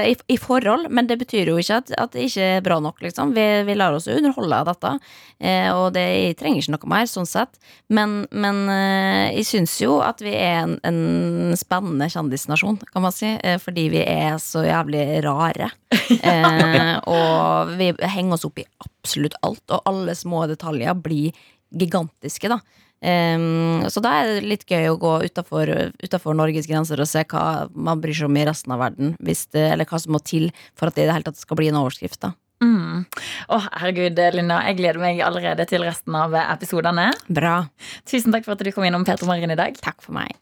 i, 0.09 0.13
i 0.35 0.37
forhold, 0.39 0.87
men 0.93 1.09
det 1.09 1.19
betyr 1.21 1.51
jo 1.51 1.57
ikke 1.59 1.81
at, 1.81 1.93
at 1.99 2.13
det 2.13 2.29
ikke 2.29 2.51
er 2.59 2.65
bra 2.65 2.79
nok, 2.83 3.01
liksom. 3.03 3.33
Vi, 3.35 3.47
vi 3.67 3.77
lar 3.77 3.97
oss 3.97 4.09
underholde 4.11 4.61
av 4.61 4.69
dette. 4.69 4.93
Eh, 5.39 5.69
og 5.71 5.93
det 5.95 6.03
jeg 6.03 6.37
trenger 6.39 6.61
ikke 6.61 6.75
noe 6.75 6.91
mer, 6.91 7.09
sånn 7.09 7.27
sett. 7.29 7.59
Men, 7.87 8.23
men 8.31 8.65
eh, 8.73 9.39
jeg 9.39 9.47
syns 9.47 9.77
jo 9.81 9.99
at 10.03 10.23
vi 10.23 10.33
er 10.35 10.65
en, 10.65 10.75
en 10.83 11.57
spennende 11.59 12.09
kjendisnasjon, 12.11 12.81
kan 12.91 13.05
man 13.05 13.15
si. 13.15 13.31
Eh, 13.37 13.59
fordi 13.61 13.87
vi 13.95 14.03
er 14.03 14.39
så 14.43 14.65
jævlig 14.67 15.23
rare. 15.27 15.71
Eh, 16.19 16.95
og 17.07 17.69
vi 17.77 17.91
henger 18.01 18.35
oss 18.35 18.43
opp 18.47 18.57
i 18.59 18.65
absolutt 18.99 19.37
alt, 19.45 19.63
og 19.71 19.81
alle 19.89 20.15
små 20.17 20.45
detaljer 20.51 20.97
blir 20.99 21.37
gigantiske, 21.69 22.51
da. 22.51 22.59
Um, 22.99 23.85
så 23.87 24.01
da 24.03 24.11
er 24.19 24.27
det 24.27 24.47
litt 24.49 24.65
gøy 24.67 24.89
å 24.91 24.97
gå 24.99 25.13
utafor 25.23 26.35
Norges 26.35 26.67
grenser 26.67 26.99
og 26.99 27.07
se 27.07 27.23
hva 27.31 27.69
man 27.71 28.01
bryr 28.03 28.17
seg 28.17 28.27
om 28.27 28.35
i 28.35 28.43
resten 28.49 28.75
av 28.75 28.83
verden. 28.83 29.13
Det, 29.23 29.39
eller 29.55 29.87
hva 29.87 30.01
som 30.03 30.17
må 30.17 30.19
til 30.19 30.49
for 30.75 30.91
at 30.91 30.99
det 30.99 31.05
i 31.05 31.07
det 31.07 31.15
hele 31.15 31.29
tatt 31.29 31.39
skal 31.39 31.59
bli 31.59 31.71
en 31.71 31.79
overskrift. 31.79 32.21
da 32.27 32.35
Mm. 32.59 33.05
oh, 33.47 33.67
herregud, 33.79 34.19
Linda. 34.35 34.59
Jeg 34.67 34.81
gleder 34.81 34.99
meg 34.99 35.21
allerede 35.23 35.63
til 35.69 35.85
resten 35.87 36.15
av 36.19 36.35
episodene. 36.41 37.13
Bra. 37.31 37.69
Tusen 38.03 38.35
takk 38.35 38.43
for 38.43 38.57
at 38.57 38.65
du 38.65 38.73
kom 38.75 38.83
innom 38.83 39.07
Peter 39.07 39.29
Morgen 39.29 39.55
i 39.55 39.59
dag. 39.59 39.79
Takk 39.79 40.03
for 40.03 40.19
meg. 40.19 40.35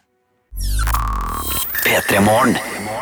P3 1.88 2.20
Morgen. 2.20 2.56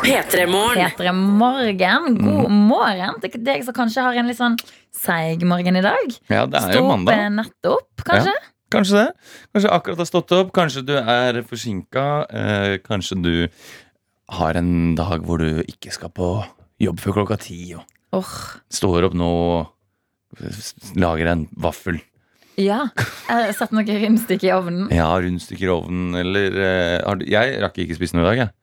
Peter 0.04 0.46
Morgen, 0.46 2.18
god 2.20 2.52
morgen 2.54 3.16
til 3.18 3.40
deg 3.42 3.64
som 3.66 3.74
kanskje 3.74 4.02
har 4.04 4.14
en 4.20 4.28
litt 4.30 4.38
sånn 4.38 4.54
seig 4.94 5.40
morgen 5.42 5.74
i 5.74 5.82
dag. 5.82 6.12
Ja, 6.30 6.44
det 6.46 6.60
er 6.60 6.68
Stå 6.68 6.76
jo 6.84 6.84
mandag. 6.92 7.16
Stå 7.16 7.24
opp 7.24 7.32
nettopp, 7.40 8.04
kanskje? 8.06 8.34
Kanskje 8.70 9.00
det. 9.00 9.32
Kanskje 9.56 9.72
akkurat 9.74 10.02
har 10.04 10.06
stått 10.06 10.34
opp. 10.36 10.52
Kanskje 10.54 10.84
du 10.86 10.92
er 11.00 11.40
forsinka. 11.50 12.04
Eh, 12.30 12.74
kanskje 12.84 13.18
du 13.24 13.32
har 14.38 14.60
en 14.60 14.70
dag 14.94 15.26
hvor 15.26 15.42
du 15.42 15.64
ikke 15.64 15.90
skal 15.96 16.12
på 16.14 16.28
jobb 16.86 17.02
før 17.02 17.16
klokka 17.18 17.40
ti. 17.42 17.58
Og 17.74 18.20
oh. 18.20 18.36
står 18.70 19.08
opp 19.08 19.16
nå 19.18 19.32
og 19.48 20.44
lager 20.94 21.32
en 21.32 21.42
vaffel. 21.58 21.98
ja. 22.54 22.84
Satt 22.94 23.50
noen 23.50 23.58
sett 23.58 23.74
noe 23.74 23.98
rundstykke 24.04 24.46
i 24.46 24.54
ovnen. 24.54 24.86
Ja, 24.94 25.10
rundstykker 25.10 25.66
i 25.66 25.74
ovnen, 25.74 26.14
eller 26.22 26.62
eh, 26.68 27.00
har 27.02 27.18
du, 27.18 27.26
Jeg 27.34 27.58
rakk 27.66 27.82
ikke 27.82 27.98
spise 27.98 28.14
noe 28.14 28.22
i 28.22 28.30
dag, 28.30 28.44
jeg. 28.44 28.54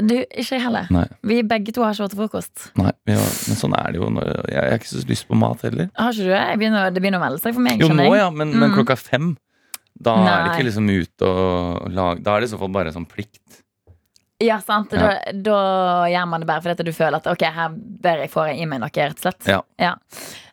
Du, 0.00 0.14
ikke 0.16 0.56
jeg 0.56 0.62
heller. 0.64 0.86
Nei. 0.94 1.04
Vi 1.26 1.42
begge 1.42 1.72
to 1.76 1.82
har 1.84 1.92
ikke 1.94 2.04
vært 2.06 2.14
til 2.14 2.20
frokost. 2.22 2.66
Nei, 2.80 2.92
ja, 3.10 3.18
men 3.48 3.58
sånn 3.60 3.74
er 3.78 3.92
det 3.92 4.00
jo. 4.00 4.08
Når, 4.16 4.30
jeg, 4.30 4.54
jeg 4.54 4.70
har 4.72 4.78
ikke 4.80 4.90
så 4.92 5.04
lyst 5.10 5.28
på 5.28 5.38
mat 5.38 5.62
heller. 5.66 5.90
Har 5.98 6.12
ikke 6.14 6.26
du 6.26 6.32
det? 6.32 6.42
Begynner, 6.62 6.90
det 6.94 7.02
begynner 7.04 7.20
å 7.20 7.24
melde 7.26 7.42
seg 7.42 7.54
for 7.56 7.66
meg. 7.66 7.80
Jo, 7.84 7.88
nå 7.94 8.08
ja, 8.16 8.30
men, 8.30 8.54
men 8.56 8.70
Mm. 8.70 8.76
klokka 8.78 8.96
fem 9.00 9.32
Da 10.00 10.14
er 10.16 10.44
det 10.46 10.52
ikke 10.54 10.68
liksom 10.70 10.86
ute 10.88 11.26
og 11.28 11.90
lage 11.92 12.22
Da 12.24 12.36
er 12.36 12.40
det 12.40 12.48
i 12.48 12.52
så 12.54 12.58
fall 12.62 12.70
bare 12.72 12.92
sånn 12.94 13.04
plikt. 13.10 13.42
Ja, 14.40 14.60
sant. 14.64 14.92
Ja. 14.92 15.00
Da, 15.00 15.32
da 15.32 15.56
gjør 16.08 16.28
man 16.30 16.40
det 16.40 16.48
bare 16.48 16.62
fordi 16.64 16.86
du 16.88 16.94
føler 16.96 17.20
at 17.20 17.26
ok, 17.28 17.42
her 17.52 17.74
bør 17.74 18.22
jeg 18.24 18.32
få 18.32 18.46
i 18.54 18.64
meg 18.68 18.80
noe, 18.80 18.88
rett 18.88 19.18
og 19.18 19.26
slett. 19.26 19.50
Ja. 19.80 19.92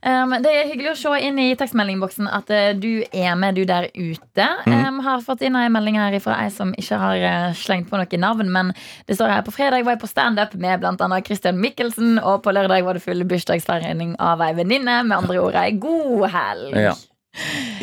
Um, 0.03 0.35
det 0.43 0.51
er 0.51 0.67
hyggelig 0.69 0.91
å 0.91 0.97
se 0.99 1.13
inn 1.23 1.39
i 1.39 1.47
tekstmeldingboksen 1.59 2.27
at 2.31 2.51
uh, 2.51 2.67
du 2.75 3.01
er 3.07 3.39
med, 3.39 3.55
du 3.55 3.63
der 3.67 3.88
ute. 3.95 4.49
Mm. 4.67 4.75
Um, 4.75 4.99
har 5.07 5.23
fått 5.23 5.45
inn 5.47 5.55
en 5.55 5.71
melding 5.73 5.99
her 5.99 6.19
fra 6.23 6.38
ei 6.43 6.51
som 6.53 6.75
ikke 6.75 6.99
har 6.99 7.23
uh, 7.23 7.49
slengt 7.57 7.89
på 7.89 7.99
noe 7.99 8.21
navn, 8.21 8.51
men 8.51 8.75
det 9.07 9.17
står 9.17 9.38
her 9.38 9.47
på 9.47 9.55
fredag 9.55 9.88
var 9.88 9.95
jeg 9.95 10.03
på 10.03 10.11
standup 10.11 10.55
med 10.59 10.83
bl.a. 10.83 11.21
Christian 11.23 11.59
Michelsen, 11.63 12.19
og 12.19 12.43
på 12.43 12.55
lørdag 12.55 12.83
var 12.83 12.99
det 12.99 13.05
full 13.07 13.23
bursdagsfeiring 13.27 14.17
av 14.19 14.43
ei 14.43 14.53
venninne. 14.57 14.99
Med 15.07 15.21
andre 15.21 15.39
ord 15.43 15.59
ei 15.59 15.71
god 15.79 16.27
helg. 16.35 16.81
Ja. 16.89 16.97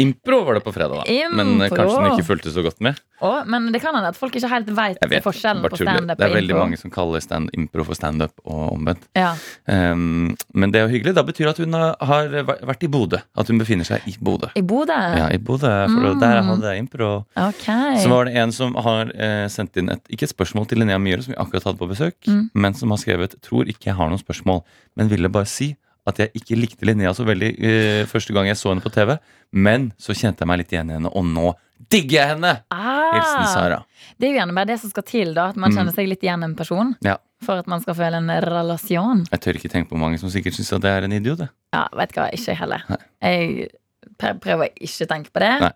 Impro 0.03 0.41
var 0.45 0.55
det 0.59 0.65
på 0.65 0.73
fredag, 0.75 1.05
da. 1.05 1.29
Men 1.35 1.61
eh, 1.63 1.71
kanskje 1.71 2.01
den 2.03 2.13
ikke 2.17 2.27
fulgte 2.27 2.51
så 2.55 2.63
godt 2.65 2.81
med. 2.85 2.99
Oh, 3.25 3.45
men 3.49 3.71
det 3.73 3.81
kan 3.81 3.95
hende 3.95 4.09
at 4.11 4.17
folk 4.19 4.35
ikke 4.37 4.49
helt 4.51 4.67
vet 4.75 4.99
forskjellen 5.25 5.63
på 5.65 5.79
standup 5.79 5.95
og 5.95 6.03
impro. 6.03 6.19
Det 6.19 6.27
er 6.27 6.35
veldig 6.35 6.57
mange 6.59 6.79
som 6.81 6.91
kaller 6.93 7.23
stand 7.25 7.51
impro 7.57 7.85
for 7.87 7.95
standup 7.97 8.33
og 8.45 8.75
omvendt. 8.75 9.07
Ja. 9.17 9.31
Um, 9.71 10.35
men 10.53 10.73
det 10.75 10.81
er 10.81 10.89
jo 10.89 10.93
hyggelig. 10.97 11.15
Da 11.17 11.23
betyr 11.25 11.47
det 11.47 11.55
at 11.55 11.63
hun 11.63 11.73
har- 11.79 11.97
har 12.01 12.29
vært 12.67 12.83
i 12.85 12.91
Bodø. 12.91 13.19
At 13.39 13.49
hun 13.49 13.59
befinner 13.59 13.85
seg 13.87 14.03
i 14.11 14.17
Bodø. 14.21 14.51
I 14.57 14.61
Bodø? 14.63 14.93
Ja, 14.93 15.29
i 15.33 15.39
Bodø, 15.39 15.71
for 15.89 16.15
Mm. 16.15 16.21
der 16.21 16.43
hadde 16.43 16.63
jeg 16.75 16.79
impro. 16.85 17.25
Okay. 17.37 17.97
Så 18.03 18.09
var 18.09 18.25
det 18.25 18.37
en 18.37 18.53
som 18.53 18.75
har 18.75 19.11
eh, 19.15 19.47
sendt 19.49 19.77
inn 19.77 19.89
et, 19.91 20.03
ikke 20.11 20.25
et 20.25 20.35
spørsmål 20.37 20.67
til 20.69 20.79
Linnea 20.79 20.99
Myhre, 20.99 21.23
som 21.23 21.33
vi 21.35 21.39
akkurat 21.39 21.65
hadde 21.65 21.79
på 21.79 21.89
besøk, 21.89 22.15
Mm. 22.27 22.51
men 22.55 22.75
som 22.75 22.91
har 22.91 22.99
skrevet 22.99 23.41
'tror 23.41 23.69
ikke 23.69 23.87
jeg 23.87 23.95
har 23.95 24.09
noen 24.09 24.19
spørsmål', 24.23 24.63
men 24.97 25.09
ville 25.09 25.29
bare 25.29 25.47
si 25.47 25.77
at 26.07 26.19
jeg 26.21 26.33
ikke 26.37 26.57
likte 26.61 26.85
Linnea 26.89 27.13
så 27.17 27.25
veldig 27.25 27.51
uh, 27.59 28.07
første 28.11 28.33
gang 28.37 28.47
jeg 28.51 28.57
så 28.61 28.73
henne 28.73 28.85
på 28.85 28.93
TV, 28.93 29.15
men 29.53 29.93
så 29.99 30.13
kjente 30.17 30.43
jeg 30.45 30.51
meg 30.51 30.59
litt 30.63 30.73
igjen 30.75 30.91
i 30.91 30.99
henne, 30.99 31.13
og 31.13 31.25
nå 31.25 31.53
digger 31.91 32.17
jeg 32.21 32.29
henne! 32.35 32.53
Hilsen 32.73 33.47
Sara. 33.53 33.79
Det 34.19 34.27
er 34.29 34.33
jo 34.33 34.39
gjerne 34.41 34.55
bare 34.57 34.69
det 34.73 34.77
som 34.81 34.91
skal 34.93 35.05
til, 35.09 35.33
da 35.37 35.49
at 35.53 35.57
man 35.61 35.71
Mm. 35.71 35.77
kjenner 35.79 35.95
seg 35.95 36.09
litt 36.09 36.23
igjen 36.25 36.43
en 36.47 36.55
person. 36.57 36.95
Ja. 37.05 37.17
For 37.45 37.59
at 37.61 37.67
man 37.69 37.81
skal 37.83 37.95
føle 37.99 38.17
en 38.23 38.31
relasjon. 38.45 39.25
Jeg 39.31 39.41
tør 39.45 39.59
ikke 39.59 39.69
tenke 39.73 39.91
på 39.91 39.99
mange 40.01 40.19
som 40.19 40.31
sikkert 40.33 40.55
syns 40.57 40.73
at 40.73 40.83
jeg 40.87 40.97
er 40.97 41.05
en 41.05 41.13
idiot. 41.13 41.39
jeg. 41.45 41.49
Ja, 41.75 41.83
vet 41.99 42.13
du 42.15 42.21
hva, 42.21 42.29
ikke 42.33 42.55
heller. 42.57 42.85
Nei. 42.89 42.99
Jeg 43.23 43.69
pr- 44.17 44.39
prøver 44.41 44.69
å 44.71 44.73
ikke 44.81 45.07
tenke 45.11 45.31
på 45.35 45.41
det. 45.45 45.73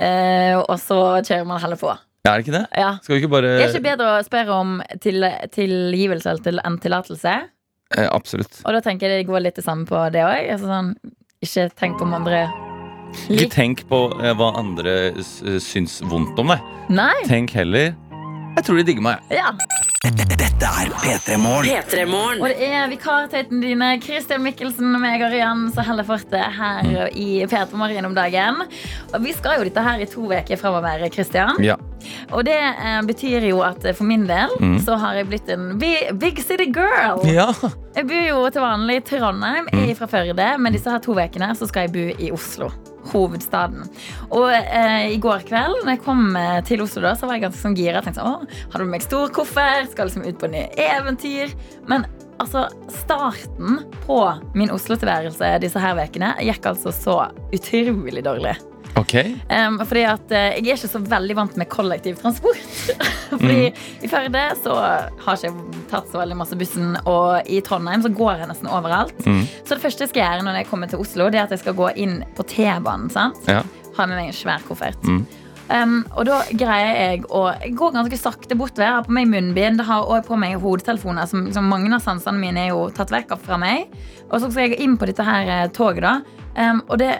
Eh, 0.00 0.56
og 0.56 0.78
så 0.80 1.00
kjører 1.26 1.46
man 1.46 1.60
heller 1.60 1.76
på. 1.76 1.92
Ja, 2.24 2.32
er 2.34 2.38
det 2.40 2.46
ikke 2.46 2.56
det? 2.58 2.66
Ja. 2.78 2.90
Skal 3.02 3.14
vi 3.16 3.20
ikke 3.22 3.32
bare 3.32 3.50
Er 3.60 3.66
det 3.66 3.74
ikke 3.74 3.86
bedre 3.90 4.08
å 4.18 4.24
spørre 4.24 4.56
om 4.60 4.82
til, 5.00 5.24
tilgivelse 5.52 6.34
enn 6.64 6.78
tillatelse? 6.80 7.34
Eh, 7.96 8.08
absolutt. 8.10 8.60
Og 8.64 8.76
da 8.76 8.82
tenker 8.84 9.10
jeg 9.10 9.24
det 9.24 9.30
går 9.30 9.42
litt 9.46 9.58
det 9.58 9.66
samme 9.66 9.86
på 9.88 10.02
det 10.14 10.22
òg. 10.22 10.50
Altså 10.54 10.70
sånn, 10.70 10.92
ikke 11.42 11.68
tenk 11.80 11.98
på 11.98 12.06
om 12.06 12.18
andre 12.20 12.44
Ikke 13.32 13.48
tenk 13.50 13.84
på 13.90 14.04
eh, 14.20 14.34
hva 14.38 14.52
andre 14.60 14.96
eh, 15.10 15.58
syns 15.62 15.98
vondt 16.06 16.38
om 16.38 16.52
deg. 16.54 16.66
Nei. 16.92 17.16
Tenk 17.26 17.54
heller 17.56 17.94
Jeg 18.56 18.66
tror 18.66 18.78
de 18.78 18.86
digger 18.86 19.06
meg. 19.06 19.32
Ja. 19.34 19.54
Dette 20.00 20.32
er 20.64 20.88
P3 20.96 21.34
Morgen. 21.36 22.38
Og 22.40 22.46
det 22.48 22.68
er 22.72 22.86
vikartøytene 22.88 23.60
dine, 23.60 23.88
Christian 24.00 24.40
Mikkelsen 24.40 24.94
og 24.96 25.02
meg, 25.02 25.20
Arian, 25.26 25.66
som 25.74 25.84
holder 25.84 26.06
fortet 26.08 26.56
her 26.56 27.10
i 27.12 27.26
P3 27.44 27.76
Morgen 27.76 28.08
om 28.08 28.14
dagen. 28.16 28.62
Og 29.12 29.18
vi 29.20 29.34
skal 29.36 29.58
jo 29.60 29.66
dette 29.68 29.84
her 29.84 30.00
i 30.00 30.06
to 30.08 30.24
uker 30.30 30.56
framover, 30.56 31.04
Christian. 31.12 31.60
Ja. 31.60 31.76
Og 32.32 32.46
det 32.48 32.56
eh, 32.56 32.96
betyr 33.10 33.44
jo 33.50 33.60
at 33.66 33.84
eh, 33.84 33.92
for 33.98 34.08
min 34.08 34.24
del 34.30 34.48
Mm. 34.60 34.78
så 34.86 34.96
har 34.96 35.18
jeg 35.20 35.28
blitt 35.28 35.48
en 35.52 35.76
bi- 35.78 36.08
big 36.16 36.40
city 36.40 36.70
girl. 36.72 37.20
ja. 37.28 37.50
Jeg 37.96 38.06
bor 38.08 38.24
jo 38.24 38.40
til 38.54 38.62
vanlig 38.64 38.96
i 38.96 39.04
Trondheim, 39.04 39.68
jeg 39.74 39.90
er 39.90 39.98
fra 40.00 40.06
Førde, 40.08 40.48
men 40.58 40.72
disse 40.72 40.88
her 40.90 40.98
to 41.04 41.12
ukene 41.12 41.52
så 41.58 41.68
skal 41.68 41.88
jeg 41.88 41.92
bo 41.92 42.24
i 42.24 42.30
Oslo. 42.32 42.70
Hovedstaden. 43.10 43.88
Og 44.36 44.48
eh, 44.52 45.10
i 45.14 45.18
går 45.22 45.44
kveld 45.48 45.82
når 45.82 45.94
jeg 45.94 46.02
kom 46.04 46.36
eh, 46.38 46.60
til 46.68 46.84
Oslo, 46.84 47.04
da, 47.06 47.14
så 47.18 47.28
var 47.28 47.38
jeg 47.38 47.46
ganske 47.48 47.62
sånn 47.62 47.78
gira. 47.78 48.02
Tenkte 48.04 48.24
sånn, 48.24 48.48
å, 48.48 48.72
du 48.74 48.84
med 48.84 48.96
meg 48.96 49.06
stor 49.06 49.32
koffert, 49.34 49.90
skal 49.92 50.10
liksom 50.10 50.26
ut 50.26 50.40
på 50.40 50.50
nye 50.52 50.68
eventyr. 50.86 51.54
Men 51.90 52.06
altså, 52.42 52.66
starten 53.02 53.84
på 54.06 54.20
min 54.58 54.72
Oslo-tilværelse 54.74 55.56
disse 55.62 55.82
her 55.82 55.98
ukene 56.00 56.34
gikk 56.46 56.72
altså 56.72 56.94
så 56.94 57.22
utrolig 57.54 58.24
dårlig. 58.26 58.56
Ok. 58.98 59.14
Um, 59.50 59.78
fordi 59.86 60.04
at 60.08 60.32
uh, 60.32 60.38
jeg 60.56 60.64
er 60.64 60.78
ikke 60.78 60.90
så 60.90 61.02
veldig 61.02 61.36
vant 61.38 61.58
med 61.60 61.70
kollektivtransport. 61.72 62.62
fordi 63.32 63.70
i 63.70 64.10
Førde 64.10 64.44
så 64.62 64.76
har 64.76 65.38
ikke 65.38 65.82
tatt 65.90 66.10
så 66.10 66.20
veldig 66.22 66.38
masse 66.40 66.58
bussen, 66.58 66.94
og 67.08 67.50
i 67.50 67.60
Trondheim 67.66 68.04
så 68.04 68.12
går 68.14 68.42
jeg 68.42 68.52
nesten 68.52 68.70
overalt. 68.70 69.26
Mm. 69.26 69.44
Så 69.64 69.76
det 69.76 69.82
første 69.84 70.06
jeg 70.06 70.14
skal 70.14 70.26
gjøre 70.26 70.46
når 70.48 70.62
jeg 70.62 70.70
kommer 70.70 70.90
til 70.90 71.02
Oslo, 71.02 71.28
det 71.30 71.40
er 71.40 71.48
at 71.48 71.54
jeg 71.54 71.64
skal 71.64 71.78
gå 71.78 71.92
inn 72.00 72.20
på 72.36 72.46
T-banen. 72.50 73.10
Ja. 73.48 73.62
Ha 73.96 74.06
med 74.06 74.16
meg 74.16 74.30
en 74.30 74.36
svær 74.36 74.62
koffert. 74.66 74.98
Mm. 75.06 75.24
Um, 75.70 76.00
og 76.18 76.24
da 76.26 76.40
greier 76.58 76.96
jeg 76.98 77.26
å 77.30 77.44
Jeg 77.60 77.76
går 77.78 77.92
ganske 77.94 78.18
sakte 78.18 78.56
bortover. 78.58 78.88
Jeg 78.88 78.96
har 78.96 79.06
på 79.06 79.14
meg 79.14 79.28
munnbind 79.30 79.78
det 79.78 79.86
har 79.86 80.02
også 80.02 80.32
på 80.32 80.38
meg 80.42 80.56
hodetelefoner. 80.62 81.28
Som, 81.30 81.46
som 81.54 81.68
mange 81.70 81.92
av 81.94 82.02
sansene 82.02 82.42
mine 82.42 82.66
er 82.66 82.72
jo 82.72 82.88
tatt 82.94 83.12
vekk 83.14 83.36
fra 83.44 83.58
meg. 83.60 83.92
Og 84.30 84.40
så 84.40 84.50
skal 84.50 84.70
jeg 84.70 84.80
inn 84.82 84.98
på 84.98 85.06
dette 85.10 85.26
her 85.26 85.46
eh, 85.46 85.68
toget, 85.74 86.02
da. 86.06 86.40
Um, 86.58 86.82
og 86.88 86.98
det 87.02 87.12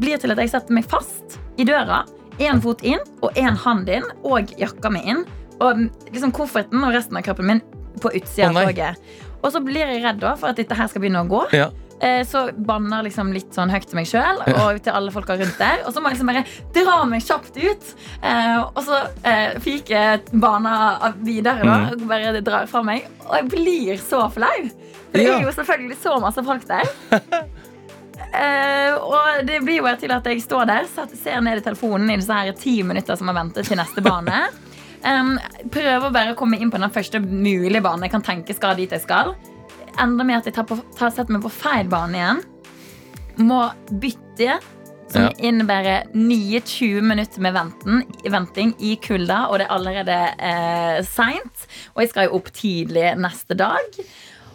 blir 0.00 0.18
til 0.22 0.32
at 0.34 0.38
jeg 0.42 0.52
setter 0.52 0.76
meg 0.76 0.86
fast 0.90 1.38
i 1.60 1.64
døra. 1.68 2.02
Én 2.40 2.60
fot 2.64 2.80
inn 2.86 3.02
og 3.20 3.34
én 3.36 3.56
hand 3.66 3.88
inn, 3.92 4.06
og 4.24 4.52
jakka 4.60 4.90
mi 4.92 5.02
inn. 5.12 5.24
Og 5.60 5.76
mm, 5.76 5.90
liksom 6.14 6.32
kofferten 6.32 6.80
og 6.86 6.94
resten 6.96 7.18
av 7.20 7.26
kroppen 7.26 7.46
min 7.50 7.60
på 8.00 8.12
utsida 8.16 8.48
av 8.48 8.54
nei. 8.56 8.66
toget. 8.70 8.96
Og 9.42 9.52
så 9.52 9.60
blir 9.64 9.86
jeg 9.88 10.02
redd 10.04 10.20
da 10.22 10.34
for 10.40 10.52
at 10.52 10.56
dette 10.60 10.76
her 10.76 10.88
skal 10.88 11.02
begynne 11.04 11.20
å 11.24 11.28
gå. 11.28 11.42
Ja. 11.56 11.66
Eh, 12.00 12.22
Så 12.24 12.46
banner 12.56 13.02
liksom 13.04 13.28
litt 13.32 13.52
sånn 13.52 13.68
høyt 13.68 13.84
til 13.90 13.98
meg 13.98 14.06
sjøl 14.08 14.40
og 14.54 14.78
til 14.84 14.92
alle 14.96 15.12
folka 15.12 15.36
rundt 15.36 15.58
der. 15.60 15.82
Og 15.84 15.92
så 15.92 16.00
må 16.00 16.08
jeg 16.08 16.16
liksom 16.16 16.30
bare 16.32 16.44
dra 16.72 16.94
meg 17.08 17.24
kjapt 17.26 17.56
ut. 17.60 17.90
Eh, 18.24 18.60
og 18.62 18.80
så 18.86 19.02
eh, 19.28 19.58
fyker 19.60 20.22
bana 20.32 21.12
videre, 21.20 21.60
da. 21.60 21.76
Mm. 21.76 21.88
Og 21.98 22.06
bare 22.08 22.40
drar 22.46 22.68
fra 22.72 22.80
meg. 22.88 23.04
Og 23.28 23.34
jeg 23.36 23.50
blir 23.52 24.00
så 24.00 24.22
flau. 24.32 24.56
For 25.10 25.18
det 25.18 25.26
Ja. 25.26 25.36
er 25.36 25.44
jo 25.44 25.52
selvfølgelig 25.52 25.98
så 26.00 26.16
masse 26.24 26.44
folk 26.46 26.64
der. 26.68 26.88
Eh, 28.30 28.94
og 28.94 29.46
det 29.46 29.60
blir 29.66 29.80
jo 29.80 29.92
til 29.98 30.12
at 30.14 30.26
jeg 30.30 30.42
står 30.44 30.68
der, 30.70 30.88
ser 31.18 31.40
ned 31.42 31.58
i 31.58 31.64
telefonen 31.64 32.12
i 32.12 32.18
disse 32.20 32.36
her 32.36 32.52
ti 32.58 32.76
minutter 32.86 33.18
som 33.18 33.30
har 33.30 33.38
ventet 33.40 33.66
til 33.68 33.80
neste 33.80 34.04
bane. 34.04 34.44
Um, 35.00 35.38
prøver 35.72 36.10
bare 36.12 36.34
å 36.34 36.36
komme 36.36 36.58
inn 36.60 36.68
på 36.68 36.76
den 36.76 36.92
første 36.92 37.22
mulige 37.24 37.80
banen 37.80 38.02
jeg 38.04 38.12
kan 38.12 38.20
tenke 38.20 38.52
skal 38.52 38.74
dit 38.76 38.90
jeg 38.92 39.00
skal. 39.00 39.30
Ender 39.96 40.26
med 40.28 40.42
at 40.42 40.50
jeg 40.50 40.58
tar 40.58 40.66
på, 40.68 40.76
tar, 40.92 41.08
setter 41.08 41.32
meg 41.32 41.40
på 41.46 41.52
feil 41.54 41.88
bane 41.88 42.18
igjen. 42.18 42.42
Må 43.48 43.62
bytte, 43.88 44.58
som 45.08 45.24
Ja. 45.24 45.30
innebærer 45.40 46.12
nye 46.12 46.60
20 46.60 47.00
minutter 47.00 47.40
med 47.40 47.56
venten, 47.56 48.04
venting 48.28 48.74
i 48.78 48.92
kulda, 49.00 49.46
og 49.48 49.58
det 49.62 49.70
er 49.70 49.72
allerede 49.78 50.18
eh, 50.36 51.00
seint. 51.08 51.64
Og 51.96 52.04
jeg 52.04 52.12
skal 52.12 52.28
jo 52.28 52.36
opp 52.36 52.52
tidlig 52.52 53.14
neste 53.16 53.56
dag. 53.56 54.02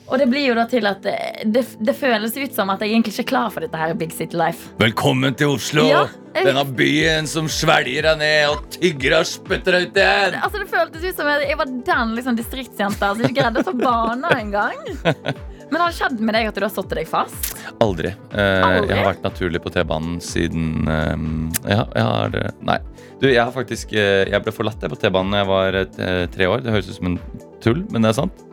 Og 0.05 0.19
det 0.21 0.27
blir 0.29 0.43
jo 0.51 0.53
da 0.53 0.67
til 0.69 0.85
at 0.85 0.99
det, 1.01 1.15
det, 1.49 1.63
det 1.81 1.93
føles 1.97 2.35
ut 2.37 2.53
som 2.53 2.69
at 2.69 2.83
jeg 2.83 2.91
egentlig 2.93 3.15
ikke 3.15 3.23
er 3.23 3.29
klar 3.31 3.47
for 3.53 3.65
dette 3.65 3.79
her 3.79 3.95
Big 3.97 4.11
City 4.13 4.37
Life. 4.37 4.67
Velkommen 4.77 5.33
til 5.37 5.55
Oslo! 5.55 5.87
Ja, 5.89 6.03
jeg- 6.35 6.45
Denne 6.45 6.61
byen 6.77 7.25
som 7.31 7.47
svelger 7.49 8.05
deg 8.11 8.19
ned 8.21 8.51
og 8.51 8.67
tygger 8.75 9.15
og 9.17 9.25
spytter 9.25 9.79
deg 9.79 9.87
ut 9.89 9.97
igjen! 9.97 10.37
Altså 10.45 10.61
Det 10.61 10.69
føltes 10.69 11.07
ut 11.09 11.17
som 11.17 11.31
jeg, 11.31 11.47
jeg 11.49 11.57
var 11.57 11.71
den 11.89 12.13
liksom, 12.19 12.37
distriktsjenta 12.37 13.09
som 13.15 13.25
ikke 13.25 13.39
greide 13.39 13.63
å 13.63 13.65
ta 13.65 13.73
baner 13.79 14.37
engang. 14.37 14.77
Men 15.71 15.81
har 15.81 15.89
det 15.89 15.97
skjedd 15.97 16.19
med 16.21 16.37
deg 16.37 16.51
at 16.51 16.59
du 16.59 16.61
har 16.67 16.73
satt 16.75 16.93
deg 16.93 17.07
fast? 17.09 17.55
Aldri. 17.81 18.11
Eh, 18.13 18.61
Aldri? 18.67 18.91
Jeg 18.91 18.99
har 18.99 19.07
vært 19.09 19.25
naturlig 19.25 19.63
på 19.65 19.71
T-banen 19.73 20.19
siden 20.21 20.85
eh, 20.85 21.71
ja, 21.73 21.79
jeg 21.97 22.05
har 22.11 22.37
eh, 22.43 22.51
Nei. 22.69 22.77
Du, 23.17 23.25
jeg 23.31 23.41
har 23.41 23.49
faktisk 23.55 23.95
eh, 23.97 24.27
Jeg 24.29 24.43
ble 24.45 24.53
forlatt 24.53 24.85
jeg, 24.85 24.91
på 24.93 24.99
T-banen 25.01 25.33
da 25.33 25.41
jeg 25.41 25.49
var 25.49 25.79
eh, 25.81 26.27
tre 26.35 26.51
år. 26.53 26.61
Det 26.61 26.75
høres 26.77 26.91
ut 26.93 26.99
som 26.99 27.09
en 27.15 27.17
tull, 27.65 27.81
men 27.89 28.05
det 28.05 28.13
er 28.13 28.19
sant. 28.21 28.45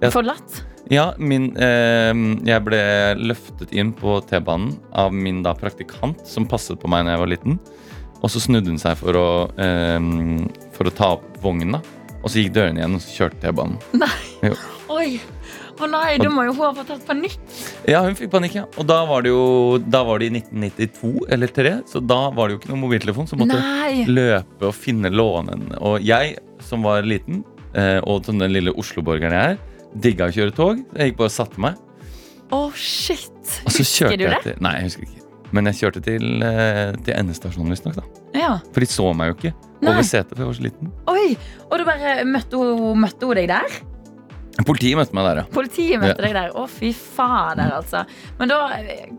Jeg, 0.00 0.14
Forlatt? 0.16 0.62
Ja, 0.92 1.08
min, 1.18 1.50
eh, 1.58 2.12
jeg 2.46 2.62
ble 2.66 2.80
løftet 3.18 3.72
inn 3.74 3.90
på 3.96 4.20
T-banen 4.30 4.76
av 4.94 5.14
min 5.14 5.42
da 5.42 5.54
praktikant 5.58 6.22
som 6.28 6.46
passet 6.46 6.78
på 6.78 6.90
meg 6.90 7.06
da 7.06 7.16
jeg 7.16 7.22
var 7.24 7.32
liten. 7.32 7.58
Og 8.22 8.30
så 8.32 8.40
snudde 8.42 8.70
hun 8.70 8.78
seg 8.80 8.96
for 9.00 9.18
å, 9.18 9.28
eh, 9.58 9.98
for 10.76 10.86
å 10.86 10.94
ta 10.94 11.12
opp 11.16 11.26
vogna. 11.42 11.82
Og 12.22 12.30
så 12.30 12.40
gikk 12.42 12.54
dørene 12.54 12.80
igjen, 12.80 12.94
og 12.94 13.02
så 13.02 13.18
kjørte 13.18 13.42
T-banen. 13.42 13.78
Nei. 13.98 14.14
Jo. 14.46 14.54
Oi. 14.94 15.20
Å 15.76 15.86
nei, 15.90 16.16
du 16.16 16.30
må 16.32 16.46
jo 16.46 16.54
hun 16.56 16.70
ha 16.70 16.72
fått 16.78 17.04
panikk. 17.04 17.36
Ja, 17.86 18.00
hun 18.06 18.16
fikk 18.16 18.30
panikk, 18.32 18.54
ja. 18.56 18.64
Og 18.80 18.86
da 18.88 19.02
var 19.04 19.26
det 19.26 19.28
jo 19.28 19.76
Da 19.82 20.00
var 20.08 20.22
det 20.22 20.30
i 20.30 20.32
1992 20.38 21.26
eller 21.36 21.52
3, 21.52 21.72
så 21.90 22.00
da 22.00 22.30
var 22.32 22.48
det 22.48 22.56
jo 22.56 22.60
ikke 22.62 22.70
noen 22.72 22.84
mobiltelefon. 22.86 23.28
Så 23.28 23.36
måtte 23.36 23.58
Nei. 23.60 24.06
løpe 24.08 24.70
og 24.70 24.74
finne 24.74 25.12
lånen. 25.12 25.68
Og 25.84 26.00
jeg 26.00 26.38
som 26.64 26.86
var 26.86 27.02
liten, 27.04 27.44
eh, 27.74 28.00
og 28.00 28.24
som 28.24 28.38
den 28.40 28.54
lille 28.54 28.72
Oslo-borgeren 28.72 29.36
jeg 29.36 29.58
er, 29.58 29.58
digga 30.02 30.28
å 30.30 30.34
kjøre 30.34 30.54
tog. 30.56 30.82
Jeg 30.96 31.12
gikk 31.12 31.20
bare 31.20 31.32
og 31.32 31.36
satte 31.36 31.62
meg. 31.62 31.78
Oh, 32.54 32.70
shit. 32.78 33.30
Og 33.64 33.72
så 33.74 33.82
Husker 33.82 34.14
du 34.14 34.26
det? 34.26 34.42
til 34.44 34.60
Nei, 34.62 34.76
jeg 34.78 34.90
husker 34.90 35.08
ikke. 35.08 35.22
Men 35.54 35.70
jeg 35.70 35.78
kjørte 35.80 36.02
til, 36.02 36.24
eh, 36.42 36.92
til 37.06 37.14
endestasjonen, 37.14 37.72
visstnok. 37.74 37.98
Ja. 38.34 38.56
For 38.74 38.82
de 38.82 38.88
så 38.90 39.10
meg 39.16 39.30
jo 39.30 39.36
ikke 39.38 39.52
Nei. 39.80 39.92
over 39.92 40.06
setet, 40.06 40.34
for 40.34 40.42
jeg 40.42 40.50
var 40.50 40.58
så 40.58 40.66
liten. 40.66 40.94
Oi. 41.10 41.36
Og 41.70 41.78
du 41.78 41.84
bare 41.86 42.16
møtte 42.26 42.58
hun, 42.58 43.06
deg 43.34 43.48
der? 43.48 43.78
Politiet 44.64 44.96
møtte 44.96 45.12
meg 45.12 45.26
der, 45.26 45.38
ja. 45.42 45.44
Politiet 45.52 46.00
møtte 46.00 46.22
Ja. 46.22 46.24
deg 46.24 46.34
der. 46.34 46.52
Å, 46.56 46.66
fy 46.70 46.92
fader, 46.96 47.74
altså. 47.76 48.06
Men 48.38 48.48
da 48.48 48.60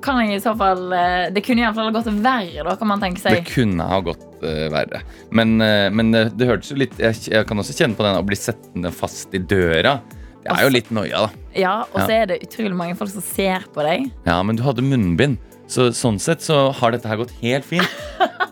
kan 0.02 0.20
jeg 0.24 0.38
i 0.38 0.42
så 0.42 0.56
fall 0.58 0.92
eh, 0.94 1.30
Det 1.30 1.44
kunne 1.46 1.62
iallfall 1.62 1.92
gått 1.94 2.10
verre, 2.10 2.64
da, 2.66 2.76
kan 2.76 2.88
man 2.90 3.00
tenke 3.04 3.22
seg. 3.22 3.38
Det 3.38 3.54
kunne 3.54 3.86
ha 3.86 4.00
gått 4.02 4.26
uh, 4.42 4.68
verre. 4.74 5.04
Men, 5.32 5.62
uh, 5.62 5.90
men 5.94 6.12
det, 6.12 6.24
det 6.38 6.48
hørtes 6.50 6.72
jo 6.74 6.80
litt 6.82 6.98
jeg, 6.98 7.14
jeg 7.30 7.46
kan 7.46 7.58
også 7.62 7.76
kjenne 7.78 7.96
på 7.98 8.06
den 8.08 8.18
å 8.18 8.26
bli 8.26 8.36
settende 8.40 8.92
fast 8.92 9.36
i 9.38 9.40
døra. 9.40 10.00
Det 10.48 10.58
er 10.60 10.64
jo 10.64 10.70
litt 10.74 10.90
noia, 10.92 11.26
da. 11.28 11.30
Ja, 11.56 11.76
og 11.94 12.00
så 12.02 12.10
Ja. 12.10 12.22
er 12.22 12.26
det 12.28 12.42
utrolig 12.48 12.76
mange 12.76 12.96
folk 12.98 13.10
som 13.12 13.22
ser 13.22 13.64
på 13.74 13.84
deg. 13.84 14.12
Ja, 14.26 14.42
men 14.44 14.56
du 14.56 14.64
hadde 14.64 14.82
munnbind. 14.82 15.38
Så 15.68 15.90
sånn 15.92 16.20
sett 16.20 16.40
så 16.40 16.72
har 16.74 16.92
dette 16.92 17.08
her 17.10 17.18
gått 17.18 17.32
helt 17.42 17.66
fint. 17.66 17.88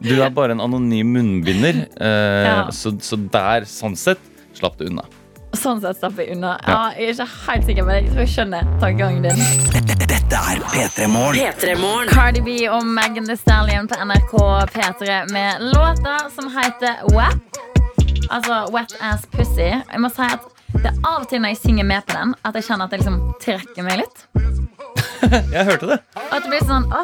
Du 0.02 0.22
er 0.22 0.30
bare 0.30 0.52
en 0.52 0.60
anonym 0.60 1.14
munnbinder. 1.16 1.88
Eh, 1.96 2.46
Ja. 2.46 2.66
så, 2.72 2.92
så 3.00 3.16
der, 3.32 3.62
sånn 3.64 3.96
sett, 3.96 4.20
slapp 4.54 4.78
du 4.78 4.86
unna. 4.90 5.04
Sånn 5.56 5.80
sett 5.80 5.96
slapp 6.02 6.18
jeg 6.20 6.36
unna. 6.36 6.58
Ja, 6.68 6.92
jeg 6.98 7.08
er 7.08 7.14
ikke 7.14 7.28
helt 7.48 7.66
sikker, 7.66 7.86
men 7.86 8.04
jeg 8.04 8.12
tror 8.12 8.26
jeg 8.26 8.34
skjønner 8.34 8.80
tankegangen 8.82 9.22
din. 9.24 9.40
Dette 10.06 10.36
er 10.36 10.60
P3 10.60 11.08
Morgen. 11.08 12.10
Cardi 12.12 12.42
B 12.42 12.68
og 12.68 12.84
Megan 12.86 13.26
Thee 13.26 13.38
Stallion 13.40 13.88
på 13.88 13.96
NRK 13.96 14.36
P3 14.76 15.32
med 15.32 15.62
låta 15.72 16.18
som 16.36 16.50
heter 16.52 17.08
WAP. 17.16 17.40
Altså 18.30 18.66
Wet 18.74 18.94
Ass 19.00 19.26
Pussy. 19.32 19.70
Jeg 19.72 20.00
må 20.02 20.10
si 20.12 20.22
at 20.26 20.42
det 20.74 20.90
er 20.92 20.98
av 21.06 21.22
og 21.24 21.30
til 21.30 21.42
når 21.44 21.54
jeg 21.54 21.62
synger 21.62 21.88
med 21.88 22.06
på 22.08 22.16
den, 22.18 22.34
at 22.46 22.58
jeg 22.58 22.68
kjenner 22.68 22.88
at 22.88 22.96
jeg 22.96 23.04
liksom 23.04 23.20
trekker 23.44 23.86
meg 23.88 24.02
litt. 24.04 24.26
Jeg 25.56 25.66
hørte 25.66 25.88
det. 25.90 25.96
Og 26.20 26.34
at 26.36 26.44
det 26.44 26.50
blir 26.52 26.66
sånn 26.68 26.84
Å, 26.94 27.00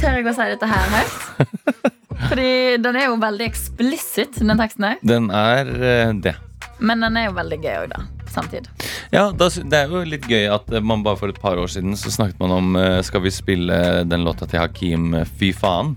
tør 0.00 0.16
jeg 0.16 0.26
å 0.26 0.32
si 0.34 0.46
dette 0.50 0.66
her 0.66 0.88
høyt? 0.90 1.52
Fordi 2.30 2.48
den 2.82 2.98
er 2.98 3.06
jo 3.06 3.18
veldig 3.22 3.46
eksplisitt, 3.46 4.40
den 4.40 4.58
teksten 4.58 4.88
òg. 4.88 5.04
Den 5.06 5.28
er 5.34 5.70
eh, 5.78 6.10
det. 6.24 6.34
Men 6.82 7.04
den 7.04 7.20
er 7.20 7.28
jo 7.28 7.36
veldig 7.36 7.60
gøy 7.62 7.76
òg, 7.84 7.92
da. 7.92 8.02
Samtidig. 8.34 8.70
Ja, 9.14 9.28
Det 9.30 9.78
er 9.78 9.92
jo 9.92 10.02
litt 10.08 10.26
gøy 10.26 10.48
at 10.50 10.72
eh, 10.72 10.82
man 10.82 11.04
bare 11.06 11.20
for 11.20 11.30
et 11.30 11.38
par 11.40 11.60
år 11.60 11.70
siden 11.70 11.94
så 11.98 12.10
snakket 12.10 12.40
man 12.42 12.54
om 12.56 12.76
eh, 12.80 12.98
Skal 13.06 13.22
vi 13.22 13.30
spille 13.30 13.76
den 14.08 14.24
låta 14.26 14.48
til 14.50 14.58
Hakim, 14.62 15.12
eh, 15.14 15.28
Fy 15.38 15.52
faen? 15.54 15.94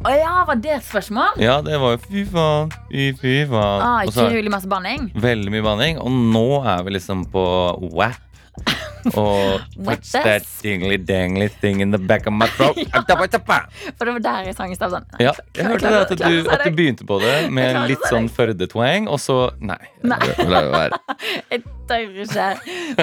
Å 0.00 0.10
ja, 0.16 0.32
var 0.48 0.56
det 0.56 0.70
et 0.78 0.84
spørsmål? 0.86 1.36
Ja, 1.42 1.58
det 1.60 1.76
var 1.76 1.92
jo 1.92 2.00
fy 2.06 2.22
faen, 2.24 2.70
fy, 2.88 3.10
fy 3.20 3.34
faen. 3.50 3.82
Ah, 3.84 4.06
Og 4.08 4.14
så 4.16 4.30
masse 4.48 4.68
banning. 4.68 5.10
veldig 5.12 5.52
mye 5.52 5.64
banning. 5.66 6.00
Og 6.00 6.08
nå 6.10 6.62
er 6.64 6.86
vi 6.86 6.94
liksom 6.96 7.26
på 7.28 7.44
WAP. 7.92 8.16
Og 9.20 9.60
What's 9.76 10.12
that 10.12 10.44
dingly 10.62 10.96
dangly 10.96 11.48
thing 11.48 11.80
in 11.80 11.92
the 11.92 11.98
back 11.98 12.26
of 12.26 12.32
my 12.32 12.48
throat? 12.56 12.80
Tappa-tappa. 13.08 13.60
For 13.98 14.08
det 14.08 14.16
var 14.16 14.24
der 14.24 14.48
jeg 14.48 14.56
sang 14.56 14.72
i 14.72 14.80
stad 14.80 14.96
sånn. 14.96 15.06
Ja, 15.20 15.36
jeg 15.56 15.68
hørte 15.68 15.92
at 16.00 16.16
du, 16.16 16.48
at 16.48 16.64
du 16.64 16.72
begynte 16.72 17.04
på 17.08 17.20
det 17.20 17.36
med 17.52 17.76
litt 17.92 18.04
sånn 18.08 18.28
Førde-twang, 18.32 19.08
og 19.08 19.20
så 19.20 19.38
Nei. 19.60 19.78
Nei. 20.00 20.20
Jeg 21.52 21.64
tør 21.88 22.20
ikke. 22.24 22.50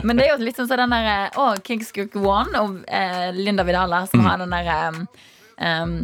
Men 0.02 0.18
det 0.18 0.26
er 0.26 0.32
jo 0.34 0.44
litt 0.46 0.58
sånn 0.58 0.70
som 0.70 0.80
den 0.82 0.94
derre 0.98 1.18
Å, 1.38 1.50
Kings 1.66 1.94
Cook 1.94 2.16
One 2.18 2.58
og 2.62 2.80
eh, 2.90 3.30
Linda 3.38 3.66
Vidala 3.68 4.06
som 4.10 4.26
har 4.26 4.42
den 4.42 4.54
derre 4.54 4.78
um, 4.94 5.04
um, 5.62 6.00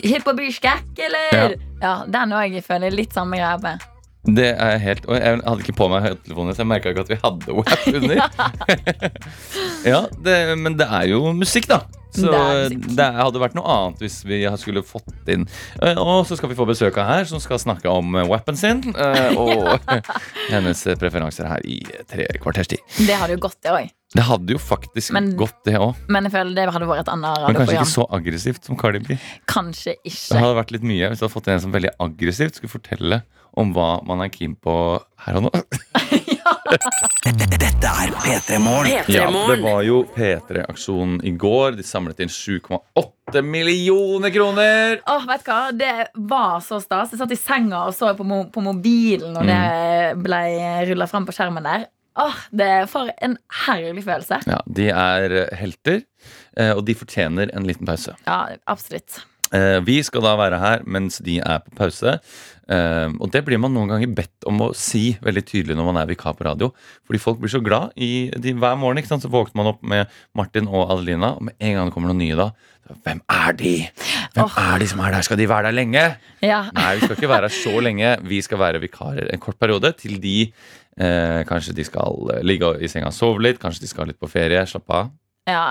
Hipp 0.00 0.28
og 0.30 0.38
byskekk, 0.38 0.92
eller? 1.08 1.56
Ja, 1.82 1.96
den 2.08 2.32
òg 2.36 2.54
føler 2.64 2.88
jeg 2.88 2.98
litt 2.98 3.16
samme 3.16 3.36
greie 3.40 3.58
med. 3.62 3.88
Det 4.22 4.52
er 4.54 4.76
helt 4.78 5.06
Og 5.10 5.16
jeg 5.18 5.40
hadde 5.42 5.64
ikke 5.64 5.74
på 5.74 5.88
meg 5.90 6.04
høyttelefonen 6.06 6.54
så 6.54 6.62
jeg 6.62 6.68
merka 6.70 6.92
ikke 6.92 7.02
at 7.02 7.08
vi 7.10 7.16
hadde 7.24 7.56
WAP 7.58 7.86
under. 7.98 8.20
ja, 9.92 10.04
det, 10.22 10.36
men 10.62 10.78
det 10.78 10.86
er 10.86 11.08
jo 11.10 11.32
musikk, 11.34 11.66
da. 11.72 11.80
Så 12.12 12.28
Det 12.28 12.96
det 12.96 13.06
hadde 13.16 13.40
vært 13.40 13.54
noe 13.56 13.64
annet 13.72 14.02
hvis 14.04 14.18
vi 14.28 14.42
skulle 14.60 14.82
fått 14.84 15.28
inn 15.32 15.46
Eh, 15.80 15.96
Og 15.96 16.26
så 16.28 16.36
skal 16.36 16.50
vi 16.52 16.56
få 16.58 16.66
besøk 16.68 16.98
av 17.00 17.06
her, 17.08 17.24
som 17.24 17.40
skal 17.40 17.58
snakke 17.62 17.88
om 17.88 18.14
eh, 18.20 18.26
weapon 18.28 18.56
sin. 18.56 18.82
eh, 18.94 19.32
Og 19.38 19.80
hennes 20.52 20.84
preferanser 21.00 21.48
her 21.48 21.64
i 21.64 21.80
tre 22.10 22.26
kvarters 22.42 22.68
tid. 22.68 22.80
Det 23.06 23.16
hadde 23.16 23.36
jo 23.38 23.42
gått, 23.48 23.58
det 23.64 23.72
òg. 23.72 23.90
Det 24.12 24.24
hadde 24.28 24.52
jo 24.52 24.58
faktisk 24.60 25.14
Men- 25.16 25.30
gått, 25.40 25.56
det 25.64 25.78
òg. 25.80 25.94
Men 26.12 26.24
jeg 26.28 26.32
føler 26.34 26.54
det 26.54 26.66
hadde 26.74 26.88
vært 26.90 27.06
et 27.06 27.12
annet 27.14 27.46
Men 27.48 27.56
kanskje 27.56 27.78
ikke 27.78 27.92
så 27.94 28.04
aggressivt 28.12 28.64
som 28.68 28.76
Cardi 28.76 28.98
B. 29.06 29.16
Kanskje 29.48 29.94
Det 30.04 30.36
hadde 30.36 30.58
vært 30.58 30.70
litt 30.76 30.82
mye 30.84 31.08
hvis 31.08 31.18
du 31.22 31.24
hadde 31.26 31.32
fått 31.38 31.48
en 31.48 31.60
som 31.64 31.72
veldig 31.72 31.94
aggressivt 31.98 32.60
skulle 32.60 32.74
fortelle 32.76 33.22
om 33.58 33.72
hva 33.76 33.90
man 34.08 34.22
er 34.24 34.30
keen 34.32 34.54
på 34.56 34.74
her 35.26 35.38
og 35.38 35.46
nå. 35.48 35.50
Dette 37.22 37.88
er 37.88 38.12
P3 38.22 38.58
Morgen. 38.62 39.10
Ja, 39.12 39.26
det 39.30 39.58
var 39.62 39.82
jo 39.86 40.02
P3-aksjonen 40.14 41.20
i 41.28 41.32
går. 41.38 41.76
De 41.78 41.84
samlet 41.86 42.20
inn 42.24 42.30
7,8 42.32 43.42
millioner 43.46 44.32
kroner. 44.34 45.00
Åh, 45.08 45.26
vet 45.28 45.44
du 45.46 45.50
hva? 45.52 45.60
Det 45.76 45.92
var 46.28 46.60
så 46.64 46.80
stas. 46.82 47.12
Jeg 47.14 47.20
satt 47.22 47.34
i 47.34 47.38
senga 47.40 47.84
og 47.88 47.96
så 47.96 48.12
på, 48.18 48.26
mo 48.26 48.44
på 48.52 48.64
mobilen 48.64 49.34
når 49.36 49.42
Mm. 49.42 49.50
det 49.52 50.22
ble 50.24 50.42
rulla 50.92 51.06
fram 51.10 51.26
på 51.28 51.34
skjermen 51.36 51.64
der. 51.66 51.86
Åh, 52.20 52.34
det 52.52 52.66
er 52.68 52.86
For 52.86 53.08
en 53.24 53.38
herlig 53.66 54.04
følelse. 54.04 54.42
Ja, 54.46 54.58
De 54.68 54.88
er 54.90 55.36
helter, 55.56 56.02
eh, 56.56 56.72
og 56.76 56.84
de 56.84 56.94
fortjener 56.94 57.50
en 57.56 57.64
liten 57.64 57.86
pause. 57.88 58.14
Ja, 58.26 58.56
absolutt. 58.68 59.22
Eh, 59.52 59.80
Vi 59.80 60.02
skal 60.02 60.20
da 60.22 60.36
være 60.36 60.58
her 60.60 60.82
mens 60.84 61.18
de 61.24 61.38
er 61.40 61.58
på 61.60 61.74
pause. 61.76 62.18
Eh, 62.70 63.08
Og 63.18 63.30
det 63.34 63.42
blir 63.46 63.58
man 63.58 63.74
noen 63.74 63.90
ganger 63.90 64.12
bedt 64.14 64.46
om 64.46 64.60
å 64.62 64.72
si 64.76 65.16
veldig 65.22 65.44
tydelig 65.48 65.76
når 65.78 65.88
man 65.88 66.02
er 66.02 66.10
vikar 66.10 66.36
på 66.38 66.46
radio. 66.46 66.70
Fordi 67.06 67.22
folk 67.22 67.40
blir 67.42 67.52
så 67.52 67.62
glad 67.64 67.96
i 67.96 68.30
de, 68.36 68.54
hver 68.54 68.78
morgen. 68.78 68.98
ikke 68.98 69.10
sant? 69.10 69.24
Så 69.24 69.32
våkner 69.32 69.62
man 69.62 69.72
opp 69.74 69.82
med 69.82 70.06
Martin 70.38 70.68
og 70.68 70.90
Adelina, 70.90 71.34
og 71.36 71.48
med 71.48 71.56
en 71.58 71.74
gang 71.78 71.90
det 71.90 71.94
kommer 71.96 72.12
noen 72.12 72.22
nye 72.22 72.38
da 72.38 72.52
Hvem 73.04 73.20
er 73.30 73.54
de? 73.56 73.74
Hvem 74.34 74.44
oh. 74.44 74.56
er 74.58 74.82
de 74.82 74.88
som 74.90 75.00
er 75.00 75.14
der? 75.14 75.24
Skal 75.24 75.38
de 75.38 75.48
være 75.48 75.70
der 75.70 75.76
lenge? 75.76 76.02
Ja. 76.42 76.64
Nei, 76.74 76.96
vi 76.98 77.06
skal 77.06 77.16
ikke 77.16 77.30
være 77.30 77.48
her 77.48 77.54
så 77.54 77.80
lenge. 77.80 78.10
Vi 78.26 78.40
skal 78.42 78.60
være 78.60 78.82
vikarer 78.82 79.30
en 79.32 79.40
kort 79.40 79.56
periode 79.62 79.92
til 80.00 80.18
de 80.20 80.36
eh, 80.98 81.40
Kanskje 81.48 81.76
de 81.78 81.86
skal 81.86 82.34
eh, 82.34 82.42
ligge 82.44 82.74
i 82.82 82.90
senga 82.90 83.12
og 83.12 83.16
sove 83.16 83.44
litt. 83.46 83.60
Kanskje 83.62 83.86
de 83.86 83.92
skal 83.92 84.10
litt 84.10 84.18
på 84.20 84.28
ferie. 84.30 84.66
Slappe 84.68 84.98
av. 84.98 85.12
Ja, 85.48 85.62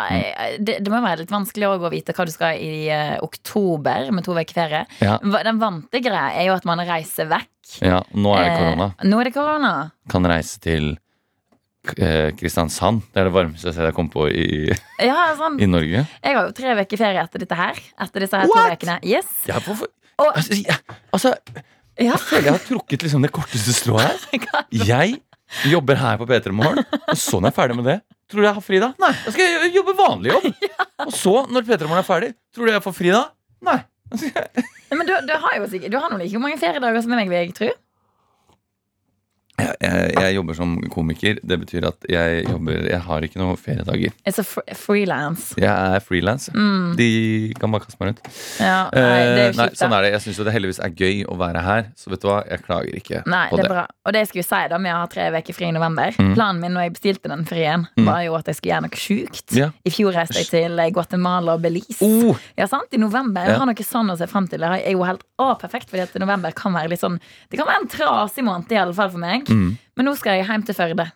det, 0.60 0.80
det 0.84 0.92
må 0.92 1.00
være 1.00 1.22
litt 1.24 1.32
vanskelig 1.32 1.70
å 1.70 1.90
vite 1.94 2.12
hva 2.16 2.26
du 2.28 2.32
skal 2.34 2.58
i 2.60 2.90
uh, 2.92 3.22
oktober 3.24 4.10
med 4.12 4.26
to 4.26 4.34
uker 4.36 4.58
ferie. 4.58 4.82
Ja. 5.00 5.14
Den 5.24 5.62
vante 5.62 6.02
greia 6.04 6.34
er 6.42 6.50
jo 6.50 6.58
at 6.58 6.68
man 6.68 6.82
reiser 6.84 7.30
vekk. 7.32 7.48
Ja, 7.80 8.02
Nå 8.12 8.34
er 8.36 8.50
det 8.50 8.58
korona. 8.60 8.90
Eh, 9.00 9.08
nå 9.08 9.22
er 9.22 9.30
det 9.30 9.34
korona. 9.38 9.72
Kan 10.12 10.28
reise 10.28 10.60
til 10.60 10.90
eh, 11.96 12.34
Kristiansand. 12.36 13.06
Det 13.14 13.24
er 13.24 13.30
det 13.30 13.36
varmeste 13.38 13.72
jeg 13.72 13.96
kom 13.96 14.10
på 14.12 14.28
i, 14.28 14.46
Ja, 15.10 15.30
sånn. 15.40 15.56
i 15.64 15.70
Norge. 15.72 16.04
Jeg 16.20 16.36
har 16.36 16.50
jo 16.50 16.56
tre 16.58 16.76
uker 16.82 17.00
ferie 17.06 17.24
etter 17.24 17.46
dette 17.46 17.60
her. 17.64 17.80
Etter 18.04 18.26
disse 18.28 18.42
her 18.44 18.52
to 18.52 18.58
What? 18.60 18.76
ukene. 18.76 19.00
Yes. 19.08 19.32
Ja, 19.48 19.62
hvorfor? 19.64 19.88
Og- 20.22 20.36
Altså, 20.36 20.54
jeg, 20.60 20.78
altså, 21.16 21.32
Ja. 21.98 22.12
jeg 22.12 22.20
føler 22.28 22.44
jeg 22.52 22.54
har 22.60 22.66
trukket 22.68 23.04
liksom 23.08 23.24
det 23.24 23.32
korteste 23.32 23.74
strået 23.74 24.04
her. 24.04 24.66
Jeg 24.72 25.22
jobber 25.72 25.96
her 26.00 26.18
på 26.20 26.26
P3 26.30 26.54
Morgen, 26.56 26.86
og 26.88 27.18
sånn 27.20 27.44
er 27.44 27.50
jeg 27.50 27.54
er 27.54 27.58
ferdig 27.58 27.76
med 27.80 27.88
det 27.90 27.96
Tror 28.32 28.42
du 28.44 28.48
jeg 28.48 28.56
har 28.56 28.64
fri 28.64 28.80
da? 28.80 28.92
Nei, 29.02 29.12
da 29.26 29.32
skal 29.36 29.44
jeg 29.48 29.74
jobbe 29.76 29.96
vanlig 29.98 30.32
jobb. 30.32 30.46
Og 31.08 31.14
så, 31.18 31.34
når 31.52 31.66
P3 31.68 31.88
Morgen 31.90 32.00
er 32.00 32.08
ferdig, 32.08 32.30
tror 32.56 32.70
du 32.70 32.72
jeg 32.72 32.84
får 32.86 32.96
fri 32.96 33.12
da? 33.12 33.26
Nei. 33.68 33.80
Men 34.92 35.08
du, 35.08 35.14
du 35.28 35.32
har 35.40 35.54
jo 35.56 35.68
sikkert 35.72 35.94
Du 35.94 35.96
har 36.04 36.12
nå 36.12 36.18
like 36.20 36.40
mange 36.44 36.58
feriedager 36.60 37.04
som 37.04 37.14
meg, 37.16 37.30
vil 37.32 37.38
jeg 37.38 37.54
tro. 37.56 37.70
Jeg, 39.62 39.76
jeg, 39.86 40.14
jeg 40.18 40.36
jobber 40.38 40.58
som 40.58 40.76
komiker. 40.94 41.40
Det 41.44 41.58
betyr 41.62 41.88
at 41.92 42.08
jeg 42.10 42.44
jobber 42.48 42.88
Jeg 42.90 43.00
har 43.08 43.26
ikke 43.28 43.40
noen 43.42 43.58
feriedager. 43.62 44.14
It's 44.28 44.40
a 44.42 44.46
fr 44.48 44.62
freelance. 44.78 45.56
Jeg 45.60 45.70
er 45.70 46.00
frilans. 46.04 46.50
Mm. 46.54 46.96
De 47.00 47.10
kan 47.60 47.72
bare 47.74 47.86
kaste 47.86 48.00
meg 48.02 48.12
rundt. 48.12 48.22
Ja, 48.60 48.90
nei, 48.90 49.02
det 49.02 49.02
er 49.02 49.22
Eh, 49.22 49.52
jo 49.52 49.58
nei, 49.62 49.68
kjipt, 49.70 49.80
sånn 49.82 49.94
er 49.98 50.06
det. 50.08 50.12
Jeg 50.16 50.22
syns 50.26 50.40
jo 50.42 50.46
det 50.48 50.54
heldigvis 50.56 50.80
er 50.86 50.96
gøy 50.98 51.22
å 51.32 51.38
være 51.40 51.62
her, 51.66 51.86
så 52.00 52.12
vet 52.12 52.22
du 52.24 52.28
hva, 52.30 52.40
jeg 52.50 52.64
klager 52.66 52.98
ikke 53.00 53.22
Nei, 53.30 53.46
på 53.52 53.58
det 53.60 53.64
det. 53.64 53.70
er 53.72 53.74
bra. 53.76 53.86
Og 54.06 54.14
det 54.16 54.22
jeg 54.26 54.30
skulle 54.32 54.48
si 54.50 54.62
da 54.72 54.78
med 54.82 54.94
å 54.96 55.00
ha 55.04 55.08
tre 55.12 55.30
uker 55.32 55.54
fri 55.58 55.70
i 55.70 55.76
november 55.76 56.12
Mm. 56.22 56.34
Planen 56.36 56.60
min 56.62 56.74
når 56.76 56.84
jeg 56.88 56.94
bestilte 56.98 57.30
den 57.32 57.46
frien, 57.46 57.88
Mm. 57.98 58.06
var 58.06 58.22
jo 58.26 58.36
at 58.36 58.46
jeg 58.48 58.56
skulle 58.58 58.74
gjøre 58.74 58.86
noe 58.88 59.00
sjukt. 59.00 59.56
Ja. 59.56 59.70
I 59.86 59.90
fjor 59.94 60.14
reiste 60.16 60.38
jeg 60.42 60.48
til 60.50 60.80
eh, 60.80 60.90
Guatemala 60.92 61.54
og 61.58 61.62
Belize. 61.64 62.00
Oh, 62.02 62.38
Ja, 62.58 62.66
sant? 62.68 62.88
I 62.94 62.98
november. 62.98 63.44
Jeg 63.46 63.58
har 63.60 63.66
noe 63.66 63.76
sånn 63.86 64.12
å 64.12 64.18
se 64.18 64.28
frem 64.28 64.48
til. 64.50 64.60
Det 64.60 64.70
er 64.88 64.92
jo 64.92 65.04
helt 65.04 65.24
å, 65.40 65.52
perfekt, 65.60 65.90
fordi 65.90 66.04
at 66.04 66.16
november 66.22 66.52
kan 66.56 66.74
være 66.74 66.90
litt 66.90 67.00
sånn 67.02 67.20
Det 67.50 67.58
kan 67.60 67.68
være 67.68 67.82
en 67.84 67.88
trasig 67.92 68.44
måned, 68.46 68.72
i 68.72 68.78
alle 68.82 68.94
fall 68.94 69.10
for 69.10 69.18
meg. 69.22 69.46
Mm. 69.52 69.72
Men 70.00 70.08
nå 70.08 70.16
skal 70.20 70.40
jeg 70.40 70.48
hjem 70.50 70.64
til 70.68 70.78
Førde. 70.78 71.08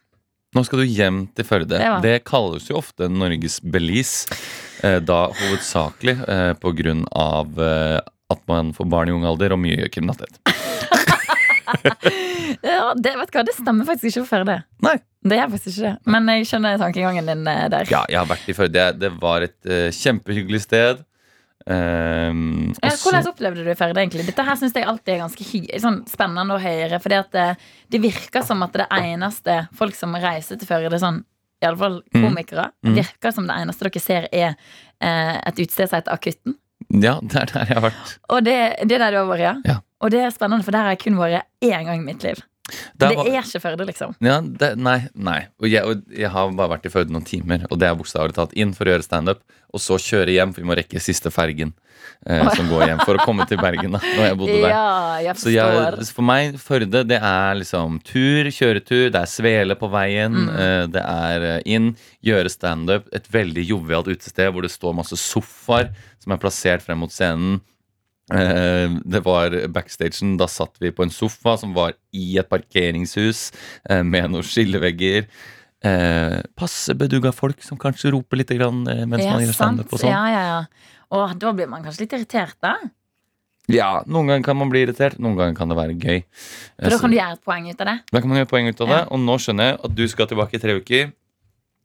Nå 0.55 0.63
skal 0.67 0.81
du 0.81 0.85
hjem 0.87 1.21
til 1.35 1.47
Førde. 1.47 1.79
Det 1.79 2.01
Det 2.03 2.17
kalles 2.27 2.69
jo 2.69 2.77
ofte 2.79 3.09
Norges 3.11 3.59
Belize. 3.63 4.37
Eh, 4.83 4.99
da 5.03 5.25
hovedsakelig 5.31 6.17
eh, 6.27 6.51
på 6.59 6.71
grunn 6.77 7.05
av 7.11 7.59
eh, 7.59 7.99
at 8.31 8.41
man 8.51 8.73
får 8.75 8.87
barn 8.91 9.09
i 9.09 9.15
ung 9.15 9.25
alder 9.27 9.55
og 9.55 9.61
mye 9.63 9.89
kriminalitet. 9.91 10.39
Ja, 12.65 12.93
det, 12.97 13.11
vet 13.17 13.31
du 13.31 13.37
hva, 13.37 13.43
det 13.45 13.55
stemmer 13.57 13.87
faktisk 13.87 14.09
ikke 14.11 14.23
for 14.25 14.39
Førde. 14.39 14.59
Nei. 14.85 14.95
Det 15.25 15.39
gjør 15.39 15.51
faktisk 15.55 15.71
ikke 15.71 15.87
det. 15.87 16.11
Men 16.13 16.29
jeg 16.29 16.47
skjønner 16.49 16.79
tankegangen 16.81 17.29
din 17.29 17.47
eh, 17.49 17.65
der. 17.73 17.89
Ja, 17.89 18.03
jeg 18.11 18.19
har 18.21 18.29
vært 18.29 18.49
i 18.49 18.55
Førde. 18.57 18.85
Det 19.01 19.11
var 19.21 19.45
et 19.45 19.69
eh, 19.69 19.89
kjempehyggelig 19.95 20.61
sted. 20.67 21.01
Um, 21.67 22.73
Ja, 22.83 22.89
så- 22.91 23.09
hvordan 23.09 23.27
opplevde 23.31 23.63
du 23.65 23.71
Førde 23.75 23.97
egentlig? 23.97 24.25
Dette 24.27 24.43
her 24.45 24.55
synes 24.55 24.73
jeg 24.73 24.85
alltid 24.85 25.13
er 25.15 25.23
ganske 25.23 25.79
sånn 25.81 26.05
spennende 26.07 26.53
å 26.53 26.61
høre. 26.61 26.99
Fordi 27.01 27.23
det, 27.31 27.57
det 27.89 28.01
virker 28.01 28.43
som 28.45 28.61
at 28.63 28.73
det 28.73 28.85
eneste 28.91 29.67
folk 29.73 29.95
som 29.95 30.13
reiser 30.13 30.59
til 30.59 30.67
Førde, 30.67 30.99
sånn, 31.01 31.23
i 31.61 31.65
alle 31.65 31.77
fall 31.77 32.01
Mm. 32.13 32.21
komikere, 32.29 32.71
Mm. 32.85 32.95
virker 32.95 33.33
som 33.33 33.47
det 33.47 33.55
eneste 33.55 33.79
dere 33.89 33.99
ser, 34.01 34.27
er 34.31 34.55
eh, 35.01 35.41
et 35.47 35.55
utested 35.55 35.89
som 35.89 35.97
heter 36.01 36.13
Akutten. 36.13 36.55
ja, 37.01 37.19
det 37.23 37.35
er 37.35 37.45
der 37.45 37.65
jeg 37.65 37.77
har 37.81 37.89
vært. 37.89 38.17
Og 38.29 38.43
det, 38.43 38.87
det 38.87 38.91
er 38.91 38.99
der 38.99 39.11
du 39.11 39.17
har 39.17 39.25
vært, 39.37 39.39
ja? 39.39 39.55
Ja. 39.65 39.79
Og 40.01 40.11
det 40.11 40.19
er 40.21 40.29
spennende, 40.31 40.63
for 40.63 40.71
der 40.71 40.83
har 40.83 40.89
jeg 40.95 40.99
kun 40.99 41.15
vært 41.17 41.43
én 41.63 41.85
gang 41.85 41.97
i 41.99 42.03
mitt 42.13 42.21
liv. 42.23 42.41
Der 42.97 43.13
det 43.13 43.19
er 43.29 43.43
ikke 43.43 43.59
Førde, 43.61 43.85
liksom. 43.85 44.15
Ja, 44.25 44.39
det, 44.41 44.71
nei, 44.81 44.97
nei. 45.13 45.39
Og 45.61 45.69
jeg, 45.69 45.83
og 45.85 46.01
jeg 46.17 46.29
har 46.33 46.53
bare 46.57 46.71
vært 46.75 46.87
i 46.89 46.93
Førde 46.93 47.13
noen 47.13 47.25
timer, 47.27 47.65
og 47.69 47.77
det 47.81 47.87
er 47.91 47.97
bokstavelig 47.99 48.33
talt 48.37 48.55
inn 48.57 48.71
for 48.73 48.87
å 48.89 48.95
gjøre 48.95 49.05
standup, 49.05 49.43
og 49.75 49.81
så 49.83 49.99
kjøre 50.01 50.33
hjem, 50.33 50.53
for 50.55 50.63
vi 50.63 50.69
må 50.71 50.77
rekke 50.79 51.01
siste 51.03 51.29
fergen 51.35 51.73
eh, 52.25 52.47
som 52.55 52.69
går 52.71 52.87
hjem, 52.87 53.03
for 53.05 53.19
å 53.19 53.25
komme 53.27 53.45
til 53.49 53.59
Bergen 53.61 53.93
da, 53.97 53.99
når 54.01 54.23
jeg 54.29 54.37
bodde 54.39 54.55
der. 54.63 54.71
Ja, 54.71 55.19
jeg 55.27 55.37
Så 55.43 55.53
jeg, 55.53 56.07
for 56.15 56.25
meg, 56.25 56.57
Førde, 56.63 57.03
det 57.05 57.19
er 57.19 57.59
liksom 57.59 57.99
tur, 58.07 58.49
kjøretur, 58.55 59.05
det 59.13 59.21
er 59.21 59.29
svele 59.35 59.77
på 59.77 59.91
veien, 59.93 60.33
Mm. 60.45 60.49
eh, 60.57 60.87
det 60.95 61.03
er 61.05 61.47
eh, 61.51 61.61
inn, 61.75 61.91
gjøre 62.25 62.49
standup, 62.49 63.05
et 63.13 63.29
veldig 63.31 63.67
jovialt 63.69 64.09
utested 64.09 64.49
hvor 64.55 64.65
det 64.65 64.73
står 64.73 64.97
masse 65.03 65.19
sofaer 65.21 65.91
som 66.23 66.33
er 66.33 66.41
plassert 66.41 66.81
frem 66.81 67.03
mot 67.05 67.13
scenen. 67.13 67.59
Eh, 68.33 68.89
det 69.05 69.21
var 69.25 69.53
backstagen, 69.69 70.37
da 70.41 70.47
satt 70.49 70.79
vi 70.81 70.89
på 70.95 71.05
en 71.05 71.13
sofa 71.13 71.57
som 71.61 71.75
var 71.77 71.93
i 72.15 72.39
et 72.41 72.49
parkeringshus 72.49 73.51
eh, 73.89 74.01
med 74.01 74.31
noen 74.33 74.45
skillevegger. 74.45 75.27
Eh, 75.85 76.39
passe 76.57 76.95
bedugga 76.97 77.29
folk 77.35 77.61
som 77.61 77.77
kanskje 77.77 78.15
roper 78.15 78.41
litt 78.41 78.53
grann, 78.57 78.85
eh, 78.89 79.05
mens 79.05 79.25
Ja, 79.25 79.35
man 79.35 79.45
gjør 79.45 79.57
standup 79.59 79.93
og 79.93 80.01
sånn. 80.01 80.09
Ja, 80.09 80.23
ja, 80.33 80.43
ja. 80.49 80.93
Og 81.13 81.35
da 81.37 81.51
blir 81.53 81.69
man 81.69 81.85
kanskje 81.85 82.07
litt 82.07 82.15
irritert, 82.17 82.57
da. 82.65 82.77
Ja, 83.69 84.03
noen 84.05 84.29
ganger 84.29 84.45
kan 84.45 84.57
man 84.57 84.69
bli 84.69 84.83
irritert, 84.85 85.17
noen 85.21 85.37
ganger 85.37 85.55
kan 85.57 85.69
det 85.69 85.77
være 85.77 85.93
gøy. 85.97 86.19
For 86.81 86.93
da 86.93 86.99
kan 87.01 87.13
du 87.13 87.17
gjøre 87.17 87.37
et 87.37 87.45
poeng 87.45 87.69
ut 87.69 87.79
av 87.81 87.89
det. 87.89 87.95
Da 88.11 88.21
kan 88.21 88.29
man 88.29 88.41
gjøre 88.41 88.49
poeng 88.49 88.69
ut 88.69 88.81
av 88.81 88.91
det. 88.91 88.99
Ja. 88.99 89.07
Og 89.09 89.21
nå 89.21 89.37
skjønner 89.41 89.71
jeg 89.71 89.79
at 89.87 89.95
du 89.97 90.03
skal 90.09 90.29
tilbake 90.29 90.57
i 90.57 90.61
tre 90.61 90.75
uker. 90.77 91.13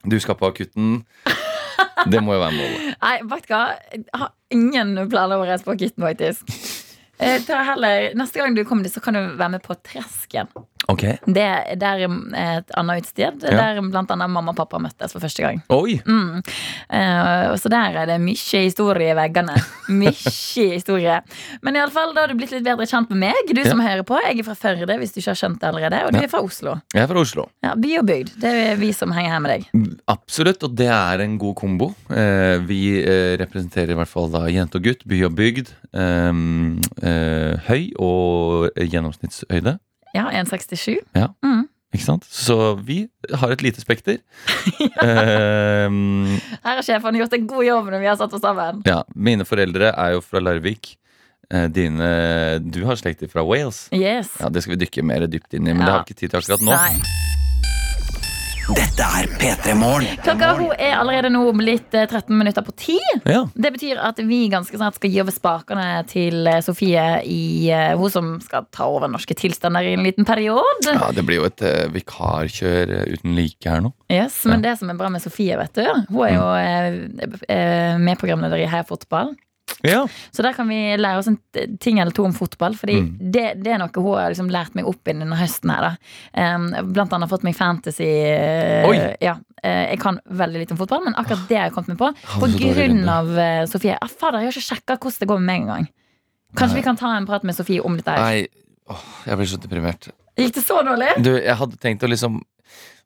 Du 0.09 0.17
skal 0.21 0.37
på 0.41 0.49
akutten. 0.49 1.05
Det 2.09 2.21
må 2.25 2.37
jo 2.37 2.41
være 2.41 2.57
målet. 2.57 2.85
Nei, 3.01 3.15
vet 3.29 3.49
du 3.49 3.55
hva? 3.55 4.29
Ingen 4.51 4.97
planer 5.10 5.39
om 5.39 5.44
å 5.44 5.48
reise 5.48 5.66
på 5.66 5.77
Kitten, 5.78 6.05
faktisk. 6.05 6.55
Eh, 7.20 7.43
ta 7.44 7.60
heller, 7.68 8.14
neste 8.16 8.40
gang 8.40 8.55
du 8.56 8.64
kommer 8.64 8.86
dit, 8.86 8.94
så 8.94 9.02
kan 9.05 9.14
du 9.14 9.20
være 9.36 9.52
med 9.56 9.62
på 9.62 9.77
Tresken. 9.85 10.48
Ok. 10.89 11.02
Det 11.27 11.43
er 11.44 11.77
er 12.40 12.59
et 12.59 12.70
annet 12.77 13.02
utested, 13.05 13.43
Ja. 13.44 13.51
der 13.51 13.78
annet 14.11 14.31
mamma 14.31 14.51
og 14.51 14.57
pappa 14.57 14.78
møttes 14.78 15.12
for 15.12 15.20
første 15.20 15.43
gang. 15.43 15.62
Oi! 15.70 16.01
Mm. 16.07 16.40
Uh, 16.90 17.55
så 17.61 17.69
der 17.70 17.94
er 18.01 18.07
det 18.07 18.20
mye 18.20 18.62
historie 18.65 19.12
i 19.12 19.15
veggene. 19.15 19.55
Mye 19.89 20.12
historie. 20.73 21.20
Men 21.62 21.77
i 21.77 21.81
alle 21.81 21.93
fall, 21.93 22.15
da 22.15 22.20
har 22.24 22.28
du 22.32 22.35
blitt 22.39 22.51
litt 22.52 22.65
bedre 22.65 22.86
kjent 22.86 23.11
med 23.11 23.19
meg, 23.28 23.35
du 23.55 23.61
Ja. 23.61 23.69
som 23.70 23.81
hører 23.81 24.02
på. 24.02 24.19
Jeg 24.24 24.39
er 24.40 24.43
fra 24.48 24.55
Førde, 24.55 24.97
hvis 24.98 25.12
du 25.12 25.20
ikke 25.20 25.31
har 25.35 25.40
skjønt 25.43 25.61
det 25.61 25.69
allerede. 25.69 26.05
Og 26.07 26.12
du 26.12 26.19
Ja. 26.19 26.24
er 26.24 26.28
fra 26.28 26.40
Oslo. 26.43 26.81
Jeg 26.94 27.02
er 27.02 27.07
fra 27.07 27.20
Oslo. 27.20 27.48
Ja, 27.62 27.74
By 27.74 27.98
og 27.98 28.07
bygd. 28.07 28.40
Det 28.40 28.51
er 28.70 28.77
vi 28.77 28.93
som 28.93 29.12
henger 29.12 29.31
her 29.31 29.40
med 29.40 29.51
deg. 29.51 29.98
Absolutt, 30.09 30.62
og 30.65 30.74
det 30.77 30.89
er 30.89 31.20
en 31.20 31.39
god 31.39 31.55
kombo. 31.57 31.94
Uh, 32.11 32.59
vi 32.66 33.02
uh, 33.05 33.36
representerer 33.39 33.90
i 33.90 33.94
hvert 34.01 34.09
fall 34.09 34.31
da 34.31 34.47
jente 34.48 34.77
og 34.77 34.82
gutt, 34.85 35.07
by 35.07 35.23
og 35.24 35.35
bygd. 35.36 35.74
eh, 37.02 37.57
høy 37.66 37.90
og 37.98 38.70
gjennomsnittshøyde. 38.78 39.78
Ja, 40.15 40.28
1,67. 40.31 40.97
Ikke 41.91 42.05
sant? 42.07 42.23
Så 42.31 42.55
vi 42.87 43.01
har 43.35 43.51
et 43.51 43.62
lite 43.66 43.82
spekter. 43.82 44.20
Ehm, 45.03 46.39
Her 46.62 46.78
har 46.78 46.85
sjefen 46.87 47.16
gjort 47.19 47.35
en 47.37 47.47
god 47.51 47.65
jobb 47.66 47.89
når 47.93 48.03
vi 48.03 48.09
har 48.11 48.19
satt 48.20 48.35
oss 48.37 48.43
sammen. 48.45 48.82
ja, 48.87 49.01
mine 49.15 49.47
foreldre 49.49 49.93
er 49.97 50.12
jo 50.16 50.20
fra 50.24 50.43
Larvik. 50.43 50.97
Eh, 51.51 51.66
dine 51.73 52.61
Du 52.62 52.85
har 52.87 52.95
slekter 53.01 53.27
fra 53.31 53.43
Wales. 53.43 53.89
Yes. 53.93 54.37
Ja, 54.39 54.49
Det 54.55 54.62
skal 54.62 54.77
vi 54.77 54.85
dykke 54.85 55.03
mer 55.03 55.27
dypt 55.27 55.55
inn 55.59 55.66
i, 55.66 55.73
men 55.74 55.82
det 55.85 55.91
har 55.91 56.05
vi 56.05 56.12
ikke 56.12 56.20
tid 56.20 56.31
til 56.31 56.39
akkurat 56.39 56.62
nå. 56.62 56.77
Nei. 56.77 56.95
Dette 58.69 59.03
er 59.03 59.27
P3 59.41 59.73
Morgen. 59.78 60.19
Klokka 60.20 60.51
hun 60.59 60.73
er 60.77 60.99
allerede 60.99 61.31
nå 61.32 61.43
blitt 61.57 61.95
eh, 61.97 62.05
13 62.07 62.37
minutter 62.37 62.65
på 62.66 62.74
10. 62.77 62.99
Ja. 63.31 63.41
Det 63.55 63.73
betyr 63.74 64.01
at 64.05 64.20
vi 64.27 64.43
ganske 64.53 64.77
snart 64.77 64.99
skal 64.99 65.12
gi 65.12 65.23
over 65.23 65.35
spakene 65.35 65.87
til 66.11 66.47
eh, 66.51 66.61
Sofie 66.65 67.07
i 67.24 67.41
eh, 67.73 67.95
Hun 67.99 68.12
som 68.12 68.31
skal 68.45 68.69
ta 68.74 68.87
over 68.91 69.11
norske 69.11 69.35
tilstander 69.39 69.89
i 69.89 69.95
en 69.97 70.05
liten 70.07 70.28
periode. 70.28 70.93
ja, 70.93 71.11
Det 71.16 71.24
blir 71.27 71.41
jo 71.41 71.49
et 71.49 71.65
uh, 71.65 71.89
vikarkjør 71.95 72.95
eh, 72.99 73.12
uten 73.16 73.37
like 73.39 73.65
her 73.70 73.82
nå. 73.85 73.95
Yes, 74.12 74.43
men 74.51 74.65
det 74.65 74.77
som 74.81 74.91
er 74.93 74.99
bra 75.01 75.11
med 75.12 75.23
Sofie, 75.24 75.57
vet 75.59 75.81
du 75.81 75.87
Hun 76.11 76.24
er 76.27 76.35
jo 76.37 76.49
uh, 76.51 77.39
eh, 77.49 77.95
medprogramleder 78.03 78.61
i 78.61 78.69
Heia 78.70 78.87
Fotball. 78.87 79.32
Ja. 79.86 80.02
Så 80.32 80.43
der 80.44 80.52
kan 80.57 80.69
vi 80.69 80.78
lære 81.01 81.19
oss 81.23 81.28
en 81.31 81.39
ting 81.81 81.98
eller 82.02 82.12
to 82.12 82.24
om 82.24 82.32
fotball. 82.36 82.74
Fordi 82.77 82.98
Mm. 83.01 83.31
det, 83.32 83.44
det 83.65 83.73
er 83.73 83.78
noe 83.78 83.90
hun 84.02 84.19
har 84.19 84.31
liksom 84.35 84.51
lært 84.52 84.74
meg 84.74 84.86
opp 84.90 85.09
innen 85.09 85.32
høsten 85.32 85.70
her. 85.73 85.81
Da. 85.90 86.55
Um, 86.57 86.66
blant 86.93 87.12
annet 87.12 87.31
fått 87.31 87.43
meg 87.47 87.57
fantasy. 87.57 88.05
eh, 88.05 88.89
Oi. 88.89 88.98
Ja, 89.20 89.36
eh, 89.62 89.90
jeg 89.94 90.01
kan 90.01 90.20
veldig 90.28 90.59
litt 90.65 90.70
om 90.73 90.77
fotball, 90.81 91.05
men 91.05 91.15
akkurat 91.15 91.47
det 91.48 91.57
har 91.57 91.69
jeg 91.70 91.73
kommet 91.78 91.94
med 91.94 91.98
på. 91.98 92.12
På 92.40 92.51
grunn 92.59 93.09
av 93.09 93.32
eh, 93.39 93.65
Sofie. 93.66 93.97
Ah, 94.01 94.09
fader, 94.09 94.40
jeg 94.44 94.51
har 94.52 94.59
ikke 94.59 94.69
sjekka 94.74 94.98
hvordan 94.98 95.19
det 95.24 95.28
går 95.28 95.39
med 95.40 95.47
meg 95.47 95.62
engang. 95.65 95.89
Kanskje 96.57 96.74
Nei. 96.74 96.81
vi 96.82 96.86
kan 96.90 96.97
ta 96.97 97.16
en 97.16 97.27
prat 97.27 97.44
med 97.47 97.55
Sofie 97.55 97.81
om 97.81 97.97
dette 97.97 98.11
her. 98.11 98.19
Nei, 98.20 98.47
åh, 98.90 99.05
jeg 99.27 99.36
blir 99.39 99.47
så 99.47 99.61
deprimert. 99.62 100.09
Gikk 100.40 100.55
det 100.55 100.62
så 100.65 100.81
dårlig? 100.86 101.11
Du, 101.23 101.35
jeg 101.36 101.57
hadde 101.57 101.77
tenkt 101.78 102.02
å 102.02 102.09
liksom 102.09 102.40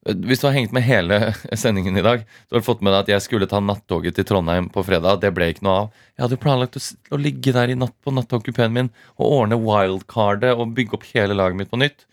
Hvis 0.04 0.40
du 0.42 0.46
har 0.48 0.54
hengt 0.56 0.72
med 0.76 0.84
hele 0.84 1.18
sendingen 1.56 1.96
i 1.96 2.02
dag, 2.04 2.24
så 2.48 2.56
har 2.56 2.60
du 2.60 2.66
fått 2.66 2.82
med 2.84 2.92
deg 2.92 3.00
at 3.06 3.12
jeg 3.14 3.24
skulle 3.24 3.48
ta 3.48 3.60
nattoget 3.64 4.14
til 4.18 4.26
Trondheim 4.28 4.66
på 4.74 4.84
fredag. 4.84 5.20
Det 5.22 5.30
ble 5.34 5.52
ikke 5.54 5.64
noe 5.64 5.76
av. 5.84 5.92
Jeg 6.16 6.24
hadde 6.26 6.36
jo 6.36 6.42
planlagt 6.44 6.76
å, 6.76 6.82
å 7.16 7.20
ligge 7.20 7.54
der 7.56 7.72
i 7.72 7.78
natt 7.78 7.94
på 8.04 8.12
nattogkupeen 8.12 8.74
min 8.74 8.90
og 9.16 9.30
ordne 9.40 9.56
wildcardet 9.60 10.52
og 10.56 10.74
bygge 10.76 10.98
opp 10.98 11.06
hele 11.14 11.34
laget 11.38 11.56
mitt 11.62 11.70
på 11.72 11.80
nytt. 11.80 12.04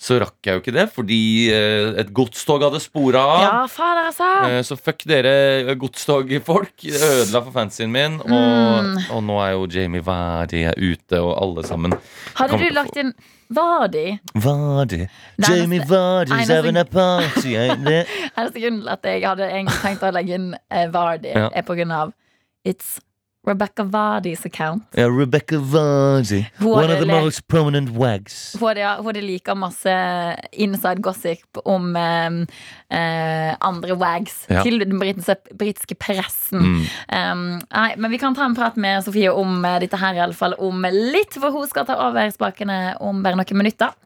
Så 0.00 0.16
rakk 0.16 0.38
jeg 0.48 0.54
jo 0.56 0.60
ikke 0.62 0.72
det, 0.72 0.86
fordi 0.94 1.16
eh, 1.52 1.90
et 2.00 2.08
godstog 2.16 2.62
hadde 2.64 2.78
spora 2.80 3.20
av. 3.20 3.42
Ja, 3.44 3.56
fader, 3.68 4.06
altså. 4.08 4.28
Eh, 4.48 4.62
Så 4.64 4.78
fuck 4.80 5.02
dere 5.10 5.74
godstogfolk. 5.76 6.72
Det 6.86 7.02
Ødela 7.04 7.42
for 7.44 7.52
fansien 7.58 7.92
min. 7.92 8.16
Og, 8.24 8.30
Mm. 8.80 8.94
og 9.12 9.20
nå 9.26 9.36
er 9.44 9.50
jo 9.58 9.66
Jamie 9.68 10.00
Vardy 10.00 10.62
ute, 10.78 11.20
og 11.20 11.34
alle 11.42 11.66
sammen 11.68 11.92
Hadde 12.38 12.56
du 12.62 12.70
lagt 12.72 12.96
inn 12.96 13.12
Vardi? 13.50 14.18
Vardy. 14.34 15.00
Er 15.02 15.48
Jamie 15.50 15.80
Vardy's 15.80 16.48
having 16.48 16.76
a 16.76 16.84
party? 16.84 17.56
Eneste 17.58 18.60
grunnen 18.62 18.80
til 18.84 18.88
at 18.94 19.04
jeg 19.10 19.24
hadde 19.26 19.48
egentlig 19.50 19.80
tenkt 19.82 20.04
å 20.06 20.10
legge 20.14 20.36
inn 20.38 20.52
eh, 20.70 20.86
Vardi, 20.94 21.32
Ja. 21.34 21.48
er 21.52 21.62
på 21.66 21.74
grunn 21.78 21.90
av 21.94 22.12
It's 22.64 22.98
Rebecca 23.46 23.84
Vardis 23.84 24.44
account. 24.46 24.82
Ja, 24.92 25.06
Rebecca 25.08 25.58
Vardy. 25.58 26.44
One 26.60 26.92
of 26.92 27.00
the 27.00 27.06
most 27.06 27.46
prominent 27.48 27.88
wags. 27.96 28.56
Hun 28.60 28.68
hadde, 28.68 28.96
hun 28.98 29.06
hadde 29.06 29.22
like 29.24 29.54
masse 29.56 29.94
inside 30.52 31.00
gossip 31.00 31.56
om 31.64 31.96
um, 31.96 32.40
uh, 32.92 33.54
andre 33.60 33.96
wags 33.96 34.44
Ja. 34.48 34.62
til 34.62 34.78
den 34.84 34.98
britiske, 35.00 35.36
britiske 35.56 35.94
pressen. 35.96 36.60
Mm. 36.60 36.84
Um, 37.08 37.62
nei, 37.72 37.94
men 37.96 38.10
vi 38.12 38.18
kan 38.20 38.36
ta 38.36 38.44
en 38.44 38.54
prat 38.54 38.76
med 38.76 39.04
Sofie 39.04 39.32
om 39.32 39.64
eh, 39.64 39.78
dette 39.80 39.96
her, 39.96 40.14
i 40.14 40.20
alle 40.20 40.36
fall 40.36 40.54
om 40.58 40.84
litt, 40.92 41.32
for 41.40 41.50
hun 41.50 41.66
skal 41.70 41.88
ta 41.88 41.96
over 42.10 42.28
spakene 42.34 42.96
om 43.00 43.22
bare 43.24 43.40
noen 43.40 43.56
minutter. 43.56 43.96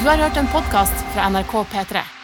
Du 0.00 0.08
har 0.10 0.16
hørt 0.16 0.36
en 0.36 0.48
podkast 0.52 0.94
fra 1.14 1.28
NRK 1.28 1.52
P3. 1.72 2.23